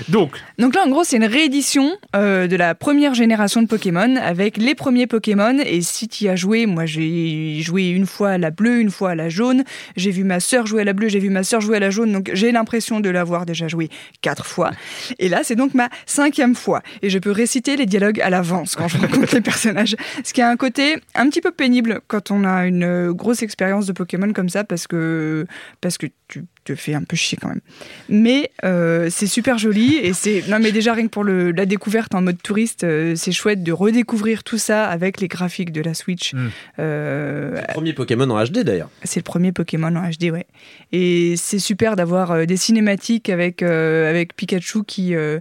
Donc, 0.09 0.31
Donc 0.57 0.73
là, 0.73 0.81
en 0.83 0.89
gros, 0.89 1.03
c'est 1.03 1.17
une 1.17 1.25
réédition 1.25 1.91
euh, 2.15 2.47
de 2.47 2.55
la 2.55 2.73
première 2.73 3.13
génération 3.13 3.61
de 3.61 3.67
Pokémon 3.67 4.15
avec 4.15 4.57
les 4.57 4.73
premiers 4.73 5.05
Pokémon. 5.05 5.59
Et 5.63 5.81
si 5.81 6.07
tu 6.07 6.23
y 6.23 6.27
as 6.29 6.35
joué, 6.35 6.65
moi 6.65 6.87
j'ai 6.87 7.59
joué 7.61 7.89
une 7.89 8.07
fois 8.07 8.31
à 8.31 8.37
la 8.39 8.49
bleue, 8.49 8.79
une 8.79 8.89
fois 8.89 9.11
à 9.11 9.15
la 9.15 9.29
jaune. 9.29 9.63
J'ai 9.95 10.09
vu 10.09 10.23
ma 10.23 10.39
sœur 10.39 10.65
jouer 10.65 10.81
à 10.81 10.85
la 10.85 10.93
bleue, 10.93 11.07
j'ai 11.07 11.19
vu 11.19 11.29
ma 11.29 11.43
sœur 11.43 11.61
jouer 11.61 11.77
à 11.77 11.79
la 11.79 11.91
jaune. 11.91 12.11
Donc 12.11 12.31
j'ai 12.33 12.51
l'impression 12.51 12.99
de 12.99 13.11
l'avoir 13.11 13.45
déjà 13.45 13.67
joué 13.67 13.89
quatre 14.23 14.47
fois. 14.47 14.71
Et 15.19 15.29
là, 15.29 15.41
c'est 15.43 15.55
donc 15.55 15.75
ma 15.75 15.89
cinquième 16.07 16.55
fois. 16.55 16.81
Et 17.03 17.11
je 17.11 17.19
peux 17.19 17.31
réciter 17.31 17.75
les 17.75 17.85
dialogues 17.85 18.19
à 18.21 18.31
l'avance 18.31 18.75
quand 18.75 18.87
je 18.87 18.97
rencontre 18.97 19.35
les 19.35 19.41
personnages. 19.41 19.95
Ce 20.23 20.33
qui 20.33 20.41
a 20.41 20.49
un 20.49 20.57
côté 20.57 20.95
un 21.13 21.29
petit 21.29 21.41
peu 21.41 21.51
pénible 21.51 22.01
quand 22.07 22.31
on 22.31 22.43
a 22.43 22.65
une 22.65 22.83
euh, 22.83 23.13
grosse 23.13 23.41
expérience 23.43 23.85
de 23.85 23.93
Pokémon 23.93 24.31
comme 24.33 24.49
ça 24.49 24.63
parce 24.63 24.87
que, 24.87 25.45
parce 25.81 25.97
que 25.97 26.07
tu 26.27 26.45
te 26.63 26.75
fais 26.75 26.93
un 26.93 27.03
peu 27.03 27.15
chier 27.15 27.37
quand 27.41 27.47
même. 27.49 27.61
Mais 28.09 28.51
euh, 28.65 29.07
c'est 29.09 29.27
super 29.27 29.57
joli 29.57 29.95
et 29.95 30.13
c'est 30.13 30.43
non 30.49 30.59
mais 30.59 30.71
déjà 30.71 30.93
rien 30.93 31.05
que 31.05 31.11
pour 31.11 31.23
le, 31.23 31.51
la 31.51 31.65
découverte 31.65 32.13
en 32.15 32.21
mode 32.21 32.41
touriste, 32.41 32.83
euh, 32.83 33.15
c'est 33.15 33.31
chouette 33.31 33.63
de 33.63 33.71
redécouvrir 33.71 34.43
tout 34.43 34.57
ça 34.57 34.85
avec 34.85 35.21
les 35.21 35.27
graphiques 35.27 35.71
de 35.71 35.81
la 35.81 35.93
Switch. 35.93 36.33
Mm. 36.33 36.49
Euh, 36.79 37.61
Premier 37.69 37.93
Pokémon 37.93 38.29
en 38.29 38.43
HD 38.43 38.59
d'ailleurs. 38.59 38.89
c'est 39.03 39.19
le 39.19 39.23
premier 39.23 39.51
Pokémon 39.51 39.95
en 39.95 40.09
HD, 40.09 40.31
ouais. 40.31 40.47
Et 40.91 41.35
c'est 41.37 41.59
super 41.59 41.95
d'avoir 41.95 42.31
euh, 42.31 42.45
des 42.45 42.57
cinématiques 42.57 43.29
avec 43.29 43.63
euh, 43.63 44.09
avec 44.09 44.35
Pikachu 44.35 44.83
qui 44.83 45.15
euh, 45.15 45.39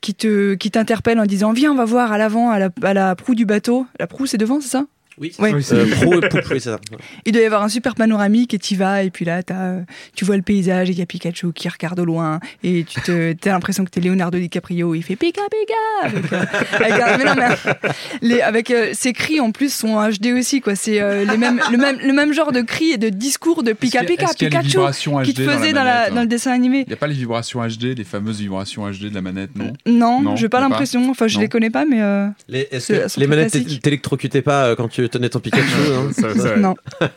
qui 0.00 0.14
te 0.14 0.54
qui 0.54 0.70
t'interpelle 0.70 1.20
en 1.20 1.26
disant 1.26 1.52
viens 1.52 1.72
on 1.72 1.76
va 1.76 1.84
voir 1.84 2.12
à 2.12 2.18
l'avant 2.18 2.50
à 2.50 2.58
la, 2.58 2.70
à 2.82 2.94
la 2.94 3.14
proue 3.14 3.34
du 3.34 3.46
bateau. 3.46 3.86
La 3.98 4.06
proue 4.06 4.26
c'est 4.26 4.38
devant 4.38 4.60
c'est 4.60 4.68
ça? 4.68 4.86
Oui. 5.20 5.32
Ouais. 5.38 5.52
Euh, 5.72 5.86
Pro 6.00 6.14
et 6.20 6.28
Poup, 6.28 6.40
oui, 6.50 6.60
c'est 6.60 6.70
ça. 6.70 6.80
Il 7.26 7.32
doit 7.32 7.42
y 7.42 7.44
avoir 7.44 7.62
un 7.62 7.68
super 7.68 7.94
panoramique 7.94 8.54
et 8.54 8.58
tu 8.58 8.74
vas 8.74 9.02
et 9.02 9.10
puis 9.10 9.24
là 9.26 9.42
t'as, 9.42 9.54
euh, 9.54 9.80
tu 10.16 10.24
vois 10.24 10.36
le 10.36 10.42
paysage 10.42 10.88
et 10.88 10.92
il 10.92 10.98
y 10.98 11.02
a 11.02 11.06
Pikachu 11.06 11.52
qui 11.52 11.68
regarde 11.68 12.00
au 12.00 12.04
loin 12.06 12.40
et 12.64 12.84
tu 12.84 13.00
te 13.02 13.34
as 13.48 13.52
l'impression 13.52 13.84
que 13.84 13.90
t'es 13.90 14.00
Leonardo 14.00 14.38
DiCaprio 14.38 14.94
il 14.94 15.02
fait 15.02 15.16
Pika 15.16 15.42
Pika 15.50 16.08
avec, 16.08 16.32
euh, 16.32 16.44
avec 16.72 16.92
un- 16.92 17.18
mais 17.18 17.24
non, 17.24 17.34
mais, 17.36 17.90
les, 18.22 18.40
avec 18.40 18.70
euh, 18.70 18.90
ses 18.94 19.12
cris 19.12 19.40
en 19.40 19.50
plus 19.52 19.72
sont 19.72 19.96
HD 20.08 20.28
aussi 20.38 20.60
quoi 20.62 20.74
c'est 20.74 21.00
euh, 21.00 21.24
les 21.24 21.36
mêmes 21.36 21.60
le 21.70 21.76
même 21.76 21.98
le 22.02 22.12
même 22.14 22.32
genre 22.32 22.52
de 22.52 22.62
cris 22.62 22.92
et 22.92 22.98
de 22.98 23.10
discours 23.10 23.62
de 23.62 23.72
Pika 23.72 24.04
Pika 24.04 24.28
Pikachu 24.38 24.78
qui 25.24 25.34
te 25.34 25.42
HD 25.42 25.44
dans 25.44 25.52
la 25.52 25.58
faisait 25.58 25.72
dans, 25.72 25.84
la, 25.84 25.94
manette, 25.94 26.08
dans 26.10 26.14
le 26.16 26.20
hein 26.22 26.26
dessin 26.26 26.52
animé 26.52 26.78
Il 26.80 26.88
n'y 26.88 26.94
a 26.94 26.96
pas 26.96 27.06
les 27.06 27.14
vibrations 27.14 27.60
HD, 27.66 27.96
les 27.96 28.04
fameuses 28.04 28.40
vibrations 28.40 28.88
HD 28.90 29.10
de 29.10 29.14
la 29.14 29.20
manette, 29.22 29.50
non? 29.54 29.72
Non, 29.86 30.20
Non, 30.22 30.36
j'ai 30.36 30.48
pas 30.48 30.60
l'impression 30.60 31.10
enfin 31.10 31.28
je 31.28 31.34
Non. 31.36 31.42
les 31.42 31.48
connais 31.48 31.70
pas 31.70 31.84
mais 31.84 32.00
euh, 32.00 32.26
Les, 32.48 32.64
que 32.66 33.20
les 33.20 33.26
manettes 33.26 33.80
t'électrocutaient 33.82 34.42
pas 34.42 34.64
euh, 34.64 34.76
quand 34.76 34.88
tu 34.88 35.09
tenais 35.10 35.28
ton 35.28 35.40
Pikachu 35.40 35.62
hein. 35.92 36.10
Ça- 36.12 36.34
ça- 36.34 36.56
non 36.56 36.74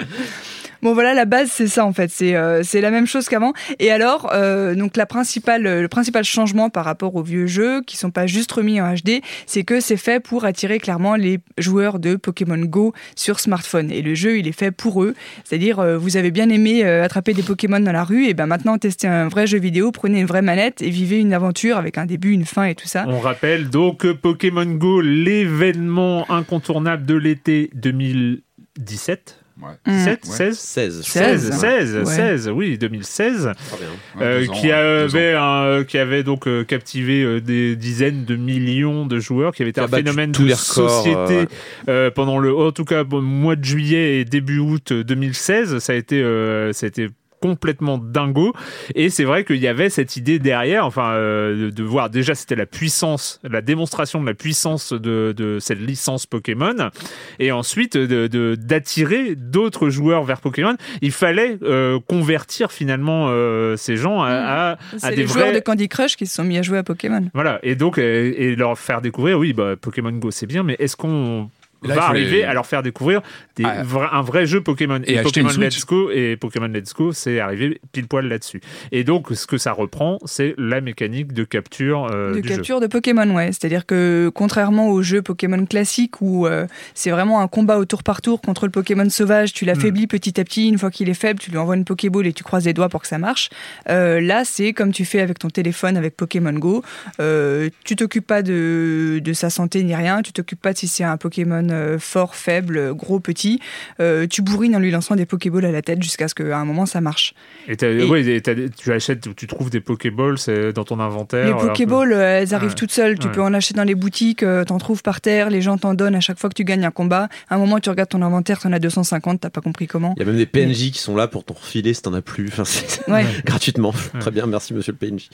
Bon 0.82 0.94
voilà, 0.94 1.14
la 1.14 1.24
base 1.24 1.50
c'est 1.50 1.66
ça 1.66 1.84
en 1.84 1.92
fait, 1.92 2.10
c'est 2.10 2.34
euh, 2.34 2.62
c'est 2.62 2.80
la 2.80 2.90
même 2.90 3.06
chose 3.06 3.28
qu'avant. 3.28 3.52
Et 3.78 3.90
alors, 3.90 4.30
euh, 4.32 4.74
donc 4.74 4.96
la 4.96 5.06
principale, 5.06 5.62
le 5.62 5.88
principal 5.88 6.24
changement 6.24 6.70
par 6.70 6.84
rapport 6.84 7.14
aux 7.16 7.22
vieux 7.22 7.46
jeux 7.46 7.82
qui 7.82 7.96
sont 7.96 8.10
pas 8.10 8.26
juste 8.26 8.50
remis 8.52 8.80
en 8.80 8.94
HD, 8.94 9.20
c'est 9.46 9.64
que 9.64 9.80
c'est 9.80 9.96
fait 9.96 10.20
pour 10.20 10.44
attirer 10.44 10.78
clairement 10.78 11.16
les 11.16 11.38
joueurs 11.58 11.98
de 11.98 12.16
Pokémon 12.16 12.58
Go 12.58 12.92
sur 13.16 13.40
smartphone. 13.40 13.90
Et 13.90 14.02
le 14.02 14.14
jeu 14.14 14.38
il 14.38 14.48
est 14.48 14.52
fait 14.52 14.70
pour 14.70 15.02
eux, 15.02 15.14
c'est-à-dire 15.44 15.78
euh, 15.78 15.98
vous 15.98 16.16
avez 16.16 16.30
bien 16.30 16.48
aimé 16.48 16.84
euh, 16.84 17.04
attraper 17.04 17.34
des 17.34 17.42
Pokémon 17.42 17.80
dans 17.80 17.92
la 17.92 18.04
rue, 18.04 18.26
et 18.26 18.34
ben 18.34 18.46
maintenant 18.46 18.78
testez 18.78 19.06
un 19.06 19.28
vrai 19.28 19.46
jeu 19.46 19.58
vidéo, 19.58 19.92
prenez 19.92 20.20
une 20.20 20.26
vraie 20.26 20.42
manette 20.42 20.82
et 20.82 20.90
vivez 20.90 21.18
une 21.18 21.32
aventure 21.32 21.76
avec 21.76 21.98
un 21.98 22.06
début, 22.06 22.32
une 22.32 22.44
fin 22.44 22.64
et 22.64 22.74
tout 22.74 22.88
ça. 22.88 23.04
On 23.08 23.20
rappelle 23.20 23.70
donc 23.70 24.04
euh, 24.04 24.14
Pokémon 24.14 24.64
Go, 24.64 25.00
l'événement 25.00 26.30
incontournable 26.30 27.06
de 27.06 27.14
l'été 27.14 27.70
2017. 27.74 29.39
Ouais. 29.62 29.92
Mm. 29.92 29.96
17, 29.96 30.24
Ouais. 30.26 30.30
16 30.36 30.58
16. 30.58 31.02
16, 31.02 31.50
16, 31.60 31.96
Ouais. 31.96 32.04
16, 32.04 32.48
oui, 32.54 32.78
2016, 32.78 33.52
Très 33.68 33.76
bien. 33.78 33.86
Ouais, 34.16 34.22
euh, 34.22 34.46
ans, 34.48 34.52
qui, 34.52 34.70
avait 34.72 35.34
un- 35.34 35.84
qui 35.84 35.98
avait 35.98 36.22
donc 36.22 36.46
euh, 36.46 36.64
captivé 36.64 37.22
euh, 37.22 37.40
des 37.40 37.76
dizaines 37.76 38.24
de 38.24 38.36
millions 38.36 39.06
de 39.06 39.18
joueurs, 39.18 39.52
qui 39.54 39.62
avait 39.62 39.70
été 39.70 39.80
un 39.80 39.88
phénomène 39.88 40.32
de 40.32 40.38
records, 40.42 40.58
société 40.58 41.16
euh, 41.18 41.46
euh, 41.88 42.10
pendant 42.10 42.38
le, 42.38 42.54
en 42.56 42.72
tout 42.72 42.84
cas, 42.84 43.04
bon, 43.04 43.20
mois 43.22 43.56
de 43.56 43.64
juillet 43.64 44.20
et 44.20 44.24
début 44.24 44.58
août 44.58 44.92
2016. 44.92 45.78
Ça 45.78 45.92
a 45.92 45.96
été, 45.96 46.22
euh, 46.22 46.72
ça 46.72 46.86
a 46.86 46.88
été 46.88 47.08
complètement 47.40 47.98
dingo. 47.98 48.52
Et 48.94 49.10
c'est 49.10 49.24
vrai 49.24 49.44
qu'il 49.44 49.56
y 49.56 49.68
avait 49.68 49.90
cette 49.90 50.16
idée 50.16 50.38
derrière 50.38 50.86
enfin 50.86 51.12
euh, 51.12 51.66
de, 51.66 51.70
de 51.70 51.82
voir 51.82 52.10
déjà 52.10 52.34
c'était 52.34 52.56
la 52.56 52.66
puissance 52.66 53.40
la 53.42 53.60
démonstration 53.62 54.20
de 54.20 54.26
la 54.26 54.34
puissance 54.34 54.92
de, 54.92 55.32
de 55.36 55.58
cette 55.58 55.80
licence 55.80 56.26
Pokémon. 56.26 56.90
Et 57.38 57.52
ensuite 57.52 57.96
de 57.96 58.26
de- 58.26 58.56
d'attirer 58.60 59.34
d'autres 59.36 59.90
joueurs 59.90 60.24
vers 60.24 60.40
Pokémon. 60.40 60.76
Il 61.02 61.12
fallait 61.12 61.58
euh, 61.62 61.98
convertir 62.08 62.72
finalement 62.72 63.26
euh, 63.30 63.76
ces 63.76 63.96
gens 63.96 64.22
à, 64.22 64.28
à- 64.30 64.70
à 64.72 64.76
C'est 64.98 65.10
des 65.10 65.16
les 65.22 65.26
joueurs 65.26 65.52
de 65.52 65.58
Candy 65.60 65.88
Crush 65.88 66.16
qui 66.16 66.26
se 66.26 66.34
sont 66.36 66.44
mis 66.44 66.58
à 66.58 66.62
jouer 66.62 66.78
à 66.78 66.82
Pokémon. 66.82 67.28
voilà, 67.34 67.58
et 67.62 67.74
donc 67.74 67.98
et 67.98 68.54
leur 68.56 68.78
faire 68.78 69.00
découvrir, 69.00 69.38
oui, 69.38 69.52
bah, 69.52 69.74
Pokémon 69.80 70.12
Go 70.12 70.30
c'est 70.30 70.46
bien, 70.46 70.62
mais 70.62 70.76
est-ce 70.78 70.96
qu'on 70.96 71.50
Là, 71.88 71.94
va 71.94 72.00
les- 72.12 72.20
arriver 72.22 72.44
à 72.44 72.52
leur 72.54 72.66
faire 72.66 72.82
découvrir 72.82 73.22
des 73.56 73.64
Ah. 73.64 73.82
un 74.12 74.22
vrai 74.22 74.46
jeu 74.46 74.60
Pokémon 74.60 75.00
Et 75.06 75.18
Pokémon. 75.22 75.48
Let's 75.58 75.84
Go 75.86 76.10
et 76.10 76.36
Pokémon 76.36 76.66
Let's 76.68 76.92
Go 76.94 77.12
c'est 77.12 77.40
arrivé 77.40 77.80
pile 77.92 78.06
poil 78.06 78.26
là-dessus. 78.28 78.60
Et 78.92 79.04
donc 79.04 79.28
ce 79.32 79.46
que 79.46 79.58
ça 79.58 79.72
reprend, 79.72 80.18
c'est 80.24 80.54
la 80.58 80.80
mécanique 80.80 81.32
de 81.32 81.44
capture 81.44 82.08
euh, 82.12 82.34
de 82.34 82.40
du 82.40 82.48
jeu. 82.48 82.54
capture 82.56 82.80
de 82.80 82.86
Pokémon, 82.86 83.34
ouais. 83.34 83.46
C'est-à-dire 83.48 83.86
que 83.86 84.30
contrairement 84.34 84.88
aux 84.88 85.02
jeux 85.02 85.22
Pokémon 85.22 85.64
classiques 85.66 86.20
où 86.20 86.46
euh, 86.46 86.66
c'est 86.94 87.10
vraiment 87.10 87.40
un 87.40 87.48
combat 87.48 87.78
au 87.78 87.84
tour 87.84 88.02
par 88.02 88.20
tour 88.22 88.40
contre 88.40 88.66
le 88.66 88.70
Pokémon 88.72 89.08
sauvage, 89.08 89.52
tu 89.52 89.64
l'affaiblis 89.64 90.06
petit 90.06 90.38
à 90.40 90.44
petit, 90.44 90.68
une 90.68 90.78
fois 90.78 90.90
qu'il 90.90 91.08
est 91.08 91.14
faible, 91.14 91.38
tu 91.40 91.50
lui 91.50 91.58
envoies 91.58 91.76
une 91.76 91.84
Pokéball 91.84 92.26
et 92.26 92.32
tu 92.32 92.44
croises 92.44 92.66
les 92.66 92.72
doigts 92.72 92.88
pour 92.88 93.00
que 93.02 93.08
ça 93.08 93.18
marche. 93.18 93.48
Euh, 93.88 94.20
là, 94.20 94.42
c'est 94.44 94.72
comme 94.72 94.92
tu 94.92 95.04
fais 95.04 95.20
avec 95.20 95.38
ton 95.38 95.48
téléphone 95.48 95.96
avec 95.96 96.16
Pokémon 96.16 96.52
Go. 96.52 96.82
Euh, 97.20 97.68
tu 97.84 97.96
t'occupes 97.96 98.26
pas 98.26 98.42
de, 98.42 99.20
de 99.22 99.32
sa 99.32 99.50
santé 99.50 99.82
ni 99.82 99.94
rien, 99.94 100.22
tu 100.22 100.32
t'occupes 100.32 100.60
pas 100.60 100.72
de 100.72 100.78
si 100.78 100.88
c'est 100.88 101.04
un 101.04 101.16
Pokémon 101.16 101.66
euh, 101.72 101.98
fort, 101.98 102.34
faible, 102.34 102.94
gros, 102.94 103.20
petit. 103.20 103.60
Euh, 104.00 104.26
tu 104.26 104.42
bourrines 104.42 104.76
en 104.76 104.78
lui 104.78 104.90
lançant 104.90 105.16
des 105.16 105.26
Pokéballs 105.26 105.64
à 105.64 105.72
la 105.72 105.82
tête 105.82 106.02
jusqu'à 106.02 106.28
ce 106.28 106.34
qu'à 106.34 106.56
un 106.58 106.64
moment 106.64 106.86
ça 106.86 107.00
marche. 107.00 107.34
Et, 107.68 107.76
t'as- 107.76 107.90
Et- 107.90 108.04
ouais, 108.04 108.24
et 108.26 108.40
t'as- 108.40 108.54
tu 108.54 108.92
achètes, 108.92 109.34
tu 109.36 109.46
trouves 109.46 109.70
des 109.70 109.80
Pokéballs 109.80 110.38
c'est 110.38 110.72
dans 110.72 110.84
ton 110.84 111.00
inventaire. 111.00 111.46
Les 111.46 111.52
Pokéballs, 111.68 112.12
euh, 112.12 112.40
elles 112.40 112.54
arrivent 112.54 112.70
Ouais. 112.70 112.74
toutes 112.74 112.92
seules. 112.92 113.18
Tu 113.18 113.26
Ouais. 113.26 113.32
peux 113.32 113.42
en 113.42 113.52
acheter 113.54 113.74
dans 113.74 113.84
les 113.84 113.94
boutiques, 113.94 114.42
euh, 114.42 114.64
t'en 114.64 114.78
trouves 114.78 115.02
par 115.02 115.20
terre, 115.20 115.50
les 115.50 115.60
gens 115.62 115.76
t'en 115.78 115.94
donnent 115.94 116.14
à 116.14 116.20
chaque 116.20 116.38
fois 116.38 116.48
que 116.50 116.54
tu 116.54 116.64
gagnes 116.64 116.84
un 116.84 116.90
combat. 116.90 117.28
À 117.48 117.54
un 117.56 117.58
moment, 117.58 117.78
tu 117.80 117.90
regardes 117.90 118.08
ton 118.10 118.22
inventaire, 118.22 118.58
t'en 118.60 118.72
as 118.72 118.78
250, 118.78 119.40
t'as 119.40 119.50
pas 119.50 119.60
compris 119.60 119.86
comment. 119.86 120.14
Il 120.16 120.20
y 120.20 120.22
a 120.22 120.26
même 120.26 120.36
des 120.36 120.46
PNJ 120.46 120.90
qui 120.90 120.98
sont 120.98 121.16
là 121.16 121.28
pour 121.28 121.44
t'en 121.44 121.54
refiler 121.54 121.94
si 121.94 122.02
t'en 122.02 122.14
as 122.14 122.22
plus. 122.22 122.48
Enfin, 122.48 122.64
c'est- 122.64 123.08
Ouais. 123.10 123.24
gratuitement. 123.44 123.92
Très 124.20 124.30
bien, 124.30 124.46
merci 124.46 124.74
monsieur 124.74 124.92
le 124.92 124.98
PNJ. 124.98 125.28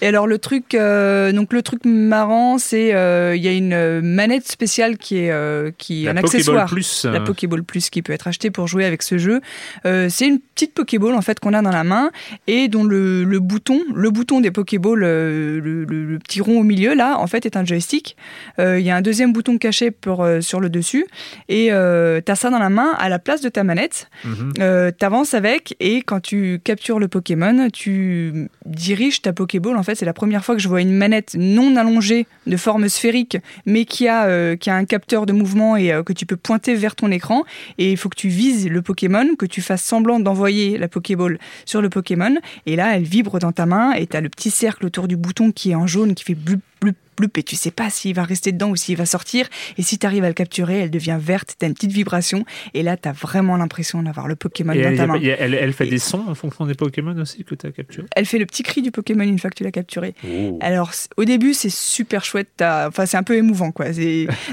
Et 0.00 0.06
alors 0.06 0.26
le 0.26 0.38
truc, 0.38 0.74
euh, 0.74 1.32
donc 1.32 1.52
le 1.52 1.62
truc 1.62 1.84
marrant, 1.84 2.58
c'est 2.58 2.94
euh, 2.94 3.34
il 3.36 3.42
y 3.42 3.48
a 3.48 3.52
une 3.52 3.72
euh, 3.72 4.00
manette 4.02 4.48
spéciale 4.48 4.96
qui 4.98 5.18
est 5.18 5.30
euh, 5.30 5.70
qui 5.78 6.02
est 6.04 6.12
La 6.12 6.20
un 6.20 6.22
Pokéball 6.22 6.36
accessoire. 6.40 6.68
Plus. 6.68 7.04
La 7.06 7.20
euh, 7.20 7.24
Pokéball 7.24 7.62
Plus 7.62 7.88
qui 7.90 8.02
peut 8.02 8.12
être 8.12 8.26
achetée 8.28 8.50
pour 8.50 8.66
jouer 8.66 8.84
avec 8.84 9.02
ce 9.02 9.16
jeu. 9.18 9.40
Euh, 9.86 10.08
c'est 10.10 10.26
une 10.26 10.40
petite 10.40 10.74
Pokéball 10.74 11.14
en 11.14 11.22
fait 11.22 11.40
qu'on 11.40 11.54
a 11.54 11.62
dans 11.62 11.70
la 11.70 11.84
main 11.84 12.10
et 12.46 12.68
dont 12.68 12.84
le, 12.84 13.24
le 13.24 13.38
bouton, 13.40 13.80
le 13.94 14.10
bouton 14.10 14.40
des 14.40 14.50
Pokéballs, 14.50 15.02
euh, 15.04 15.60
le, 15.60 15.84
le- 15.84 16.04
le 16.04 16.18
petit 16.18 16.40
rond 16.40 16.60
au 16.60 16.64
milieu 16.64 16.94
là, 16.94 17.18
en 17.18 17.26
fait 17.26 17.46
est 17.46 17.56
un 17.56 17.64
joystick. 17.64 18.16
Il 18.58 18.80
y 18.80 18.90
a 18.90 18.96
un 18.96 19.00
deuxième 19.02 19.32
bouton 19.32 19.56
caché 19.58 19.90
pour, 19.90 20.26
sur 20.40 20.60
le 20.60 20.68
dessus 20.68 21.06
et 21.48 21.68
euh, 21.70 22.20
t'as 22.20 22.34
ça 22.34 22.50
dans 22.50 22.58
la 22.58 22.70
main 22.70 22.92
à 22.98 23.08
la 23.08 23.18
place 23.18 23.40
de 23.40 23.48
ta 23.48 23.62
manette. 23.64 24.08
mhm. 24.24 24.52
Euh, 24.60 24.90
t'avances 24.90 25.34
avec 25.34 25.76
et 25.80 26.02
quand 26.02 26.20
tu 26.20 26.60
captures 26.64 26.98
le 26.98 27.06
Pokémon, 27.08 27.68
tu 27.72 28.48
diriges 28.66 29.22
ta 29.22 29.32
Pokéball. 29.32 29.76
En 29.76 29.82
fait, 29.82 29.94
c'est 29.94 30.04
la 30.04 30.12
première 30.12 30.44
fois 30.44 30.56
que 30.56 30.60
je 30.62 30.68
vois 30.68 30.80
une 30.80 30.92
manette 30.92 31.34
non 31.38 31.76
allongée 31.76 32.26
de 32.46 32.56
forme 32.56 32.88
sphérique, 32.88 33.36
mais 33.66 33.84
qui 33.84 34.08
a, 34.08 34.56
qui 34.56 34.70
a 34.70 34.74
un 34.74 34.84
capteur 34.84 35.26
de 35.26 35.32
mouvement 35.32 35.67
et 35.76 35.92
euh, 35.92 36.02
que 36.02 36.12
tu 36.12 36.26
peux 36.26 36.36
pointer 36.36 36.74
vers 36.74 36.94
ton 36.94 37.10
écran. 37.10 37.44
Et 37.78 37.90
il 37.90 37.96
faut 37.96 38.08
que 38.08 38.16
tu 38.16 38.28
vises 38.28 38.68
le 38.68 38.82
Pokémon, 38.82 39.36
que 39.36 39.46
tu 39.46 39.62
fasses 39.62 39.82
semblant 39.82 40.20
d'envoyer 40.20 40.78
la 40.78 40.88
Pokéball 40.88 41.38
sur 41.64 41.82
le 41.82 41.88
Pokémon. 41.88 42.36
Et 42.66 42.76
là, 42.76 42.96
elle 42.96 43.04
vibre 43.04 43.38
dans 43.38 43.52
ta 43.52 43.66
main 43.66 43.92
et 43.92 44.06
t'as 44.06 44.20
le 44.20 44.28
petit 44.28 44.50
cercle 44.50 44.86
autour 44.86 45.08
du 45.08 45.16
bouton 45.16 45.52
qui 45.52 45.70
est 45.70 45.74
en 45.74 45.86
jaune, 45.86 46.14
qui 46.14 46.24
fait 46.24 46.36
blup, 46.80 46.96
blup, 47.16 47.36
et 47.38 47.42
tu 47.42 47.56
sais 47.56 47.70
pas 47.72 47.90
s'il 47.90 48.14
va 48.14 48.22
rester 48.22 48.52
dedans 48.52 48.70
ou 48.70 48.76
s'il 48.76 48.96
va 48.96 49.06
sortir. 49.06 49.48
Et 49.76 49.82
si 49.82 49.98
tu 49.98 50.06
arrives 50.06 50.22
à 50.24 50.28
le 50.28 50.34
capturer, 50.34 50.78
elle 50.80 50.90
devient 50.90 51.18
verte, 51.20 51.54
t'as 51.58 51.66
une 51.66 51.74
petite 51.74 51.90
vibration, 51.92 52.44
et 52.74 52.82
là, 52.82 52.96
t'as 52.96 53.12
vraiment 53.12 53.56
l'impression 53.56 54.02
d'avoir 54.02 54.28
le 54.28 54.36
Pokémon 54.36 54.72
Et 54.72 54.82
dans 54.82 54.88
elle, 54.90 54.96
ta 54.96 55.06
main. 55.06 55.20
elle, 55.20 55.54
elle 55.54 55.72
fait 55.72 55.86
Et- 55.86 55.90
des 55.90 55.98
sons 55.98 56.22
en 56.28 56.34
fonction 56.34 56.64
des 56.66 56.74
Pokémon 56.74 57.16
aussi 57.18 57.42
que 57.44 57.54
tu 57.56 57.66
as 57.66 57.72
capturés. 57.72 58.06
Elle 58.14 58.26
fait 58.26 58.38
le 58.38 58.46
petit 58.46 58.62
cri 58.62 58.82
du 58.82 58.90
Pokémon 58.92 59.24
une 59.24 59.38
fois 59.38 59.50
que 59.50 59.56
tu 59.56 59.64
l'as 59.64 59.72
capturé. 59.72 60.14
Oh. 60.24 60.58
Alors, 60.60 60.92
au 61.16 61.24
début, 61.24 61.54
c'est 61.54 61.70
super 61.72 62.24
chouette. 62.24 62.48
t'as- 62.56 62.86
Enfin, 62.88 63.06
c'est 63.06 63.16
un 63.16 63.22
peu 63.24 63.34
émouvant, 63.34 63.72
quoi. 63.72 63.86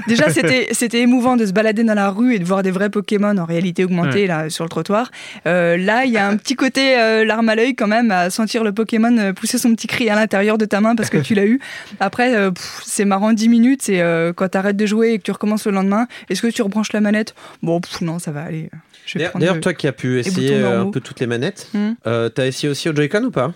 Déjà, 0.08 0.30
c'était 0.30 0.68
c'était 0.72 1.00
émouvant 1.00 1.36
de 1.36 1.46
se 1.46 1.52
balader 1.52 1.84
dans 1.84 1.94
la 1.94 2.10
rue 2.10 2.34
et 2.34 2.38
de 2.38 2.44
voir 2.44 2.62
des 2.62 2.70
vrais 2.70 2.90
Pokémon 2.90 3.36
en 3.38 3.44
réalité 3.44 3.84
augmentée 3.84 4.26
là 4.26 4.50
sur 4.50 4.64
le 4.64 4.68
trottoir. 4.70 5.10
Euh, 5.46 5.76
là, 5.76 6.04
il 6.04 6.12
y 6.12 6.16
a 6.18 6.26
un 6.26 6.36
petit 6.36 6.56
côté 6.56 6.98
euh, 6.98 7.24
larme 7.24 7.48
à 7.48 7.54
l'œil 7.54 7.74
quand 7.76 7.86
même 7.86 8.10
à 8.10 8.30
sentir 8.30 8.64
le 8.64 8.72
Pokémon 8.72 9.16
euh, 9.18 9.32
pousser 9.32 9.58
son 9.58 9.72
petit 9.74 9.86
cri 9.86 10.08
à 10.10 10.14
l'intérieur 10.16 10.58
de 10.58 10.64
ta 10.64 10.80
main 10.80 10.96
parce 10.96 11.10
que 11.10 11.18
tu 11.18 11.34
l'as 11.34 11.46
eu. 11.46 11.60
Après, 12.00 12.15
euh, 12.20 12.50
pff, 12.50 12.82
c'est 12.84 13.04
marrant 13.04 13.32
10 13.32 13.48
minutes 13.48 13.88
et 13.88 14.00
euh, 14.02 14.32
quand 14.32 14.48
t'arrêtes 14.48 14.76
de 14.76 14.86
jouer 14.86 15.12
et 15.12 15.18
que 15.18 15.22
tu 15.24 15.30
recommences 15.32 15.66
le 15.66 15.72
lendemain, 15.72 16.06
est-ce 16.30 16.42
que 16.42 16.46
tu 16.48 16.62
rebranches 16.62 16.92
la 16.92 17.00
manette? 17.00 17.34
Bon, 17.62 17.80
pff, 17.80 18.00
non, 18.00 18.18
ça 18.18 18.30
va 18.32 18.42
aller. 18.42 18.70
D'ailleurs, 19.18 19.32
le- 19.54 19.60
toi 19.60 19.74
qui 19.74 19.86
as 19.86 19.92
pu 19.92 20.18
essayer 20.20 20.50
euh, 20.62 20.80
un 20.80 20.84
peu 20.90 21.00
toutes 21.00 21.20
les 21.20 21.26
manettes, 21.26 21.68
euh, 22.06 22.28
t'as 22.28 22.46
essayé 22.46 22.68
aussi 22.68 22.88
au 22.88 22.94
Joy-Con 22.96 23.24
ou 23.24 23.30
pas? 23.30 23.52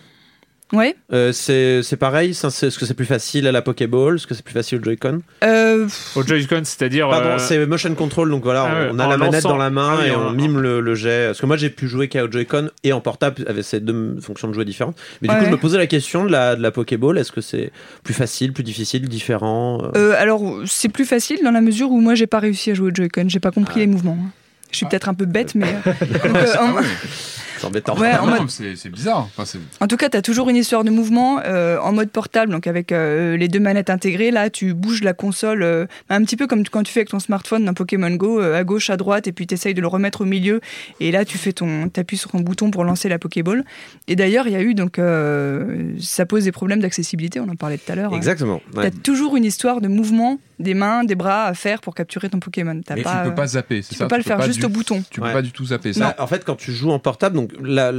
Ouais. 0.73 0.95
Euh, 1.13 1.33
c'est 1.33 1.83
c'est 1.83 1.97
pareil 1.97 2.33
ça, 2.33 2.49
c'est- 2.51 2.69
Est-ce 2.69 2.79
que 2.79 2.87
c'est 2.87 2.95
plus 2.95 3.05
facile 3.07 3.47
à 3.49 3.53
la 3.53 3.61
Pokéball 3.61 4.15
Est-ce 4.15 4.27
que 4.27 4.35
c'est 4.35 4.45
plus 4.45 4.53
facile 4.55 4.79
au 4.79 4.85
Joy-Con? 4.85 5.21
Euh, 5.43 5.89
Au 6.15 6.23
Joy-Con, 6.23 6.61
c'est-à-dire. 6.65 7.09
Pardon, 7.09 7.31
euh, 7.31 7.39
c'est 7.39 7.67
motion 7.67 7.93
control, 7.97 8.31
donc 8.31 8.45
voilà, 8.45 8.69
Ah 8.71 8.75
ouais, 8.83 8.89
on 8.93 8.99
a 9.01 9.07
en 9.07 9.09
la 9.11 9.17
manette 9.17 9.43
dans 9.43 9.57
la 9.57 9.71
main 9.71 9.99
Ah 10.01 10.07
et 10.07 10.11
on 10.13 10.31
mime 10.31 10.61
le, 10.61 10.81
le 10.81 10.95
jet. 10.95 11.27
Parce 11.27 11.41
que 11.41 11.47
moi 11.47 11.57
j'ai 11.57 11.71
pu 11.71 11.89
jouer 11.89 12.07
qu'à 12.09 12.25
au 12.25 12.31
Joy-Con 12.31 12.71
et 12.85 12.93
en 12.93 13.01
portable 13.01 13.45
avec 13.49 13.65
ces 13.65 13.81
deux 13.81 14.17
fonctions 14.21 14.47
de 14.49 14.53
jouer 14.55 14.65
différentes. 14.65 14.97
Mais 15.23 15.29
du 15.29 15.35
Ouais, 15.35 15.41
coup, 15.41 15.47
je 15.47 15.51
me 15.51 15.57
posais 15.57 15.79
la 15.79 15.87
question 15.89 16.25
de 16.25 16.31
la, 16.31 16.55
de 16.55 16.63
la 16.63 16.71
Pokéball 16.71 17.19
est-ce 17.19 17.33
que 17.33 17.41
c'est 17.41 17.73
plus 18.05 18.15
facile, 18.15 18.53
plus 18.53 18.63
difficile, 18.65 19.09
différent 19.09 19.83
euh? 19.83 19.91
Euh, 19.97 20.15
alors, 20.19 20.43
c'est 20.67 20.89
plus 20.89 21.05
facile 21.05 21.41
dans 21.43 21.51
la 21.51 21.61
mesure 21.61 21.91
où 21.91 22.01
moi, 22.01 22.15
j'ai 22.15 22.27
pas 22.29 22.39
réussi 22.39 22.71
à 22.71 22.75
jouer 22.75 22.91
au 22.93 22.95
Joy-Con. 22.95 23.25
J'ai 23.29 23.41
pas 23.41 23.51
compris 23.51 23.75
Ah. 23.77 23.81
les 23.81 23.87
mouvements. 23.89 24.17
hein. 24.21 24.31
Je 24.71 24.77
suis 24.77 24.87
peut-être 24.87 25.09
un 25.09 25.15
peu 25.15 25.25
bête, 25.25 25.57
mais. 25.57 25.75
donc, 25.85 26.37
en, 26.61 26.77
C'est 27.61 27.67
embêtant. 27.67 27.97
Ouais, 27.99 28.17
en 28.17 28.27
mode- 28.27 28.49
c'est 28.51 28.75
c'est 28.77 28.89
bizarre. 28.89 29.21
Enfin, 29.21 29.45
c'est- 29.45 29.59
en 29.81 29.87
tout 29.87 29.97
cas, 29.97 30.09
tu 30.09 30.17
as 30.17 30.23
toujours 30.23 30.49
une 30.49 30.57
histoire 30.57 30.83
de 30.85 30.91
mouvement 30.91 31.41
euh, 31.45 31.79
en 31.81 31.93
mode 31.93 32.11
portable, 32.11 32.53
donc 32.53 32.67
avec 32.67 32.91
euh, 32.93 33.37
les 33.37 33.49
deux 33.49 33.61
manettes 33.61 33.91
intégrées. 33.91 34.31
Là, 34.31 34.51
tu 34.51 34.73
bouges 34.75 35.03
la 35.03 35.13
console 35.13 35.63
euh, 35.63 35.87
un 36.09 36.23
petit 36.25 36.37
peu 36.37 36.47
comme 36.47 36.65
quand 36.67 36.83
tu 36.83 36.93
fais 36.93 37.01
avec 37.01 37.11
ton 37.11 37.19
smartphone 37.21 37.65
dans 37.65 37.75
Pokémon 37.75 38.11
Go, 38.11 38.41
euh, 38.41 38.59
à 38.59 38.65
gauche, 38.65 38.91
à 38.91 38.97
droite, 38.97 39.27
et 39.27 39.33
puis 39.33 39.47
tu 39.47 39.55
essayes 39.55 39.75
de 39.75 39.81
le 39.81 39.87
remettre 39.89 40.23
au 40.23 40.25
milieu. 40.25 40.61
Et 41.01 41.11
là, 41.13 41.25
tu 41.25 41.39
fais 41.39 41.53
ton, 41.53 41.91
appuies 41.97 42.17
sur 42.17 42.31
ton 42.31 42.41
bouton 42.41 42.71
pour 42.71 42.85
lancer 42.85 43.09
la 43.09 43.19
Pokéball. 43.19 43.65
Et 44.09 44.17
d'ailleurs, 44.17 44.47
il 44.47 44.53
y 44.53 44.57
a 44.57 44.63
eu, 44.63 44.75
donc, 44.75 44.99
euh, 44.99 45.93
ça 46.01 46.27
pose 46.27 46.45
des 46.45 46.53
problèmes 46.53 46.81
d'accessibilité, 46.81 47.41
on 47.41 47.49
en 47.49 47.57
parlait 47.57 47.79
tout 47.79 47.91
à 47.93 47.95
l'heure. 47.95 48.13
hein. 48.13 48.17
Exactement. 48.17 48.61
T'as 48.75 48.83
ouais. 48.83 48.91
toujours 48.91 49.37
une 49.37 49.45
histoire 49.45 49.81
de 49.81 49.89
mouvement 49.89 50.39
des 50.59 50.75
mains, 50.75 51.05
des 51.05 51.15
bras 51.15 51.45
à 51.47 51.55
faire 51.55 51.81
pour 51.81 51.95
capturer 51.95 52.29
ton 52.29 52.39
Pokémon. 52.39 52.81
T'as 52.85 52.95
Mais 52.95 53.03
pas, 53.03 53.23
tu 53.23 53.29
peux 53.31 53.35
pas 53.35 53.47
zapper, 53.47 53.81
c'est 53.83 53.91
tu 53.91 53.95
ça 53.97 54.05
peux 54.05 54.09
pas 54.09 54.19
le 54.19 54.23
faire 54.23 54.43
juste 54.43 54.59
du- 54.61 54.67
au 54.67 54.69
bouton. 54.69 55.03
Tu 55.11 55.21
peux 55.21 55.27
Ouais. 55.27 55.33
pas 55.33 55.41
du 55.43 55.53
tout 55.53 55.65
zapper 55.67 55.93
Bah, 55.93 56.15
ça. 56.17 56.23
en 56.23 56.27
fait, 56.27 56.45
quand 56.45 56.55
tu 56.57 56.73
joues 56.73 56.91
en 56.91 56.99
portable, 56.99 57.35
donc 57.37 57.50
la, 57.63 57.93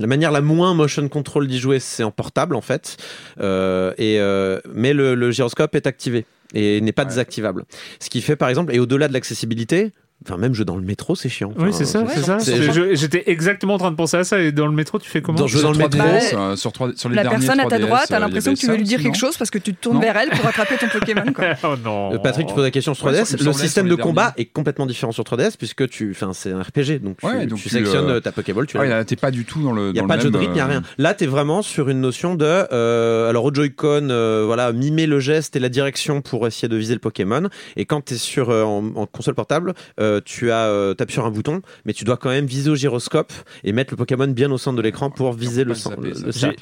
la 0.00 0.06
manière 0.06 0.30
la 0.32 0.40
moins 0.40 0.74
motion 0.74 1.08
control 1.08 1.46
d'y 1.46 1.58
jouer, 1.58 1.78
c'est 1.80 2.02
en 2.02 2.10
portable 2.10 2.54
en 2.56 2.60
fait. 2.60 2.96
Euh, 3.40 3.92
et, 3.98 4.18
euh, 4.20 4.60
mais 4.74 4.92
le, 4.92 5.14
le 5.14 5.30
gyroscope 5.30 5.74
est 5.74 5.86
activé 5.86 6.24
et 6.54 6.80
n'est 6.80 6.92
pas 6.92 7.02
Ouais. 7.02 7.08
désactivable. 7.08 7.64
Ce 8.00 8.10
qui 8.10 8.20
fait 8.20 8.36
par 8.36 8.48
exemple, 8.48 8.74
et 8.74 8.78
au-delà 8.78 9.08
de 9.08 9.12
l'accessibilité, 9.12 9.92
enfin 10.24 10.36
même 10.36 10.54
jouer 10.54 10.64
dans 10.64 10.76
le 10.76 10.82
métro, 10.82 11.14
c'est 11.14 11.28
chiant. 11.28 11.52
Oui, 11.58 11.70
c'est 11.72 11.84
ça, 11.84 12.00
ouais, 12.02 12.06
c'est 12.14 12.22
ça. 12.22 12.38
c'est- 12.38 12.52
C'est- 12.56 12.72
je- 12.72 12.94
J'étais 12.94 13.24
exactement 13.30 13.74
en 13.74 13.78
train 13.78 13.90
de 13.90 13.96
penser 13.96 14.16
à 14.16 14.24
ça. 14.24 14.40
Et 14.40 14.52
dans 14.52 14.66
le 14.66 14.72
métro, 14.72 14.98
tu 14.98 15.08
fais 15.08 15.22
comment 15.22 15.38
Dans- 15.38 15.46
jouer 15.46 15.62
dans 15.62 15.72
le 15.72 15.78
métro. 15.78 15.98
3DS, 15.98 16.34
euh, 16.34 16.56
sur, 16.56 16.72
3 16.72 16.90
sur 16.96 17.08
les 17.08 17.16
La 17.16 17.22
personne 17.24 17.58
à 17.60 17.64
ta 17.64 17.76
3DS, 17.78 17.86
droite, 17.86 18.10
euh, 18.10 18.14
il 18.14 18.16
y 18.16 18.20
l'impression 18.20 18.54
que 18.54 18.58
tu 18.58 18.66
veux 18.66 18.72
ça 18.72 18.78
lui 18.78 18.84
dire 18.84 19.00
quelque 19.02 19.16
chose 19.18 19.36
parce 19.36 19.50
que 19.50 19.58
tu 19.58 19.74
te 19.74 19.80
tournes 19.82 19.96
Non. 19.96 20.02
vers 20.02 20.16
elle 20.16 20.30
pour 20.30 20.46
attraper 20.46 20.76
ton 20.76 20.88
Pokémon. 20.88 21.32
Quoi. 21.34 21.44
Oh 21.64 21.74
non. 21.82 22.14
Euh, 22.14 22.18
Patrick, 22.18 22.46
tu 22.48 22.54
poses 22.54 22.64
la 22.64 22.70
question 22.70 22.94
sur 22.94 23.06
Ouais, 23.06 23.12
3DS. 23.12 23.24
ça 23.24 23.36
me 23.38 23.44
le 23.44 23.52
système 23.52 23.88
de 23.88 23.94
combat 23.94 24.22
derniers. 24.36 24.42
est 24.42 24.52
complètement 24.52 24.86
différent 24.86 25.12
sur 25.12 25.24
3DS 25.24 25.56
puisque 25.56 25.88
tu, 25.88 26.10
enfin, 26.12 26.32
c'est 26.32 26.52
un 26.52 26.60
RPG, 26.62 26.98
donc 27.02 27.16
tu, 27.18 27.26
Ouais, 27.26 27.46
donc 27.46 27.58
tu 27.58 27.64
tu, 27.64 27.68
sélectionnes 27.70 28.08
euh, 28.10 28.20
ta 28.20 28.32
Pokéball, 28.32 28.66
tu 28.66 28.76
Ah 28.78 28.82
oui, 28.82 28.88
la 28.88 28.98
là, 28.98 29.04
t'es 29.04 29.16
pas 29.16 29.30
du 29.30 29.44
tout 29.44 29.62
dans 29.62 29.72
le. 29.72 29.88
Il 29.88 29.92
n'y 29.94 30.00
a 30.00 30.04
pas 30.06 30.16
de 30.16 30.22
jeu 30.22 30.30
de 30.30 30.36
rythme, 30.38 30.52
il 30.52 30.54
n'y 30.56 30.60
a 30.60 30.64
euh, 30.66 30.68
rien. 30.68 30.82
Là, 30.98 31.14
tu 31.14 31.24
es 31.24 31.26
vraiment 31.26 31.62
sur 31.62 31.88
une 31.88 32.00
notion 32.00 32.34
de. 32.34 32.44
euh, 32.44 33.28
alors, 33.30 33.44
au 33.44 33.54
Joy-Con, 33.54 34.08
euh, 34.10 34.42
voilà, 34.46 34.72
mimer 34.72 35.06
le 35.06 35.20
geste 35.20 35.56
et 35.56 35.60
la 35.60 35.68
direction 35.68 36.20
pour 36.22 36.46
essayer 36.46 36.68
de 36.68 36.76
viser 36.76 36.94
le 36.94 37.00
Pokémon. 37.00 37.48
Et 37.76 37.84
quand 37.84 38.04
tu 38.04 38.14
es 38.14 38.16
sur, 38.16 38.50
euh, 38.50 38.62
en 38.64 39.06
console 39.06 39.34
portable, 39.34 39.74
euh, 40.16 40.20
tu 40.24 40.50
as, 40.50 40.66
euh, 40.66 40.94
appuies 40.98 41.12
sur 41.14 41.26
un 41.26 41.30
bouton, 41.30 41.62
mais 41.84 41.92
tu 41.92 42.04
dois 42.04 42.16
quand 42.16 42.28
même 42.30 42.46
viser 42.46 42.70
au 42.70 42.74
gyroscope 42.76 43.32
et 43.64 43.72
mettre 43.72 43.92
le 43.92 43.96
Pokémon 43.96 44.28
bien 44.28 44.50
au 44.50 44.58
centre 44.58 44.76
de 44.76 44.82
l'écran 44.82 45.10
pour 45.10 45.32
viser 45.32 45.64
le, 45.64 45.74
centre- 45.74 45.98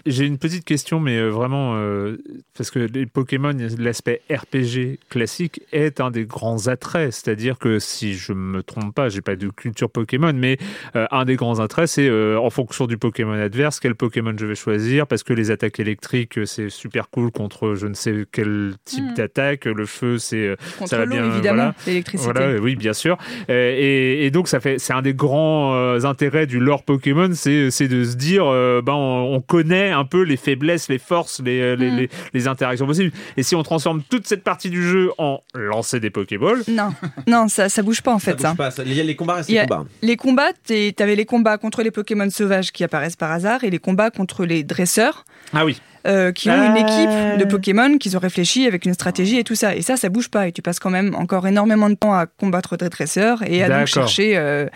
J'ai 0.06 0.24
une 0.26 0.38
petite 0.38 0.64
question, 0.64 1.00
mais 1.00 1.16
euh, 1.18 1.28
vraiment, 1.28 1.74
euh, 1.76 2.16
parce 2.56 2.70
que 2.70 2.78
les 2.78 3.06
Pokémon, 3.06 3.54
l'aspect 3.78 4.22
RPG 4.30 4.98
classique 5.08 5.62
est 5.72 6.00
un 6.00 6.10
des 6.10 6.24
grands 6.24 6.68
attraits. 6.68 7.12
C'est-à-dire 7.12 7.58
que 7.58 7.78
si 7.78 8.14
je 8.14 8.32
me 8.32 8.62
trompe 8.62 8.94
pas, 8.94 9.08
j'ai 9.08 9.20
pas 9.22 9.36
de 9.36 9.48
culture 9.48 9.90
Pokémon, 9.90 10.32
mais 10.34 10.58
euh, 10.96 11.06
un 11.10 11.24
des 11.24 11.36
grands 11.36 11.60
attraits, 11.60 11.88
c'est 11.88 12.08
euh, 12.08 12.38
en 12.38 12.50
fonction 12.50 12.86
du 12.86 12.98
Pokémon 12.98 13.32
adverse, 13.32 13.80
quel 13.80 13.94
Pokémon 13.94 14.34
je 14.38 14.46
vais 14.46 14.54
choisir, 14.54 15.06
parce 15.06 15.22
que 15.22 15.32
les 15.32 15.50
attaques 15.50 15.80
électriques, 15.80 16.38
c'est 16.46 16.68
super 16.70 17.10
cool 17.10 17.30
contre 17.30 17.74
je 17.74 17.86
ne 17.86 17.94
sais 17.94 18.24
quel 18.30 18.74
type 18.84 19.00
Hmm. 19.00 19.14
d'attaque. 19.14 19.64
Le 19.64 19.86
feu, 19.86 20.18
c'est 20.18 20.56
Contre 20.78 20.90
ça 20.90 20.98
va 20.98 21.04
l'eau, 21.06 21.12
bien, 21.12 21.24
évidemment, 21.32 21.56
voilà. 21.56 21.74
l'électricité. 21.86 22.32
Voilà, 22.32 22.60
oui, 22.60 22.76
bien 22.76 22.92
sûr. 22.92 23.16
Euh, 23.48 23.74
et, 23.78 24.26
et 24.26 24.30
donc, 24.30 24.48
ça 24.48 24.60
fait, 24.60 24.78
c'est 24.78 24.92
un 24.92 25.02
des 25.02 25.14
grands 25.14 25.74
euh, 25.74 26.04
intérêts 26.04 26.46
du 26.46 26.58
lore 26.60 26.82
Pokémon, 26.82 27.30
c'est, 27.34 27.70
c'est 27.70 27.88
de 27.88 28.04
se 28.04 28.16
dire, 28.16 28.44
euh, 28.46 28.82
ben, 28.82 28.92
on, 28.92 29.34
on 29.34 29.40
connaît 29.40 29.90
un 29.90 30.04
peu 30.04 30.22
les 30.22 30.36
faiblesses, 30.36 30.88
les 30.88 30.98
forces, 30.98 31.40
les, 31.44 31.76
les, 31.76 31.90
Mm. 31.90 31.96
les, 31.96 32.08
les 32.34 32.48
interactions 32.48 32.86
possibles. 32.86 33.12
Et 33.36 33.42
si 33.42 33.54
on 33.54 33.62
transforme 33.62 34.02
toute 34.08 34.26
cette 34.26 34.44
partie 34.44 34.70
du 34.70 34.82
jeu 34.82 35.10
en 35.18 35.40
lancer 35.54 36.00
des 36.00 36.10
Pokéballs, 36.10 36.62
Non, 36.68 36.90
non, 37.26 37.48
ça, 37.48 37.68
ça 37.68 37.82
bouge 37.82 38.02
pas 38.02 38.12
en 38.14 38.18
Ça 38.18 38.32
fait. 38.32 38.36
bouge 38.36 38.42
ça. 38.42 38.54
pas, 38.54 38.70
ça- 38.70 38.82
il 38.84 38.92
y 38.92 39.00
a 39.00 39.04
les 39.04 39.16
combats 39.16 39.34
restent 39.36 39.48
Il 39.48 39.52
y 39.52 39.54
les 39.56 39.60
a- 39.62 39.66
combats. 39.66 39.84
Les 40.02 40.16
combats, 40.16 40.52
t'avais 40.96 41.16
les 41.16 41.24
combats 41.24 41.58
contre 41.58 41.82
les 41.82 41.90
Pokémon 41.90 42.28
sauvages 42.30 42.72
qui 42.72 42.84
apparaissent 42.84 43.16
par 43.16 43.30
hasard 43.32 43.64
et 43.64 43.70
les 43.70 43.78
combats 43.78 44.10
contre 44.10 44.44
les 44.44 44.62
dresseurs 44.64 45.24
ah 45.52 45.64
oui, 45.64 45.80
euh, 46.06 46.32
qui 46.32 46.50
ont 46.50 46.54
une 46.54 46.76
équipe 46.76 47.38
de 47.38 47.44
Pokémon 47.44 47.98
qu'ils 47.98 48.16
ont 48.16 48.20
réfléchi 48.20 48.66
avec 48.66 48.86
une 48.86 48.94
stratégie 48.94 49.38
et 49.38 49.44
tout 49.44 49.54
ça. 49.54 49.76
Et 49.76 49.82
ça, 49.82 49.96
ça 49.96 50.08
bouge 50.08 50.28
pas. 50.28 50.48
Et 50.48 50.52
tu 50.52 50.62
passes 50.62 50.78
quand 50.78 50.90
même 50.90 51.14
encore 51.14 51.46
énormément 51.46 51.90
de 51.90 51.94
temps 51.94 52.14
à 52.14 52.26
combattre 52.26 52.76
des 52.76 52.88
dresseurs 52.88 53.42
et 53.46 53.62
à 53.62 53.68
donc 53.68 53.86
chercher 53.86 54.36
euh, 54.36 54.66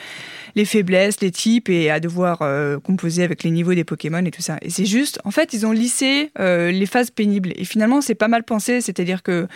les 0.55 0.64
faiblesses, 0.64 1.20
les 1.20 1.31
types 1.31 1.68
et 1.68 1.91
à 1.91 2.01
devoir 2.01 2.43
euh, 2.43 2.79
composer 2.79 3.22
avec 3.22 3.43
les 3.43 3.51
niveaux 3.51 3.75
des 3.75 3.85
Pokémon 3.85 4.25
et 4.25 4.31
tout 4.31 4.43
ça. 4.43 4.59
Et 4.62 4.70
c'est 4.70 4.85
juste, 4.85 5.20
en 5.25 5.31
fait, 5.31 5.53
ils 5.53 5.66
ont 5.66 5.72
lissé 5.72 6.31
euh, 6.39 6.70
les 6.70 6.87
phases 6.87 7.11
pénibles. 7.11 7.53
Et 7.57 7.64
finalement, 7.64 8.01
c'est 8.01 8.14
pas 8.14 8.29
mal 8.29 8.45
pensé. 8.45 8.81
C'est-à-dire 8.81 9.22
que 9.22 9.49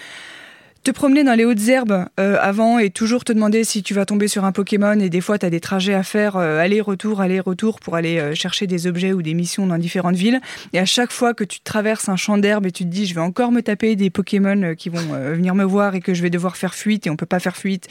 te 0.85 0.91
promener 0.91 1.25
dans 1.25 1.35
les 1.35 1.45
hautes 1.45 1.69
herbes 1.69 2.07
euh, 2.19 2.37
avant 2.41 2.79
et 2.79 2.91
toujours 2.91 3.25
te 3.25 3.33
demander 3.33 3.65
si 3.65 3.83
tu 3.83 3.95
vas 3.95 4.07
tomber 4.07 4.29
sur 4.29 4.45
un 4.45 4.53
Pokémon 4.53 4.99
et 5.01 5.11
des 5.11 5.21
fois 5.21 5.39
tu 5.39 5.49
des 5.51 5.61
trajets 5.61 5.95
à 5.95 6.03
faire 6.03 6.37
euh, 6.37 6.59
aller-retour, 6.59 7.21
aller-retour 7.21 7.81
pour 7.81 7.97
aller 7.97 8.19
euh, 8.19 8.35
chercher 8.35 8.67
des 8.67 8.87
objets 8.87 9.13
ou 9.13 9.23
des 9.23 9.35
missions 9.35 9.67
dans 9.67 9.79
différentes 9.79 10.17
villes 10.17 10.41
et 10.73 10.79
à 10.79 10.87
chaque 10.87 11.11
fois 11.11 11.35
que 11.35 11.45
tu 11.45 11.61
traverses 11.61 12.09
un 12.09 12.17
champ 12.17 12.39
d'herbe 12.39 12.67
et 12.67 12.73
tu 12.73 12.85
te 12.85 12.89
dis 12.89 13.07
je 13.07 13.15
vais 13.15 13.21
encore 13.21 13.53
me 13.53 13.61
taper 13.61 13.97
des 13.97 14.11
Pokémon 14.11 14.75
qui 14.77 14.89
vont 14.89 14.99
venir 14.99 15.55
me 15.55 15.65
voir 15.65 15.95
et 15.95 16.01
que 16.01 16.15
je 16.15 16.23
vais 16.23 16.31
devoir 16.31 16.57
faire 16.57 16.75
fuite 16.75 17.07
et 17.07 17.11
on 17.11 17.17
peut 17.17 17.27
pas 17.27 17.41
faire 17.41 17.57
fuite 17.57 17.89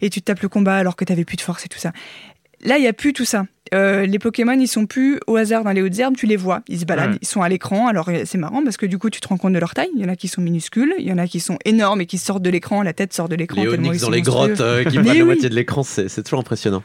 et 0.00 0.08
tu 0.08 0.20
te 0.20 0.26
tapes 0.26 0.40
le 0.40 0.48
combat 0.48 0.76
alors 0.76 0.96
que 0.96 1.04
tu 1.04 1.24
plus 1.24 1.36
de 1.36 1.42
force 1.42 1.66
et 1.66 1.68
tout 1.68 1.78
ça. 1.78 1.92
Là, 2.64 2.78
il 2.78 2.84
y 2.84 2.88
a 2.88 2.92
plus 2.92 3.12
tout 3.12 3.24
ça. 3.24 3.46
Euh, 3.72 4.04
les 4.04 4.18
Pokémon, 4.18 4.58
ils 4.58 4.66
sont 4.66 4.84
plus 4.86 5.20
au 5.28 5.36
hasard 5.36 5.62
dans 5.62 5.70
les 5.70 5.80
hautes 5.80 5.96
herbes, 5.98 6.16
tu 6.16 6.26
les 6.26 6.36
vois, 6.36 6.62
ils 6.68 6.80
se 6.80 6.84
baladent, 6.84 7.12
Ouais. 7.12 7.18
ils 7.22 7.26
sont 7.28 7.40
à 7.40 7.48
l'écran. 7.48 7.86
Alors 7.86 8.08
euh, 8.08 8.22
c'est 8.24 8.36
marrant 8.36 8.64
parce 8.64 8.76
que 8.76 8.84
du 8.84 8.98
coup, 8.98 9.10
tu 9.10 9.20
te 9.20 9.28
rends 9.28 9.36
compte 9.36 9.52
de 9.52 9.58
leur 9.60 9.74
taille. 9.74 9.90
Il 9.94 10.02
y 10.02 10.04
en 10.04 10.08
a 10.08 10.16
qui 10.16 10.26
sont 10.26 10.40
minuscules, 10.42 10.92
il 10.98 11.06
y 11.06 11.12
en 11.12 11.18
a 11.18 11.28
qui 11.28 11.38
sont 11.38 11.56
énormes 11.64 12.00
et 12.00 12.06
qui 12.06 12.18
sortent 12.18 12.42
de 12.42 12.50
l'écran, 12.50 12.82
la 12.82 12.92
tête 12.92 13.12
sort 13.12 13.28
de 13.28 13.36
l'écran. 13.36 13.62
Les 13.62 13.70
tellement 13.70 13.92
ils 13.92 14.00
dans 14.00 14.10
les 14.10 14.18
monstrueux. 14.18 14.46
grottes 14.48 14.60
euh, 14.60 14.82
qui 14.84 14.98
prennent 14.98 15.18
la 15.18 15.24
moitié 15.24 15.48
de 15.48 15.54
l'écran, 15.54 15.84
c'est 15.84 16.22
toujours 16.24 16.40
impressionnant. 16.40 16.82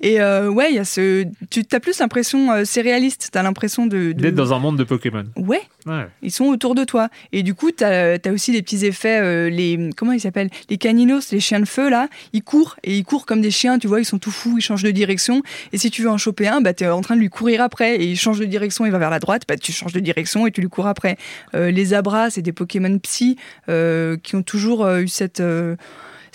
Et 0.00 0.20
euh, 0.20 0.48
ouais, 0.48 0.68
il 0.70 0.76
y 0.76 0.78
a 0.78 0.84
ce. 0.84 1.24
Tu 1.50 1.62
as 1.72 1.80
plus 1.80 1.98
l'impression, 1.98 2.52
euh, 2.52 2.62
c'est 2.64 2.80
réaliste. 2.80 3.28
T'as 3.32 3.42
l'impression 3.42 3.86
de, 3.86 3.96
de- 3.96 4.12
d'être 4.12 4.34
dans 4.34 4.52
un 4.54 4.58
monde 4.58 4.76
de 4.78 4.84
Pokémon. 4.84 5.24
Ouais, 5.36 5.60
Ouais. 5.86 6.06
ils 6.22 6.32
sont 6.32 6.46
autour 6.46 6.74
de 6.74 6.84
toi. 6.84 7.08
Et 7.32 7.42
du 7.42 7.54
coup, 7.54 7.70
t'as 7.70 8.16
as 8.24 8.32
aussi 8.32 8.52
des 8.52 8.62
petits 8.62 8.84
effets. 8.86 9.20
euh, 9.20 9.48
les 9.50 9.90
comment 9.96 10.12
ils 10.12 10.20
s'appellent? 10.20 10.50
Les 10.70 10.78
caninos, 10.78 11.30
les 11.32 11.40
chiens 11.40 11.60
de 11.60 11.64
feu 11.64 11.88
là. 11.90 12.08
Ils 12.32 12.42
courent 12.42 12.76
et 12.84 12.96
ils 12.96 13.04
courent 13.04 13.26
comme 13.26 13.40
des 13.40 13.50
chiens. 13.50 13.78
Tu 13.78 13.86
vois, 13.86 14.00
ils 14.00 14.04
sont 14.04 14.18
tout 14.18 14.30
fous. 14.30 14.56
Ils 14.58 14.62
changent 14.62 14.82
de 14.82 14.90
direction. 14.90 15.42
Et 15.72 15.78
si 15.78 15.90
tu 15.90 16.02
veux 16.02 16.10
en 16.10 16.18
choper 16.18 16.48
un, 16.48 16.60
bah 16.60 16.72
t'es 16.72 16.86
en 16.88 17.00
train 17.00 17.14
de 17.16 17.20
lui 17.20 17.28
courir 17.30 17.60
après. 17.62 17.96
Et 17.96 18.04
il 18.06 18.16
change 18.16 18.38
de 18.38 18.44
direction. 18.44 18.86
Il 18.86 18.92
va 18.92 18.98
vers 18.98 19.10
la 19.10 19.18
droite. 19.20 19.42
Bah 19.48 19.56
tu 19.56 19.72
changes 19.72 19.92
de 19.92 20.00
direction 20.00 20.46
et 20.46 20.50
tu 20.50 20.60
lui 20.60 20.68
cours 20.68 20.86
après. 20.86 21.16
Les 21.54 21.94
abras, 21.94 22.30
c'est 22.30 22.42
des 22.42 22.52
Pokémon 22.52 22.98
psy 22.98 23.36
qui 23.66 24.36
ont 24.36 24.42
toujours 24.42 24.86
eu 24.88 25.08
cette 25.08 25.42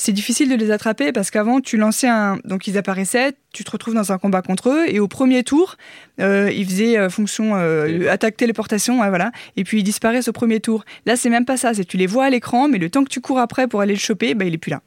c'est 0.02 0.14
difficile 0.14 0.50
de 0.50 0.56
les 0.56 0.72
attraper 0.72 1.12
parce 1.12 1.30
qu'avant, 1.30 1.62
tu 1.62 1.78
lançais 1.78 2.08
un. 2.08 2.40
Donc, 2.44 2.66
ils 2.66 2.76
apparaissaient, 2.76 3.34
tu 3.54 3.64
te 3.64 3.70
retrouves 3.70 3.94
dans 3.94 4.12
un 4.12 4.18
combat 4.18 4.42
contre 4.42 4.72
eux, 4.72 4.86
et 4.88 5.00
au 5.00 5.08
premier 5.08 5.44
tour, 5.44 5.78
euh, 6.20 6.52
ils 6.52 6.66
faisaient 6.66 6.98
euh, 6.98 7.08
fonction 7.08 7.56
euh, 7.56 8.10
attaque 8.10 8.36
téléportation, 8.36 8.98
voilà, 8.98 9.32
et 9.58 9.64
puis 9.64 9.82
ils 9.82 9.84
disparaissent 9.84 10.28
au 10.28 10.34
premier 10.34 10.60
tour. 10.60 10.86
Là, 11.06 11.16
c'est 11.16 11.30
même 11.30 11.46
pas 11.46 11.56
ça, 11.56 11.76
c'est 11.76 11.86
tu 11.86 11.98
les 11.98 12.08
vois 12.08 12.26
à 12.26 12.30
l'écran, 12.32 12.68
mais 12.68 12.80
le 12.80 12.90
temps 12.90 13.04
que 13.04 13.10
tu 13.10 13.22
cours 13.22 13.38
après 13.38 13.68
pour 13.68 13.82
aller 13.82 13.94
le 13.94 14.00
choper, 14.00 14.34
bah, 14.34 14.46
il 14.46 14.56
est 14.56 14.58
plus 14.58 14.72
là. 14.72 14.82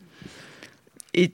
Et. 1.15 1.33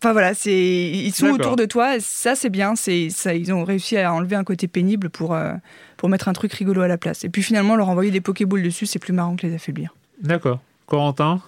Enfin 0.00 0.12
voilà, 0.12 0.34
c'est 0.34 0.52
ils 0.52 1.12
sont 1.12 1.28
autour 1.28 1.54
de 1.54 1.64
toi. 1.64 2.00
Ça 2.00 2.34
c'est 2.34 2.50
bien. 2.50 2.74
C'est 2.74 3.08
ça. 3.08 3.34
Ils 3.34 3.52
ont 3.52 3.62
réussi 3.62 3.96
à 3.96 4.12
enlever 4.12 4.34
un 4.34 4.42
côté 4.42 4.66
pénible 4.66 5.10
pour 5.10 5.32
euh, 5.32 5.52
pour 5.96 6.08
mettre 6.08 6.26
un 6.26 6.32
truc 6.32 6.52
rigolo 6.54 6.82
à 6.82 6.88
la 6.88 6.98
place. 6.98 7.22
Et 7.22 7.28
puis 7.28 7.40
finalement 7.40 7.76
leur 7.76 7.88
envoyer 7.88 8.10
des 8.10 8.20
Pokéballs 8.20 8.64
dessus, 8.64 8.86
c'est 8.86 8.98
plus 8.98 9.12
marrant 9.12 9.36
que 9.36 9.46
les 9.46 9.54
affaiblir. 9.54 9.94
D'accord. 10.20 10.58
Corentin, 10.86 11.40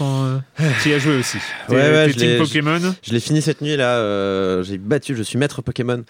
euh, 0.00 0.38
tu 0.82 0.90
y 0.90 0.94
as 0.94 0.98
joué 0.98 1.16
aussi. 1.16 1.38
Ouais, 1.68 2.08
je 2.08 2.16
team 2.16 2.38
Pokémon. 2.38 2.94
Je 3.02 3.12
l'ai 3.12 3.20
fini 3.20 3.42
cette 3.42 3.60
nuit 3.60 3.76
là, 3.76 3.96
euh, 3.96 4.62
j'ai 4.62 4.78
battu, 4.78 5.16
je 5.16 5.22
suis 5.22 5.38
maître 5.38 5.62
Pokémon. 5.62 6.04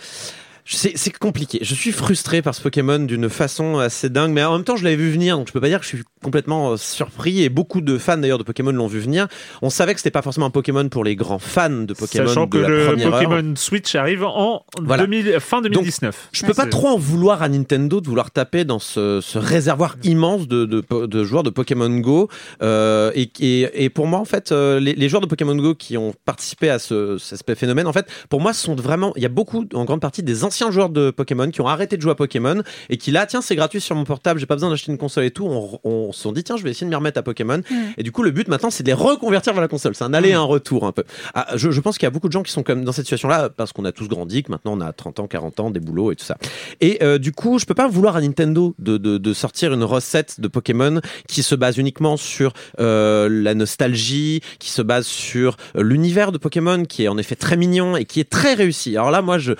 C'est 0.69 1.17
compliqué. 1.17 1.61
Je 1.63 1.75
suis 1.77 1.93
frustré 1.93 2.43
par 2.43 2.53
ce 2.55 2.61
Pokémon 2.61 2.99
d'une 2.99 3.29
façon 3.29 3.79
assez 3.79 4.09
dingue, 4.11 4.33
mais 4.33 4.43
en 4.43 4.55
même 4.55 4.65
temps, 4.65 4.75
je 4.75 4.83
l'avais 4.83 4.97
vu 4.97 5.11
venir, 5.13 5.37
donc 5.39 5.47
je 5.47 5.53
peux 5.53 5.61
pas 5.61 5.69
dire 5.69 5.79
que 5.79 5.85
je 5.85 5.91
suis 5.97 6.03
complètement 6.25 6.73
euh, 6.73 6.77
surpris. 6.77 7.43
Et 7.43 7.49
beaucoup 7.49 7.81
de 7.81 7.99
fans 7.99 8.17
d'ailleurs 8.17 8.39
de 8.39 8.43
Pokémon 8.43 8.73
l'ont 8.73 8.89
vu 8.89 8.99
venir. 8.99 9.29
On 9.63 9.71
savait 9.71 9.95
que 9.95 10.01
c'était 10.01 10.11
pas 10.11 10.23
forcément 10.23 10.47
un 10.47 10.51
Pokémon 10.51 10.89
pour 10.89 11.05
les 11.05 11.15
grands 11.15 11.39
fans 11.39 11.71
de 11.71 11.95
Pokémon 11.95 12.27
Sachant 12.27 12.47
de 12.47 12.51
que 12.51 12.59
la 12.59 12.69
le 12.69 12.79
heure. 12.81 12.97
Pokémon 13.13 13.55
Switch 13.55 13.95
arrive 13.95 14.25
en 14.25 14.65
Voilà. 14.83 15.05
2000 15.07 15.39
fin 15.39 15.63
2019. 15.63 16.31
Je 16.33 16.45
peux 16.45 16.53
pas 16.53 16.65
C'est- 16.65 16.71
trop 16.71 16.89
en 16.89 16.99
vouloir 16.99 17.43
à 17.43 17.49
Nintendo 17.49 18.01
de 18.01 18.09
vouloir 18.09 18.33
taper 18.33 18.65
dans 18.65 18.81
ce, 18.81 19.21
ce 19.21 19.39
réservoir 19.39 19.97
immense 20.03 20.49
de, 20.49 20.65
de, 20.65 21.07
de 21.07 21.25
joueurs 21.25 21.45
de 21.45 21.51
Pokémon 21.51 21.91
Go. 22.01 22.29
Euh, 22.63 23.13
et, 23.15 23.31
et, 23.39 23.85
et 23.85 23.89
pour 23.91 24.09
moi, 24.09 24.19
en 24.19 24.25
fait, 24.25 24.51
euh, 24.51 24.81
les, 24.81 24.95
les 24.95 25.09
joueurs 25.09 25.23
de 25.23 25.27
Pokémon 25.27 25.55
Go 25.55 25.77
qui 25.77 25.97
ont 25.97 26.13
participé 26.25 26.71
à 26.71 26.81
ce, 26.81 27.19
cet 27.19 27.47
phénomène, 27.55 27.87
en 27.87 27.93
fait, 27.93 28.07
pour 28.29 28.41
moi, 28.41 28.53
sont 28.53 28.75
vraiment. 28.75 29.13
Il 29.15 29.23
y 29.23 29.27
a 29.27 29.29
beaucoup, 29.29 29.65
en 29.75 29.85
grande 29.85 30.01
partie, 30.01 30.25
des 30.25 30.43
anciens 30.43 30.56
joueurs 30.71 30.91
de 30.91 31.11
Pokémon 31.11 31.51
qui 31.51 31.61
ont 31.61 31.69
arrêté 31.69 31.97
de 31.97 32.03
jouer 32.03 32.13
à 32.13 32.17
Pokémon 32.17 32.63
et 32.91 32.97
qui 32.97 33.11
là, 33.11 33.27
tiens, 33.27 33.41
c'est 33.41 33.57
gratuit 33.57 33.81
sur 33.81 33.95
mon 33.95 34.05
portable, 34.05 34.41
j'ai 34.41 34.47
pas 34.47 34.55
besoin 34.55 34.71
d'acheter 34.71 34.93
une 34.93 34.99
console 34.99 35.25
et 35.25 35.31
tout. 35.31 35.47
On, 35.47 35.81
on 35.85 36.13
se 36.13 36.21
sont 36.21 36.33
dit, 36.33 36.45
tiens, 36.45 36.57
je 36.57 36.63
vais 36.63 36.71
essayer 36.71 36.87
de 36.87 36.91
m'y 36.91 36.97
remettre 36.97 37.19
à 37.19 37.23
Pokémon. 37.23 37.61
Et 37.97 38.03
du 38.03 38.13
coup, 38.13 38.23
le 38.23 38.31
but 38.31 38.49
maintenant, 38.49 38.71
c'est 38.71 38.83
de 38.83 38.89
les 38.89 38.95
reconvertir 38.95 39.53
vers 39.53 39.63
la 39.63 39.69
console. 39.69 39.95
C'est 39.95 40.05
un 40.05 40.15
aller 40.15 40.31
et 40.31 40.35
un 40.35 40.43
retour 40.43 40.87
un 40.87 40.93
peu. 40.93 41.05
Ah, 41.35 41.47
je, 41.57 41.71
je 41.71 41.81
pense 41.81 41.99
qu'il 41.99 42.07
y 42.07 42.09
a 42.09 42.11
beaucoup 42.11 42.29
de 42.29 42.33
gens 42.33 42.43
qui 42.43 42.53
sont 42.53 42.63
comme 42.63 42.85
dans 42.85 42.93
cette 42.93 43.05
situation-là 43.05 43.51
parce 43.51 43.73
qu'on 43.73 43.85
a 43.85 43.93
tous 43.93 44.09
grandi, 44.09 44.43
que 44.43 44.51
maintenant 44.51 44.73
on 44.75 44.81
a 44.81 44.93
30 44.93 45.21
ans, 45.21 45.27
40 45.27 45.61
ans, 45.61 45.71
des 45.71 45.81
boulots 45.81 46.13
et 46.13 46.17
tout 46.17 46.25
ça. 46.25 46.37
Et 46.81 46.99
euh, 47.03 47.19
du 47.19 47.33
coup, 47.33 47.59
je 47.59 47.67
peux 47.67 47.75
pas 47.75 47.89
vouloir 47.89 48.17
à 48.17 48.21
Nintendo 48.21 48.75
de, 48.79 48.97
de, 48.97 49.19
de 49.19 49.33
sortir 49.33 49.73
une 49.73 49.85
recette 49.85 50.41
de 50.41 50.49
Pokémon 50.49 51.01
qui 51.29 51.43
se 51.43 51.55
base 51.55 51.79
uniquement 51.79 52.17
sur 52.17 52.53
euh, 52.81 53.29
la 53.31 53.55
nostalgie, 53.55 54.41
qui 54.59 54.71
se 54.71 54.83
base 54.83 55.07
sur 55.07 55.57
euh, 55.77 55.83
l'univers 55.83 56.33
de 56.33 56.39
Pokémon, 56.39 56.85
qui 56.85 57.05
est 57.05 57.09
en 57.09 57.19
effet 57.19 57.37
très 57.37 57.57
mignon 57.57 57.97
et 57.97 58.05
qui 58.05 58.21
est 58.21 58.31
très 58.31 58.55
réussi. 58.55 58.97
Alors 58.97 59.11
là, 59.11 59.23
moi, 59.23 59.39
je 59.39 59.53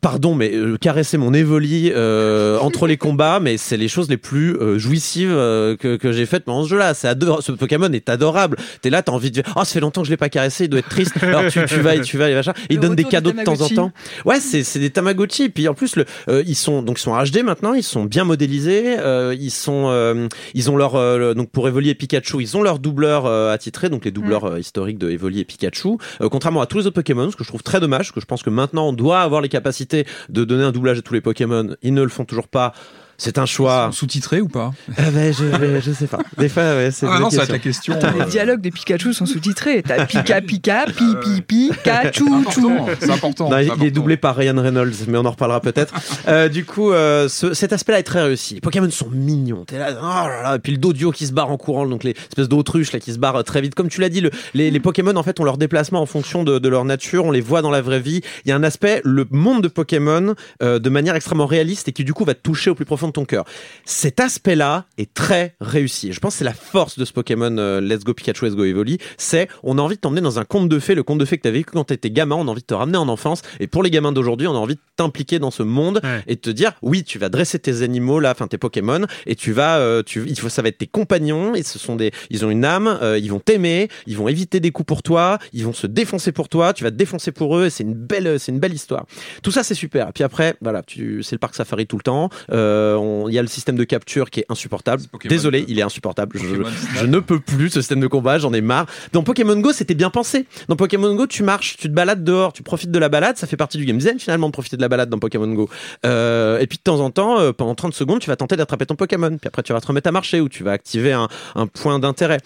Pardon, 0.00 0.34
mais 0.34 0.54
euh, 0.54 0.76
caresser 0.76 1.18
mon 1.18 1.32
Evoli 1.34 1.90
euh, 1.94 2.58
entre 2.60 2.86
les 2.86 2.96
combats, 2.96 3.40
mais 3.40 3.56
c'est 3.56 3.76
les 3.76 3.88
choses 3.88 4.08
les 4.08 4.16
plus 4.16 4.56
euh, 4.56 4.78
jouissives 4.78 5.30
euh, 5.32 5.76
que, 5.76 5.96
que 5.96 6.12
j'ai 6.12 6.26
faites 6.26 6.44
pendant 6.44 6.64
ce 6.64 6.68
jeu-là. 6.68 6.94
C'est 6.94 7.08
ce 7.40 7.52
Pokémon 7.52 7.92
est 7.92 8.08
adorable. 8.08 8.56
T'es 8.82 8.90
là, 8.90 9.02
t'as 9.02 9.12
envie 9.12 9.30
de, 9.30 9.42
oh, 9.56 9.60
ça 9.64 9.64
fait 9.66 9.80
longtemps 9.80 10.02
que 10.02 10.06
je 10.06 10.12
l'ai 10.12 10.16
pas 10.16 10.28
caressé, 10.28 10.64
il 10.64 10.68
doit 10.70 10.80
être 10.80 10.88
triste. 10.88 11.12
Alors 11.22 11.46
tu, 11.50 11.64
tu 11.66 11.80
vas, 11.80 11.94
et 11.96 12.00
tu 12.00 12.18
vas, 12.18 12.30
et 12.30 12.34
machin. 12.34 12.52
Il 12.70 12.76
Le 12.76 12.82
donne 12.82 12.94
des 12.96 13.04
cadeaux 13.04 13.32
de 13.32 13.36
temps 13.44 13.60
en 13.60 13.68
temps. 13.76 13.92
Ouais, 14.24 14.40
c'est 14.40 14.62
c'est 14.64 14.78
des 14.78 14.90
Tamagotchi. 14.90 15.48
Puis 15.48 15.68
en 15.68 15.74
plus, 15.74 15.96
le, 15.96 16.04
euh, 16.28 16.42
ils 16.46 16.54
sont 16.56 16.82
donc 16.82 16.98
ils 16.98 17.02
sont 17.02 17.16
HD 17.16 17.42
maintenant, 17.42 17.74
ils 17.74 17.82
sont 17.82 18.04
bien 18.04 18.24
modélisés. 18.24 18.98
euh, 18.98 19.34
ils 19.38 19.50
sont, 19.50 19.86
euh, 19.88 20.28
ils 20.54 20.70
ont 20.70 20.76
leur 20.76 20.94
euh, 20.96 21.18
le- 21.18 21.34
donc 21.34 21.50
pour 21.50 21.66
Evoli 21.68 21.90
et 21.90 21.94
Pikachu, 21.94 22.36
ils 22.40 22.56
ont 22.56 22.62
leur 22.62 22.78
doubleur 22.78 23.26
euh, 23.26 23.52
attitré, 23.52 23.88
donc 23.88 24.04
les 24.04 24.10
doubleurs 24.10 24.44
euh, 24.44 24.58
historiques 24.60 24.98
de 24.98 25.10
Evoli 25.10 25.40
et 25.40 25.44
Pikachu. 25.44 25.96
Contrairement 26.30 26.60
à 26.60 26.66
tous 26.66 26.78
les 26.78 26.86
autres 26.86 26.94
Pokémon, 26.94 27.30
ce 27.30 27.36
que 27.36 27.44
je 27.44 27.48
trouve 27.48 27.62
très 27.62 27.80
dommage, 27.80 27.98
parce 28.08 28.12
que 28.12 28.20
je 28.20 28.26
pense 28.26 28.42
que 28.42 28.50
maintenant 28.50 28.88
on 28.88 28.92
doit 28.92 29.20
avoir 29.20 29.40
les 29.40 29.48
capacités 29.48 29.87
de 29.94 30.44
donner 30.44 30.64
un 30.64 30.72
doublage 30.72 30.98
à 30.98 31.02
tous 31.02 31.14
les 31.14 31.20
Pokémon. 31.20 31.76
Ils 31.82 31.94
ne 31.94 32.02
le 32.02 32.08
font 32.08 32.24
toujours 32.24 32.48
pas. 32.48 32.72
C'est 33.20 33.36
un 33.38 33.46
choix. 33.46 33.90
Sous-titré 33.92 34.40
ou 34.40 34.46
pas 34.46 34.70
Ah 34.96 35.10
ben, 35.10 35.34
je, 35.34 35.80
je 35.84 35.90
sais 35.92 36.06
pas. 36.06 36.20
Des 36.38 36.48
fois, 36.48 36.62
ouais, 36.76 36.90
c'est 36.92 37.04
Ah 37.10 37.18
non, 37.18 37.30
ça 37.30 37.38
va 37.38 37.42
question. 37.42 37.42
être 37.42 37.50
la 37.52 37.58
question. 37.58 37.94
Attends, 37.94 38.12
les 38.16 38.20
euh, 38.22 38.26
dialogues 38.26 38.60
de 38.60 38.70
Pikachu 38.70 39.12
sont 39.12 39.26
sous-titrés. 39.26 39.82
T'as 39.82 40.06
Pika 40.06 40.40
Pika, 40.40 40.84
Pi 40.86 41.04
Pi 41.20 41.42
Pi, 41.42 41.72
Kachu 41.82 42.24
Chou. 42.28 42.32
important, 42.34 42.86
C'est 43.00 43.10
important. 43.10 43.50
Non, 43.50 43.58
il 43.58 43.84
est 43.84 43.90
doublé 43.90 44.16
par 44.16 44.36
Ryan 44.36 44.54
Reynolds, 44.62 44.92
mais 45.08 45.18
on 45.18 45.24
en 45.24 45.32
reparlera 45.32 45.60
peut-être. 45.60 45.94
Euh, 46.28 46.48
du 46.48 46.64
coup, 46.66 46.92
euh, 46.92 47.26
ce- 47.28 47.54
cet 47.54 47.72
aspect-là 47.72 48.00
est 48.00 48.02
très 48.02 48.22
réussi. 48.22 48.54
Les 48.54 48.60
Pokémon 48.60 48.90
sont 48.90 49.08
mignons. 49.10 49.64
T'es 49.64 49.78
là, 49.78 49.88
oh 49.98 50.28
là 50.28 50.42
là, 50.42 50.56
et 50.56 50.58
puis 50.58 50.72
le 50.72 50.78
dodio 50.78 51.10
qui 51.10 51.26
se 51.26 51.32
barre 51.32 51.50
en 51.50 51.56
courant, 51.56 51.86
donc 51.86 52.04
les 52.04 52.10
espèces 52.10 52.48
d'autruches 52.48 52.92
là 52.92 52.98
qui 53.00 53.12
se 53.14 53.18
barrent 53.18 53.36
euh, 53.36 53.42
très 53.42 53.60
vite. 53.62 53.74
Comme 53.74 53.88
tu 53.88 54.00
l'as 54.02 54.10
dit, 54.10 54.20
le- 54.20 54.30
les, 54.52 54.70
les 54.70 54.80
Pokémon 54.80 55.16
en 55.16 55.22
fait 55.22 55.40
ont 55.40 55.44
leur 55.44 55.56
déplacement 55.56 56.02
en 56.02 56.06
fonction 56.06 56.44
de, 56.44 56.58
de 56.58 56.68
leur 56.68 56.84
nature. 56.84 57.24
On 57.24 57.30
les 57.30 57.40
voit 57.40 57.62
dans 57.62 57.70
la 57.70 57.80
vraie 57.80 58.00
vie. 58.00 58.20
Il 58.44 58.48
y 58.50 58.52
a 58.52 58.56
un 58.56 58.62
aspect, 58.62 59.00
le 59.04 59.26
monde 59.30 59.62
de 59.62 59.68
Pokémon, 59.68 60.34
euh, 60.62 60.78
de 60.78 60.90
manière 60.90 61.14
extrêmement 61.14 61.46
réaliste 61.46 61.88
et 61.88 61.92
qui 61.92 62.04
du 62.04 62.12
coup 62.12 62.24
va 62.24 62.34
te 62.34 62.42
toucher 62.42 62.68
au 62.70 62.74
plus 62.74 62.84
profond 62.84 63.07
de 63.08 63.12
ton 63.12 63.24
cœur. 63.24 63.44
Cet 63.84 64.20
aspect-là 64.20 64.86
est 64.98 65.12
très 65.12 65.54
réussi. 65.60 66.12
Je 66.12 66.20
pense 66.20 66.34
que 66.34 66.38
c'est 66.38 66.44
la 66.44 66.52
force 66.54 66.98
de 66.98 67.04
ce 67.04 67.12
Pokémon 67.12 67.56
euh, 67.58 67.80
Let's 67.80 68.04
Go 68.04 68.14
Pikachu, 68.14 68.44
Let's 68.46 68.54
Go 68.54 68.64
Evoli. 68.64 68.98
C'est, 69.16 69.48
on 69.62 69.78
a 69.78 69.82
envie 69.82 69.96
de 69.96 70.00
t'emmener 70.00 70.20
dans 70.20 70.38
un 70.38 70.44
conte 70.44 70.68
de 70.68 70.78
fées, 70.78 70.94
le 70.94 71.02
conte 71.02 71.18
de 71.18 71.24
fées 71.24 71.36
que 71.38 71.42
t'avais 71.42 71.58
vécu 71.58 71.70
quand 71.72 71.84
t'étais 71.84 72.10
gamin. 72.10 72.36
On 72.36 72.48
a 72.48 72.50
envie 72.50 72.62
de 72.62 72.66
te 72.66 72.74
ramener 72.74 72.98
en 72.98 73.08
enfance. 73.08 73.42
Et 73.60 73.66
pour 73.66 73.82
les 73.82 73.90
gamins 73.90 74.12
d'aujourd'hui, 74.12 74.46
on 74.46 74.54
a 74.54 74.58
envie 74.58 74.74
de 74.76 74.80
t'impliquer 74.96 75.38
dans 75.38 75.50
ce 75.50 75.62
monde 75.62 76.00
Ouais. 76.04 76.22
et 76.26 76.34
de 76.36 76.40
te 76.40 76.50
dire, 76.50 76.72
oui, 76.82 77.02
tu 77.04 77.18
vas 77.18 77.28
dresser 77.28 77.58
tes 77.58 77.82
animaux 77.82 78.20
là, 78.20 78.30
enfin 78.30 78.46
tes 78.46 78.58
Pokémon, 78.58 79.04
et 79.26 79.34
tu 79.34 79.52
vas, 79.52 79.78
euh, 79.78 80.02
tu, 80.04 80.24
il 80.28 80.38
faut, 80.38 80.48
ça 80.48 80.62
va 80.62 80.68
être 80.68 80.78
tes 80.78 80.86
compagnons. 80.86 81.54
Et 81.54 81.62
ce 81.62 81.78
sont 81.78 81.96
des, 81.96 82.12
ils 82.30 82.44
ont 82.44 82.50
une 82.50 82.64
âme, 82.64 82.98
euh, 83.02 83.18
ils 83.18 83.30
vont 83.30 83.40
t'aimer, 83.40 83.88
ils 84.06 84.16
vont 84.16 84.28
éviter 84.28 84.60
des 84.60 84.70
coups 84.70 84.86
pour 84.86 85.02
toi, 85.02 85.38
ils 85.52 85.64
vont 85.64 85.72
se 85.72 85.86
défoncer 85.86 86.32
pour 86.32 86.48
toi, 86.48 86.72
tu 86.72 86.84
vas 86.84 86.90
te 86.90 86.96
défoncer 86.96 87.32
pour 87.32 87.56
eux. 87.56 87.66
Et 87.66 87.70
c'est 87.70 87.84
une 87.84 87.94
belle, 87.94 88.38
c'est 88.38 88.52
une 88.52 88.60
belle 88.60 88.74
histoire. 88.74 89.06
Tout 89.42 89.50
ça, 89.50 89.62
c'est 89.62 89.74
super. 89.74 90.08
Et 90.08 90.12
puis 90.12 90.24
après, 90.24 90.56
voilà, 90.60 90.82
tu, 90.82 91.22
c'est 91.22 91.34
le 91.34 91.40
parc 91.40 91.54
safari 91.54 91.86
tout 91.86 91.96
le 91.96 92.02
temps. 92.02 92.28
Euh, 92.52 92.96
Il 93.28 93.34
y 93.34 93.38
a 93.38 93.42
le 93.42 93.48
système 93.48 93.76
de 93.76 93.84
capture 93.84 94.30
qui 94.30 94.40
est 94.40 94.46
insupportable. 94.48 95.02
Désolé, 95.28 95.64
il 95.68 95.78
est 95.78 95.82
insupportable. 95.82 96.38
Je- 96.38 97.06
ne 97.06 97.18
peux 97.20 97.40
plus 97.40 97.70
ce 97.70 97.80
système 97.80 98.00
de 98.00 98.06
combat, 98.06 98.38
j'en 98.38 98.52
ai 98.52 98.60
marre. 98.60 98.86
Dans 99.12 99.22
Pokémon 99.22 99.56
Go, 99.58 99.72
c'était 99.72 99.94
bien 99.94 100.10
pensé. 100.10 100.46
Dans 100.68 100.76
Pokémon 100.76 101.14
Go, 101.14 101.26
tu 101.26 101.42
marches, 101.42 101.76
tu 101.76 101.88
te 101.88 101.92
balades 101.92 102.24
dehors, 102.24 102.52
tu 102.52 102.62
profites 102.62 102.90
de 102.90 102.98
la 102.98 103.08
balade, 103.08 103.36
ça 103.36 103.46
fait 103.46 103.56
partie 103.56 103.78
du 103.78 103.84
game 103.84 103.98
design 103.98 104.18
finalement 104.18 104.48
de 104.48 104.52
profiter 104.52 104.76
de 104.76 104.82
la 104.82 104.88
balade 104.88 105.08
dans 105.08 105.18
Pokémon 105.18 105.52
Go. 105.52 105.68
Euh, 106.06 106.58
et 106.58 106.66
puis 106.66 106.78
de 106.78 106.82
temps 106.82 107.00
en 107.00 107.10
temps, 107.10 107.38
euh, 107.40 107.52
pendant 107.52 107.74
30 107.74 107.94
secondes, 107.94 108.20
tu 108.20 108.28
vas 108.28 108.36
tenter 108.36 108.56
d'attraper 108.56 108.86
ton 108.86 108.96
Pokémon. 108.96 109.30
Puis 109.38 109.48
après, 109.48 109.62
tu 109.62 109.72
vas 109.72 109.80
te 109.80 109.86
remettre 109.86 110.08
à 110.08 110.12
marcher 110.12 110.40
ou 110.40 110.48
tu 110.48 110.62
vas 110.64 110.72
activer 110.72 111.12
un, 111.12 111.28
un 111.54 111.66
point 111.66 111.98
d'intérêt. 111.98 112.38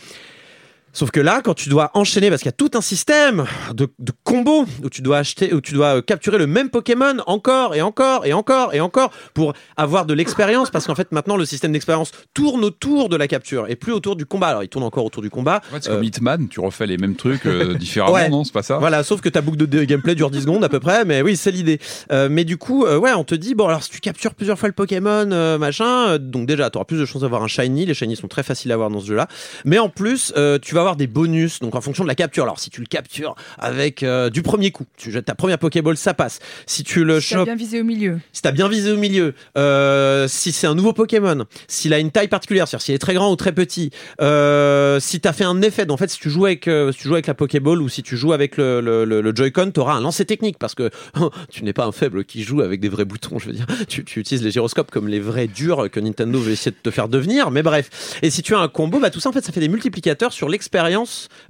Sauf 0.93 1.11
que 1.11 1.21
là, 1.21 1.41
quand 1.43 1.55
tu 1.55 1.69
dois 1.71 1.91
enchaîner, 1.95 2.29
parce 2.29 2.43
qu'il 2.43 2.49
y 2.49 2.55
a 2.55 2.57
tout 2.57 2.71
un 2.75 2.81
système 2.83 3.45
de, 3.73 3.89
de 3.99 4.13
combos 4.25 4.67
où 4.85 4.91
tu 4.91 5.01
dois 5.01 5.19
acheter, 5.19 5.55
où 5.55 5.61
tu 5.61 5.73
dois 5.73 5.97
euh, 5.99 6.03
capturer 6.03 6.37
le 6.39 6.47
même 6.47 6.69
Pokémon 6.69 7.17
encore 7.27 7.75
et 7.75 7.81
encore 7.83 8.27
et 8.27 8.33
encore 8.35 8.75
et 8.75 8.81
encore 8.81 9.11
pour 9.33 9.55
avoir 9.77 10.05
de 10.05 10.13
l'expérience, 10.15 10.71
parce 10.71 10.87
qu'en 10.87 10.95
fait 10.95 11.11
maintenant 11.13 11.37
le 11.37 11.47
système 11.47 11.73
d'expérience 11.73 12.11
tourne 12.35 12.63
autour 12.65 13.09
de 13.09 13.17
la 13.17 13.27
capture 13.27 13.67
et 13.71 13.77
plus 13.77 13.93
autour 13.93 14.17
du 14.17 14.27
combat. 14.27 14.49
Alors 14.49 14.63
il 14.65 14.69
tourne 14.69 14.85
encore 14.85 15.05
autour 15.07 15.23
du 15.23 15.31
combat. 15.31 15.61
En 15.71 15.75
fait, 15.77 15.85
c'est 15.85 15.91
Euh, 15.91 15.95
comme 15.95 16.05
Hitman, 16.05 16.49
tu 16.49 16.61
refais 16.61 16.87
les 16.87 16.99
mêmes 16.99 17.17
trucs 17.17 17.47
euh, 17.47 17.75
différemment, 17.79 18.13
Ouais. 18.13 18.29
non 18.29 18.45
C'est 18.45 18.53
pas 18.53 18.63
ça? 18.63 18.79
Voilà, 18.79 19.03
sauf 19.03 19.21
que 19.23 19.29
ta 19.31 19.41
boucle 19.41 19.57
de 19.57 19.85
gameplay 19.85 20.15
dure 20.15 20.31
10 20.31 20.43
secondes 20.43 20.63
à 20.65 20.69
peu 20.69 20.81
près, 20.81 21.05
mais 21.07 21.23
oui, 21.23 21.37
c'est 21.37 21.51
l'idée. 21.53 21.81
Euh, 22.11 22.29
mais 22.31 22.45
du 22.45 22.59
coup, 22.59 22.85
euh, 22.85 22.99
ouais, 22.99 23.13
on 23.15 23.25
te 23.25 23.35
dit, 23.35 23.55
bon, 23.55 23.67
alors 23.67 23.83
si 23.83 23.89
tu 23.91 24.01
captures 24.01 24.35
plusieurs 24.35 24.59
fois 24.59 24.69
le 24.69 24.75
Pokémon, 24.75 25.31
euh, 25.33 25.57
machin, 25.57 26.09
euh, 26.09 26.19
donc 26.19 26.47
déjà, 26.47 26.69
tu 26.69 26.77
auras 26.77 26.85
plus 26.85 26.99
de 26.99 27.07
chances 27.07 27.23
d'avoir 27.23 27.43
un 27.43 27.49
shiny. 27.49 27.87
Les 27.87 27.95
shiny 27.95 28.17
sont 28.17 28.29
très 28.29 28.43
faciles 28.43 28.71
à 28.73 28.75
avoir 28.75 28.91
dans 28.91 29.01
ce 29.01 29.07
jeu-là. 29.07 29.27
Mais 29.65 29.79
en 29.79 29.89
plus, 29.89 30.33
euh, 30.37 30.59
tu 30.61 30.75
vas 30.75 30.82
avoir 30.83 30.97
des 30.97 31.07
bonus, 31.07 31.61
donc 31.61 31.75
en 31.75 31.81
fonction 31.81 32.05
de 32.05 32.09
la 32.09 32.15
capture. 32.15 32.45
Alors 32.45 32.61
si 32.61 32.71
tu 32.71 32.81
le 32.81 32.87
captures 32.87 33.35
avec 33.59 34.03
euh, 34.03 34.31
du 34.31 34.43
premier 34.43 34.71
coup, 34.71 34.85
tu 34.97 35.11
jettes 35.11 35.27
ta 35.27 35.35
première 35.35 35.59
Pokéball, 35.59 35.97
ça 35.97 36.15
passe. 36.15 36.39
Si 36.67 36.85
tu 36.85 37.05
le 37.05 37.21
Si 37.21 37.35
chopes 37.35 37.45
bien 37.45 37.57
visé 37.57 37.81
au 37.81 37.85
milieu. 37.85 38.19
si 38.33 38.43
t'as 38.43 38.53
bien 38.53 38.69
visé 38.69 38.93
au 38.93 38.97
milieu, 38.97 39.35
euh, 39.57 40.27
si 40.29 40.53
c'est 40.53 40.67
un 40.67 40.75
nouveau 40.75 40.93
Pokémon, 40.93 41.45
s'il 41.69 41.95
a 41.95 41.99
une 41.99 42.11
taille 42.11 42.29
particulière, 42.29 42.69
c'est-à-dire 42.69 42.85
s'il 42.85 42.95
est 42.95 42.99
très 42.99 43.15
grand 43.15 43.31
ou 43.33 43.37
très 43.37 43.53
petit, 43.53 43.91
euh, 44.21 45.01
si 45.01 45.21
t'as 45.21 45.33
fait 45.33 45.45
un 45.45 45.63
effet, 45.63 45.91
en 45.91 45.97
fait, 45.97 46.11
si 46.11 46.19
tu 46.19 46.31
joues 46.31 46.47
avec, 46.47 46.69
euh, 46.69 46.93
si 46.93 46.99
tu 46.99 47.09
joues 47.09 47.15
avec 47.15 47.27
la 47.27 47.35
Pokéball 47.35 47.81
ou 47.81 47.89
si 47.89 48.03
tu 48.03 48.17
joues 48.17 48.33
avec 48.33 48.57
le, 48.57 48.81
le, 48.81 49.05
le, 49.05 49.21
le 49.21 49.33
Joy-Con, 49.35 49.71
t'auras 49.71 49.95
un 49.95 50.01
lancer 50.01 50.25
technique 50.25 50.59
parce 50.59 50.75
que 50.75 50.91
tu 51.51 51.65
n'es 51.65 51.73
pas 51.73 51.85
un 51.85 51.93
faible 51.93 52.25
qui 52.25 52.43
joue 52.43 52.61
avec 52.61 52.81
des 52.81 52.89
vrais 52.89 53.05
boutons, 53.05 53.39
je 53.39 53.47
veux 53.47 53.53
dire. 53.53 53.67
Tu, 53.89 54.05
tu 54.05 54.21
utilises 54.21 54.43
les 54.43 54.51
gyroscopes 54.51 54.91
comme 54.91 55.09
les 55.09 55.21
vrais 55.21 55.47
durs 55.47 55.91
que 55.91 56.01
Nintendo 56.01 56.39
veut 56.39 56.53
essayer 56.53 56.71
de 56.71 56.77
te 56.83 56.91
faire 56.91 57.09
devenir, 57.09 57.51
mais 57.51 57.63
bref. 57.63 58.19
Et 58.23 58.31
si 58.31 58.43
tu 58.43 58.55
as 58.55 58.59
un 58.59 58.69
combo, 58.69 58.99
bah 58.99 59.11
tout 59.11 59.21
ça, 59.21 59.29
en 59.29 59.33
fait, 59.33 59.45
ça 59.45 59.53
fait 59.53 59.61
des 59.61 59.69
multiplicateurs 59.69 60.33
sur 60.33 60.49
l'expérience 60.49 60.72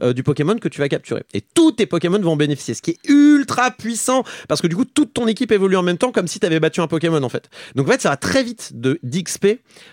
euh, 0.03 0.13
du 0.13 0.23
Pokémon 0.23 0.57
que 0.57 0.69
tu 0.69 0.81
vas 0.81 0.89
capturer. 0.89 1.25
Et 1.35 1.41
tous 1.41 1.73
tes 1.73 1.87
Pokémon 1.87 2.19
vont 2.19 2.37
bénéficier, 2.37 2.75
ce 2.75 2.83
qui 2.83 2.93
est 2.93 3.09
ultra 3.09 3.71
puissant 3.71 4.25
parce 4.49 4.61
que 4.61 4.67
du 4.67 4.77
coup, 4.77 4.85
toute 4.85 5.15
ton 5.15 5.27
équipe 5.27 5.53
évolue 5.53 5.77
en 5.77 5.83
même 5.83 5.99
temps 5.99 6.13
comme 6.13 6.27
si 6.27 6.41
tu 6.41 6.47
avais 6.47 6.61
battu 6.61 6.81
un 6.81 6.87
Pokémon 6.87 7.23
en 7.23 7.29
fait. 7.29 7.49
Donc 7.75 7.89
en 7.89 7.93
fait, 7.93 8.01
ça 8.01 8.11
va 8.11 8.17
très 8.17 8.43
vite 8.43 8.73
d'XP, 8.75 9.47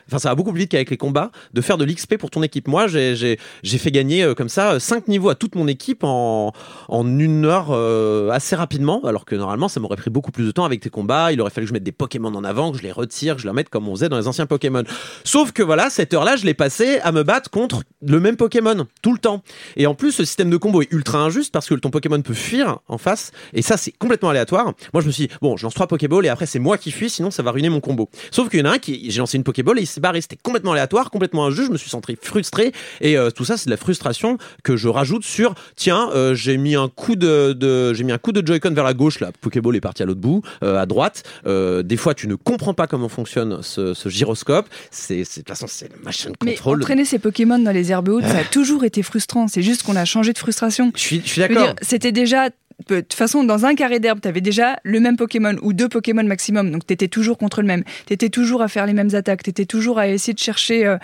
enfin 0.08 0.20
ça 0.20 0.30
va 0.30 0.36
beaucoup 0.36 0.52
plus 0.52 0.62
vite 0.62 0.72
qu'avec 0.72 0.90
les 0.90 0.98
combats, 0.98 1.32
de 1.54 1.62
faire 1.62 1.78
de 1.78 1.86
l'XP 1.86 2.18
pour 2.18 2.30
ton 2.30 2.44
équipe. 2.44 2.68
Moi, 2.68 2.88
j'ai 2.88 3.38
fait 3.64 3.92
gagner 3.92 4.24
euh, 4.24 4.34
comme 4.34 4.50
ça 4.50 4.80
5 4.80 5.08
niveaux 5.08 5.30
à 5.30 5.36
toute 5.36 5.56
mon 5.56 5.68
équipe 5.68 6.04
en 6.04 6.54
en 6.88 7.20
une 7.20 7.46
heure 7.46 7.68
euh, 7.72 8.30
assez 8.30 8.56
rapidement, 8.56 9.02
alors 9.04 9.26
que 9.26 9.36
normalement 9.36 9.68
ça 9.68 9.80
m'aurait 9.80 9.96
pris 9.96 10.10
beaucoup 10.10 10.32
plus 10.32 10.46
de 10.46 10.52
temps 10.52 10.66
avec 10.66 10.82
tes 10.82 10.90
combats. 10.90 11.32
Il 11.32 11.42
aurait 11.42 11.52
fallu 11.52 11.66
que 11.66 11.70
je 11.70 11.74
mette 11.74 11.84
des 11.84 11.92
Pokémon 11.92 12.34
en 12.34 12.44
avant, 12.44 12.72
que 12.72 12.78
je 12.78 12.84
les 12.84 12.92
retire, 12.92 13.36
que 13.36 13.42
je 13.42 13.46
les 13.46 13.50
remette 13.50 13.70
comme 13.70 13.88
on 13.88 13.96
faisait 13.96 14.10
dans 14.10 14.18
les 14.18 14.28
anciens 14.28 14.46
Pokémon. 14.46 14.84
Sauf 15.24 15.52
que 15.52 15.64
voilà, 15.64 15.90
cette 15.90 16.14
heure-là, 16.14 16.36
je 16.36 16.46
l'ai 16.46 16.54
passée 16.54 17.00
à 17.00 17.12
me 17.12 17.24
battre 17.24 17.50
contre 17.50 17.84
le 18.02 18.20
même 18.20 18.36
Pokémon 18.36 18.88
tout 19.02 19.14
le 19.14 19.19
temps. 19.20 19.44
Et 19.78 19.88
en 19.88 19.94
plus, 19.96 20.12
ce 20.12 20.26
système 20.26 20.50
de 20.50 20.58
combo 20.58 20.82
est 20.82 20.92
ultra 20.92 21.20
injuste 21.20 21.52
parce 21.54 21.68
que 21.68 21.76
ton 21.76 21.90
Pokémon 21.90 22.22
peut 22.22 22.34
fuir 22.34 22.80
en 22.88 22.98
face, 22.98 23.32
et 23.54 23.62
ça 23.62 23.78
c'est 23.78 23.92
complètement 23.92 24.30
aléatoire. 24.30 24.74
Moi, 24.94 25.02
je 25.02 25.08
me 25.08 25.12
suis 25.12 25.28
dit, 25.28 25.34
bon, 25.42 25.58
je 25.58 25.64
lance 25.66 25.74
trois 25.74 25.88
Pokéballs 25.88 26.26
et 26.26 26.30
après 26.30 26.46
c'est 26.46 26.60
moi 26.60 26.78
qui 26.78 26.92
fuis, 26.92 27.10
sinon 27.10 27.32
ça 27.32 27.44
va 27.44 27.52
ruiner 27.52 27.70
mon 27.70 27.80
combo. 27.80 28.10
Sauf 28.32 28.50
qu'il 28.50 28.60
y 28.60 28.64
en 28.64 28.66
a 28.66 28.72
un 28.74 28.78
qui, 28.80 29.10
j'ai 29.12 29.20
lancé 29.20 29.38
une 29.38 29.44
Pokéball 29.44 29.78
et 29.80 29.84
il 29.84 29.88
s'est 29.88 30.02
barré. 30.02 30.22
C'était 30.22 30.38
complètement 30.42 30.72
aléatoire, 30.72 31.10
complètement 31.12 31.46
injuste. 31.46 31.68
Je 31.68 31.72
me 31.74 31.78
suis 31.78 31.90
senti 31.90 32.18
frustré 32.22 32.72
et 33.02 33.18
euh, 33.18 33.30
tout 33.32 33.46
ça, 33.46 33.58
c'est 33.58 33.66
de 33.66 33.72
la 33.72 33.78
frustration 33.78 34.38
que 34.64 34.76
je 34.78 34.88
rajoute 34.88 35.24
sur, 35.24 35.54
tiens, 35.76 36.10
euh, 36.14 36.34
j'ai 36.36 36.58
mis 36.58 36.76
un 36.76 36.88
coup 36.90 37.16
de, 37.16 37.54
de- 37.54 37.94
j'ai 37.94 38.04
mis 38.04 38.12
un 38.12 38.18
coup 38.18 38.32
de 38.32 38.46
Joy-Con 38.46 38.72
vers 38.74 38.84
la 38.84 38.94
gauche, 38.94 39.20
la 39.20 39.32
Pokéball 39.32 39.76
est 39.76 39.82
partie 39.82 40.04
à 40.04 40.06
l'autre 40.06 40.20
bout, 40.22 40.42
euh, 40.64 40.78
à 40.80 40.86
droite. 40.86 41.24
Des 41.46 41.98
fois, 41.98 42.14
tu 42.14 42.28
ne 42.28 42.36
comprends 42.36 42.74
pas 42.74 42.88
comment 42.88 43.10
fonctionne 43.10 43.62
ce, 43.62 43.94
ce 43.94 44.10
gyroscope. 44.10 44.68
C'est, 44.92 45.20
de 45.20 45.24
toute 45.24 45.48
façon, 45.48 45.66
c'est 45.68 45.92
le 45.92 46.02
machine 46.04 46.32
Mais 46.44 46.56
control. 46.56 46.80
entraîner 46.82 47.06
ces 47.06 47.20
Pokémon 47.20 47.60
dans 47.60 47.72
les 47.72 47.92
herbes 47.92 48.10
hautes, 48.10 48.26
ça 48.26 48.40
a 48.40 48.44
toujours 48.52 48.84
été 48.84 49.02
frustrant. 49.10 49.48
C'est 49.48 49.62
juste 49.62 49.84
qu'on 49.84 49.96
a 49.96 50.06
changé 50.06 50.34
de 50.34 50.38
frustration. 50.38 50.92
Je 50.96 51.02
suis, 51.02 51.22
je 51.24 51.30
suis 51.30 51.42
d'accord. 51.42 51.76
C'était 51.82 52.12
déjà. 52.12 52.50
De 52.88 53.02
toute 53.02 53.14
façon, 53.14 53.44
dans 53.44 53.66
un 53.66 53.76
carré 53.76 54.00
d'herbe, 54.00 54.22
t'avais 54.22 54.42
déjà 54.42 54.78
le 54.84 55.00
même 55.00 55.18
Pokémon 55.18 55.56
ou 55.62 55.74
deux 55.74 55.90
Pokémon 55.90 56.24
maximum, 56.24 56.72
donc 56.72 56.86
t'étais 56.86 57.08
toujours 57.08 57.38
contre 57.38 57.62
le 57.62 57.68
même. 57.68 57.84
T'étais 58.06 58.30
toujours 58.30 58.62
à 58.62 58.68
faire 58.68 58.86
les 58.86 58.94
mêmes 58.94 59.14
attaques. 59.14 59.44
T'étais 59.44 59.66
toujours 59.66 60.00
à 60.00 60.08
essayer 60.08 60.34
de 60.34 60.40
chercher 60.40 60.86
euh, 60.86 60.98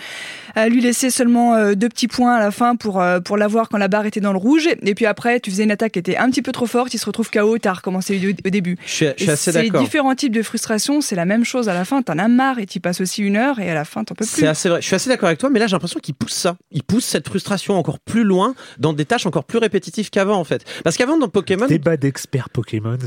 à 0.56 0.70
lui 0.70 0.82
laisser 0.82 1.10
seulement 1.10 1.56
euh, 1.56 1.74
deux 1.76 1.90
petits 1.90 2.08
points 2.08 2.36
à 2.36 2.40
la 2.40 2.52
fin 2.52 2.76
pour 2.76 3.02
euh, 3.02 3.20
pour 3.20 3.38
l'avoir 3.38 3.70
quand 3.70 3.78
la 3.78 3.88
barre 3.88 4.06
était 4.06 4.22
dans 4.22 4.32
le 4.32 4.38
rouge. 4.38 4.68
Et 4.82 4.96
puis 4.96 5.06
après, 5.06 5.40
tu 5.40 5.52
faisais 5.52 5.64
une 5.64 5.72
attaque 5.72 5.94
qui 5.94 6.00
était 6.00 6.18
un 6.18 6.30
petit 6.30 6.42
peu 6.42 6.52
trop 6.52 6.66
forte, 6.66 6.94
il 6.94 6.98
se 6.98 7.06
retrouve 7.06 7.30
KO, 7.30 7.58
t'as 7.58 7.74
recommencé 7.74 8.20
au, 8.26 8.48
au 8.48 8.50
début. 8.50 8.78
Je 8.86 8.92
suis, 8.92 9.06
je 9.18 9.24
suis 9.24 9.26
Et 9.26 9.30
assez 9.32 9.52
d'accord. 9.52 9.82
différents 9.82 10.16
types 10.16 10.34
de 10.34 10.42
frustration, 10.42 11.02
c'est 11.02 11.16
la 11.16 11.26
même 11.26 11.44
chose. 11.44 11.68
À 11.70 11.74
la 11.74 11.86
fin, 11.86 12.02
t'en 12.02 12.18
as 12.18 12.28
marre 12.28 12.60
et 12.60 12.66
t'y 12.66 12.80
passes 12.80 13.02
aussi 13.02 13.22
une 13.22 13.36
heure 13.36 13.60
et 13.60 13.70
à 13.70 13.74
la 13.74 13.86
fin, 13.86 14.04
t'en 14.04 14.16
peux 14.16 14.26
plus. 14.26 14.34
C'est 14.34 14.48
assez 14.48 14.70
vrai. 14.70 14.82
Je 14.82 14.88
suis 14.88 14.96
assez 14.96 15.10
d'accord 15.10 15.28
avec 15.28 15.40
toi, 15.40 15.50
mais 15.50 15.60
là 15.60 15.68
j'ai 15.68 15.74
l'impression 15.74 16.00
qu'il 16.00 16.16
pousse 16.16 16.34
ça. 16.34 16.56
Il 16.72 16.84
pousse 16.84 17.06
cette 17.06 17.28
frustration 17.28 17.78
encore 17.78 18.00
plus 18.00 18.24
loin 18.24 18.56
dans 18.80 18.94
des 18.94 19.06
tâches 19.06 19.26
encore 19.26 19.44
plus 19.44 19.60
répétitives 19.60 20.10
qu'avant 20.10 20.38
en 20.40 20.44
fait. 20.44 20.64
Parce 20.84 20.98
qu'avant 20.98 21.18
dans 21.18 21.28
Pokémon, 21.28 21.64
Débat 21.68 21.97
d'experts 21.97 22.49
Pokémon. 22.49 22.97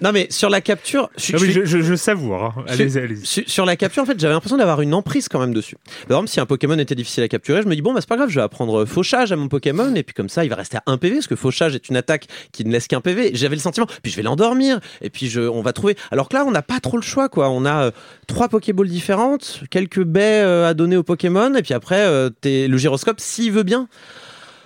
non 0.00 0.12
mais 0.12 0.26
sur 0.30 0.50
la 0.50 0.60
capture, 0.60 1.10
je, 1.16 1.32
Ah 1.34 1.38
je 1.38 1.44
oui, 1.44 1.52
suis- 1.52 1.60
je, 1.60 1.64
je- 1.64 1.82
je 1.82 1.94
savoure. 1.94 2.44
hein. 2.44 2.64
Allez-y, 2.68 2.98
allez-y. 2.98 3.26
Sur, 3.26 3.42
sur 3.46 3.64
la 3.66 3.76
capture, 3.76 4.02
en 4.02 4.06
fait, 4.06 4.18
j'avais 4.20 4.34
l'impression 4.34 4.56
d'avoir 4.56 4.80
une 4.80 4.94
emprise 4.94 5.28
quand 5.28 5.38
même 5.40 5.54
dessus. 5.54 5.76
Par 6.08 6.18
exemple, 6.18 6.28
si 6.28 6.40
un 6.40 6.46
Pokémon 6.46 6.78
était 6.78 6.94
difficile 6.94 7.22
à 7.24 7.28
capturer, 7.28 7.62
je 7.62 7.68
me 7.68 7.74
dis 7.74 7.82
bon, 7.82 7.92
bah, 7.94 8.00
c'est 8.00 8.08
pas 8.08 8.16
grave, 8.16 8.28
je 8.30 8.34
vais 8.36 8.42
apprendre 8.42 8.84
fauchage 8.84 9.32
à 9.32 9.36
mon 9.36 9.48
Pokémon 9.48 9.94
et 9.94 10.02
puis 10.02 10.14
comme 10.14 10.28
ça, 10.28 10.44
il 10.44 10.50
va 10.50 10.56
rester 10.56 10.76
à 10.78 10.82
1 10.86 10.98
PV 10.98 11.16
parce 11.16 11.26
que 11.26 11.36
fauchage 11.36 11.74
est 11.74 11.88
une 11.88 11.96
attaque 11.96 12.26
qui 12.52 12.64
ne 12.64 12.72
laisse 12.72 12.86
qu'un 12.88 13.00
PV. 13.00 13.30
J'avais 13.34 13.56
le 13.56 13.60
sentiment, 13.62 13.86
puis 14.02 14.10
je 14.12 14.16
vais 14.16 14.22
l'endormir 14.22 14.80
et 15.00 15.10
puis 15.10 15.28
je, 15.28 15.40
on 15.40 15.62
va 15.62 15.72
trouver. 15.72 15.96
Alors 16.10 16.28
que 16.28 16.36
là, 16.36 16.44
on 16.46 16.50
n'a 16.50 16.62
pas 16.62 16.80
trop 16.80 16.96
le 16.96 17.02
choix, 17.02 17.28
quoi. 17.28 17.48
On 17.50 17.64
a 17.64 17.84
euh, 17.84 17.90
trois 18.26 18.48
Pokéballs 18.48 18.88
différentes, 18.88 19.62
quelques 19.70 20.02
baies 20.02 20.42
euh, 20.42 20.68
à 20.68 20.74
donner 20.74 20.96
aux 20.96 21.02
Pokémon 21.02 21.54
et 21.54 21.62
puis 21.62 21.74
après, 21.74 22.00
euh, 22.00 22.30
le 22.44 22.76
gyroscope, 22.76 23.20
s'il 23.20 23.52
veut 23.52 23.62
bien. 23.62 23.88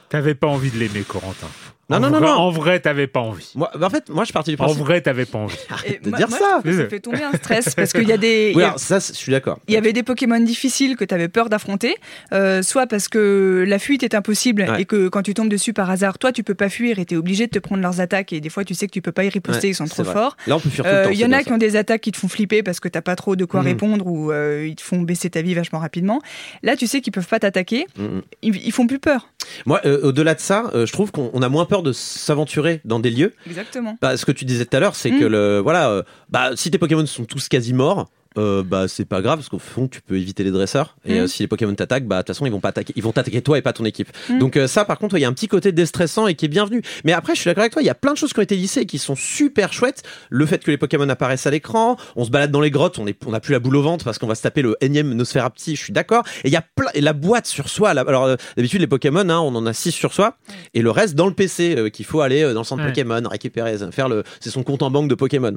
T'avais 0.09 0.35
pas 0.35 0.47
envie 0.47 0.71
de 0.71 0.79
l'aimer, 0.79 1.03
Corentin. 1.09 1.47
Non, 1.93 2.07
en 2.07 2.11
non, 2.11 2.11
non, 2.11 2.19
vrai, 2.19 2.29
non. 2.29 2.35
En 2.35 2.51
vrai, 2.51 2.81
t'avais 2.81 3.07
pas 3.07 3.21
envie. 3.21 3.51
Moi, 3.55 3.71
bah, 3.79 3.87
en 3.87 3.91
fait, 3.91 4.09
moi, 4.09 4.23
je 4.25 4.27
suis 4.27 4.33
parti 4.33 4.51
du 4.51 4.57
En 4.61 4.65
principe. 4.65 4.83
vrai, 4.83 5.01
t'avais 5.01 5.25
pas 5.25 5.39
envie. 5.39 5.57
Et 5.87 5.99
de 6.03 6.09
moi- 6.11 6.19
dire 6.19 6.29
moi, 6.29 6.39
ça. 6.39 6.61
je 6.65 6.73
Ça 6.73 6.89
fait 6.89 7.01
tomber 7.01 7.23
un 7.23 7.33
stress 7.33 7.75
parce 7.75 7.93
qu'il 7.93 8.09
y 8.09 8.13
a 8.13 8.17
des. 8.19 8.53
Oui, 8.55 8.63
alors, 8.63 8.79
ça, 8.79 8.99
je 8.99 9.13
suis 9.13 9.33
d'accord. 9.33 9.59
Il 9.69 9.75
y 9.75 9.77
avait 9.77 9.93
des 9.93 10.03
Pokémon 10.03 10.39
difficiles 10.41 10.97
que 10.97 11.05
tu 11.05 11.15
avais 11.15 11.29
peur 11.29 11.49
d'affronter, 11.49 11.95
euh, 12.33 12.63
soit 12.63 12.87
parce 12.87 13.09
que 13.09 13.65
la 13.67 13.79
fuite 13.79 14.03
est 14.03 14.15
impossible 14.15 14.63
Ouais. 14.69 14.83
et 14.83 14.85
que 14.85 15.09
quand 15.09 15.23
tu 15.23 15.35
tombes 15.35 15.49
dessus 15.49 15.73
par 15.73 15.91
hasard, 15.91 16.19
toi 16.19 16.33
tu 16.33 16.43
peux 16.45 16.55
pas 16.55 16.69
fuir 16.69 16.99
et 16.99 17.05
tu 17.05 17.15
es 17.15 17.17
obligé 17.17 17.47
de 17.47 17.51
te 17.53 17.59
prendre 17.59 17.83
leurs 17.83 18.01
attaques 18.01 18.33
et 18.33 18.41
des 18.41 18.49
fois 18.49 18.65
tu 18.65 18.75
sais 18.75 18.87
que 18.87 18.93
tu 18.93 19.03
peux 19.03 19.13
pas 19.13 19.25
y 19.25 19.29
riposter, 19.29 19.69
Ouais, 19.69 19.71
ils 19.71 19.75
sont 19.75 19.87
c'est 19.87 19.95
trop 19.95 20.03
vrai. 20.05 20.13
forts. 20.13 20.37
Là, 20.47 20.57
on 20.57 20.61
peut 20.61 20.69
fuir 20.71 20.85
tout 20.85 20.91
le 20.91 20.97
Euh, 20.97 21.05
temps. 21.05 21.11
Il 21.11 21.19
y 21.19 21.25
en 21.25 21.33
a 21.33 21.39
ça. 21.39 21.45
qui 21.45 21.53
ont 21.53 21.59
des 21.59 21.77
attaques 21.77 22.01
qui 22.03 22.13
te 22.13 22.17
font 22.19 22.29
flipper 22.29 22.63
parce 22.63 22.81
que 22.81 22.89
t'as 22.89 23.01
pas 23.03 23.17
trop 23.17 23.37
de 23.37 23.45
quoi 23.45 23.61
Mhm. 23.61 23.67
répondre 23.67 24.07
ou 24.07 24.31
euh, 24.33 24.67
ils 24.69 24.77
te 24.77 24.83
font 24.83 25.01
baisser 25.03 25.31
ta 25.31 25.43
vie 25.43 25.55
vachement 25.55 25.79
rapidement. 25.79 26.21
Là, 26.63 26.77
tu 26.77 26.87
sais 26.87 27.01
qu'ils 27.01 27.13
peuvent 27.13 27.27
pas 27.27 27.39
t'attaquer, 27.41 27.87
Mhm. 27.99 28.23
ils, 28.43 28.57
ils 28.67 28.73
font 28.73 28.87
plus 28.87 28.99
peur. 28.99 29.29
Moi, 29.67 29.81
euh, 29.85 30.01
au-delà 30.03 30.35
de 30.35 30.41
ça, 30.41 30.71
euh, 30.75 30.87
je 30.87 30.93
trouve 30.93 31.11
qu'on 31.13 31.31
on 31.33 31.43
a 31.43 31.49
moins 31.49 31.65
peur 31.65 31.82
de 31.83 31.93
s'aventurer 31.93 32.81
dans 32.85 32.99
des 32.99 33.11
lieux. 33.11 33.33
Exactement. 33.47 33.97
Bah, 34.01 34.17
ce 34.17 34.25
que 34.25 34.33
tu 34.33 34.45
disais 34.45 34.65
tout 34.65 34.77
à 34.77 34.81
l'heure, 34.81 34.95
c'est 34.97 35.11
Mm. 35.11 35.21
que 35.21 35.25
le 35.25 35.59
voilà, 35.61 35.91
euh, 35.91 36.03
bah, 36.29 36.51
si 36.57 36.71
tes 36.71 36.79
Pokémon 36.79 37.05
sont 37.07 37.25
tous 37.25 37.49
quasi 37.49 37.73
morts, 37.73 38.09
euh, 38.39 38.63
bah 38.63 38.89
c'est 38.89 39.05
pas 39.05 39.21
grave 39.21 39.39
parce 39.39 39.49
qu'au 39.49 39.59
fond 39.59 39.89
tu 39.89 40.01
peux 40.01 40.17
éviter 40.17 40.45
les 40.45 40.51
dresseurs. 40.51 40.97
Et 41.05 41.15
Mm. 41.15 41.19
euh, 41.23 41.27
si 41.27 41.43
les 41.43 41.47
Pokémon 41.49 41.75
t'attaquent 41.75 42.07
bah 42.07 42.17
de 42.17 42.21
toute 42.23 42.29
façon 42.29 42.47
ils 42.47 42.53
vont 42.53 42.61
pas 42.61 42.69
attaquer 42.71 42.93
ils 42.97 43.03
vont 43.03 43.13
t'attaquer 43.13 43.43
toi 43.43 43.59
et 43.59 43.63
pas 43.63 43.73
ton 43.73 43.85
équipe. 43.85 44.09
Mm. 44.31 44.39
donc 44.39 44.57
euh, 44.57 44.67
ça 44.67 44.85
par 44.85 44.99
contre 44.99 45.17
il 45.17 45.21
y 45.21 45.25
a 45.25 45.29
un 45.29 45.33
petit 45.33 45.49
côté 45.49 45.73
déstressant 45.73 46.27
et 46.27 46.35
qui 46.35 46.47
est 46.47 46.49
bienvenu. 46.49 46.83
Mais 47.05 47.13
après 47.13 47.35
je 47.35 47.41
suis 47.41 47.49
d'accord 47.49 47.63
avec 47.63 47.73
toi 47.73 47.83
il 47.83 47.87
y 47.87 47.91
a 47.91 47.95
plein 47.95 48.13
de 48.13 48.19
choses 48.19 48.33
qui 48.33 48.39
ont 48.39 48.43
été 48.43 48.57
lissées 48.57 48.81
et 48.81 48.87
qui 48.87 48.99
sont 48.99 49.17
super 49.17 49.73
chouettes. 49.73 50.03
Le 50.31 50.47
fait 50.47 50.63
que 50.65 50.71
les 50.71 50.79
Pokémon 50.79 51.09
apparaissent 51.09 51.47
à 51.47 51.51
l'écran 51.51 51.97
on 52.17 52.25
se 52.25 52.31
balade 52.31 52.51
dans 52.51 52.61
les 52.61 52.71
grottes 52.71 52.99
on 52.99 53.07
est 53.07 53.19
on 53.27 53.33
a 53.35 53.41
plus 53.41 53.53
la 53.53 53.59
boule 53.61 53.77
au 53.77 53.83
ventre 53.83 54.05
parce 54.05 54.19
qu'on 54.19 54.27
va 54.27 54.35
se 54.35 54.43
taper 54.43 54.63
le 54.63 54.77
énième 54.81 55.13
Nosferapti 55.15 55.77
je 55.77 55.83
suis 55.83 55.93
d'accord. 55.93 56.25
Et 56.45 56.49
il 56.49 56.53
y 56.53 56.57
a 56.57 56.63
plein 56.63 56.89
et 56.95 57.01
la 57.01 57.13
boîte 57.13 57.47
sur 57.47 57.69
soi 57.69 57.91
alors 57.91 58.25
euh, 58.25 58.37
d'habitude 58.57 58.81
les 58.81 58.87
Pokémon 58.87 59.29
hein, 59.29 59.39
on 59.41 59.55
en 59.55 59.67
a 59.67 59.73
6 59.73 59.93
sur 59.93 60.15
soi. 60.15 60.37
Et 60.75 60.83
le 60.83 60.91
reste 60.91 61.15
dans 61.15 61.27
le 61.27 61.35
PC 61.35 61.91
qu'il 61.93 62.05
faut 62.07 62.21
aller 62.21 62.43
dans 62.55 62.61
le 62.61 62.65
centre 62.65 62.83
Ouais. 62.83 62.89
Pokémon 62.89 63.21
récupérer 63.29 63.77
faire 63.93 64.09
le 64.09 64.23
c'est 64.41 64.51
son 64.51 64.63
compte 64.63 64.83
en 64.83 64.91
banque 64.91 65.09
de 65.09 65.15
Pokémon 65.15 65.55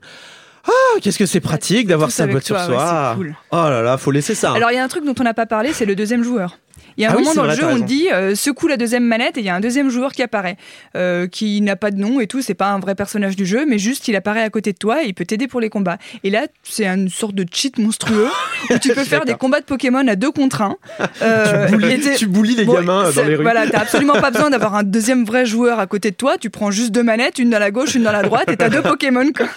ah, 0.67 0.99
qu'est-ce 1.01 1.17
que 1.19 1.25
c'est 1.25 1.39
pratique 1.39 1.87
d'avoir 1.87 2.11
sa 2.11 2.27
boîte 2.27 2.45
sur 2.45 2.55
ouais, 2.55 2.65
soi. 2.65 3.09
c'est 3.11 3.17
cool. 3.17 3.35
Oh 3.51 3.55
là 3.55 3.81
là, 3.81 3.97
faut 3.97 4.11
laisser 4.11 4.35
ça. 4.35 4.51
hein. 4.51 4.55
Alors 4.55 4.71
il 4.71 4.75
y 4.75 4.77
a 4.77 4.83
un 4.83 4.87
truc 4.87 5.05
dont 5.05 5.13
on 5.19 5.23
n'a 5.23 5.33
pas 5.33 5.45
parlé, 5.45 5.73
c'est 5.73 5.85
le 5.85 5.95
deuxième 5.95 6.23
joueur. 6.23 6.57
Il 6.97 7.03
y 7.03 7.05
a 7.05 7.09
un 7.09 7.13
Ah 7.15 7.19
moment 7.19 7.33
dans 7.33 7.43
vrai, 7.43 7.55
le 7.55 7.61
jeu 7.61 7.67
où 7.67 7.71
on 7.71 7.79
dit 7.79 8.07
euh, 8.11 8.35
secoue 8.35 8.67
la 8.67 8.77
deuxième 8.77 9.03
manette 9.05 9.37
et 9.37 9.41
il 9.41 9.45
y 9.45 9.49
a 9.49 9.55
un 9.55 9.59
deuxième 9.59 9.89
joueur 9.89 10.13
qui 10.13 10.23
apparaît, 10.23 10.57
euh, 10.95 11.27
qui 11.27 11.59
n'a 11.61 11.75
pas 11.75 11.91
de 11.91 11.97
nom 11.97 12.19
et 12.19 12.27
tout, 12.27 12.41
c'est 12.41 12.53
pas 12.53 12.69
un 12.71 12.79
vrai 12.79 12.95
personnage 12.95 13.35
du 13.35 13.45
jeu, 13.45 13.65
mais 13.67 13.77
juste 13.77 14.07
il 14.07 14.15
apparaît 14.15 14.41
à 14.43 14.49
côté 14.49 14.71
de 14.73 14.77
toi 14.77 15.03
et 15.03 15.07
il 15.07 15.13
peut 15.13 15.25
t'aider 15.25 15.47
pour 15.47 15.59
les 15.61 15.69
combats. 15.69 15.97
Et 16.23 16.29
là, 16.29 16.47
c'est 16.63 16.85
une 16.87 17.09
sorte 17.09 17.35
de 17.35 17.45
cheat 17.51 17.77
monstrueux 17.79 18.27
où 18.69 18.77
tu 18.79 18.93
peux 18.93 19.03
faire 19.03 19.25
des 19.25 19.33
combats 19.35 19.59
de 19.59 19.65
Pokémon 19.65 20.07
à 20.07 20.15
deux 20.15 20.31
contre 20.31 20.61
un. 20.61 20.75
Euh, 21.21 21.67
tu, 21.67 21.75
boulis, 21.77 21.99
t'es- 21.99 22.15
tu 22.15 22.27
boulis 22.27 22.55
les 22.55 22.65
Bon, 22.65 22.73
gamins 22.75 23.09
dans 23.11 23.23
les 23.23 23.35
rues. 23.35 23.43
Voilà, 23.43 23.67
t'as 23.67 23.79
absolument 23.81 24.19
pas 24.19 24.31
besoin 24.31 24.49
d'avoir 24.49 24.75
un 24.75 24.83
deuxième 24.83 25.23
vrai 25.23 25.45
joueur 25.45 25.79
à 25.79 25.87
côté 25.87 26.11
de 26.11 26.15
toi. 26.15 26.37
Tu 26.37 26.49
prends 26.49 26.71
juste 26.71 26.91
deux 26.91 27.03
manettes, 27.03 27.39
une 27.39 27.49
dans 27.49 27.59
la 27.59 27.71
gauche, 27.71 27.95
une 27.95 28.03
dans 28.03 28.11
la 28.11 28.21
droite, 28.21 28.49
et 28.49 28.57
t'as 28.57 28.69
deux 28.69 28.81
Pokémon. 28.81 29.25
Quoi. 29.35 29.47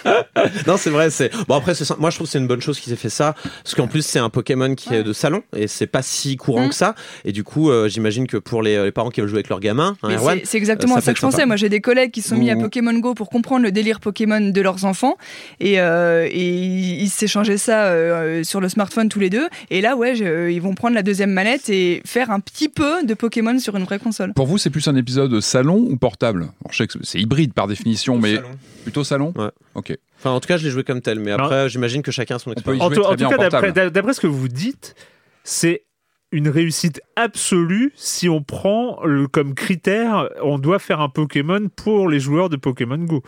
Non, 0.67 0.77
c'est 0.77 0.89
vrai. 0.89 1.09
C'est 1.09 1.31
bon 1.47 1.55
après, 1.55 1.73
moi 1.99 2.09
je 2.09 2.15
trouve 2.15 2.27
que 2.27 2.31
c'est 2.31 2.39
une 2.39 2.47
bonne 2.47 2.61
chose 2.61 2.79
qu'ils 2.79 2.93
aient 2.93 2.97
fait 2.97 3.09
ça, 3.09 3.35
parce 3.63 3.75
qu'en 3.75 3.87
plus 3.87 4.05
c'est 4.05 4.19
un 4.19 4.29
Pokémon 4.29 4.73
qui 4.75 4.93
est 4.95 5.03
de 5.03 5.13
salon 5.13 5.43
et 5.55 5.67
c'est 5.67 5.87
pas 5.87 6.01
si 6.01 6.37
courant 6.37 6.65
Mm. 6.65 6.69
que 6.69 6.75
ça. 6.75 6.95
Et 7.25 7.28
du 7.31 7.43
coup, 7.43 7.69
euh, 7.69 7.87
j'imagine 7.89 8.27
que 8.27 8.37
pour 8.37 8.61
les, 8.61 8.81
les 8.83 8.91
parents 8.91 9.09
qui 9.09 9.21
veulent 9.21 9.29
jouer 9.29 9.37
avec 9.39 9.49
leurs 9.49 9.59
gamins, 9.59 9.95
hein, 10.03 10.09
c'est- 10.43 10.57
exactement 10.57 10.93
euh, 10.93 10.95
ça, 10.97 11.01
ça 11.05 11.13
que 11.13 11.17
je 11.17 11.21
pensais. 11.21 11.37
sympa. 11.37 11.47
Moi, 11.47 11.55
j'ai 11.55 11.69
des 11.69 11.81
collègues 11.81 12.11
qui 12.11 12.21
sont 12.21 12.35
mis 12.37 12.49
à. 12.51 12.55
Pokémon 12.55 12.93
Go 12.99 13.13
pour 13.13 13.29
comprendre 13.29 13.63
le 13.63 13.71
délire 13.71 13.99
Pokémon 13.99 14.39
de 14.41 14.61
leurs 14.61 14.85
enfants. 14.85 15.17
Et, 15.59 15.79
euh, 15.79 16.27
et 16.29 16.47
ils 16.47 17.09
s'échangeaient 17.09 17.57
ça 17.57 17.85
euh, 17.87 18.43
sur 18.43 18.59
le 18.61 18.69
smartphone 18.69 19.09
tous 19.09 19.19
les 19.19 19.29
deux. 19.29 19.47
Et 19.69 19.81
là, 19.81 19.95
ouais, 19.95 20.17
ils 20.17 20.61
vont 20.61 20.75
prendre 20.75 20.93
la 20.95 21.03
deuxième 21.03 21.31
manette 21.31 21.69
et 21.69 22.01
faire 22.05 22.31
un 22.31 22.39
petit 22.39 22.69
peu 22.69 23.03
de 23.03 23.13
Pokémon 23.13 23.57
sur 23.59 23.75
une 23.75 23.83
vraie 23.85 23.99
console. 23.99 24.33
Pour 24.33 24.45
vous, 24.47 24.57
c'est 24.57 24.69
plus 24.69 24.87
un 24.87 24.95
épisode 24.95 25.39
salon 25.39 25.77
ou 25.89 25.95
portable? 25.97 26.41
Alors, 26.43 26.71
Je 26.71 26.77
sais 26.77 26.87
que 26.87 26.93
c'est 27.03 27.19
hybride 27.19 27.53
par 27.53 27.67
définition, 27.67 28.17
mais 28.17 28.35
Salon. 28.35 28.49
plutôt 28.83 29.03
salon? 29.03 29.33
Ouais. 29.37 29.49
Ok. 29.75 29.97
Enfin, 30.19 30.31
en 30.31 30.39
tout 30.39 30.47
cas, 30.47 30.57
je 30.57 30.65
l'ai 30.65 30.69
joué 30.71 30.83
comme 30.83 31.01
tel, 31.01 31.19
mais 31.19 31.31
après, 31.31 31.69
j'imagine 31.69 32.01
que 32.01 32.11
chacun 32.11 32.35
a 32.35 32.39
son 32.39 32.51
expérience. 32.51 32.83
En 32.83 32.89
tout, 32.89 33.01
en 33.03 33.15
cas, 33.15 33.89
d'après 33.89 34.13
ce 34.13 34.19
que 34.19 34.27
vous 34.27 34.47
dites, 34.49 34.95
c'est 35.43 35.83
une 36.31 36.49
réussite 36.49 37.01
absolue 37.15 37.91
si 37.95 38.29
on 38.29 38.41
prend 38.43 38.99
le- 39.03 39.27
comme 39.27 39.53
critère, 39.55 40.29
on 40.43 40.59
doit 40.59 40.79
faire 40.79 41.01
un 41.01 41.09
Pokémon 41.09 41.67
pour 41.75 42.07
les 42.09 42.19
joueurs 42.19 42.49
de 42.49 42.55
Pokémon 42.57 42.97
Go. 42.99 43.23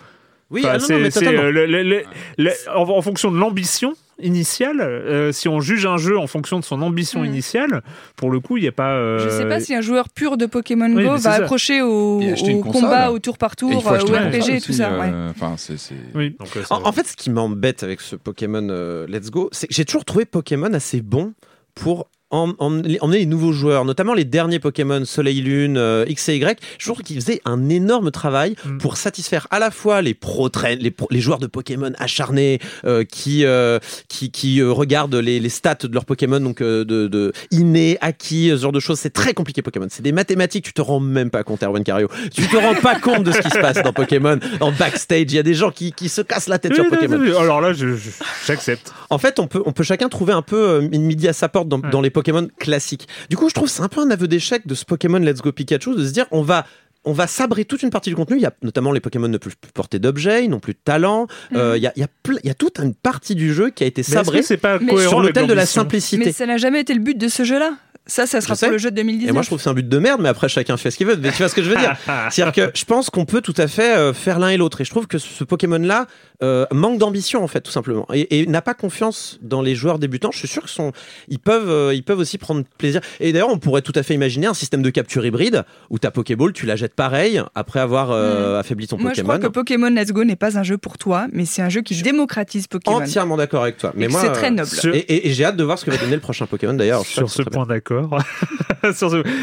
Oui, 0.52 0.62
Enfin, 0.66 0.74
ah 0.74 0.78
non, 0.78 0.82
non, 0.82 0.86
c'est- 0.88 1.00
mais 1.00 1.12
c'est, 1.12 1.20
totalement. 1.22 1.44
euh, 1.44 1.52
le- 1.52 1.66
le- 1.66 1.84
le- 1.84 2.04
le- 2.38 2.52
en, 2.76 2.82
en 2.90 3.02
fonction 3.02 3.32
de 3.32 3.38
l'ambition 3.38 3.94
initiale, 4.20 4.82
euh, 4.82 5.32
si 5.32 5.48
on 5.48 5.62
juge 5.62 5.86
un 5.86 5.96
jeu 5.98 6.20
en 6.20 6.28
fonction 6.28 6.60
de 6.60 6.64
son 6.66 6.82
ambition 6.82 7.22
Mm. 7.22 7.26
initiale, 7.26 7.82
pour 8.18 8.30
le 8.30 8.40
coup, 8.42 8.58
il 8.58 8.62
n'y 8.64 8.68
a 8.68 8.72
pas. 8.74 8.92
euh, 8.92 9.18
Je 9.20 9.30
sais 9.30 9.48
pas 9.48 9.60
si 9.62 9.74
un 9.74 9.80
joueur 9.82 10.10
pur 10.10 10.36
de 10.38 10.46
Pokémon 10.46 10.92
Oui, 10.94 11.04
Go 11.06 11.12
va 11.12 11.18
ça. 11.20 11.32
accrocher 11.36 11.82
au, 11.82 12.20
Et 12.22 12.34
au 12.54 12.62
combat 12.62 13.12
au 13.12 13.20
tour 13.20 13.38
par 13.38 13.54
Et 13.54 13.56
tour, 13.56 13.88
euh, 13.92 14.00
au 14.02 14.06
RPG, 14.14 14.40
console 14.40 14.62
tout 14.62 14.74
ça. 14.74 15.00
ouais. 15.00 15.12
Enfin, 15.30 15.56
c'est. 15.58 15.78
c'est- 15.80 15.96
Oui, 16.14 16.36
donc, 16.38 16.50
ça 16.50 16.76
En, 16.84 16.92
fait, 16.92 17.08
ce 17.08 17.16
qui 17.16 17.30
m'embête 17.32 17.82
avec 17.84 18.02
ce 18.02 18.16
Pokémon 18.18 18.68
euh, 18.70 19.08
Let's 19.08 19.32
Go, 19.32 19.48
c'est 19.54 19.68
que 19.68 19.74
j'ai 19.74 19.86
toujours 19.86 20.04
trouvé 20.06 20.26
Pokémon 20.26 20.72
assez 20.74 21.02
bon 21.02 21.34
pour 21.74 22.08
emmener 22.32 22.98
les 23.20 23.26
nouveaux 23.26 23.52
joueurs, 23.52 23.86
notamment 23.86 24.14
les 24.14 24.26
derniers 24.26 24.60
Pokémon 24.60 25.04
Soleil 25.06 25.42
Lune, 25.42 25.78
euh, 25.78 26.06
X 26.08 26.30
et 26.30 26.38
Y. 26.38 26.60
Je 26.80 26.86
trouve 26.86 27.04
qu'ils 27.04 27.20
faisaient 27.22 27.42
un 27.46 27.70
énorme 27.70 28.12
travail 28.12 28.56
Mm. 28.66 28.78
pour 28.80 28.98
satisfaire 28.98 29.48
à 29.52 29.60
la 29.60 29.72
fois 29.72 30.02
les 30.02 30.14
pro 30.14 30.50
les, 30.80 30.92
pro- 30.92 31.08
les 31.12 31.20
joueurs 31.22 31.40
de 31.40 31.48
Pokémon 31.48 31.92
acharnés 32.00 32.60
euh, 32.86 33.04
qui 33.04 33.46
euh, 33.46 33.80
qui, 34.08 34.32
qui 34.32 34.62
euh, 34.62 34.72
regardent 34.72 35.16
les, 35.16 35.40
les 35.40 35.50
stats 35.50 35.76
de 35.84 35.94
leurs 35.94 36.06
Pokémon, 36.06 36.40
donc 36.40 36.62
euh, 36.62 36.84
de, 36.86 37.08
de 37.08 37.32
innés, 37.52 37.98
acquis, 38.02 38.50
ce 38.52 38.58
genre 38.58 38.72
de 38.72 38.80
choses. 38.80 39.00
C'est 39.00 39.10
très 39.14 39.34
compliqué 39.34 39.62
Pokémon. 39.62 39.88
C'est 39.90 40.02
des 40.04 40.12
mathématiques. 40.12 40.66
Tu 40.66 40.74
te 40.74 40.82
rends 40.82 41.00
même 41.00 41.30
pas 41.30 41.44
compte, 41.44 41.64
Erwan 41.64 41.84
Cario. 41.84 42.08
Tu 42.34 42.48
te 42.48 42.56
rends 42.58 42.76
pas 42.76 42.96
compte 43.00 43.24
de 43.24 43.32
ce 43.32 43.40
qui 43.40 43.50
se 43.50 43.60
passe 43.60 43.82
dans 43.84 43.94
Pokémon, 43.94 44.40
en 44.60 44.72
backstage. 44.72 45.22
Il 45.30 45.36
y 45.36 45.40
a 45.40 45.44
des 45.44 45.54
gens 45.54 45.72
qui, 45.72 45.92
qui 45.92 46.10
se 46.10 46.22
cassent 46.22 46.48
la 46.48 46.60
tête 46.60 46.72
Oui, 46.72 46.78
sur 46.82 46.90
Pokémon. 46.90 47.18
non, 47.18 47.40
Alors 47.40 47.62
là, 47.62 47.74
je- 47.74 47.96
je- 47.96 48.10
j'accepte. 48.46 48.94
En 49.10 49.18
fait, 49.18 49.40
on 49.40 49.48
peut, 49.48 49.62
on 49.66 49.72
peut 49.74 49.84
chacun 49.84 50.08
trouver 50.10 50.34
un 50.34 50.42
peu 50.42 50.56
euh, 50.70 50.88
une 50.92 51.04
midi 51.04 51.28
à 51.28 51.34
sa 51.34 51.50
porte 51.50 51.68
dans, 51.68 51.80
Ouais. 51.80 51.90
dans 51.92 52.02
les 52.02 52.10
Pokémon 52.10 52.21
classiques. 52.58 53.08
Du 53.30 53.38
coup, 53.38 53.50
je 53.50 53.54
trouve 53.54 53.68
que 53.68 53.74
c'est 53.74 53.82
un 53.84 53.88
peu 53.90 54.02
un 54.02 54.10
aveu 54.12 54.28
d'échec 54.28 54.66
de 54.68 54.76
ce 54.76 54.86
Pokémon 54.86 55.20
Let's 55.20 55.42
Go 55.42 55.52
Pikachu 55.52 55.96
de 55.96 56.06
se 56.06 56.12
dire 56.12 56.26
on 56.32 56.42
va. 56.42 56.66
On 57.04 57.14
va 57.14 57.26
sabrer 57.26 57.66
toute 57.66 57.82
une 57.82 57.90
partie 57.90 58.12
du 58.12 58.16
contenu. 58.16 58.36
Il 58.38 58.44
y 58.44 58.46
a 58.46 58.54
notamment 58.62 58.92
les 58.92 59.00
Pokémon 59.00 59.28
ne 59.28 59.40
peuvent 59.40 59.58
plus 59.60 59.72
porter 59.72 59.98
d'objets, 59.98 60.46
ils 60.46 60.52
n'ont 60.52 60.60
plus 60.60 60.74
de 60.74 60.80
talent. 60.86 61.26
Euh, 61.56 61.76
il, 61.76 61.82
y 61.82 61.88
a, 61.88 61.94
il, 61.96 62.02
y 62.02 62.04
a 62.04 62.08
ple- 62.24 62.38
il 62.44 62.48
y 62.48 62.52
a 62.52 62.54
toute 62.54 62.78
une 62.78 62.94
partie 62.94 63.34
du 63.34 63.56
jeu 63.56 63.72
qui 63.72 63.84
a 63.84 63.88
été 63.88 64.02
Mais 64.02 64.06
que 64.06 64.12
sabrée 64.12 64.44
c'est 64.44 64.58
pas 64.58 64.78
Mais- 64.78 64.86
cohérent 64.94 65.10
sur 65.10 65.20
l'autel 65.20 65.48
de 65.48 65.54
la 65.54 65.66
simplicité. 65.66 66.26
Mais 66.26 66.32
ça 66.32 66.46
n'a 66.46 66.58
jamais 66.58 66.80
été 66.82 66.94
le 66.94 67.00
but 67.00 67.18
de 67.18 67.28
ce 67.28 67.44
jeu-là. 67.44 67.74
Ça, 68.08 68.26
ça 68.26 68.42
sera 68.42 68.56
Je 68.56 68.60
sais. 68.60 68.66
pour 68.66 68.74
le 68.74 68.78
jeu 68.80 68.90
de 68.92 68.96
2019. 68.96 69.30
Et 69.30 69.32
moi, 69.34 69.42
je 69.44 69.48
trouve 69.48 69.60
que 69.60 69.64
c'est 69.64 69.70
un 69.70 69.74
but 69.76 69.88
de 69.88 69.98
merde, 70.00 70.22
mais 70.22 70.30
après, 70.30 70.50
chacun 70.50 70.76
fait 70.76 70.90
ce 70.92 70.98
qu'il 70.98 71.06
veut. 71.08 71.16
Mais 71.18 71.30
tu 71.32 71.38
vois 71.38 71.50
ce 71.50 71.56
que 71.56 71.62
je 71.62 71.70
veux 71.70 71.78
dire? 71.78 71.96
C'est-à-dire 72.32 72.52
que 72.52 72.72
je 72.78 72.84
pense 72.86 73.10
qu'on 73.10 73.26
peut 73.26 73.42
tout 73.42 73.54
à 73.58 73.68
fait 73.68 73.96
euh, 73.96 74.12
faire 74.14 74.40
l'un 74.40 74.50
et 74.50 74.58
l'autre. 74.58 74.82
Et 74.82 74.86
je 74.86 74.90
trouve 74.90 75.06
que 75.08 75.18
ce 75.20 75.44
Pokémon-là 75.44 76.08
euh, 76.44 76.66
manque 76.72 76.98
d'ambition, 76.98 77.44
en 77.44 77.48
fait, 77.48 77.62
tout 77.62 77.72
simplement. 77.72 78.08
Et, 78.12 78.40
et 78.42 78.48
n'a 78.48 78.64
pas 78.64 78.74
confiance 78.74 79.38
dans 79.44 79.62
les 79.62 79.76
joueurs 79.76 80.00
débutants. 80.00 80.32
Je 80.32 80.40
suis 80.40 80.48
sûr 80.48 80.66
qu'ils 80.66 81.40
peuvent, 81.40 81.70
euh, 81.70 81.94
ils 81.94 82.04
peuvent 82.04 82.18
aussi 82.20 82.38
prendre 82.40 82.64
plaisir. 82.80 83.02
Et 83.20 83.32
d'ailleurs, 83.34 83.50
on 83.50 83.60
pourrait 83.60 83.84
tout 83.84 83.94
à 83.96 84.02
fait 84.04 84.16
imaginer 84.16 84.48
un 84.48 84.56
système 84.56 84.82
de 84.82 84.90
capture 84.90 85.24
hybride 85.26 85.64
où 85.92 86.00
ta 86.00 86.10
Pokéball, 86.10 86.54
tu 86.54 86.66
la 86.66 86.76
jettes 86.76 86.96
pareil 86.96 87.42
après 87.54 87.80
avoir 87.80 88.10
euh, 88.12 88.60
affaibli 88.60 88.88
ton 88.88 88.98
Hmm. 88.98 89.04
Moi, 89.04 89.12
je 89.14 89.22
Pokémon. 89.22 89.38
crois 89.38 89.50
que 89.50 89.54
Pokémon 89.54 89.90
Let's 89.90 90.12
Go 90.12 90.24
n'est 90.24 90.36
pas 90.36 90.58
un 90.58 90.64
jeu 90.64 90.78
pour 90.78 90.98
toi, 90.98 91.28
mais 91.32 91.46
c'est 91.46 91.62
un 91.62 91.70
jeu 91.70 91.82
qui 91.82 92.02
démocratise 92.02 92.68
Pokémon. 92.68 92.98
Entièrement 92.98 93.38
d'accord 93.38 93.62
avec 93.64 93.78
toi. 93.78 93.94
Mais 93.96 94.08
moi, 94.08 94.22
c'est 94.22 94.32
très 94.32 94.50
noble. 94.52 94.68
Sur- 94.70 94.94
Et, 94.96 95.00
et- 95.00 95.28
et 95.28 95.34
j'ai 95.34 95.46
hâte 95.46 95.56
de 95.58 95.64
voir 95.64 95.78
ce 95.78 95.86
que 95.86 95.92
va 95.92 95.98
donner 95.98 96.16
le 96.16 96.20
prochain 96.22 96.46
Pokémon 96.48 96.74
d'ailleurs. 96.74 97.06
Sur 97.06 97.30
ce 97.30 97.44
point 97.44 97.66
d'accord. 97.68 97.91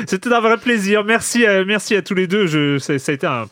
C'était 0.06 0.32
un 0.32 0.40
vrai 0.40 0.56
plaisir. 0.58 1.04
Merci 1.04 1.46
à, 1.46 1.64
merci 1.64 1.94
à 1.94 2.02
tous 2.02 2.14
les 2.14 2.26
deux. 2.26 2.46
Je, 2.46 2.78
ça, 2.78 2.98
ça 2.98 3.12
a 3.12 3.14
été 3.14 3.26
un. 3.26 3.46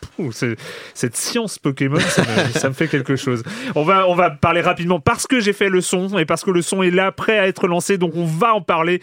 Cette 0.94 1.16
science 1.16 1.58
Pokémon, 1.58 2.00
ça 2.00 2.22
me, 2.22 2.52
ça 2.58 2.68
me 2.68 2.74
fait 2.74 2.88
quelque 2.88 3.16
chose. 3.16 3.42
On 3.74 3.84
va, 3.84 4.08
on 4.08 4.14
va 4.14 4.30
parler 4.30 4.60
rapidement 4.60 4.98
parce 5.00 5.26
que 5.26 5.40
j'ai 5.40 5.52
fait 5.52 5.68
le 5.68 5.80
son 5.80 6.18
et 6.18 6.24
parce 6.24 6.42
que 6.44 6.50
le 6.50 6.62
son 6.62 6.82
est 6.82 6.90
là, 6.90 7.12
prêt 7.12 7.38
à 7.38 7.46
être 7.46 7.66
lancé. 7.68 7.98
Donc 7.98 8.12
on 8.16 8.24
va 8.26 8.54
en 8.54 8.60
parler. 8.62 9.00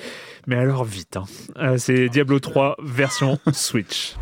Mais 0.47 0.55
alors 0.57 0.83
vite. 0.83 1.15
hein. 1.17 1.23
Euh, 1.57 1.77
c'est 1.77 2.09
Diablo 2.09 2.39
3 2.39 2.77
version 2.83 3.39
Switch. 3.53 4.15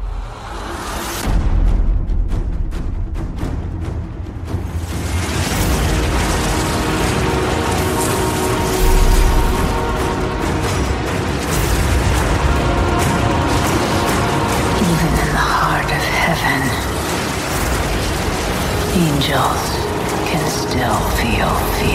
Angels 19.21 19.75
can 20.25 20.49
still 20.49 20.99
feel 21.17 21.53
fear. 21.77 21.90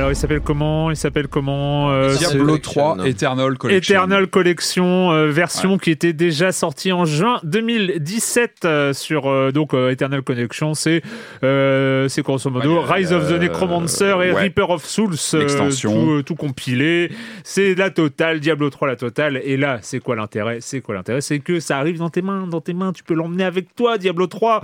Alors 0.00 0.12
il 0.12 0.16
s'appelle 0.16 0.40
comment? 0.40 0.90
Il 0.90 0.96
s'appelle 0.96 1.28
comment 1.28 1.90
euh, 1.90 2.16
Diablo 2.16 2.46
Collection. 2.56 2.96
3 2.96 3.06
Eternal 3.06 3.58
Collection. 3.58 3.94
Eternal 3.94 4.26
Collection, 4.28 5.12
euh, 5.12 5.26
version 5.30 5.76
qui 5.76 5.90
était 5.90 6.14
déjà 6.14 6.52
sortie 6.52 6.90
en 6.90 7.04
juin 7.04 7.38
2017 7.44 8.64
euh, 8.64 8.92
sur 8.94 9.26
euh, 9.26 9.52
donc 9.52 9.74
euh, 9.74 9.90
Eternal 9.90 10.22
Collection, 10.22 10.72
c'est 10.72 11.02
euh, 11.44 12.08
c'est 12.08 12.22
grosso 12.22 12.48
modo 12.48 12.78
Ouais, 12.82 12.94
Rise 12.94 13.12
of 13.12 13.28
the 13.28 13.32
euh, 13.32 13.38
Necromancer 13.40 14.06
et 14.06 14.32
ouais. 14.32 14.32
Reaper 14.32 14.70
of 14.70 14.86
Souls, 14.86 15.16
euh, 15.34 15.70
tout, 15.78 15.88
euh, 16.12 16.22
tout 16.22 16.34
compilé. 16.34 17.12
C'est 17.44 17.74
la 17.74 17.90
totale, 17.90 18.40
Diablo 18.40 18.70
3 18.70 18.88
la 18.88 18.96
totale. 18.96 19.38
Et 19.44 19.58
là, 19.58 19.80
c'est 19.82 20.00
quoi 20.00 20.16
l'intérêt? 20.16 20.60
C'est 20.62 20.80
quoi 20.80 20.94
l'intérêt? 20.94 21.20
C'est 21.20 21.40
que 21.40 21.60
ça 21.60 21.76
arrive 21.76 21.98
dans 21.98 22.08
tes 22.08 22.22
mains, 22.22 22.46
dans 22.46 22.62
tes 22.62 22.72
mains. 22.72 22.94
Tu 22.94 23.04
peux 23.04 23.12
l'emmener 23.12 23.44
avec 23.44 23.76
toi, 23.76 23.98
Diablo 23.98 24.26
3. 24.28 24.62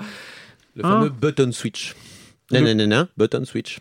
Le 0.77 0.87
Hein? 0.87 0.89
fameux 0.91 1.11
button 1.11 1.53
switch. 1.53 1.95
Non, 2.53 2.63
non, 2.63 2.75
non, 2.75 2.87
non, 2.87 3.09
button 3.19 3.45
switch. 3.45 3.81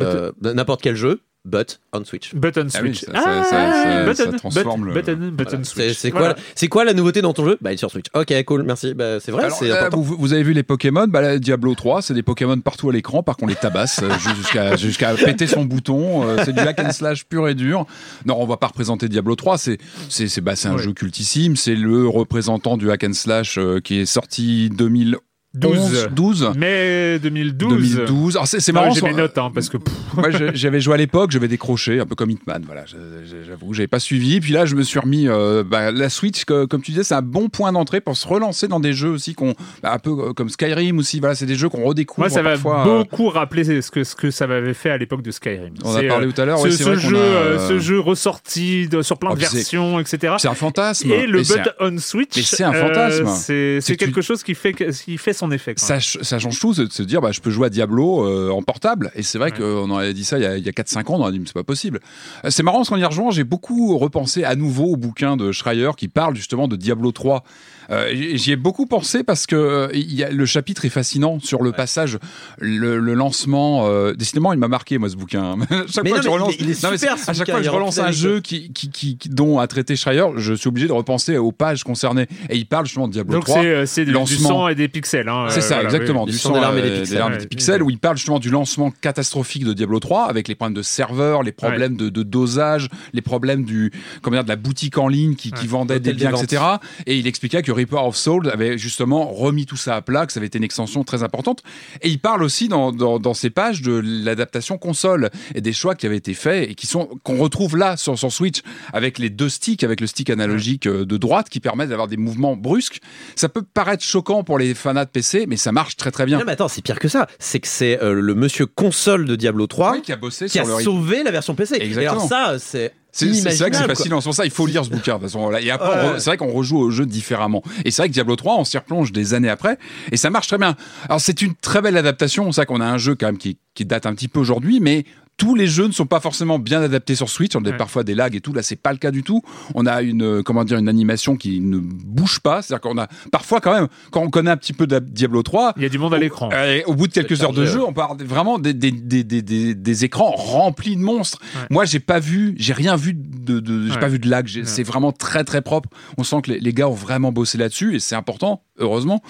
Euh, 0.00 0.32
N'importe 0.42 0.82
quel 0.82 0.96
jeu, 0.96 1.20
but 1.44 1.80
on 1.94 2.04
Switch. 2.04 2.34
Button 2.34 2.66
Ah 2.74 2.78
oui, 2.82 2.94
Switch. 2.94 3.10
ça- 3.10 3.44
ça- 3.44 4.04
button, 4.04 4.36
transforme 4.36 4.84
le- 4.86 4.92
button, 4.92 5.30
button. 5.32 5.60
C'est 5.62 5.84
Switch. 5.84 5.96
c'est 5.96 6.10
quoi, 6.10 6.28
la- 6.30 6.36
c'est 6.54 6.68
quoi 6.68 6.84
la 6.84 6.92
nouveauté 6.92 7.22
dans 7.22 7.32
ton 7.32 7.46
jeu? 7.46 7.56
Bah, 7.62 7.70
il 7.70 7.74
est 7.74 7.78
sur 7.78 7.90
Switch. 7.90 8.06
Ok, 8.12 8.34
cool, 8.44 8.64
merci. 8.64 8.92
Bah, 8.92 9.18
c'est 9.20 9.32
vrai, 9.32 9.48
c'est 9.50 9.70
important. 9.70 10.00
vous, 10.00 10.16
vous 10.18 10.32
avez 10.34 10.42
vu 10.42 10.52
les 10.52 10.62
Pokémon, 10.62 11.06
bah, 11.08 11.22
là, 11.22 11.38
Diablo 11.38 11.74
3, 11.74 12.02
c'est 12.02 12.12
des 12.12 12.22
Pokémon 12.22 12.58
partout 12.60 12.90
à 12.90 12.92
l'écran, 12.92 13.22
par 13.22 13.36
contre 13.36 13.44
on 13.44 13.48
les 13.48 13.54
tabasse 13.54 14.00
euh, 14.02 14.10
jusqu'à 14.36 14.76
jusqu'à 14.76 15.14
péter 15.14 15.46
son 15.46 15.64
bouton. 15.64 16.28
euh, 16.28 16.42
c'est 16.44 16.52
du 16.52 16.58
hack 16.60 16.80
and 16.80 16.92
slash 16.92 17.24
pur 17.24 17.48
et 17.48 17.54
dur. 17.54 17.86
Non, 18.26 18.36
on 18.38 18.46
va 18.46 18.58
pas 18.58 18.66
représenter 18.66 19.08
Diablo 19.08 19.34
3, 19.34 19.56
c'est 19.56 19.78
c'est 20.10 20.28
c'est 20.28 20.42
bah, 20.42 20.54
c'est 20.56 20.68
un 20.68 20.76
Ouais. 20.76 20.82
jeu 20.82 20.92
cultissime, 20.92 21.56
c'est 21.56 21.76
le 21.76 22.06
représentant 22.08 22.76
du 22.76 22.90
hack 22.90 23.04
and 23.04 23.14
slash 23.14 23.56
euh, 23.56 23.80
qui 23.80 24.00
est 24.00 24.06
sorti 24.06 24.68
2011 24.70 25.20
12. 25.54 26.08
12. 26.14 26.52
Mais 26.56 27.18
2012. 27.18 27.94
2012. 27.96 28.36
Alors, 28.36 28.46
c'est 28.46 28.70
marrant. 28.72 28.92
J'ai 28.92 29.00
mes 29.02 29.14
notes, 29.14 29.36
hein, 29.38 29.50
parce 29.52 29.68
que. 29.68 29.78
Moi, 30.14 30.28
j'avais 30.54 30.80
joué 30.80 30.94
à 30.94 30.96
l'époque, 30.98 31.30
j'avais 31.30 31.48
décroché, 31.48 32.00
un 32.00 32.06
peu 32.06 32.14
comme 32.14 32.30
Hitman. 32.30 32.62
Voilà, 32.66 32.84
j'avoue, 32.86 33.72
j'avais 33.72 33.86
pas 33.88 33.98
suivi. 33.98 34.40
Puis 34.40 34.52
là, 34.52 34.66
je 34.66 34.74
me 34.74 34.82
suis 34.82 34.98
remis. 34.98 35.26
euh, 35.26 35.64
bah, 35.64 35.90
la 35.90 36.10
Switch, 36.10 36.44
que- 36.44 36.66
comme 36.66 36.82
tu 36.82 36.90
disais, 36.92 37.02
c'est 37.02 37.14
un 37.14 37.22
bon 37.22 37.48
point 37.48 37.72
d'entrée 37.72 38.00
pour 38.00 38.16
se 38.16 38.26
relancer 38.28 38.68
dans 38.68 38.78
des 38.80 38.92
jeux 38.92 39.08
aussi 39.08 39.34
qu'on, 39.34 39.54
bah, 39.82 39.92
un 39.92 39.98
peu 39.98 40.10
euh, 40.10 40.32
comme 40.34 40.48
Skyrim 40.50 40.98
aussi. 40.98 41.18
Voilà, 41.20 41.34
c'est 41.34 41.46
des 41.46 41.54
jeux 41.56 41.68
qu'on 41.70 41.82
redécouvre. 41.84 42.20
Moi, 42.20 42.30
ça 42.30 42.42
parfois, 42.42 42.80
euh, 42.86 42.98
beaucoup 42.98 43.28
rappelé 43.30 43.80
ce 43.80 43.90
que, 43.90 44.04
ce 44.04 44.14
que 44.14 44.30
ça 44.30 44.46
m'avait 44.46 44.74
fait 44.74 44.90
à 44.90 44.98
l'époque 44.98 45.22
de 45.22 45.30
Skyrim. 45.30 45.74
On 45.82 45.94
a 45.94 46.00
C'est, 46.00 46.08
parlé 46.08 46.26
euh, 46.26 46.32
tout 46.32 46.40
à 46.40 46.44
l'heure. 46.44 46.58
Ce, 46.58 46.64
ouais, 46.64 46.70
c'est 46.72 46.78
ce 46.78 46.88
vrai 46.90 46.94
qu'on 46.96 47.08
jeu, 47.08 47.16
a, 47.16 47.68
ce 47.68 47.78
jeu 47.78 47.98
ressorti 48.00 48.88
de- 48.88 49.02
sur 49.02 49.18
plein 49.18 49.30
Oh, 49.32 49.36
de 49.36 49.40
c'est- 49.40 49.56
versions, 49.56 49.98
etc. 50.00 50.34
C'est 50.38 50.48
un 50.48 50.54
fantasme. 50.54 51.10
Et 51.10 51.26
le 51.26 51.38
un- 51.38 51.42
but 51.42 51.70
on 51.80 51.98
Switch, 51.98 52.36
mais 52.36 52.42
c'est 52.42 52.64
un 52.64 52.72
fantasme. 52.72 53.26
euh, 53.50 53.80
c'est 53.80 53.92
tu- 53.92 53.96
quelque 53.96 54.20
chose 54.20 54.42
qui 54.42 54.54
fait, 54.54 54.72
qui 54.74 55.16
fait 55.18 55.32
son 55.38 55.50
effet. 55.50 55.74
quand 55.74 55.86
Ça, 56.00 56.38
change 56.38 56.58
tout, 56.60 56.74
c'est 56.74 56.84
de 56.86 56.92
se 56.92 57.02
dire 57.02 57.20
bah, 57.20 57.32
je 57.32 57.40
peux 57.40 57.50
jouer 57.50 57.66
à 57.66 57.70
Diablo 57.70 58.26
euh, 58.26 58.50
en 58.50 58.62
portable. 58.62 59.10
Et 59.14 59.22
c'est 59.22 59.38
vrai 59.38 59.50
Ouais. 59.52 59.58
qu'on 59.58 59.88
aurait 59.90 60.12
dit 60.12 60.24
ça 60.24 60.38
il 60.38 60.42
y 60.42 60.46
a, 60.46 60.50
a 60.50 60.56
4-5 60.58 61.06
ans, 61.10 61.14
on 61.16 61.20
aurait 61.20 61.32
dit 61.32 61.38
mais 61.38 61.46
c'est 61.46 61.54
pas 61.54 61.64
possible. 61.64 62.00
Euh, 62.44 62.50
C'est 62.50 62.62
marrant 62.62 62.78
parce 62.78 62.90
qu'en 62.90 62.96
y 62.96 63.04
rejoignant, 63.04 63.30
j'ai 63.30 63.44
beaucoup 63.44 63.96
repensé 63.96 64.44
à 64.44 64.54
nouveau 64.56 64.84
au 64.92 64.96
bouquin 64.96 65.36
de 65.36 65.52
Schreier 65.52 65.90
qui 65.96 66.08
parle 66.08 66.34
justement 66.36 66.68
de 66.68 66.76
Diablo 66.76 67.12
3. 67.12 67.44
Euh, 67.90 68.10
J'y 68.34 68.52
ai 68.52 68.56
beaucoup 68.56 68.86
pensé 68.86 69.24
parce 69.24 69.46
que 69.46 69.56
euh, 69.56 69.88
il 69.94 70.14
y 70.14 70.22
a, 70.22 70.30
le 70.30 70.46
chapitre 70.46 70.84
est 70.84 70.88
fascinant 70.90 71.38
sur 71.40 71.62
le 71.62 71.72
passage, 71.72 72.18
le, 72.58 72.98
le 72.98 73.14
lancement. 73.14 73.86
euh, 73.88 74.12
décidément, 74.12 74.52
il 74.52 74.58
m'a 74.58 74.68
marqué 74.68 74.98
moi 74.98 75.08
ce 75.08 75.16
bouquin. 75.16 75.56
chaque 75.88 76.04
Mais 76.04 76.10
fois 76.10 76.18
non, 76.18 76.22
que 76.22 76.22
je 76.22 76.28
mais 76.28 76.34
relance, 76.34 76.54
il 76.58 76.60
est- 76.60 76.64
il 76.64 76.70
est 76.72 76.82
Non, 76.82 76.90
mais 76.90 76.98
super, 76.98 77.18
c'est- 77.18 77.24
ce 77.24 77.30
à 77.30 77.34
chaque 77.34 77.50
fois 77.50 77.58
que 77.60 77.64
je 77.64 77.70
relance 77.70 77.98
un 77.98 78.10
jeu 78.10 78.40
qui, 78.40 78.72
qui, 78.72 78.90
qui, 78.90 79.16
qui- 79.16 79.28
dont 79.30 79.58
a 79.58 79.66
traité 79.66 79.96
Schreier, 79.96 80.24
je 80.36 80.52
suis 80.54 80.68
obligé 80.68 80.86
de 80.86 80.92
repenser 80.92 81.36
aux 81.38 81.52
pages 81.52 81.82
concernées. 81.84 82.26
Et 82.50 82.56
il 82.56 82.66
parle 82.66 82.86
justement 82.86 83.08
de 83.08 83.12
Diablo 83.12 83.34
Donc 83.34 83.44
3. 83.46 83.62
c'est 83.62 83.66
euh, 83.68 83.86
c'est 83.86 84.04
du, 84.04 84.12
sang 84.36 84.68
et 84.68 84.74
des 84.74 84.88
pixels. 84.88 85.28
hein, 85.28 85.46
C'est 85.48 85.60
ça, 85.60 85.74
voilà, 85.76 85.84
exactement. 85.88 86.24
oui. 86.24 86.26
Du 86.30 86.32
Du 86.32 86.38
sang 86.38 86.50
sang, 86.50 86.54
des 86.56 86.60
larmes 86.60 86.78
et 86.78 86.82
des 86.82 86.90
pixels. 87.00 87.18
larmes 87.18 87.32
et 87.32 87.36
Ouais, 87.36 87.40
des 87.42 87.46
pixels, 87.48 87.82
où 87.82 87.90
il 87.90 87.98
parle 87.98 88.16
justement 88.16 88.38
du 88.38 88.50
lancement 88.50 88.90
catastrophique 88.90 89.64
de 89.64 89.72
Diablo 89.72 89.98
3, 90.00 90.24
avec 90.28 90.48
les 90.48 90.54
problèmes 90.54 90.74
de 90.76 90.82
serveur, 90.82 91.42
les 91.42 91.52
problèmes 91.52 91.96
de, 91.96 92.08
de 92.10 92.22
dosage, 92.22 92.88
les 93.12 93.22
problèmes 93.22 93.64
du, 93.64 93.92
comment 94.22 94.36
dire, 94.36 94.44
de 94.44 94.48
la 94.48 94.56
boutique 94.56 94.98
en 94.98 95.08
ligne 95.08 95.34
qui, 95.34 95.50
qui 95.52 95.66
vendait 95.66 96.00
des 96.00 96.12
biens, 96.12 96.32
etc. 96.34 96.62
Et 97.06 97.16
il 97.16 97.26
expliquait 97.26 97.62
que 97.62 97.72
Reaper 97.78 98.04
of 98.04 98.16
Souls 98.16 98.50
avait 98.50 98.78
justement 98.78 99.28
remis 99.28 99.66
tout 99.66 99.76
ça 99.76 99.96
à 99.96 100.02
plat, 100.02 100.26
que 100.26 100.32
ça 100.32 100.40
avait 100.40 100.46
été 100.46 100.58
une 100.58 100.64
extension 100.64 101.04
très 101.04 101.22
importante. 101.22 101.62
Et 102.02 102.08
il 102.08 102.18
parle 102.18 102.42
aussi 102.42 102.68
dans, 102.68 102.92
dans, 102.92 103.18
dans 103.18 103.34
ces 103.34 103.50
pages 103.50 103.82
de 103.82 104.02
l'adaptation 104.04 104.78
console 104.78 105.30
et 105.54 105.60
des 105.60 105.72
choix 105.72 105.94
qui 105.94 106.06
avaient 106.06 106.16
été 106.16 106.34
faits 106.34 106.70
et 106.70 106.74
qui 106.74 106.86
sont 106.86 107.08
qu'on 107.22 107.38
retrouve 107.38 107.76
là 107.76 107.96
sur, 107.96 108.18
sur 108.18 108.32
Switch 108.32 108.60
avec 108.92 109.18
les 109.18 109.30
deux 109.30 109.48
sticks, 109.48 109.84
avec 109.84 110.00
le 110.00 110.06
stick 110.06 110.30
analogique 110.30 110.86
euh, 110.86 111.04
de 111.04 111.16
droite 111.16 111.48
qui 111.48 111.60
permet 111.60 111.86
d'avoir 111.86 112.08
des 112.08 112.16
mouvements 112.16 112.56
brusques. 112.56 113.00
Ça 113.36 113.48
peut 113.48 113.62
paraître 113.62 114.04
choquant 114.04 114.44
pour 114.44 114.58
les 114.58 114.74
fanats 114.74 115.04
de 115.04 115.10
PC, 115.10 115.46
mais 115.48 115.56
ça 115.56 115.72
marche 115.72 115.96
très 115.96 116.10
très 116.10 116.26
bien. 116.26 116.38
Non, 116.38 116.44
mais 116.44 116.52
attends, 116.52 116.68
c'est 116.68 116.82
pire 116.82 116.98
que 116.98 117.08
ça. 117.08 117.26
C'est 117.38 117.60
que 117.60 117.68
c'est 117.68 118.02
euh, 118.02 118.12
le 118.12 118.34
monsieur 118.34 118.66
console 118.66 119.24
de 119.26 119.36
Diablo 119.36 119.66
3 119.66 119.92
Oui, 119.92 120.02
qui 120.02 120.12
a 120.12 120.16
bossé 120.16 120.46
qui 120.46 120.58
a 120.58 120.64
le 120.64 120.82
sauvé 120.82 121.22
la 121.22 121.30
version 121.30 121.54
PC. 121.54 121.76
Et 121.76 121.84
Exactement. 121.84 122.26
alors 122.26 122.28
ça, 122.28 122.58
c'est 122.58 122.92
C'est 123.10 123.26
vrai 123.26 123.70
que 123.70 123.76
c'est 123.76 123.86
fascinant. 123.86 124.20
C'est 124.20 124.26
pour 124.26 124.34
ça 124.34 124.44
il 124.44 124.50
faut 124.50 124.66
lire 124.66 124.84
ce 124.84 124.90
bouquin. 124.90 125.14
De 125.14 125.20
toute 125.22 125.28
façon, 125.30 125.48
là. 125.50 125.60
Et 125.60 125.70
après, 125.70 125.88
Ouais. 125.88 126.18
c'est 126.20 126.30
vrai 126.30 126.36
qu'on 126.36 126.52
rejoue 126.52 126.78
au 126.78 126.90
jeu 126.90 127.06
différemment. 127.06 127.62
Et 127.84 127.90
c'est 127.90 128.02
vrai 128.02 128.08
que 128.08 128.14
Diablo 128.14 128.36
3, 128.36 128.56
on 128.58 128.64
s'y 128.64 128.76
replonge 128.78 129.12
des 129.12 129.34
années 129.34 129.48
après. 129.48 129.78
Et 130.12 130.16
ça 130.16 130.30
marche 130.30 130.46
très 130.48 130.58
bien. 130.58 130.76
Alors, 131.08 131.20
c'est 131.20 131.42
une 131.42 131.54
très 131.54 131.80
belle 131.82 131.96
adaptation. 131.96 132.52
C'est 132.52 132.60
vrai 132.60 132.66
qu'on 132.66 132.80
a 132.80 132.86
un 132.86 132.98
jeu 132.98 133.14
quand 133.14 133.26
même 133.26 133.38
qui, 133.38 133.58
qui 133.74 133.84
date 133.84 134.06
un 134.06 134.14
petit 134.14 134.28
peu 134.28 134.38
aujourd'hui, 134.40 134.78
mais 134.80 135.04
tous 135.38 135.54
les 135.54 135.66
jeux 135.68 135.86
ne 135.86 135.92
sont 135.92 136.04
pas 136.04 136.20
forcément 136.20 136.58
bien 136.58 136.82
adaptés 136.82 137.14
sur 137.14 137.30
Switch. 137.30 137.56
On 137.56 137.64
a 137.64 137.70
Ouais. 137.70 137.76
parfois 137.76 138.04
des 138.04 138.14
lags 138.14 138.34
et 138.34 138.40
tout. 138.40 138.52
Là, 138.52 138.62
c'est 138.62 138.76
pas 138.76 138.92
le 138.92 138.98
cas 138.98 139.10
du 139.10 139.22
tout. 139.22 139.40
On 139.74 139.86
a 139.86 140.02
une, 140.02 140.22
euh, 140.22 140.42
comment 140.42 140.64
dire, 140.64 140.76
une 140.78 140.88
animation 140.88 141.36
qui 141.36 141.60
ne 141.60 141.78
bouge 141.78 142.40
pas. 142.40 142.60
C'est-à-dire 142.60 142.80
qu'on 142.82 142.98
a 142.98 143.06
parfois 143.32 143.60
quand 143.60 143.72
même, 143.72 143.86
quand 144.10 144.20
on 144.20 144.30
connaît 144.30 144.50
un 144.50 144.56
petit 144.56 144.72
peu 144.72 144.86
de 144.86 144.98
Diablo 144.98 145.42
3, 145.42 145.74
Il 145.76 145.84
y 145.84 145.86
a 145.86 145.88
du 145.88 145.98
monde 145.98 146.12
à 146.12 146.18
l'écran. 146.18 146.50
euh, 146.52 146.80
au 146.86 146.94
bout 146.94 147.06
de 147.06 147.12
quelques 147.12 147.40
heures 147.42 147.52
de 147.52 147.64
jeu, 147.64 147.82
on 147.84 147.92
parle 147.92 148.20
vraiment 148.22 148.58
des, 148.58 148.74
des, 148.74 148.90
des, 148.90 149.22
des, 149.24 149.74
des, 149.74 150.04
écrans 150.04 150.32
remplis 150.32 150.96
de 150.96 151.00
monstres. 151.02 151.38
Ouais. 151.54 151.66
Moi, 151.70 151.84
j'ai 151.84 152.00
pas 152.00 152.18
vu, 152.18 152.54
j'ai 152.58 152.72
rien 152.72 152.96
vu 152.96 153.14
de, 153.14 153.60
de 153.60 153.86
j'ai 153.86 153.92
Ouais. 153.94 154.00
pas 154.00 154.08
vu 154.08 154.18
de 154.18 154.28
lag. 154.28 154.48
C'est 154.64 154.82
vraiment 154.82 155.12
très 155.12 155.44
très 155.44 155.62
propre. 155.62 155.88
On 156.18 156.24
sent 156.24 156.42
que 156.42 156.50
les, 156.50 156.58
les 156.60 156.72
gars 156.72 156.88
ont 156.88 156.94
vraiment 156.94 157.30
bossé 157.32 157.58
là-dessus 157.58 157.94
et 157.94 158.00
c'est 158.00 158.16
important, 158.16 158.62
heureusement. 158.78 159.22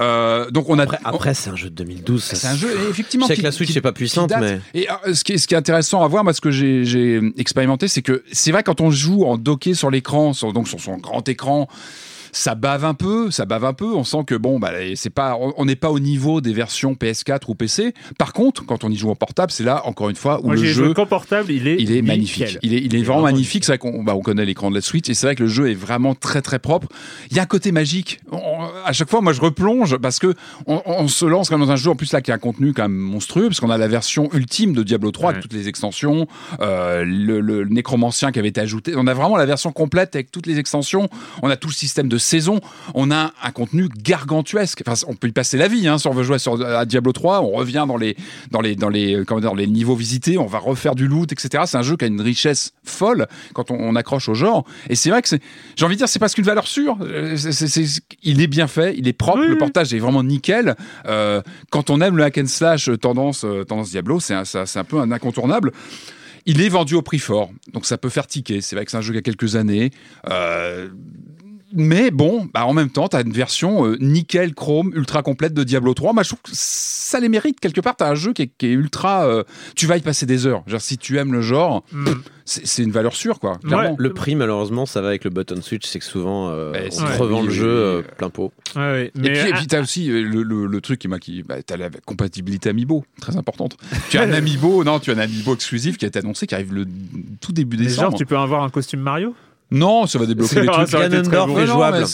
Euh, 0.00 0.50
donc 0.50 0.68
on 0.68 0.78
a 0.78 0.84
Après, 0.84 0.98
après, 1.04 1.34
c'est 1.34 1.50
un 1.50 1.56
jeu 1.56 1.68
de 1.70 1.74
2012. 1.74 2.22
ça 2.22 2.36
c'est 2.36 2.46
un 2.46 2.56
jeu 2.56 2.70
effectivement. 2.90 3.26
Je 3.26 3.34
sais 3.34 3.38
que 3.38 3.44
la 3.44 3.52
Switch 3.52 3.74
n'est 3.74 3.80
pas 3.80 3.92
puissante, 3.92 4.32
mais 4.40 4.60
Et 4.72 4.88
euh, 4.90 5.14
ce 5.14 5.24
qui, 5.24 5.32
est, 5.32 5.38
ce 5.38 5.46
qui 5.46 5.54
est 5.54 5.58
intéressant 5.58 6.02
à 6.02 6.08
voir, 6.08 6.24
moi, 6.24 6.32
ce 6.32 6.40
que 6.40 6.50
j'ai 6.50 7.20
expérimenté, 7.38 7.88
c'est 7.88 8.02
que 8.02 8.24
c'est 8.32 8.52
vrai 8.52 8.62
quand 8.62 8.80
on 8.80 8.90
joue 8.90 9.24
en 9.24 9.36
docké 9.36 9.74
sur 9.74 9.90
l'écran, 9.90 10.32
donc 10.54 10.68
sur 10.68 10.80
son 10.80 10.96
grand 10.96 11.28
écran, 11.28 11.68
ça 12.36 12.54
bave 12.56 12.84
un 12.84 12.94
peu, 12.94 13.30
ça 13.30 13.44
bave 13.46 13.64
un 13.64 13.72
peu. 13.72 13.94
On 13.94 14.02
sent 14.04 14.24
que 14.26 14.34
bon, 14.34 14.58
bah, 14.58 14.72
c'est 14.96 15.10
pas, 15.10 15.38
on 15.56 15.64
n'est 15.64 15.76
pas 15.76 15.90
au 15.90 16.00
niveau 16.00 16.40
des 16.40 16.52
versions 16.52 16.94
PS4 16.94 17.42
ou 17.48 17.54
PC. 17.54 17.94
Par 18.18 18.32
contre, 18.32 18.66
quand 18.66 18.82
on 18.84 18.90
y 18.90 18.96
joue 18.96 19.10
en 19.10 19.14
portable, 19.14 19.52
c'est 19.52 19.62
là 19.64 19.82
encore 19.86 20.10
une 20.10 20.16
fois 20.16 20.40
où 20.42 20.46
Moi, 20.46 20.56
le 20.56 20.64
jeu 20.64 20.92
qu'en 20.94 21.06
portable, 21.06 21.52
il 21.52 21.68
est 21.68 21.76
il 21.78 21.92
est 21.92 22.02
magnifique. 22.02 22.58
Il 22.62 22.74
est, 22.74 22.78
il 22.80 22.94
est 22.96 23.02
vraiment 23.02 23.22
magnifique. 23.22 23.64
C'est 23.64 23.72
vrai 23.72 23.78
qu'on 23.78 24.02
bah, 24.02 24.14
on 24.16 24.20
connaît 24.20 24.44
l'écran 24.44 24.70
de 24.70 24.74
la 24.74 24.80
Switch 24.80 25.08
et 25.08 25.14
c'est 25.14 25.26
vrai 25.28 25.36
que 25.36 25.44
le 25.44 25.48
jeu 25.48 25.70
est 25.70 25.74
vraiment 25.74 26.14
très 26.16 26.42
très 26.42 26.58
propre. 26.58 26.88
Il 27.30 27.36
y 27.36 27.40
a 27.40 27.44
un 27.44 27.46
côté 27.46 27.70
magique. 27.72 28.20
On- 28.32 28.64
à 28.84 28.92
chaque 28.92 29.08
fois, 29.08 29.20
moi, 29.20 29.32
je 29.32 29.40
replonge 29.40 29.96
parce 29.98 30.18
que 30.18 30.34
on, 30.66 30.82
on 30.86 31.06
se 31.08 31.24
lance 31.24 31.48
comme 31.48 31.60
dans 31.60 31.70
un 31.70 31.76
jeu 31.76 31.90
en 31.90 31.96
plus 31.96 32.12
là 32.12 32.20
qui 32.20 32.32
a 32.32 32.34
un 32.34 32.38
contenu 32.38 32.72
quand 32.72 32.82
même 32.82 32.92
monstrueux 32.96 33.46
parce 33.48 33.60
qu'on 33.60 33.70
a 33.70 33.78
la 33.78 33.88
version 33.88 34.28
ultime 34.32 34.72
de 34.72 34.82
Diablo 34.82 35.10
3 35.12 35.30
avec 35.30 35.42
toutes 35.42 35.52
les 35.52 35.68
extensions, 35.68 36.26
euh, 36.60 37.04
le, 37.06 37.40
le 37.40 37.64
nécromancien 37.64 38.32
qui 38.32 38.38
avait 38.40 38.48
été 38.48 38.60
ajouté. 38.60 38.94
On 38.96 39.06
a 39.06 39.14
vraiment 39.14 39.36
la 39.36 39.46
version 39.46 39.70
complète 39.72 40.14
avec 40.16 40.30
toutes 40.30 40.46
les 40.46 40.58
extensions. 40.58 41.08
On 41.42 41.48
a 41.50 41.56
tout 41.56 41.68
le 41.68 41.74
système 41.74 42.08
de 42.08 42.18
saison. 42.24 42.60
On 42.94 43.10
a 43.10 43.32
un 43.42 43.50
contenu 43.52 43.88
gargantuesque. 43.96 44.82
Enfin, 44.86 45.06
on 45.08 45.14
peut 45.14 45.28
y 45.28 45.32
passer 45.32 45.56
la 45.58 45.68
vie 45.68 45.86
hein, 45.86 45.98
si 45.98 46.06
on 46.08 46.12
veut 46.12 46.22
jouer 46.24 46.38
sur 46.38 46.60
à 46.64 46.84
Diablo 46.84 47.12
3. 47.12 47.42
On 47.42 47.50
revient 47.52 47.84
dans 47.86 47.96
les 47.96 48.16
dans 48.50 48.60
les 48.60 48.74
dans 48.76 48.88
les 48.88 49.14
euh, 49.16 49.24
comment 49.24 49.40
dire, 49.40 49.50
dans 49.50 49.56
les 49.56 49.66
niveaux 49.66 49.94
visités. 49.96 50.38
On 50.38 50.46
va 50.46 50.58
refaire 50.58 50.94
du 50.94 51.06
loot, 51.06 51.30
etc. 51.32 51.64
C'est 51.66 51.76
un 51.76 51.82
jeu 51.82 51.96
qui 51.96 52.04
a 52.04 52.08
une 52.08 52.20
richesse 52.20 52.72
folle 52.84 53.26
quand 53.52 53.70
on, 53.70 53.76
on 53.78 53.94
accroche 53.96 54.28
au 54.28 54.34
genre. 54.34 54.64
Et 54.88 54.94
c'est 54.96 55.10
vrai 55.10 55.22
que 55.22 55.28
c'est, 55.28 55.40
j'ai 55.76 55.84
envie 55.84 55.94
de 55.94 55.98
dire, 55.98 56.08
c'est 56.08 56.18
presque 56.18 56.38
une 56.38 56.44
valeur 56.44 56.66
sûre. 56.66 56.96
Euh, 57.02 57.36
c'est- 57.36 57.52
c'est- 57.52 57.68
c'est- 57.68 58.02
il 58.22 58.40
est 58.40 58.46
bien 58.46 58.66
fait, 58.66 58.94
il 58.96 59.06
est 59.08 59.12
propre, 59.12 59.40
Oui, 59.40 59.48
le 59.48 59.58
portage 59.58 59.92
est 59.94 59.98
vraiment 59.98 60.22
nickel. 60.22 60.74
Euh, 61.06 61.42
quand 61.70 61.90
on 61.90 62.00
aime 62.00 62.16
le 62.16 62.24
hack 62.24 62.38
and 62.38 62.46
slash 62.46 62.88
euh, 62.88 62.96
tendance 62.96 63.44
euh, 63.44 63.64
tendance 63.64 63.90
Diablo, 63.90 64.20
c'est 64.20 64.34
un, 64.34 64.44
c'est 64.44 64.78
un 64.78 64.84
peu 64.84 64.98
un 64.98 65.12
incontournable. 65.12 65.72
Il 66.46 66.60
est 66.60 66.68
vendu 66.68 66.94
au 66.94 67.00
prix 67.02 67.18
fort, 67.18 67.50
donc 67.72 67.86
ça 67.86 67.96
peut 67.96 68.10
faire 68.10 68.26
tiquer. 68.26 68.60
C'est 68.60 68.76
vrai 68.76 68.84
que 68.84 68.90
c'est 68.90 68.96
un 68.96 69.00
jeu 69.00 69.12
qui 69.12 69.18
a 69.18 69.22
quelques 69.22 69.56
années. 69.56 69.90
Euh, 70.30 70.88
mais 71.74 72.10
bon, 72.10 72.48
bah 72.52 72.66
en 72.66 72.72
même 72.72 72.90
temps, 72.90 73.08
tu 73.08 73.16
as 73.16 73.20
une 73.22 73.32
version 73.32 73.86
euh, 73.86 73.96
nickel, 74.00 74.54
chrome, 74.54 74.92
ultra 74.94 75.22
complète 75.22 75.54
de 75.54 75.64
Diablo 75.64 75.94
3. 75.94 76.12
Moi, 76.12 76.22
je 76.22 76.28
trouve 76.30 76.40
que 76.42 76.50
ça 76.52 77.20
les 77.20 77.28
mérite. 77.28 77.60
Quelque 77.60 77.80
part, 77.80 77.96
tu 77.96 78.04
as 78.04 78.08
un 78.08 78.14
jeu 78.14 78.32
qui 78.32 78.42
est, 78.42 78.50
qui 78.56 78.66
est 78.66 78.72
ultra. 78.72 79.26
euh, 79.26 79.42
tu 79.76 79.86
vas 79.86 79.96
y 79.96 80.00
passer 80.00 80.26
des 80.26 80.46
heures. 80.46 80.62
Genre, 80.66 80.80
si 80.80 80.98
tu 80.98 81.18
aimes 81.18 81.32
le 81.32 81.40
genre, 81.42 81.84
Mm. 81.92 82.04
c'est 82.44 82.82
une 82.82 82.90
valeur 82.90 83.14
sûre, 83.14 83.40
quoi. 83.40 83.58
Le 83.98 84.12
prix, 84.12 84.34
malheureusement, 84.36 84.86
ça 84.86 85.00
va 85.00 85.08
avec 85.08 85.24
le 85.24 85.30
button 85.30 85.60
switch. 85.62 85.86
C'est 85.86 85.98
que 85.98 86.04
souvent, 86.04 86.50
euh, 86.50 86.72
Ouais, 86.72 86.88
on 87.00 87.18
revend 87.22 87.40
oui, 87.40 87.46
le 87.48 87.52
jeu 87.52 87.64
oui. 87.66 87.70
euh, 87.72 88.02
plein 88.18 88.30
pot. 88.30 88.52
Ouais, 88.76 88.82
ouais. 88.82 89.06
Et 89.14 89.18
Mais 89.20 89.30
puis, 89.32 89.48
et 89.48 89.52
puis 89.52 89.66
t'as 89.66 89.80
aussi 89.80 90.10
euh, 90.10 90.22
le, 90.22 90.42
le- 90.42 90.66
le 90.66 90.80
truc 90.80 90.98
qui 90.98 91.08
m'a 91.08 91.18
qui 91.18 91.42
bah, 91.42 91.62
t'as 91.62 91.76
la 91.76 91.88
compatibilité 92.04 92.68
Amiibo 92.70 93.04
très 93.20 93.36
importante. 93.36 93.76
tu 94.10 94.18
as 94.18 94.22
un 94.22 94.32
Amiibo 94.32 94.82
non 94.84 94.98
tu 94.98 95.10
as 95.10 95.14
un 95.14 95.18
Amiibo 95.18 95.54
exclusif 95.54 95.96
qui 95.96 96.04
a 96.04 96.08
été 96.08 96.18
annoncé 96.18 96.46
qui 96.46 96.54
arrive 96.54 96.74
le 96.74 96.84
tout 97.40 97.52
début 97.52 97.76
mais 97.76 97.84
décembre. 97.84 98.10
genre, 98.10 98.18
tu 98.18 98.26
peux 98.26 98.36
avoir 98.36 98.62
un 98.64 98.70
costume 98.70 99.00
Mario? 99.00 99.34
Non 99.74 100.06
ça 100.06 100.18
va 100.18 100.26
débloquer 100.26 100.60
vrai, 100.62 100.84
trucs. 100.86 100.90
Ganondorf 101.00 101.58
est 101.58 101.66
jouable. 101.66 102.04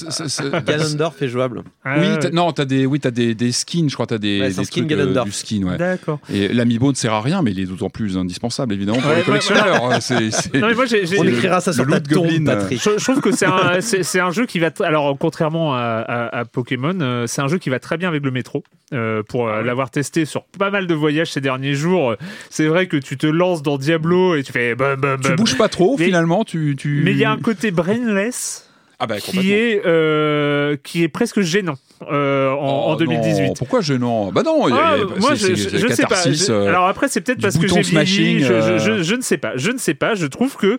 Ganondorf 0.66 1.23
est 1.23 1.28
jouable. 1.28 1.62
Oui, 1.85 2.07
non, 2.32 2.53
t'as 2.53 2.65
des, 2.65 2.87
oui, 2.87 3.01
t'as 3.01 3.11
des, 3.11 3.35
des 3.35 3.53
skins, 3.53 3.89
je 3.89 3.95
crois, 3.95 4.07
t'as 4.07 4.19
des, 4.19 4.41
Ouais, 4.41 4.49
des 4.49 4.65
skin 4.65 4.87
trucs, 4.87 4.93
euh, 4.99 5.24
du 5.24 5.32
skin, 5.32 5.62
ouais. 5.65 5.77
D'accord. 5.77 6.19
Et 6.32 6.49
l'amiibo 6.49 6.91
ne 6.91 6.97
sert 6.97 7.12
à 7.12 7.20
rien, 7.20 7.43
mais 7.43 7.51
il 7.53 7.61
est 7.61 7.66
d'autant 7.66 7.91
plus 7.91 8.16
indispensable, 8.16 8.74
évidemment, 8.74 8.99
pour 8.99 9.11
Ouais, 9.11 9.19
les 9.19 9.23
collectionneurs. 9.23 9.66
Non, 9.82 9.91
mais 9.91 10.74
moi, 10.74 10.85
On 11.19 11.23
le- 11.23 11.31
écrira 11.31 11.61
ça 11.61 11.70
le 11.70 11.74
sur 11.77 11.87
ta 11.87 11.91
loot 11.99 12.09
tombe, 12.09 12.45
Patrick. 12.45 12.82
Je, 12.82 12.91
je 12.99 13.05
trouve 13.05 13.20
que 13.20 13.32
c'est 13.32 13.47
un, 13.47 13.77
c'est, 13.81 14.03
c'est 14.03 14.20
un 14.20 14.31
jeu 14.31 14.47
qui 14.47 14.59
va. 14.59 14.70
Alors, 14.81 15.16
contrairement 15.19 15.74
à, 15.74 15.78
à- 16.07 16.39
à 16.41 16.45
Pokémon, 16.45 16.99
euh, 17.01 17.27
c'est 17.27 17.43
un 17.43 17.49
jeu 17.49 17.59
qui 17.59 17.70
va 17.70 17.78
très 17.78 17.97
bien 17.97 18.09
avec 18.09 18.24
le 18.24 18.31
métro. 18.31 18.62
Euh, 18.93 19.23
pour 19.23 19.47
l'avoir 19.49 19.91
testé 19.93 20.24
sur 20.24 20.43
pas 20.59 20.70
mal 20.70 20.89
de 20.89 20.95
voyages 20.95 21.31
ces 21.31 21.41
derniers 21.41 21.74
jours, 21.74 22.16
c'est 22.49 22.66
vrai 22.66 22.89
que 22.89 22.97
tu 22.97 23.16
te 23.16 23.27
lances 23.28 23.62
dans 23.62 23.78
Diablo 23.78 24.35
et 24.35 24.43
tu 24.43 24.51
fais. 24.51 24.74
bum, 24.74 24.97
bum, 25.01 25.20
Tu 25.23 25.32
bouges 25.37 25.57
pas 25.57 25.69
trop, 25.69 25.95
Mais- 25.97 26.07
finalement, 26.07 26.43
tu, 26.45 26.74
tu... 26.77 27.03
Mais 27.05 27.12
il 27.12 27.19
y 27.19 27.24
a 27.24 27.31
un 27.31 27.37
côté 27.55 27.71
brainless 27.71 28.67
ah 29.03 29.07
bah, 29.07 29.19
qui 29.19 29.53
est, 29.53 29.81
euh, 29.87 30.77
qui 30.85 31.03
est 31.03 31.09
presque 31.09 31.41
gênant. 31.41 31.77
euh, 32.11 32.51
en, 32.51 32.55
en 32.89 32.93
Oh, 32.93 32.97
2018. 32.97 33.47
non, 33.49 33.53
pourquoi 33.55 33.81
gênant? 33.81 34.31
Bah 34.33 34.43
non, 34.45 34.69
il 34.69 34.75
y 34.75 34.79
a- 34.79 34.95
Ah, 34.95 34.97
moi, 35.19 35.35
je, 35.35 35.55
je, 35.55 35.89
sais 35.89 36.07
pas. 36.07 36.23
Je- 36.31 36.53
euh, 36.53 36.69
Alors 36.69 36.87
après, 36.87 37.09
c'est 37.09 37.21
peut-être 37.23 37.41
parce 37.41 37.57
que 37.59 37.67
j'ai 37.67 37.81
vieilli. 37.81 38.41
Je, 38.43 39.15
ne 39.15 39.21
sais 39.23 39.39
pas. 39.39 39.53
Je 39.57 39.71
ne 39.71 39.79
sais 39.79 39.95
pas. 39.95 40.15
Je 40.15 40.27
trouve 40.27 40.57
que 40.57 40.79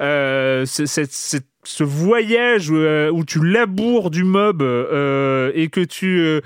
euh, 0.00 0.64
ce 1.70 1.84
voyage 1.84 2.70
où, 2.70 2.76
euh, 2.76 3.10
où 3.10 3.24
tu 3.26 3.44
laboures 3.44 4.10
du 4.10 4.24
mob 4.24 4.62
euh, 4.62 5.52
et 5.54 5.68
que 5.68 5.80
tu, 5.80 6.18
euh, 6.20 6.40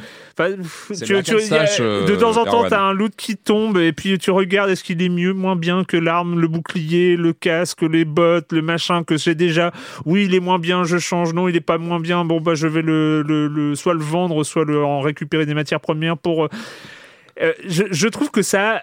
C'est 0.93 1.05
tu, 1.05 1.13
tu- 1.23 1.35
a- 1.55 1.65
euh, 1.85 2.07
de 2.07 2.17
temps 2.17 2.37
en 2.39 2.45
temps, 2.45 2.63
t'as 2.71 2.81
un 2.81 2.93
loot 2.93 3.13
qui 3.17 3.37
tombe 3.37 3.79
et 3.79 3.93
puis 3.93 4.19
tu 4.19 4.33
regardes 4.33 4.69
est-ce 4.71 4.83
qu'il 4.83 5.01
est 5.01 5.09
mieux, 5.09 5.33
moins 5.33 5.55
bien 5.55 5.85
que 5.85 5.97
l'arme, 5.97 6.41
le 6.41 6.49
bouclier, 6.49 7.17
le 7.17 7.33
casque, 7.33 7.83
les 7.83 8.05
bottes, 8.05 8.53
le 8.53 8.63
machin 8.63 9.05
que 9.05 9.17
j'ai 9.17 9.37
déjà. 9.37 9.71
Oui, 10.07 10.25
il 10.25 10.35
est 10.35 10.41
moins 10.41 10.59
bien, 10.59 10.83
je 10.83 10.99
change. 10.99 11.33
Non, 11.35 11.47
il 11.49 11.55
est 11.55 11.61
pas 11.61 11.79
moins 11.79 12.01
bien. 12.01 12.25
Bon 12.25 12.41
bah 12.41 12.57
je 12.57 12.67
vais 12.67 12.83
le, 12.83 13.23
le, 13.23 13.47
le- 13.47 13.75
soit 13.77 13.95
le 13.95 14.01
vendre, 14.01 14.43
soit 14.43 14.65
le 14.65 14.83
en 14.85 15.01
récupérer 15.01 15.47
des 15.47 15.55
matières 15.55 15.81
premières 15.81 16.19
pour. 16.19 16.47
euh, 17.41 17.53
je, 17.69 17.85
je 17.91 18.09
trouve 18.09 18.31
que 18.33 18.43
ça. 18.43 18.83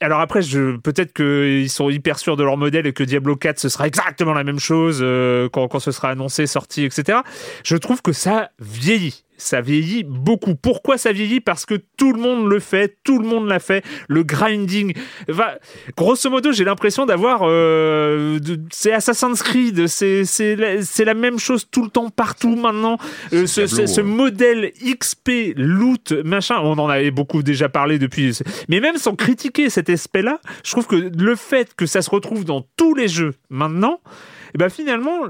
Alors 0.00 0.20
après, 0.20 0.42
je, 0.42 0.76
peut-être 0.76 1.12
qu'ils 1.12 1.70
sont 1.70 1.90
hyper 1.90 2.18
sûrs 2.18 2.36
de 2.36 2.44
leur 2.44 2.56
modèle 2.56 2.86
et 2.86 2.92
que 2.92 3.02
Diablo 3.02 3.34
4 3.34 3.58
ce 3.58 3.68
sera 3.68 3.88
exactement 3.88 4.32
la 4.32 4.44
même 4.44 4.60
chose 4.60 5.00
euh, 5.02 5.48
quand, 5.48 5.66
quand 5.66 5.80
ce 5.80 5.90
sera 5.90 6.10
annoncé, 6.10 6.46
sorti, 6.46 6.84
etc. 6.84 7.18
Je 7.64 7.76
trouve 7.76 8.00
que 8.00 8.12
ça 8.12 8.50
vieillit. 8.60 9.24
Ça 9.38 9.60
vieillit 9.60 10.04
beaucoup. 10.04 10.54
Pourquoi 10.54 10.98
ça 10.98 11.12
vieillit? 11.12 11.40
Parce 11.40 11.64
que 11.64 11.76
tout 11.96 12.12
le 12.12 12.20
monde 12.20 12.48
le 12.50 12.58
fait, 12.60 12.98
tout 13.04 13.18
le 13.18 13.26
monde 13.26 13.46
l'a 13.48 13.60
fait. 13.60 13.84
Le 14.08 14.22
grinding. 14.24 14.92
Va, 15.28 15.58
grosso 15.96 16.28
modo, 16.28 16.52
j'ai 16.52 16.64
l'impression 16.64 17.06
d'avoir. 17.06 17.42
euh, 17.44 18.38
c'est 18.70 18.92
Assassin's 18.92 19.42
Creed. 19.42 19.86
C'est 19.86 20.24
la, 20.56 20.82
c'est 20.82 21.04
la 21.04 21.14
même 21.14 21.38
chose 21.38 21.66
tout 21.70 21.84
le 21.84 21.90
temps, 21.90 22.10
partout 22.10 22.56
maintenant. 22.56 22.98
Euh, 23.32 23.46
ce, 23.46 23.60
Diablo, 23.62 23.86
ce- 23.86 23.94
ce 23.94 24.00
ouais. 24.00 24.06
modèle 24.06 24.72
XP, 24.84 25.54
loot, 25.56 26.12
machin, 26.24 26.56
on 26.60 26.76
en 26.78 26.88
avait 26.88 27.10
beaucoup 27.12 27.42
déjà 27.42 27.68
parlé 27.68 27.98
depuis. 27.98 28.36
Mais 28.68 28.80
même 28.80 28.96
sans 28.96 29.14
critiquer 29.14 29.70
cet 29.70 29.88
aspect-là, 29.88 30.40
je 30.64 30.72
trouve 30.72 30.86
que 30.86 30.96
le 30.96 31.36
fait 31.36 31.74
que 31.76 31.86
ça 31.86 32.02
se 32.02 32.10
retrouve 32.10 32.44
dans 32.44 32.66
tous 32.76 32.94
les 32.94 33.06
jeux 33.08 33.34
maintenant, 33.50 34.00
et 34.54 34.58
ben 34.58 34.68
finalement, 34.68 35.20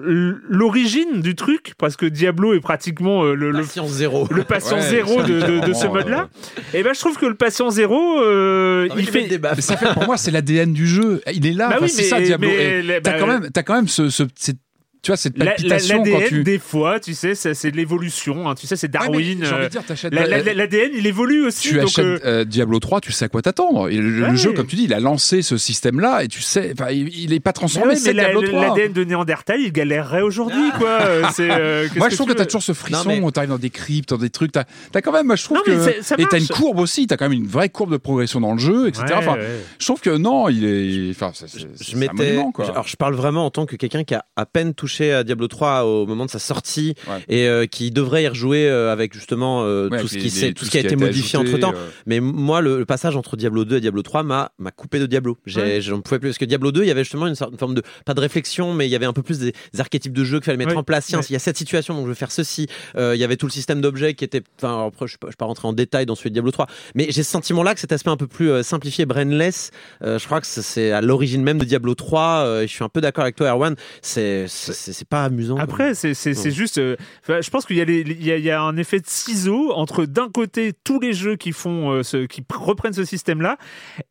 l'origine 0.48 1.20
du 1.20 1.34
truc, 1.34 1.72
parce 1.78 1.96
que 1.96 2.06
Diablo 2.06 2.54
est 2.54 2.60
pratiquement 2.60 3.24
euh, 3.24 3.34
le, 3.34 3.50
le, 3.50 3.58
Patience 3.60 3.90
zéro. 3.90 4.28
le 4.30 4.44
patient 4.44 4.76
Ouais, 4.76 4.82
zéro 4.82 5.22
de, 5.22 5.40
de- 5.40 5.66
de 5.66 5.72
ce 5.72 5.86
mode-là, 5.86 6.28
et 6.74 6.82
ben 6.82 6.94
je 6.94 7.00
trouve 7.00 7.16
que 7.18 7.26
le 7.26 7.34
patient 7.34 7.70
zéro, 7.70 8.20
euh, 8.22 8.88
il 8.96 9.08
fait. 9.08 9.26
des 9.26 9.38
baffes. 9.38 9.56
Mais 9.56 9.62
ça 9.62 9.76
fait 9.76 9.92
pour 9.92 10.04
moi, 10.04 10.16
c'est 10.16 10.30
l'ADN 10.30 10.72
du 10.72 10.86
jeu. 10.86 11.20
Il 11.32 11.46
est 11.46 11.52
là. 11.52 11.68
Bah 11.68 11.74
Enfin, 11.76 11.84
oui, 11.86 11.90
c'est 11.90 12.04
ça, 12.04 12.20
Diablo. 12.20 12.48
les- 12.48 13.00
T'as 13.02 13.12
bah, 13.12 13.18
quand 13.20 13.26
même, 13.26 13.50
t'as 13.52 13.62
quand 13.62 13.74
même 13.74 13.88
ce, 13.88 14.08
ce- 14.10 14.22
cette- 14.36 14.58
tu 15.02 15.10
vois, 15.10 15.16
cette 15.16 15.38
palpitation 15.38 15.98
quand 16.02 16.10
L'ADN, 16.10 16.28
tu. 16.28 16.42
des 16.44 16.58
fois, 16.58 16.98
tu 17.00 17.14
sais, 17.14 17.34
c'est 17.34 17.54
c'est 17.54 17.70
de 17.70 17.76
l'évolution. 17.76 18.48
hein, 18.48 18.54
tu 18.54 18.66
sais, 18.66 18.76
c'est 18.76 18.86
Ouais, 18.88 18.90
Darwin. 19.06 19.38
J'ai 19.44 19.52
envie 19.52 19.62
euh, 19.62 19.64
de 19.64 19.70
dire, 19.70 19.84
t'achètes. 19.84 20.12
la- 20.14 20.26
la- 20.26 20.38
euh, 20.38 20.54
L'ADN, 20.54 20.90
il 20.94 21.06
évolue 21.06 21.46
aussi. 21.46 21.68
tu 21.68 21.74
donc, 21.76 21.84
achètes 21.84 22.04
euh, 22.04 22.18
euh, 22.24 22.44
Diablo 22.44 22.78
3, 22.80 23.00
tu 23.00 23.12
sais 23.12 23.24
à 23.26 23.28
quoi 23.28 23.40
t'attendre. 23.42 23.88
Et 23.90 23.96
le, 23.96 24.34
jeu, 24.36 24.52
comme 24.52 24.66
tu 24.66 24.76
dis, 24.76 24.84
il 24.84 24.92
a 24.94 25.00
lancé 25.00 25.42
ce 25.42 25.56
système-là 25.56 26.24
et 26.24 26.28
tu 26.28 26.40
sais, 26.42 26.72
enfin, 26.72 26.90
il, 26.90 27.08
il 27.16 27.32
est 27.32 27.40
pas 27.40 27.52
transformé, 27.52 27.90
ouais, 27.90 27.96
c'est 27.96 28.12
mais 28.12 28.22
la- 28.22 28.30
Diablo 28.30 28.42
3. 28.48 28.60
l'ADN 28.76 28.92
de 28.92 29.04
Néandertal, 29.04 29.60
il 29.60 29.72
galérerait 29.72 30.22
aujourd'hui, 30.22 30.70
quoi. 30.78 30.88
Euh, 31.02 31.22
c'est, 31.32 31.50
euh, 31.50 31.84
qu'est-ce 31.88 31.98
Moi, 31.98 32.08
je 32.08 32.14
trouve 32.16 32.26
que, 32.26 32.32
tu 32.32 32.36
t'as 32.38 32.42
veux 32.42 32.46
toujours 32.48 32.62
ce 32.62 32.72
frisson 32.72 33.04
mais- 33.06 33.20
où 33.20 33.30
t'arrives 33.30 33.50
dans 33.50 33.58
des 33.58 33.70
cryptes, 33.70 34.10
dans 34.10 34.18
des 34.18 34.30
trucs. 34.30 34.52
T'as 34.52 34.64
as 34.94 35.00
quand 35.02 35.12
même, 35.12 35.26
moi, 35.26 35.36
je 35.36 35.44
trouve 35.44 35.58
Non, 35.58 35.62
mais 35.66 35.74
que. 35.74 35.82
c'est- 35.84 36.02
ça 36.02 36.14
et 36.18 36.24
t'as 36.26 36.38
une 36.38 36.48
courbe 36.48 36.80
aussi, 36.80 37.06
t'as 37.06 37.16
quand 37.16 37.28
même 37.28 37.38
une 37.38 37.46
vraie 37.46 37.68
courbe 37.68 37.92
de 37.92 37.96
progression 37.98 38.40
dans 38.40 38.52
le 38.52 38.58
jeu, 38.58 38.88
etc. 38.88 39.04
Enfin, 39.16 39.36
je 39.78 39.84
trouve 39.86 40.00
que 40.00 40.10
non, 40.16 40.48
il 40.48 40.64
est. 40.64 41.10
Enfin, 41.10 41.30
c'est- 41.34 41.46
je 41.80 41.96
m'étais 41.96 42.36
alors 42.38 42.86
je 42.88 42.96
parle 42.96 43.14
vraiment 43.14 43.46
en 43.46 43.50
tant 43.50 43.64
que 43.66 43.76
quelqu'un 43.76 44.02
qui 44.04 44.14
a 44.14 44.24
à 44.36 44.44
peine 44.46 44.74
touché 44.74 44.87
à 45.12 45.24
Diablo 45.24 45.48
3 45.48 45.84
au 45.84 46.06
moment 46.06 46.26
de 46.26 46.30
sa 46.30 46.38
sortie 46.38 46.94
Ouais. 47.08 47.22
et 47.28 47.46
euh, 47.48 47.66
qui 47.66 47.90
devrait 47.90 48.22
y 48.24 48.28
rejouer 48.28 48.68
euh, 48.68 48.92
avec 48.92 49.14
justement 49.14 49.62
euh, 49.64 49.88
Ouais, 49.88 50.00
tout 50.00 50.08
ce 50.08 50.18
qui, 50.18 50.30
s'est- 50.30 50.46
les- 50.48 50.54
tout 50.54 50.64
ce 50.64 50.70
qui 50.70 50.76
a 50.78 50.80
été 50.80 50.96
modifié 50.96 51.38
ajouté, 51.38 51.54
entre 51.54 51.60
temps 51.60 51.74
euh, 51.78 51.88
mais 52.06 52.20
moi 52.20 52.60
le, 52.60 52.78
le 52.78 52.84
passage 52.84 53.16
entre 53.16 53.36
Diablo 53.36 53.64
2 53.64 53.76
et 53.76 53.80
Diablo 53.80 54.02
3 54.02 54.22
m'a 54.22 54.52
m'a 54.58 54.70
coupé 54.70 54.98
de 54.98 55.06
Diablo. 55.06 55.38
J'ai 55.46 55.60
Ouais. 55.60 55.80
j'en 55.80 56.00
pouvais 56.00 56.18
plus 56.18 56.28
parce 56.30 56.38
que 56.38 56.44
Diablo 56.44 56.72
2 56.72 56.82
il 56.82 56.88
y 56.88 56.90
avait 56.90 57.04
justement 57.04 57.26
une 57.26 57.34
certaine 57.34 57.58
forme 57.58 57.74
de 57.74 57.82
pas 58.04 58.14
de 58.14 58.20
réflexion 58.20 58.72
mais 58.74 58.86
il 58.86 58.90
y 58.90 58.96
avait 58.96 59.06
un 59.06 59.12
peu 59.12 59.22
plus 59.22 59.38
des, 59.38 59.52
des 59.72 59.80
archétypes 59.80 60.12
de 60.12 60.24
jeu 60.24 60.38
qu'il 60.38 60.46
fallait 60.46 60.58
mettre 60.58 60.76
en 60.76 60.82
place. 60.82 61.06
Tiens 61.06 61.20
il 61.28 61.32
y 61.32 61.36
a 61.36 61.38
cette 61.38 61.56
situation 61.58 61.94
donc 61.94 62.04
je 62.04 62.10
vais 62.10 62.14
faire 62.16 62.32
ceci. 62.32 62.66
Euh, 62.96 63.14
il 63.14 63.20
y 63.20 63.24
avait 63.24 63.36
tout 63.36 63.46
le 63.46 63.52
système 63.52 63.80
d'objets 63.80 64.14
qui 64.14 64.24
était 64.24 64.42
enfin 64.58 64.86
après 64.86 65.06
je 65.06 65.16
ne 65.22 65.28
vais 65.28 65.34
pas 65.36 65.44
rentrer 65.46 65.68
en 65.68 65.72
détail 65.72 66.06
dans 66.06 66.14
celui 66.14 66.30
de 66.30 66.34
Diablo 66.34 66.50
3 66.50 66.66
mais 66.94 67.06
j'ai 67.10 67.22
ce 67.22 67.30
sentiment 67.30 67.62
là 67.62 67.74
que 67.74 67.80
cet 67.80 67.92
aspect 67.92 68.10
un 68.10 68.16
peu 68.16 68.26
plus 68.26 68.62
simplifié 68.62 69.06
brainless 69.06 69.70
euh, 70.02 70.18
je 70.18 70.24
crois 70.26 70.40
que 70.40 70.46
c'est- 70.46 70.92
à 70.92 71.00
l'origine 71.00 71.42
même 71.42 71.58
de 71.58 71.64
Diablo 71.64 71.94
3 71.94 72.44
euh, 72.44 72.62
et 72.62 72.66
je 72.66 72.72
suis 72.72 72.84
un 72.84 72.88
peu 72.88 73.00
d'accord 73.00 73.22
avec 73.22 73.36
toi 73.36 73.48
Erwan 73.50 73.74
c'est 74.02 74.46
c'est 74.78 74.92
c'est- 74.92 74.98
c'est 75.00 75.08
pas 75.08 75.24
amusant. 75.24 75.56
Après, 75.58 75.94
c'est 75.94 76.14
c'est- 76.14 76.34
c'est 76.34 76.50
juste. 76.50 76.78
euh, 76.78 76.96
je 77.28 77.50
pense 77.50 77.66
qu'il 77.66 77.76
y, 77.76 77.80
a 77.80 77.84
les- 77.84 78.00
il 78.00 78.24
y, 78.24 78.32
a, 78.32 78.38
y 78.38 78.50
a 78.50 78.62
un 78.62 78.76
effet 78.76 79.00
de 79.00 79.06
ciseau 79.06 79.72
entre 79.72 80.04
d'un 80.06 80.28
côté 80.28 80.72
tous 80.84 81.00
les 81.00 81.12
jeux 81.12 81.36
qui 81.36 81.52
font, 81.52 81.90
euh, 81.92 82.02
ce, 82.02 82.26
qui 82.26 82.40
pr- 82.42 82.58
reprennent 82.62 82.92
ce 82.92 83.04
système-là, 83.04 83.56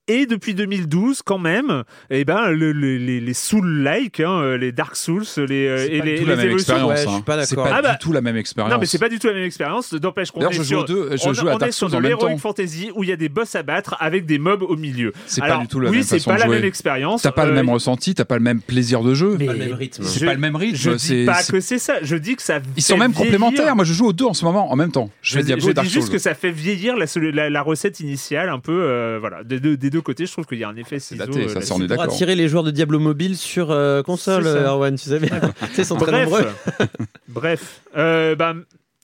et 0.07 0.25
depuis 0.25 0.53
2012, 0.53 1.21
quand 1.23 1.37
même, 1.39 1.83
eh 2.09 2.23
ben 2.25 2.49
le- 2.51 2.71
le- 2.71 2.97
les, 2.97 3.19
les 3.19 3.33
Soul-like, 3.33 4.19
hein, 4.19 4.39
euh, 4.41 4.57
les 4.57 4.71
Dark 4.71 4.95
Souls, 4.95 5.23
les, 5.37 5.67
euh, 5.67 5.77
c'est 5.77 5.93
et 5.93 5.99
pas 5.99 6.05
les, 6.05 6.11
du 6.13 6.19
tout 6.19 6.25
les 6.29 6.35
la 6.35 6.43
même 6.43 6.51
expérience. 6.51 6.89
Ouais, 6.89 6.95
je 6.97 7.01
suis 7.01 7.09
hein. 7.11 7.21
pas 7.25 7.45
C'est 7.45 7.55
pas 7.55 7.69
Ah 7.73 7.81
bah- 7.81 7.91
du 7.93 7.97
tout 7.99 8.11
la 8.13 8.21
même 8.21 8.37
expérience. 8.37 8.73
Non, 8.73 8.79
mais 8.79 8.85
c'est 8.85 8.99
pas 8.99 9.09
du 9.09 9.19
tout 9.19 9.27
la 9.27 9.33
même 9.33 9.43
expérience. 9.43 9.93
N'empêche 9.93 10.31
qu'on 10.31 10.41
est 10.41 10.51
je 10.51 10.57
joue 10.57 10.63
sur, 10.63 10.79
aux 10.81 10.83
deux- 10.85 11.09
je 11.17 11.27
on, 11.27 11.33
joue 11.33 11.47
à 11.49 11.55
on 11.55 11.57
Dark 11.57 11.69
est 11.69 11.71
sur 11.71 11.89
de 11.89 11.97
l'Heroic. 11.97 12.37
Fantasy 12.37 12.91
où 12.95 13.03
il 13.03 13.09
y 13.09 13.11
a 13.11 13.15
des 13.15 13.29
boss 13.29 13.55
à 13.55 13.63
battre 13.63 13.95
avec 13.99 14.25
des 14.25 14.37
mobs 14.39 14.63
au 14.63 14.75
milieu. 14.75 15.13
C'est 15.25 15.41
pas 15.41 15.57
du 15.57 15.67
tout 15.67 15.79
la 15.79 15.89
oui, 15.89 15.97
même 15.97 16.03
c'est 16.05 16.17
façon 16.19 16.29
pas 16.31 16.35
de 16.37 16.41
la 16.41 16.47
même 16.47 16.63
expérience. 16.65 17.21
T'as 17.21 17.31
pas 17.31 17.45
le 17.45 17.51
Euh, 17.51 17.55
même 17.55 17.69
ressenti, 17.69 18.13
t'as 18.15 18.25
pas 18.25 18.35
le 18.37 18.43
même 18.43 18.61
plaisir 18.61 19.01
de 19.01 19.13
jeu. 19.13 19.35
mais- 19.39 19.45
Pas 19.47 19.53
le 19.53 19.59
même 19.59 19.73
rythme. 19.73 20.03
C'est 20.03 20.25
pas 20.25 20.33
le 20.33 20.39
même 20.39 20.55
rythme. 20.57 20.75
Je 20.77 20.91
dis 20.91 20.99
c'est- 20.99 21.25
pas 21.25 21.35
c'est- 21.35 21.51
que 21.53 21.59
c'est 21.61 21.79
ça. 21.79 21.95
Je 22.01 22.15
dis 22.17 22.35
que 22.35 22.41
ça. 22.41 22.59
Ils 22.75 22.83
sont 22.83 22.97
même 22.97 23.11
vieillir. 23.11 23.31
complémentaires. 23.31 23.75
Moi, 23.75 23.85
je 23.85 23.93
joue 23.93 24.07
aux 24.07 24.13
deux 24.13 24.25
en 24.25 24.33
ce 24.33 24.43
moment, 24.45 24.71
en 24.71 24.75
même 24.75 24.91
temps. 24.91 25.09
Je 25.21 25.35
Je, 25.39 25.45
Diablo 25.45 25.65
je 25.65 25.71
et 25.71 25.73
Dark 25.73 25.87
dis 25.87 25.93
juste 25.93 26.07
Souls. 26.07 26.13
que 26.15 26.19
ça 26.19 26.33
fait 26.33 26.51
vieillir 26.51 26.95
la, 26.97 27.05
la, 27.31 27.49
la 27.49 27.61
recette 27.61 27.99
initiale 27.99 28.49
un 28.49 28.59
peu, 28.59 28.71
euh, 28.83 29.17
voilà, 29.19 29.43
des 29.43 29.59
deux, 29.59 29.77
des 29.77 29.89
deux 29.89 30.01
côtés. 30.01 30.25
Je 30.25 30.31
trouve 30.33 30.45
qu'il 30.45 30.57
y 30.59 30.63
a 30.63 30.69
un 30.69 30.75
effet 30.75 30.99
ciseau. 30.99 31.25
daté, 31.25 31.45
euh, 31.45 31.47
ça, 31.47 31.61
ça, 31.61 31.73
on 31.75 31.77
est 31.77 31.87
pour 31.87 31.97
d'accord. 31.97 32.03
attirer 32.13 32.35
les 32.35 32.47
joueurs 32.49 32.63
de 32.63 32.71
Diablo 32.71 32.99
mobile 32.99 33.37
sur 33.37 33.71
euh, 33.71 34.03
console, 34.03 34.43
C'est 34.43 34.49
euh, 34.49 34.67
Erwan, 34.69 34.95
tu 34.95 35.09
sais 35.09 35.19
bien. 35.19 35.39
Ils 35.77 35.85
sont 35.85 35.95
très 35.95 36.11
Bref, 36.11 36.23
nombreux. 36.25 36.47
bref, 37.29 37.81
euh, 37.95 38.35
bah, 38.35 38.53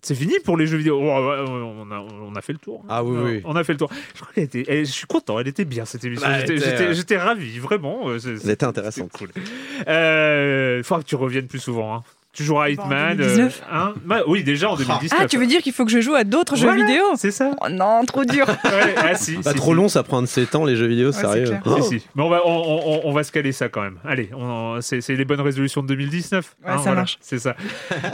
c'est 0.03 0.15
fini 0.15 0.33
pour 0.43 0.57
les 0.57 0.67
jeux 0.67 0.77
vidéo. 0.77 0.99
On, 1.01 1.91
a, 1.91 1.97
on 1.99 2.35
a 2.35 2.41
fait 2.41 2.53
le 2.53 2.59
tour. 2.59 2.83
Ah 2.89 3.03
oui, 3.03 3.17
on, 3.17 3.23
oui. 3.25 3.41
On 3.45 3.55
a 3.55 3.63
fait 3.63 3.73
le 3.73 3.79
tour. 3.79 3.89
Je 4.13 4.21
crois 4.21 4.33
qu'elle 4.35 4.43
était. 4.43 4.63
elle- 4.67 4.85
je 4.85 4.91
suis 4.91 5.07
content. 5.07 5.39
Elle 5.39 5.47
était 5.47 5.65
bien 5.65 5.85
cette 5.85 6.03
émission. 6.05 6.27
Bah, 6.27 6.39
J'étais- 6.39 6.53
elle 6.53 6.57
était, 6.59 6.69
J'étais 6.69 6.83
euh, 6.83 6.93
j'étais 6.93 7.17
ravi, 7.17 7.57
vraiment. 7.59 8.09
euh, 8.09 8.19
c'est- 8.19 8.43
Elle 8.43 8.51
était 8.51 8.65
intéressante. 8.65 9.09
c'était 9.17 9.31
Cool. 9.33 9.43
Euh, 9.87 10.75
Il 10.79 10.83
faudra 10.83 11.01
que 11.03 11.07
tu 11.07 11.15
reviennes 11.15 11.47
plus 11.47 11.59
souvent. 11.59 11.95
Hein. 11.95 12.03
Tu 12.33 12.43
joueras 12.43 12.65
à 12.65 12.69
Bah, 12.71 12.81
en 12.81 12.85
Hitman. 12.85 13.17
2019. 13.17 13.61
euh, 13.61 13.75
hein 13.75 13.93
Bah, 14.05 14.21
oui, 14.27 14.43
déjà 14.43 14.69
en 14.69 14.75
2019. 14.75 15.19
Ah, 15.21 15.27
tu 15.27 15.37
veux 15.37 15.45
dire 15.45 15.61
qu'il 15.61 15.71
faut 15.71 15.85
que 15.85 15.91
je 15.91 16.01
joue 16.01 16.15
à 16.15 16.23
d'autres 16.23 16.55
Voilà, 16.57 16.77
jeux 16.79 16.85
vidéo 16.87 17.03
C'est 17.15 17.29
ça. 17.29 17.51
Oh 17.61 17.69
non, 17.69 18.03
trop 18.05 18.25
dur. 18.25 18.47
Ouais, 18.65 18.95
ah, 18.97 19.13
si, 19.13 19.35
Pas 19.37 19.51
si, 19.51 19.55
trop 19.57 19.71
si. 19.71 19.77
long, 19.77 19.87
ça 19.87 20.01
prend 20.01 20.19
de 20.21 20.25
ses 20.25 20.47
temps, 20.47 20.65
les 20.65 20.75
jeux 20.75 20.87
vidéo, 20.87 21.11
c'est 21.11 21.21
sérieux. 21.21 21.45
clair. 21.45 21.61
Oh. 21.65 21.81
Si, 21.83 21.99
si. 21.99 22.07
Mais 22.15 22.23
on 22.23 22.29
va, 22.29 22.41
on, 22.45 22.49
on- 22.51 23.01
on 23.07 23.11
va 23.13 23.23
se 23.23 23.31
caler 23.31 23.51
ça 23.51 23.69
quand 23.69 23.81
même. 23.81 23.99
Allez, 24.03 24.29
on- 24.35 24.79
c'est 24.81 25.07
les 25.09 25.25
bonnes 25.25 25.41
résolutions 25.41 25.83
de 25.83 25.87
2019. 25.87 26.55
Ouais, 26.65 26.77
ça 26.79 26.93
marche. 26.93 27.17
C'est 27.21 27.39
ça. 27.39 27.55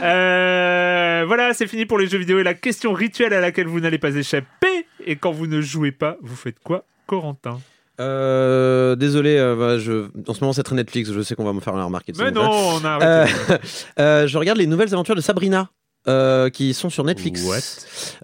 Euh, 0.02 1.24
voilà, 1.26 1.52
c'est 1.54 1.66
fini 1.66 1.86
pour 1.86 1.98
les 1.98 2.06
jeux 2.06 2.18
vidéo 2.18 2.38
et 2.38 2.42
la 2.42 2.54
question 2.54 2.92
rituelle 2.92 3.32
à 3.32 3.40
laquelle 3.40 3.66
vous 3.66 3.80
n'allez 3.80 3.98
pas 3.98 4.10
échapper. 4.14 4.86
Et 5.06 5.16
quand 5.16 5.30
vous 5.30 5.46
ne 5.46 5.60
jouez 5.60 5.92
pas, 5.92 6.16
vous 6.22 6.36
faites 6.36 6.58
quoi, 6.62 6.84
Corentin? 7.06 7.58
Euh, 8.00 8.96
désolé, 8.96 9.36
euh, 9.36 9.54
bah, 9.56 9.78
je... 9.78 10.06
en 10.26 10.34
ce 10.34 10.40
moment 10.40 10.52
c'est 10.52 10.62
très 10.62 10.74
Netflix, 10.74 11.12
je 11.12 11.20
sais 11.20 11.34
qu'on 11.34 11.44
va 11.44 11.52
me 11.52 11.60
faire 11.60 11.76
la 11.76 11.84
remarque. 11.84 12.10
Mais 12.18 12.30
non, 12.30 12.50
on 12.50 12.84
a 12.84 12.98
Euh, 13.02 13.22
arrêté. 13.24 13.64
euh, 14.00 14.26
je 14.26 14.38
regarde 14.38 14.58
les 14.58 14.66
nouvelles 14.66 14.92
aventures 14.94 15.14
de 15.14 15.20
Sabrina. 15.20 15.68
Euh, 16.08 16.48
qui 16.50 16.72
sont 16.74 16.90
sur 16.90 17.04
Netflix. 17.04 17.42
What 17.44 17.58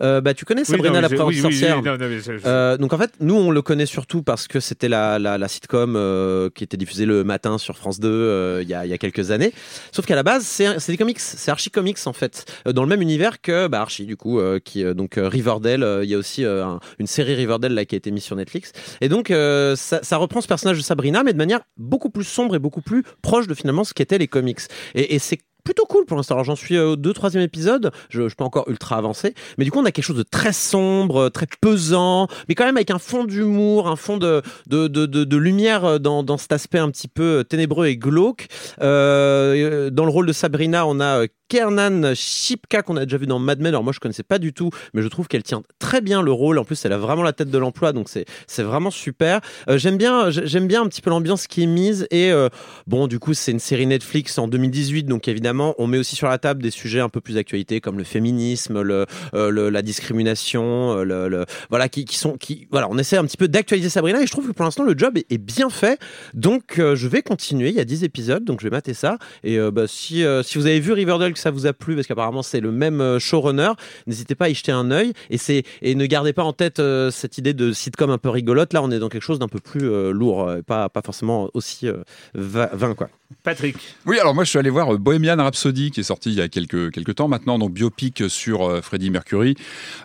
Euh, 0.03 0.21
bah, 0.21 0.35
tu 0.35 0.45
connais 0.45 0.63
Oui, 0.63 0.67
Sabrina 0.67 1.01
la 1.01 1.09
oui, 1.09 1.17
oui, 1.27 1.41
sorcière 1.41 1.83
oui, 1.85 1.91
mais 1.99 2.21
je- 2.21 2.33
Euh, 2.47 2.77
donc 2.79 2.93
en 2.93 2.99
fait, 2.99 3.11
nous 3.21 3.35
on 3.35 3.51
le 3.51 3.61
connaît 3.63 3.87
surtout 3.87 4.23
parce 4.23 4.49
que 4.49 4.61
c'était 4.61 4.89
la, 4.89 5.19
la, 5.19 5.37
la 5.39 5.49
sitcom 5.49 5.95
euh, 5.97 6.49
qui 6.55 6.65
était 6.65 6.77
diffusée 6.77 7.05
le 7.07 7.23
matin 7.25 7.59
sur 7.59 7.77
France 7.77 8.01
2 8.01 8.09
euh, 8.09 8.61
il 8.63 8.69
y, 8.69 8.71
y 8.71 8.93
a 8.93 8.99
quelques 8.99 9.31
années. 9.31 9.53
Sauf 9.93 10.07
qu'à 10.07 10.15
la 10.17 10.23
base, 10.23 10.45
c'est 10.47 10.87
des 10.89 10.97
comics, 10.97 11.21
c'est 11.21 11.51
Archie 11.51 11.71
Comics 11.71 11.99
en 12.07 12.13
fait, 12.13 12.45
dans 12.67 12.83
le 12.83 12.89
même 12.89 13.03
univers 13.03 13.41
que 13.41 13.67
bah, 13.69 13.81
Archie 13.83 14.07
du 14.07 14.17
coup, 14.17 14.41
qui 14.65 14.83
donc 14.95 15.15
Riverdale. 15.19 16.01
Il 16.03 16.09
y 16.11 16.15
a 16.15 16.19
aussi 16.19 16.45
un- 16.45 16.81
une 16.99 17.07
série 17.07 17.35
Riverdale 17.35 17.75
là 17.75 17.85
qui 17.85 17.95
a 17.95 17.99
été 17.99 18.11
mise 18.11 18.25
sur 18.25 18.37
Netflix. 18.37 18.73
Et 19.01 19.09
donc 19.09 19.29
ça, 19.29 20.01
ça 20.03 20.17
reprend 20.17 20.41
ce 20.41 20.49
personnage 20.49 20.79
de 20.79 20.83
Sabrina, 20.83 21.23
mais 21.23 21.33
de 21.33 21.39
manière 21.39 21.61
beaucoup 21.77 22.11
plus 22.11 22.25
sombre 22.25 22.57
et 22.57 22.59
beaucoup 22.59 22.81
plus 22.83 23.03
proche 23.23 23.47
de 23.47 23.55
finalement 23.55 23.85
ce 23.85 23.93
qu'étaient 23.95 24.19
les 24.19 24.29
comics. 24.29 24.61
Et, 24.95 25.15
et 25.15 25.19
c'est 25.19 25.39
plutôt 25.67 25.85
cool 25.85 26.07
pour 26.07 26.17
l'instant. 26.17 26.37
Alors 26.37 26.45
j'en 26.45 26.57
suis 26.57 26.79
au 26.79 26.97
deux, 26.97 27.13
troisième 27.13 27.43
épisode. 27.43 27.91
Je, 28.09 28.23
je 28.23 28.29
suis 28.29 28.37
encore 28.39 28.65
ultra 28.69 28.97
avancé, 28.97 29.35
mais 29.59 29.65
du 29.65 29.71
coup 29.71 29.81
on 29.81 29.85
a 29.85 29.91
quelque 29.91 30.05
chose 30.05 30.17
de 30.17 30.23
très 30.23 30.55
sombre, 30.55 31.29
très 31.29 31.47
pesant, 31.61 32.29
mais 32.49 32.55
quand 32.55 32.65
même 32.65 32.77
avec 32.77 32.91
un 32.91 32.99
fond 32.99 33.25
d'humour, 33.25 33.89
un 33.89 33.97
fond 33.97 34.17
de 34.17 34.41
de, 34.69 34.87
de, 34.89 35.07
de, 35.07 35.25
de 35.25 35.37
lumière 35.37 36.01
dans, 36.01 36.23
dans 36.23 36.39
cet 36.39 36.53
aspect 36.53 36.79
un 36.79 36.91
petit 36.91 37.09
peu 37.09 37.45
ténébreux 37.47 37.87
et 37.89 37.97
glauque. 37.97 38.47
Euh, 38.81 39.91
dans 39.91 40.05
le 40.05 40.11
rôle 40.11 40.27
de 40.27 40.33
Sabrina, 40.33 40.87
on 40.87 41.01
a 41.01 41.23
euh, 41.23 41.27
Kernan 41.49 42.15
Shipka 42.15 42.83
qu'on 42.83 42.97
a 42.97 43.05
déjà 43.05 43.19
vu 43.19 43.27
dans 43.27 43.39
Mad 43.39 43.61
Men. 43.61 43.69
Alors 43.69 43.85
moi 43.85 43.93
je 43.93 44.01
connaissais 44.01 44.23
pas 44.23 44.39
du 44.39 44.53
tout, 44.53 44.71
mais 44.95 45.03
je 45.03 45.09
trouve 45.09 45.29
qu'elle 45.29 45.43
tient 45.43 45.63
très 45.79 46.01
bien 46.01 46.23
le 46.23 46.33
rôle. 46.33 46.59
En 46.59 46.65
plus, 46.65 46.85
elle 46.85 46.93
a 46.93 46.99
vraiment 46.99 47.23
la 47.23 47.33
tête 47.33 47.51
de 47.51 47.59
l'emploi, 47.59 47.93
donc 47.93 48.09
c'est 48.09 48.25
c'est 48.47 48.63
vraiment 48.63 48.91
super. 48.91 49.41
Euh, 49.69 49.79
j'aime 49.79 49.97
bien 49.97 50.31
j'aime 50.31 50.67
bien 50.67 50.83
un 50.83 50.89
petit 50.89 51.03
peu 51.03 51.11
l'ambiance 51.11 51.47
qui 51.47 51.63
est 51.63 51.67
mise 51.67 52.07
et 52.11 52.33
euh, 52.33 52.49
bon 52.87 53.07
du 53.07 53.19
coup 53.19 53.35
c'est 53.35 53.53
une 53.53 53.61
série 53.61 53.87
Netflix 53.87 54.39
en 54.39 54.49
2018, 54.49 55.05
donc 55.05 55.29
évidemment 55.29 55.75
on 55.79 55.87
met 55.87 55.99
aussi 55.99 56.17
sur 56.17 56.29
la 56.29 56.39
table 56.39 56.63
des 56.63 56.71
sujets 56.71 57.01
un 57.01 57.09
peu 57.09 57.21
plus 57.21 57.35
d'actualité 57.35 57.81
comme 57.81 57.99
le 57.99 58.05
féminisme, 58.05 58.83
le, 58.83 59.07
euh, 59.35 59.71
la 59.71 59.83
discrimination, 59.83 61.03
le, 61.03 61.45
voilà 61.71 61.89
qui, 61.89 62.05
qui 62.05 62.17
sont 62.17 62.37
qui 62.37 62.67
voilà 62.71 62.89
on 62.91 62.99
essaie 62.99 63.17
un 63.17 63.25
petit 63.25 63.37
peu 63.37 63.49
d'actualiser 63.49 63.91
Sabrina 63.91 64.21
et 64.23 64.27
je 64.27 64.33
trouve 64.33 64.49
que 64.49 64.53
pour 64.53 64.65
l'instant 64.65 64.83
le 64.83 64.95
job 64.97 65.17
est, 65.17 65.39
bien 65.39 65.71
fait. 65.71 66.01
Donc 66.35 66.75
je 66.79 67.09
vais 67.09 67.23
continuer. 67.23 67.69
Il 67.69 67.75
y 67.75 67.81
a 67.81 67.85
10 67.85 68.05
épisodes, 68.05 68.45
donc 68.45 68.61
je 68.61 68.67
vais 68.67 68.71
mater 68.71 68.95
ça. 68.95 69.19
Et 69.45 69.59
bah, 69.71 69.87
si 69.87 70.25
si 70.43 70.59
vous 70.59 70.67
avez 70.67 70.81
vu 70.81 70.93
Riverdale 70.93 71.36
que 71.37 71.43
ça 71.43 71.51
vous 71.51 71.67
a 71.67 71.73
plu 71.73 71.95
parce 71.95 72.07
qu'apparemment 72.07 72.43
c'est 72.43 72.61
le 72.61 72.73
même 72.73 73.01
euh, 73.01 73.19
showrunner, 73.19 73.73
n'hésitez 74.07 74.35
pas 74.35 74.47
à 74.47 74.49
y 74.49 74.55
jeter 74.55 74.73
un 74.73 74.91
œil 74.91 75.13
et 75.31 75.39
c'est 75.39 75.63
et 75.83 75.95
ne 75.95 76.07
gardez 76.07 76.33
pas 76.33 76.43
en 76.43 76.53
tête 76.53 76.81
euh, 76.81 77.11
cette 77.11 77.39
idée 77.39 77.55
de 77.55 77.73
sitcom 77.73 78.11
un 78.11 78.19
peu 78.19 78.29
rigolote. 78.31 78.73
Là, 78.73 78.83
on 78.83 78.91
est 78.91 78.99
dans 78.99 79.09
quelque 79.09 79.23
chose 79.23 79.39
d'un 79.39 79.49
peu 79.49 79.61
plus 79.61 79.89
euh, 79.89 80.11
lourd, 80.11 80.51
pas 80.67 80.89
pas 80.89 81.03
forcément 81.03 81.49
aussi 81.55 81.87
euh, 81.87 82.03
va- 82.35 82.71
vain 82.73 82.95
quoi. 82.95 83.09
Patrick. 83.43 83.77
Oui, 84.07 84.19
alors 84.19 84.35
moi 84.35 84.45
je 84.45 84.51
suis 84.51 84.59
allé 84.59 84.71
voir 84.71 84.97
Bohemian 84.99 85.37
Rhapsody 85.37 85.91
qui 85.91 86.01
est 86.01 86.05
sorti 86.05 86.31
il 86.31 86.37
y 86.37 86.41
a 86.41 86.49
quelques, 86.49 86.93
quelques 86.93 87.17
temps 87.17 87.29
maintenant, 87.29 87.59
donc 87.59 87.73
biopic 87.73 88.25
sur 88.29 88.65
euh, 88.65 88.81
Freddie 88.81 89.11
Mercury. 89.11 89.57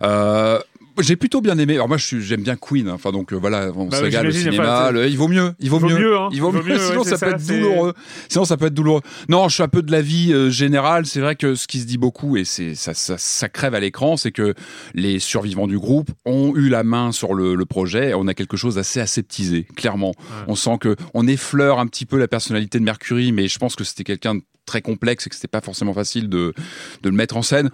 Euh, 0.02 0.60
j'ai 1.00 1.16
plutôt 1.16 1.42
bien 1.42 1.58
aimé. 1.58 1.76
Alors 1.76 1.88
moi, 1.88 1.98
j'aime 1.98 2.44
bien 2.44 2.56
Queen. 2.56 2.88
hein. 2.90 2.94
Enfin 2.94 3.12
donc 3.12 3.34
euh, 3.34 3.38
voilà, 3.38 3.72
on 3.76 3.86
Bah 3.86 3.98
se 3.98 4.02
oui, 4.02 4.06
régale 4.08 4.28
au 4.28 4.32
j'imagine, 4.32 4.52
cinéma. 4.54 4.92
le- 4.92 5.08
il 5.08 5.18
vaut 5.18 5.28
mieux. 5.28 5.54
Il 5.60 5.70
vaut, 5.70 5.78
Il 5.78 5.82
vaut 5.82 5.90
mieux, 6.00 6.18
hein. 6.18 6.30
Il 6.32 6.42
vaut 6.42 6.52
mieux. 6.52 6.78
Sinon, 6.80 7.02
ouais, 7.02 7.10
ça 7.10 7.18
peut 7.18 7.32
être 7.34 7.46
douloureux. 7.48 7.94
Sinon, 8.30 8.46
ça 8.46 8.58
peut 8.58 8.66
être 8.68 8.74
douloureux. 8.74 9.02
Non, 9.30 9.48
je 9.50 9.54
suis 9.56 9.64
un 9.64 9.68
peu 9.68 9.82
de 9.82 9.92
l'avis 9.92 10.34
euh, 10.34 10.50
général. 10.50 11.06
C'est 11.06 11.20
vrai 11.22 11.36
que 11.36 11.56
ce 11.56 11.68
qui 11.68 11.80
se 11.80 11.86
dit 11.86 11.98
beaucoup 11.98 12.38
et 12.38 12.44
c'est 12.46 12.76
ça, 12.76 12.94
ça, 12.94 13.16
ça 13.18 13.50
crève 13.50 13.74
à 13.76 13.80
l'écran, 13.80 14.18
c'est 14.18 14.32
que 14.32 14.54
les 14.94 15.20
survivants 15.20 15.68
du 15.68 15.80
groupe 15.80 16.12
ont 16.26 16.54
eu 16.56 16.70
la 16.70 16.84
main 16.84 17.12
sur 17.12 17.34
le, 17.34 17.56
le 17.56 17.66
projet. 17.66 18.14
On 18.14 18.28
a 18.28 18.34
quelque 18.34 18.58
chose 18.58 18.76
d'assez 18.76 19.00
aseptisé, 19.00 19.68
clairement. 19.76 20.14
On 20.48 20.56
sent 20.56 20.78
que 20.82 20.96
on 21.14 21.28
effleure 21.28 21.80
un 21.80 21.88
petit 21.88 22.06
peu 22.06 22.18
la 22.18 22.28
personnalité 22.28 22.80
de 22.80 22.84
Mercury, 22.84 23.32
mais 23.32 23.48
je 23.48 23.58
pense 23.60 23.76
que 23.76 23.84
c'était 23.84 24.04
quelqu'un 24.04 24.36
de 24.36 24.42
très 24.66 24.82
complexe 24.82 25.26
et 25.26 25.30
que 25.30 25.36
c'était 25.36 25.48
pas 25.48 25.60
forcément 25.62 25.94
facile 25.94 26.30
de, 26.30 26.54
de 27.02 27.10
le 27.10 27.16
mettre 27.16 27.36
en 27.36 27.42
scène. 27.42 27.70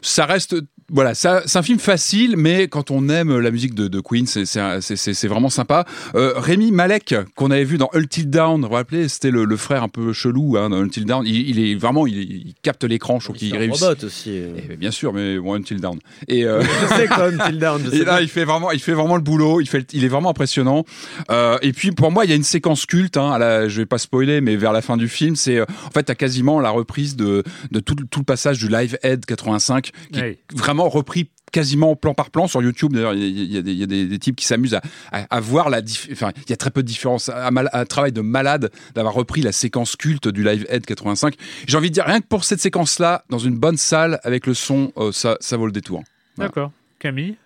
Ça 0.00 0.24
reste, 0.26 0.56
voilà, 0.90 1.14
c'est 1.14 1.28
un 1.56 1.62
film 1.62 1.78
facile, 1.78 2.36
mais 2.36 2.68
quand 2.68 2.90
on 2.90 3.08
aime 3.08 3.38
la 3.38 3.50
musique 3.50 3.74
de, 3.74 3.88
de 3.88 4.00
Queen, 4.00 4.26
c'est- 4.26 5.26
vraiment 5.28 5.50
sympa. 5.50 5.84
Euh, 6.14 6.32
Rémi 6.36 6.72
Malek, 6.72 7.14
qu'on 7.36 7.50
avait 7.50 7.64
vu 7.64 7.78
dans 7.78 7.88
Until 7.94 8.28
Down, 8.28 8.60
vous 8.62 8.68
vous 8.68 8.74
rappelez, 8.74 9.08
c'était 9.08 9.30
le, 9.30 9.44
le 9.44 9.56
frère 9.56 9.82
un 9.82 9.88
peu 9.88 10.12
chelou 10.12 10.56
hein, 10.56 10.70
dans 10.70 10.76
Until 10.78 11.04
Down. 11.04 11.24
Il, 11.26 11.48
il 11.48 11.58
est 11.60 11.74
vraiment, 11.74 12.06
il, 12.06 12.18
il 12.18 12.54
capte 12.62 12.84
l'écran, 12.84 13.20
je 13.20 13.26
trouve 13.26 13.36
qu'il 13.36 13.56
réussit. 13.56 13.82
robot 13.84 14.04
aussi. 14.04 14.30
euh. 14.30 14.54
Eh 14.58 14.62
ben, 14.68 14.76
bien 14.76 14.90
sûr, 14.90 15.12
mais 15.12 15.38
bon, 15.38 15.54
Until 15.54 15.80
Down. 15.80 15.98
Et 16.28 16.44
euh, 16.44 16.62
Je 16.62 16.94
sais 16.96 17.08
même 17.08 17.38
Till 17.46 17.58
Down. 17.58 17.82
je 17.84 17.90
sais 17.90 17.96
et 17.98 18.04
là, 18.04 18.20
il 18.20 18.28
fait 18.28 18.44
vraiment, 18.44 18.70
il 18.72 18.80
fait 18.80 18.92
vraiment 18.94 19.16
le 19.16 19.22
boulot. 19.22 19.60
Il 19.60 19.68
fait, 19.68 19.92
il 19.92 20.04
est 20.04 20.08
vraiment 20.08 20.30
impressionnant. 20.30 20.84
Euh, 21.30 21.58
et 21.62 21.72
puis, 21.72 21.92
pour 21.92 22.10
moi, 22.10 22.24
il 22.24 22.30
y 22.30 22.32
a 22.32 22.36
une 22.36 22.42
séquence 22.44 22.86
culte. 22.86 23.16
Hein, 23.16 23.32
à 23.32 23.38
la, 23.38 23.68
je 23.68 23.76
vais 23.80 23.86
pas 23.86 23.98
spoiler, 23.98 24.40
mais 24.40 24.56
vers 24.56 24.72
la 24.72 24.82
fin 24.82 24.96
du 24.96 25.08
film, 25.08 25.36
c'est 25.36 25.58
euh, 25.58 25.64
en 25.86 25.90
fait, 25.90 26.04
t'as 26.04 26.14
quasiment 26.14 26.60
la 26.60 26.70
reprise 26.70 27.16
de, 27.16 27.44
de 27.70 27.80
tout, 27.80 27.94
le- 27.98 28.06
tout 28.06 28.20
le 28.20 28.24
passage 28.24 28.58
du 28.58 28.68
Live 28.68 28.98
Aid 29.02 29.24
85, 29.26 29.90
qui 30.12 30.20
Oui. 30.20 30.20
est 30.20 30.38
vraiment 30.54 30.79
repris 30.88 31.30
quasiment 31.52 31.96
plan 31.96 32.14
par 32.14 32.30
plan 32.30 32.46
sur 32.46 32.62
YouTube. 32.62 32.92
D'ailleurs, 32.92 33.14
il 33.14 33.52
y 33.52 33.58
a, 33.58 33.86
des, 33.86 34.18
types 34.18 34.36
qui 34.36 34.46
s'amusent 34.46 34.78
à, 35.12 35.40
voir 35.40 35.70
la. 35.70 35.80
Enfin, 36.12 36.32
il 36.36 36.50
y 36.50 36.52
a 36.52 36.56
très 36.56 36.70
peu 36.70 36.82
de 36.82 36.88
différence. 36.88 37.28
Un, 37.28 37.84
travail 37.84 38.12
de 38.12 38.20
malade 38.20 38.70
d'avoir 38.94 39.14
repris 39.14 39.42
la 39.42 39.52
séquence 39.52 39.96
culte 39.96 40.28
du 40.28 40.44
Live 40.44 40.66
Aid 40.68 40.86
85. 40.86 41.34
J'ai 41.66 41.76
envie 41.76 41.90
de 41.90 41.94
dire, 41.94 42.04
rien 42.04 42.20
que 42.20 42.26
pour 42.26 42.44
cette 42.44 42.60
séquence-là, 42.60 43.24
dans 43.30 43.38
une 43.38 43.56
bonne 43.56 43.76
salle 43.76 44.20
avec 44.22 44.46
le 44.46 44.54
son, 44.54 44.92
euh, 44.96 45.12
ça, 45.12 45.56
vaut 45.56 45.66
le 45.66 45.72
détour. 45.72 46.02
D'accord. 46.38 46.72
Camille? 46.98 47.36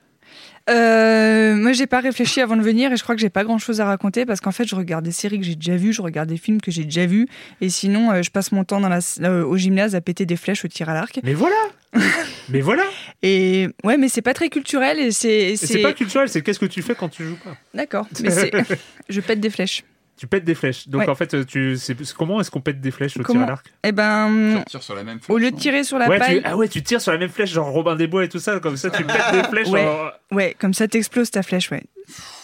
Euh, 0.71 1.55
moi, 1.57 1.73
j'ai 1.73 1.87
pas 1.87 2.01
réfléchi 2.01 2.41
avant 2.41 2.57
de 2.57 2.63
venir 2.63 2.93
et 2.93 2.97
je 2.97 3.03
crois 3.03 3.15
que 3.15 3.21
j'ai 3.21 3.31
pas 3.31 3.45
grand 3.45 3.59
chose 3.59 3.81
à 3.81 3.85
raconter 3.85 4.25
parce 4.25 4.41
qu'en 4.41 4.53
fait, 4.53 4.65
je 4.65 4.75
regarde 4.75 5.05
des 5.05 5.13
séries 5.13 5.39
que 5.39 5.45
j'ai 5.45 5.57
déjà 5.57 5.77
vues, 5.77 5.93
je 5.93 6.01
regarde 6.01 6.29
des 6.29 6.39
films 6.39 6.61
que 6.61 6.71
j'ai 6.71 6.85
déjà 6.85 7.07
vus 7.07 7.29
et 7.61 7.69
sinon, 7.69 8.11
euh, 8.11 8.23
je 8.23 8.31
passe 8.31 8.51
mon 8.53 8.65
temps 8.65 8.81
dans 8.81 8.89
la, 8.89 9.01
euh, 9.23 9.45
au 9.45 9.57
gymnase 9.57 9.95
à 9.95 10.01
péter 10.01 10.25
des 10.25 10.37
flèches 10.37 10.65
au 10.65 10.69
tir 10.69 10.89
à 10.89 10.95
l'arc. 10.95 11.21
Mais 11.23 11.35
voilà 11.35 11.57
Mais 12.49 12.61
voilà 12.61 12.83
Et 13.23 13.69
ouais, 13.85 13.97
mais 13.97 14.09
c'est 14.09 14.23
pas 14.23 14.35
très 14.35 14.49
culturel 14.49 14.99
et 14.99 15.13
c'est. 15.13 15.57
C'est 15.57 15.83
pas 15.83 15.93
culturel, 15.93 16.29
c'est 16.29 16.43
qu'est-ce 16.43 16.59
que 16.59 16.67
tu 16.67 16.83
fais 16.83 16.95
quand 16.95 17.09
tu 17.09 17.25
joues 17.25 17.39
pas? 17.43 17.57
D'accord, 17.75 18.07
mais 18.23 18.31
c'est. 18.31 18.51
je 19.09 19.21
pète 19.21 19.41
des 19.41 19.51
flèches. 19.51 19.85
Tu 20.17 20.29
pètes 20.29 20.45
des 20.45 20.55
flèches. 20.55 20.87
Donc 20.89 21.01
Ouais. 21.03 21.09
en 21.09 21.15
fait, 21.17 21.45
tu, 21.45 21.77
c'est, 21.77 21.97
c'est- 22.05 22.15
comment 22.15 22.41
est-ce 22.41 22.49
qu'on 22.51 22.61
pète 22.61 22.81
des 22.81 22.93
flèches 22.93 23.17
au 23.17 23.21
tir 23.21 23.27
Comment 23.27 23.43
à 23.45 23.49
l'arc 23.49 23.67
Eh 23.83 23.91
ben, 23.91 24.63
tire 24.67 24.83
sur 24.83 24.95
la 24.95 25.03
même 25.03 25.19
au 25.29 25.39
lieu 25.39 25.51
de 25.51 25.57
tirer 25.57 25.83
sur 25.83 25.99
la 25.99 26.09
ouais, 26.09 26.19
paille. 26.21 26.41
tu, 26.41 26.47
Ah 26.47 26.57
ouais, 26.57 26.69
tu 26.69 26.83
tires 26.85 27.01
sur 27.01 27.11
la 27.11 27.19
même 27.19 27.31
flèche, 27.31 27.51
genre 27.53 27.69
Robin 27.69 27.97
des 27.97 28.07
Bois 28.07 28.25
et 28.25 28.29
tout 28.29 28.39
ça, 28.39 28.61
comme 28.61 28.77
ça 28.77 28.91
tu 28.91 29.03
pètes 29.05 29.17
des 29.33 29.43
flèches. 29.43 29.69
Ouais. 29.69 29.85
en- 29.85 30.35
Ouais, 30.37 30.57
comme 30.59 30.73
ça 30.73 30.87
t'exploses 30.87 31.31
ta 31.33 31.43
flèche, 31.43 31.71
ouais. 31.73 31.83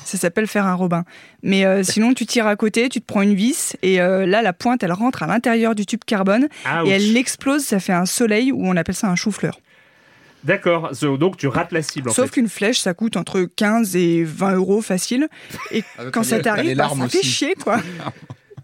Ça 0.04 0.18
s'appelle 0.18 0.46
faire 0.48 0.66
un 0.66 0.74
robin. 0.74 1.04
Mais 1.42 1.64
euh, 1.64 1.82
sinon, 1.84 2.12
tu 2.14 2.26
tires 2.26 2.46
à 2.48 2.56
côté, 2.56 2.88
tu 2.88 3.00
te 3.00 3.06
prends 3.06 3.22
une 3.22 3.34
vis, 3.34 3.76
et 3.82 4.00
euh, 4.00 4.26
là, 4.26 4.42
la 4.42 4.52
pointe, 4.52 4.82
elle 4.82 4.92
rentre 4.92 5.22
à 5.22 5.26
l'intérieur 5.28 5.74
du 5.76 5.86
tube 5.86 6.00
carbone, 6.04 6.44
Ouch. 6.66 6.86
et 6.88 6.90
elle 6.90 7.16
explose, 7.16 7.62
ça 7.62 7.78
fait 7.78 7.92
un 7.92 8.06
soleil, 8.06 8.50
ou 8.52 8.66
on 8.66 8.76
appelle 8.76 8.94
ça 8.96 9.08
un 9.08 9.16
chou-fleur. 9.16 9.60
D'accord, 10.44 10.90
So, 10.94 11.16
donc 11.16 11.36
tu 11.36 11.46
rates 11.48 11.72
la 11.72 11.82
cible 11.82 12.08
en 12.08 12.12
Sauf 12.12 12.30
qu'une 12.30 12.48
flèche, 12.48 12.78
ça 12.80 12.94
coûte 12.94 13.16
entre 13.16 13.42
15 13.42 13.94
et 13.96 14.24
20 14.24 14.54
euros 14.56 14.80
facile. 14.80 15.28
Et 15.70 15.82
Avec 15.98 16.12
quand 16.14 16.22
ça 16.22 16.40
t'arrive, 16.40 16.76
bah, 16.76 16.88
ça 16.88 16.94
fait 17.08 17.18
aussi. 17.18 17.26
chier, 17.26 17.54
quoi. 17.54 17.80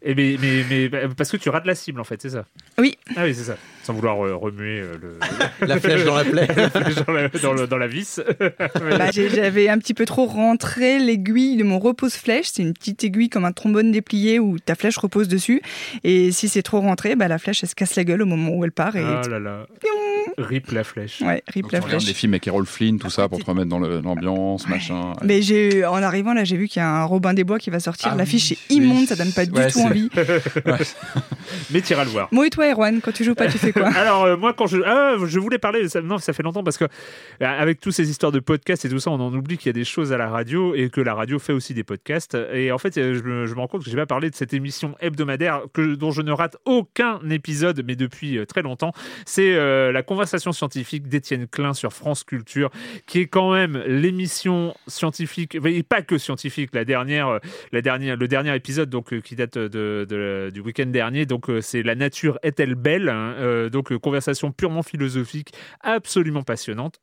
Et 0.09 0.15
mais, 0.15 0.37
mais, 0.41 0.63
mais 0.71 0.89
bah, 0.89 0.99
parce 1.17 1.33
que 1.33 1.37
tu 1.37 1.49
rates 1.49 1.67
la 1.67 1.75
cible 1.75 2.01
en 2.01 2.05
fait, 2.05 2.23
c'est 2.23 2.29
ça 2.31 2.45
Oui. 2.79 2.97
Ah 3.17 3.25
oui, 3.25 3.35
c'est 3.35 3.43
ça. 3.43 3.57
Sans 3.83 3.93
vouloir 3.93 4.25
euh, 4.25 4.37
remuer 4.37 4.79
euh, 4.81 4.93
le... 5.03 5.67
La 5.67 5.81
flèche 5.81 6.05
dans 6.05 6.15
la 6.15 6.25
plaie. 6.25 6.47
la 6.57 6.71
flèche 6.71 6.95
dans 7.05 7.13
la, 7.13 7.29
dans 7.29 7.53
le- 7.53 7.67
dans 7.67 7.77
la 7.79 7.89
vis. 7.89 8.21
Bah, 8.39 9.11
J'avais 9.11 9.69
un 9.69 9.79
petit 9.79 9.95
peu 9.95 10.05
trop 10.05 10.27
rentré 10.27 11.01
l'aiguille 11.01 11.57
de 11.57 11.65
mon 11.65 11.81
repose-flèche. 11.81 12.47
C'est 12.53 12.63
une 12.63 12.73
petite 12.73 13.03
aiguille 13.03 13.31
comme 13.31 13.45
un 13.45 13.51
trombone 13.53 13.91
déplié 13.91 14.39
où 14.39 14.61
ta 14.61 14.77
flèche 14.77 14.97
repose 14.99 15.27
dessus. 15.27 15.61
Et 16.05 16.31
si 16.31 16.49
c'est 16.49 16.63
trop 16.63 16.79
rentré, 16.81 17.17
bah, 17.17 17.27
la 17.27 17.39
flèche, 17.39 17.65
elle 17.65 17.69
se 17.69 17.75
casse 17.75 17.97
la 17.97 18.05
gueule 18.05 18.23
au 18.23 18.27
moment 18.27 18.51
où 18.51 18.65
elle 18.65 18.73
part. 18.73 18.95
Et 18.95 19.03
Ah 19.03 19.23
là 19.29 19.41
là. 19.41 19.67
Rip 20.39 20.71
la 20.73 20.85
flèche. 20.85 21.21
Ouais, 21.21 21.43
rip 21.49 21.63
Donc, 21.65 21.73
la 21.73 21.81
flèche. 21.81 22.05
des 22.05 22.15
films 22.15 22.35
avec 22.35 22.47
Errol 22.47 22.67
Flynn, 22.67 22.99
tout 22.99 23.11
ça, 23.11 23.29
pour 23.29 23.39
te 23.39 23.45
remettre 23.45 23.69
dans 23.69 23.79
l'ambiance, 23.79 24.69
machin. 24.69 25.13
Mais 25.23 25.43
j'ai, 25.43 25.85
en 25.85 26.03
arrivant 26.03 26.35
là, 26.35 26.45
j'ai 26.45 26.57
vu 26.57 26.69
qu'il 26.69 26.81
y 26.81 26.83
a 26.85 26.89
un 26.89 27.05
Robin 27.05 27.35
des 27.35 27.45
Bois 27.45 27.59
qui 27.59 27.71
va 27.71 27.81
sortir. 27.81 28.11
Ah 28.13 28.17
L'affiche 28.17 28.51
oui, 28.51 28.59
est 28.71 28.75
immonde, 28.75 28.99
oui. 29.01 29.07
ça 29.07 29.17
donne 29.17 29.33
pas 29.33 29.47
du 29.47 29.53
Ouais, 29.53 29.71
tout 29.71 29.81
envie. 29.81 30.11
Mais 31.71 31.81
t'iras 31.81 32.05
le 32.05 32.11
voir. 32.11 32.29
Moi 32.33 32.47
et 32.47 32.51
toi, 32.51 32.71
Erwan, 32.71 33.01
quand 33.01 33.13
tu 33.13 33.25
joues 33.25 33.35
pas, 33.35 33.49
tu 33.49 33.59
fais 33.59 33.73
quoi? 33.73 33.89
Alors 33.97 34.25
euh, 34.25 34.37
moi 34.37 34.53
quand 34.53 34.67
je 34.67 34.79
ah, 34.85 35.15
je 35.25 35.39
voulais 35.39 35.59
parler 35.59 35.89
ça, 35.89 36.01
non 36.01 36.19
ça 36.19 36.33
fait 36.33 36.43
longtemps 36.43 36.65
parce 36.65 36.77
que 36.79 36.85
euh, 36.85 36.89
avec 37.41 37.81
toutes 37.81 37.93
ces 37.93 38.11
histoires 38.11 38.33
de 38.33 38.41
podcasts 38.41 38.85
et 38.85 38.89
tout 38.89 38.99
ça 38.99 39.11
on 39.11 39.21
en 39.21 39.33
oublie 39.35 39.57
qu'il 39.57 39.69
y 39.69 39.71
a 39.71 39.73
des 39.73 39.85
choses 39.85 40.13
à 40.13 40.17
la 40.19 40.29
radio 40.29 40.75
et 40.75 40.91
que 40.91 41.01
la 41.01 41.15
radio 41.15 41.39
fait 41.39 41.53
aussi 41.53 41.75
des 41.75 41.85
podcasts 41.85 42.37
et 42.53 42.73
en 42.73 42.79
fait 42.79 42.97
euh, 42.99 43.15
je 43.15 43.23
me, 43.23 43.47
je 43.47 43.55
me 43.55 43.61
rends 43.61 43.69
compte 43.69 43.85
que 43.85 43.91
j'ai 43.91 43.97
pas 43.97 44.07
parlé 44.07 44.31
de 44.31 44.35
cette 44.35 44.53
émission 44.55 44.95
hebdomadaire 45.01 45.63
que 45.73 45.95
dont 45.95 46.11
je 46.11 46.23
ne 46.23 46.33
rate 46.33 46.57
aucun 46.65 47.21
épisode 47.31 47.83
mais 47.87 47.97
depuis 47.97 48.39
très 48.47 48.63
longtemps 48.63 48.93
c'est 49.25 49.55
euh, 49.55 49.93
la 49.93 50.03
conversation 50.17 50.53
scientifique 50.53 51.09
d'Étienne 51.09 51.47
Klein 51.47 51.75
sur 51.75 51.93
France 51.93 52.25
Culture 52.25 52.71
qui 53.07 53.19
est 53.19 53.27
quand 53.27 53.53
même 53.53 53.77
l'émission 53.87 54.75
scientifique 54.87 55.59
et 55.63 55.83
pas 55.83 56.01
que 56.01 56.17
scientifique 56.17 56.71
la 56.73 56.87
dernière 56.87 57.29
euh, 57.29 57.39
la 57.71 57.83
dernière 57.83 58.17
le 58.17 58.27
dernier 58.27 58.57
épisode 58.57 58.89
donc 58.89 59.13
euh, 59.13 59.21
qui 59.21 59.37
date 59.37 59.59
du 59.59 60.61
week-end 60.61 60.87
dernier. 60.87 61.27
Donc 61.27 61.51
euh, 61.51 61.61
c'est 61.61 61.83
la 61.83 61.95
nature 61.95 62.39
est-elle 62.43 62.77
belle 62.77 63.11
hein, 63.11 63.69
donc 63.71 63.95
conversation 63.99 64.53
purement 64.53 64.83
philosophique 64.83 65.53
absolument 65.83 66.43
passionnante 66.43 66.99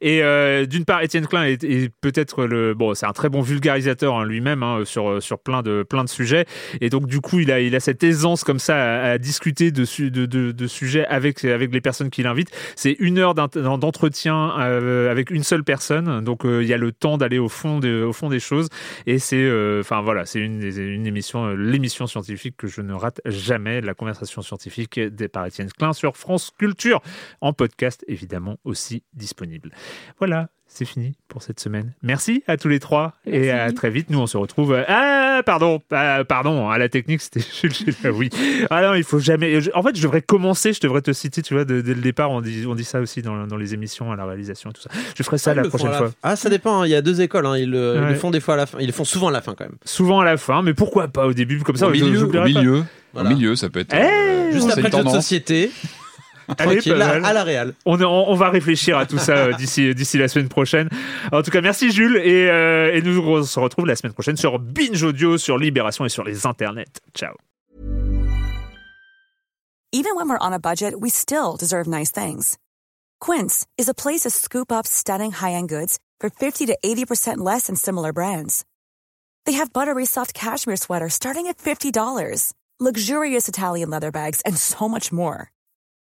et 0.00 0.22
euh, 0.22 0.66
d'une 0.66 0.84
part, 0.84 1.02
Étienne 1.02 1.26
Klein 1.26 1.44
est, 1.44 1.88
peut-être 2.00 2.44
le 2.44 2.74
bon, 2.74 2.94
c'est 2.94 3.06
un 3.06 3.12
très 3.12 3.28
bon 3.28 3.40
vulgarisateur 3.40 4.16
hein, 4.16 4.24
lui-même 4.24 4.62
hein, 4.62 4.82
sur 4.84 5.22
sur 5.22 5.38
plein 5.38 5.62
de 5.62 5.82
plein 5.82 6.04
de 6.04 6.08
sujets. 6.08 6.46
Et 6.80 6.90
donc 6.90 7.06
du 7.06 7.20
coup, 7.20 7.40
il 7.40 7.50
a 7.52 7.60
il 7.60 7.74
a 7.74 7.80
cette 7.80 8.02
aisance 8.02 8.44
comme 8.44 8.58
ça 8.58 9.02
à, 9.02 9.18
discuter 9.18 9.70
de, 9.70 9.84
de, 10.08 10.26
de, 10.26 10.52
de 10.52 10.66
sujets 10.66 11.06
avec 11.06 11.44
avec 11.44 11.72
les 11.72 11.80
personnes 11.80 12.10
qu'il 12.10 12.26
invite. 12.26 12.50
C'est 12.76 12.96
une 12.98 13.18
heure 13.18 13.34
d'entretien 13.34 14.54
euh, 14.58 15.10
avec 15.10 15.30
une 15.30 15.44
seule 15.44 15.64
personne. 15.64 16.22
Donc 16.24 16.44
euh, 16.44 16.62
il 16.62 16.68
y 16.68 16.72
a 16.72 16.78
le 16.78 16.92
temps 16.92 17.18
d'aller 17.18 17.38
au 17.38 17.48
fond 17.48 17.78
de, 17.78 18.02
au 18.02 18.12
fond 18.12 18.28
des 18.28 18.40
choses. 18.40 18.68
Et 19.06 19.18
c'est 19.18 19.44
enfin 19.80 20.02
voilà, 20.02 20.26
c'est 20.26 20.40
une 20.40 20.58
des- 20.58 20.78
une 20.78 21.06
émission 21.06 21.48
l'émission 21.54 22.06
scientifique 22.06 22.56
que 22.56 22.66
je 22.66 22.80
ne 22.80 22.92
rate 22.92 23.20
jamais, 23.26 23.80
la 23.80 23.94
conversation 23.94 24.42
scientifique 24.42 24.98
des 25.00 25.28
par 25.28 25.46
Étienne 25.46 25.70
Klein 25.70 25.92
sur 25.92 26.16
France 26.16 26.50
Culture 26.58 27.00
en 27.40 27.52
podcast 27.52 28.04
évidemment 28.08 28.58
aussi 28.64 29.02
disponible. 29.12 29.53
Voilà, 30.18 30.48
c'est 30.66 30.84
fini 30.84 31.14
pour 31.28 31.42
cette 31.42 31.60
semaine. 31.60 31.92
Merci 32.02 32.42
à 32.46 32.56
tous 32.56 32.68
les 32.68 32.80
trois 32.80 33.12
et 33.26 33.50
à 33.50 33.70
très 33.72 33.90
vite. 33.90 34.10
Nous, 34.10 34.18
on 34.18 34.26
se 34.26 34.36
retrouve. 34.36 34.82
Ah, 34.88 35.42
pardon, 35.44 35.80
ah, 35.90 36.22
pardon, 36.26 36.68
à 36.70 36.78
la 36.78 36.88
technique, 36.88 37.20
c'était 37.20 37.40
Oui. 38.10 38.30
Ah 38.70 38.82
non, 38.82 38.94
il 38.94 39.04
faut 39.04 39.18
jamais. 39.18 39.58
En 39.74 39.82
fait, 39.82 39.96
je 39.96 40.02
devrais 40.02 40.22
commencer, 40.22 40.72
je 40.72 40.80
devrais 40.80 41.02
te 41.02 41.12
citer, 41.12 41.42
tu 41.42 41.54
vois, 41.54 41.64
dès, 41.64 41.82
dès 41.82 41.94
le 41.94 42.00
départ, 42.00 42.30
on 42.30 42.40
dit, 42.40 42.64
on 42.66 42.74
dit 42.74 42.84
ça 42.84 43.00
aussi 43.00 43.22
dans, 43.22 43.46
dans 43.46 43.56
les 43.56 43.74
émissions, 43.74 44.10
à 44.12 44.16
la 44.16 44.24
réalisation 44.24 44.70
et 44.70 44.72
tout 44.72 44.82
ça. 44.82 44.90
Je 45.16 45.22
ferai 45.22 45.38
ça 45.38 45.50
Ah, 45.52 45.54
la 45.54 45.64
prochaine 45.68 45.90
la 45.90 45.98
fois. 45.98 46.10
Ah, 46.22 46.36
ça 46.36 46.48
dépend. 46.50 46.80
hein. 46.82 46.86
Il 46.86 46.90
y 46.90 46.94
a 46.94 47.02
deux 47.02 47.20
écoles. 47.20 47.46
hein. 47.46 47.56
Ils, 47.58 47.70
le, 47.70 47.94
ils 47.96 48.00
le 48.00 48.06
Ouais. 48.08 48.14
font 48.14 48.30
des 48.30 48.40
fois 48.40 48.54
à 48.54 48.56
la 48.58 48.66
fin. 48.66 48.78
Ils 48.80 48.86
le 48.86 48.92
font 48.92 49.04
souvent 49.04 49.28
à 49.28 49.32
la 49.32 49.40
fin 49.42 49.54
quand 49.54 49.64
même. 49.64 49.76
Souvent 49.84 50.20
à 50.20 50.24
la 50.24 50.36
fin, 50.36 50.62
mais 50.62 50.74
pourquoi 50.74 51.08
pas 51.08 51.26
au 51.26 51.32
début 51.34 51.58
Comme 51.60 51.76
ça, 51.76 51.88
au 51.88 51.90
milieu, 51.90 52.24
au 52.24 52.28
pas. 52.28 52.44
milieu, 52.44 52.84
Voilà. 53.12 53.30
au 53.30 53.34
milieu, 53.34 53.54
ça 53.56 53.68
peut 53.70 53.80
être. 53.80 53.94
Eh, 53.94 53.98
euh, 53.98 54.52
Juste 54.52 54.66
c'est 54.70 54.78
après 54.78 54.90
le 54.90 54.96
jeu 54.98 55.04
de 55.04 55.08
société. 55.08 55.70
Allez, 56.58 56.80
là, 56.86 56.96
mal. 56.96 57.24
à 57.24 57.32
la 57.32 57.44
Real. 57.44 57.74
On, 57.84 58.00
on, 58.00 58.24
on 58.28 58.34
va 58.34 58.50
réfléchir 58.50 58.98
à 58.98 59.06
tout 59.06 59.18
ça 59.18 59.32
euh, 59.32 59.52
d'ici 59.52 59.94
d'ici 59.94 60.18
la 60.18 60.28
semaine 60.28 60.48
prochaine. 60.48 60.88
En 61.32 61.42
tout 61.42 61.50
cas, 61.50 61.60
merci 61.60 61.90
Jules 61.90 62.16
et, 62.16 62.48
euh, 62.50 62.94
et 62.94 63.02
nous 63.02 63.18
on 63.20 63.42
se 63.42 63.58
retrouve 63.60 63.86
la 63.86 63.96
semaine 63.96 64.12
prochaine 64.12 64.36
sur 64.36 64.58
Binge 64.58 65.02
Audio, 65.02 65.38
sur 65.38 65.58
Libération 65.58 66.04
et 66.04 66.08
sur 66.08 66.24
les 66.24 66.46
internets. 66.46 67.00
Ciao. 67.14 67.34
Even 69.92 70.16
when 70.16 70.28
we're 70.28 70.38
on 70.40 70.52
a 70.52 70.58
budget, 70.58 71.00
we 71.00 71.08
still 71.08 71.56
deserve 71.56 71.86
nice 71.86 72.10
things. 72.10 72.58
Quince 73.20 73.64
is 73.78 73.88
a 73.88 73.94
place 73.94 74.22
to 74.22 74.30
scoop 74.30 74.72
up 74.72 74.88
stunning 74.88 75.30
high-end 75.30 75.68
goods 75.68 76.00
for 76.18 76.30
50 76.30 76.66
to 76.66 76.76
80% 76.84 77.38
less 77.38 77.68
than 77.68 77.76
similar 77.76 78.12
brands. 78.12 78.64
They 79.46 79.52
have 79.52 79.72
buttery 79.72 80.04
soft 80.04 80.34
cashmere 80.34 80.76
sweaters 80.76 81.14
starting 81.14 81.46
at 81.46 81.58
$50, 81.58 82.52
luxurious 82.80 83.46
Italian 83.46 83.90
leather 83.90 84.10
bags, 84.10 84.40
and 84.40 84.56
so 84.56 84.88
much 84.88 85.12
more. 85.12 85.52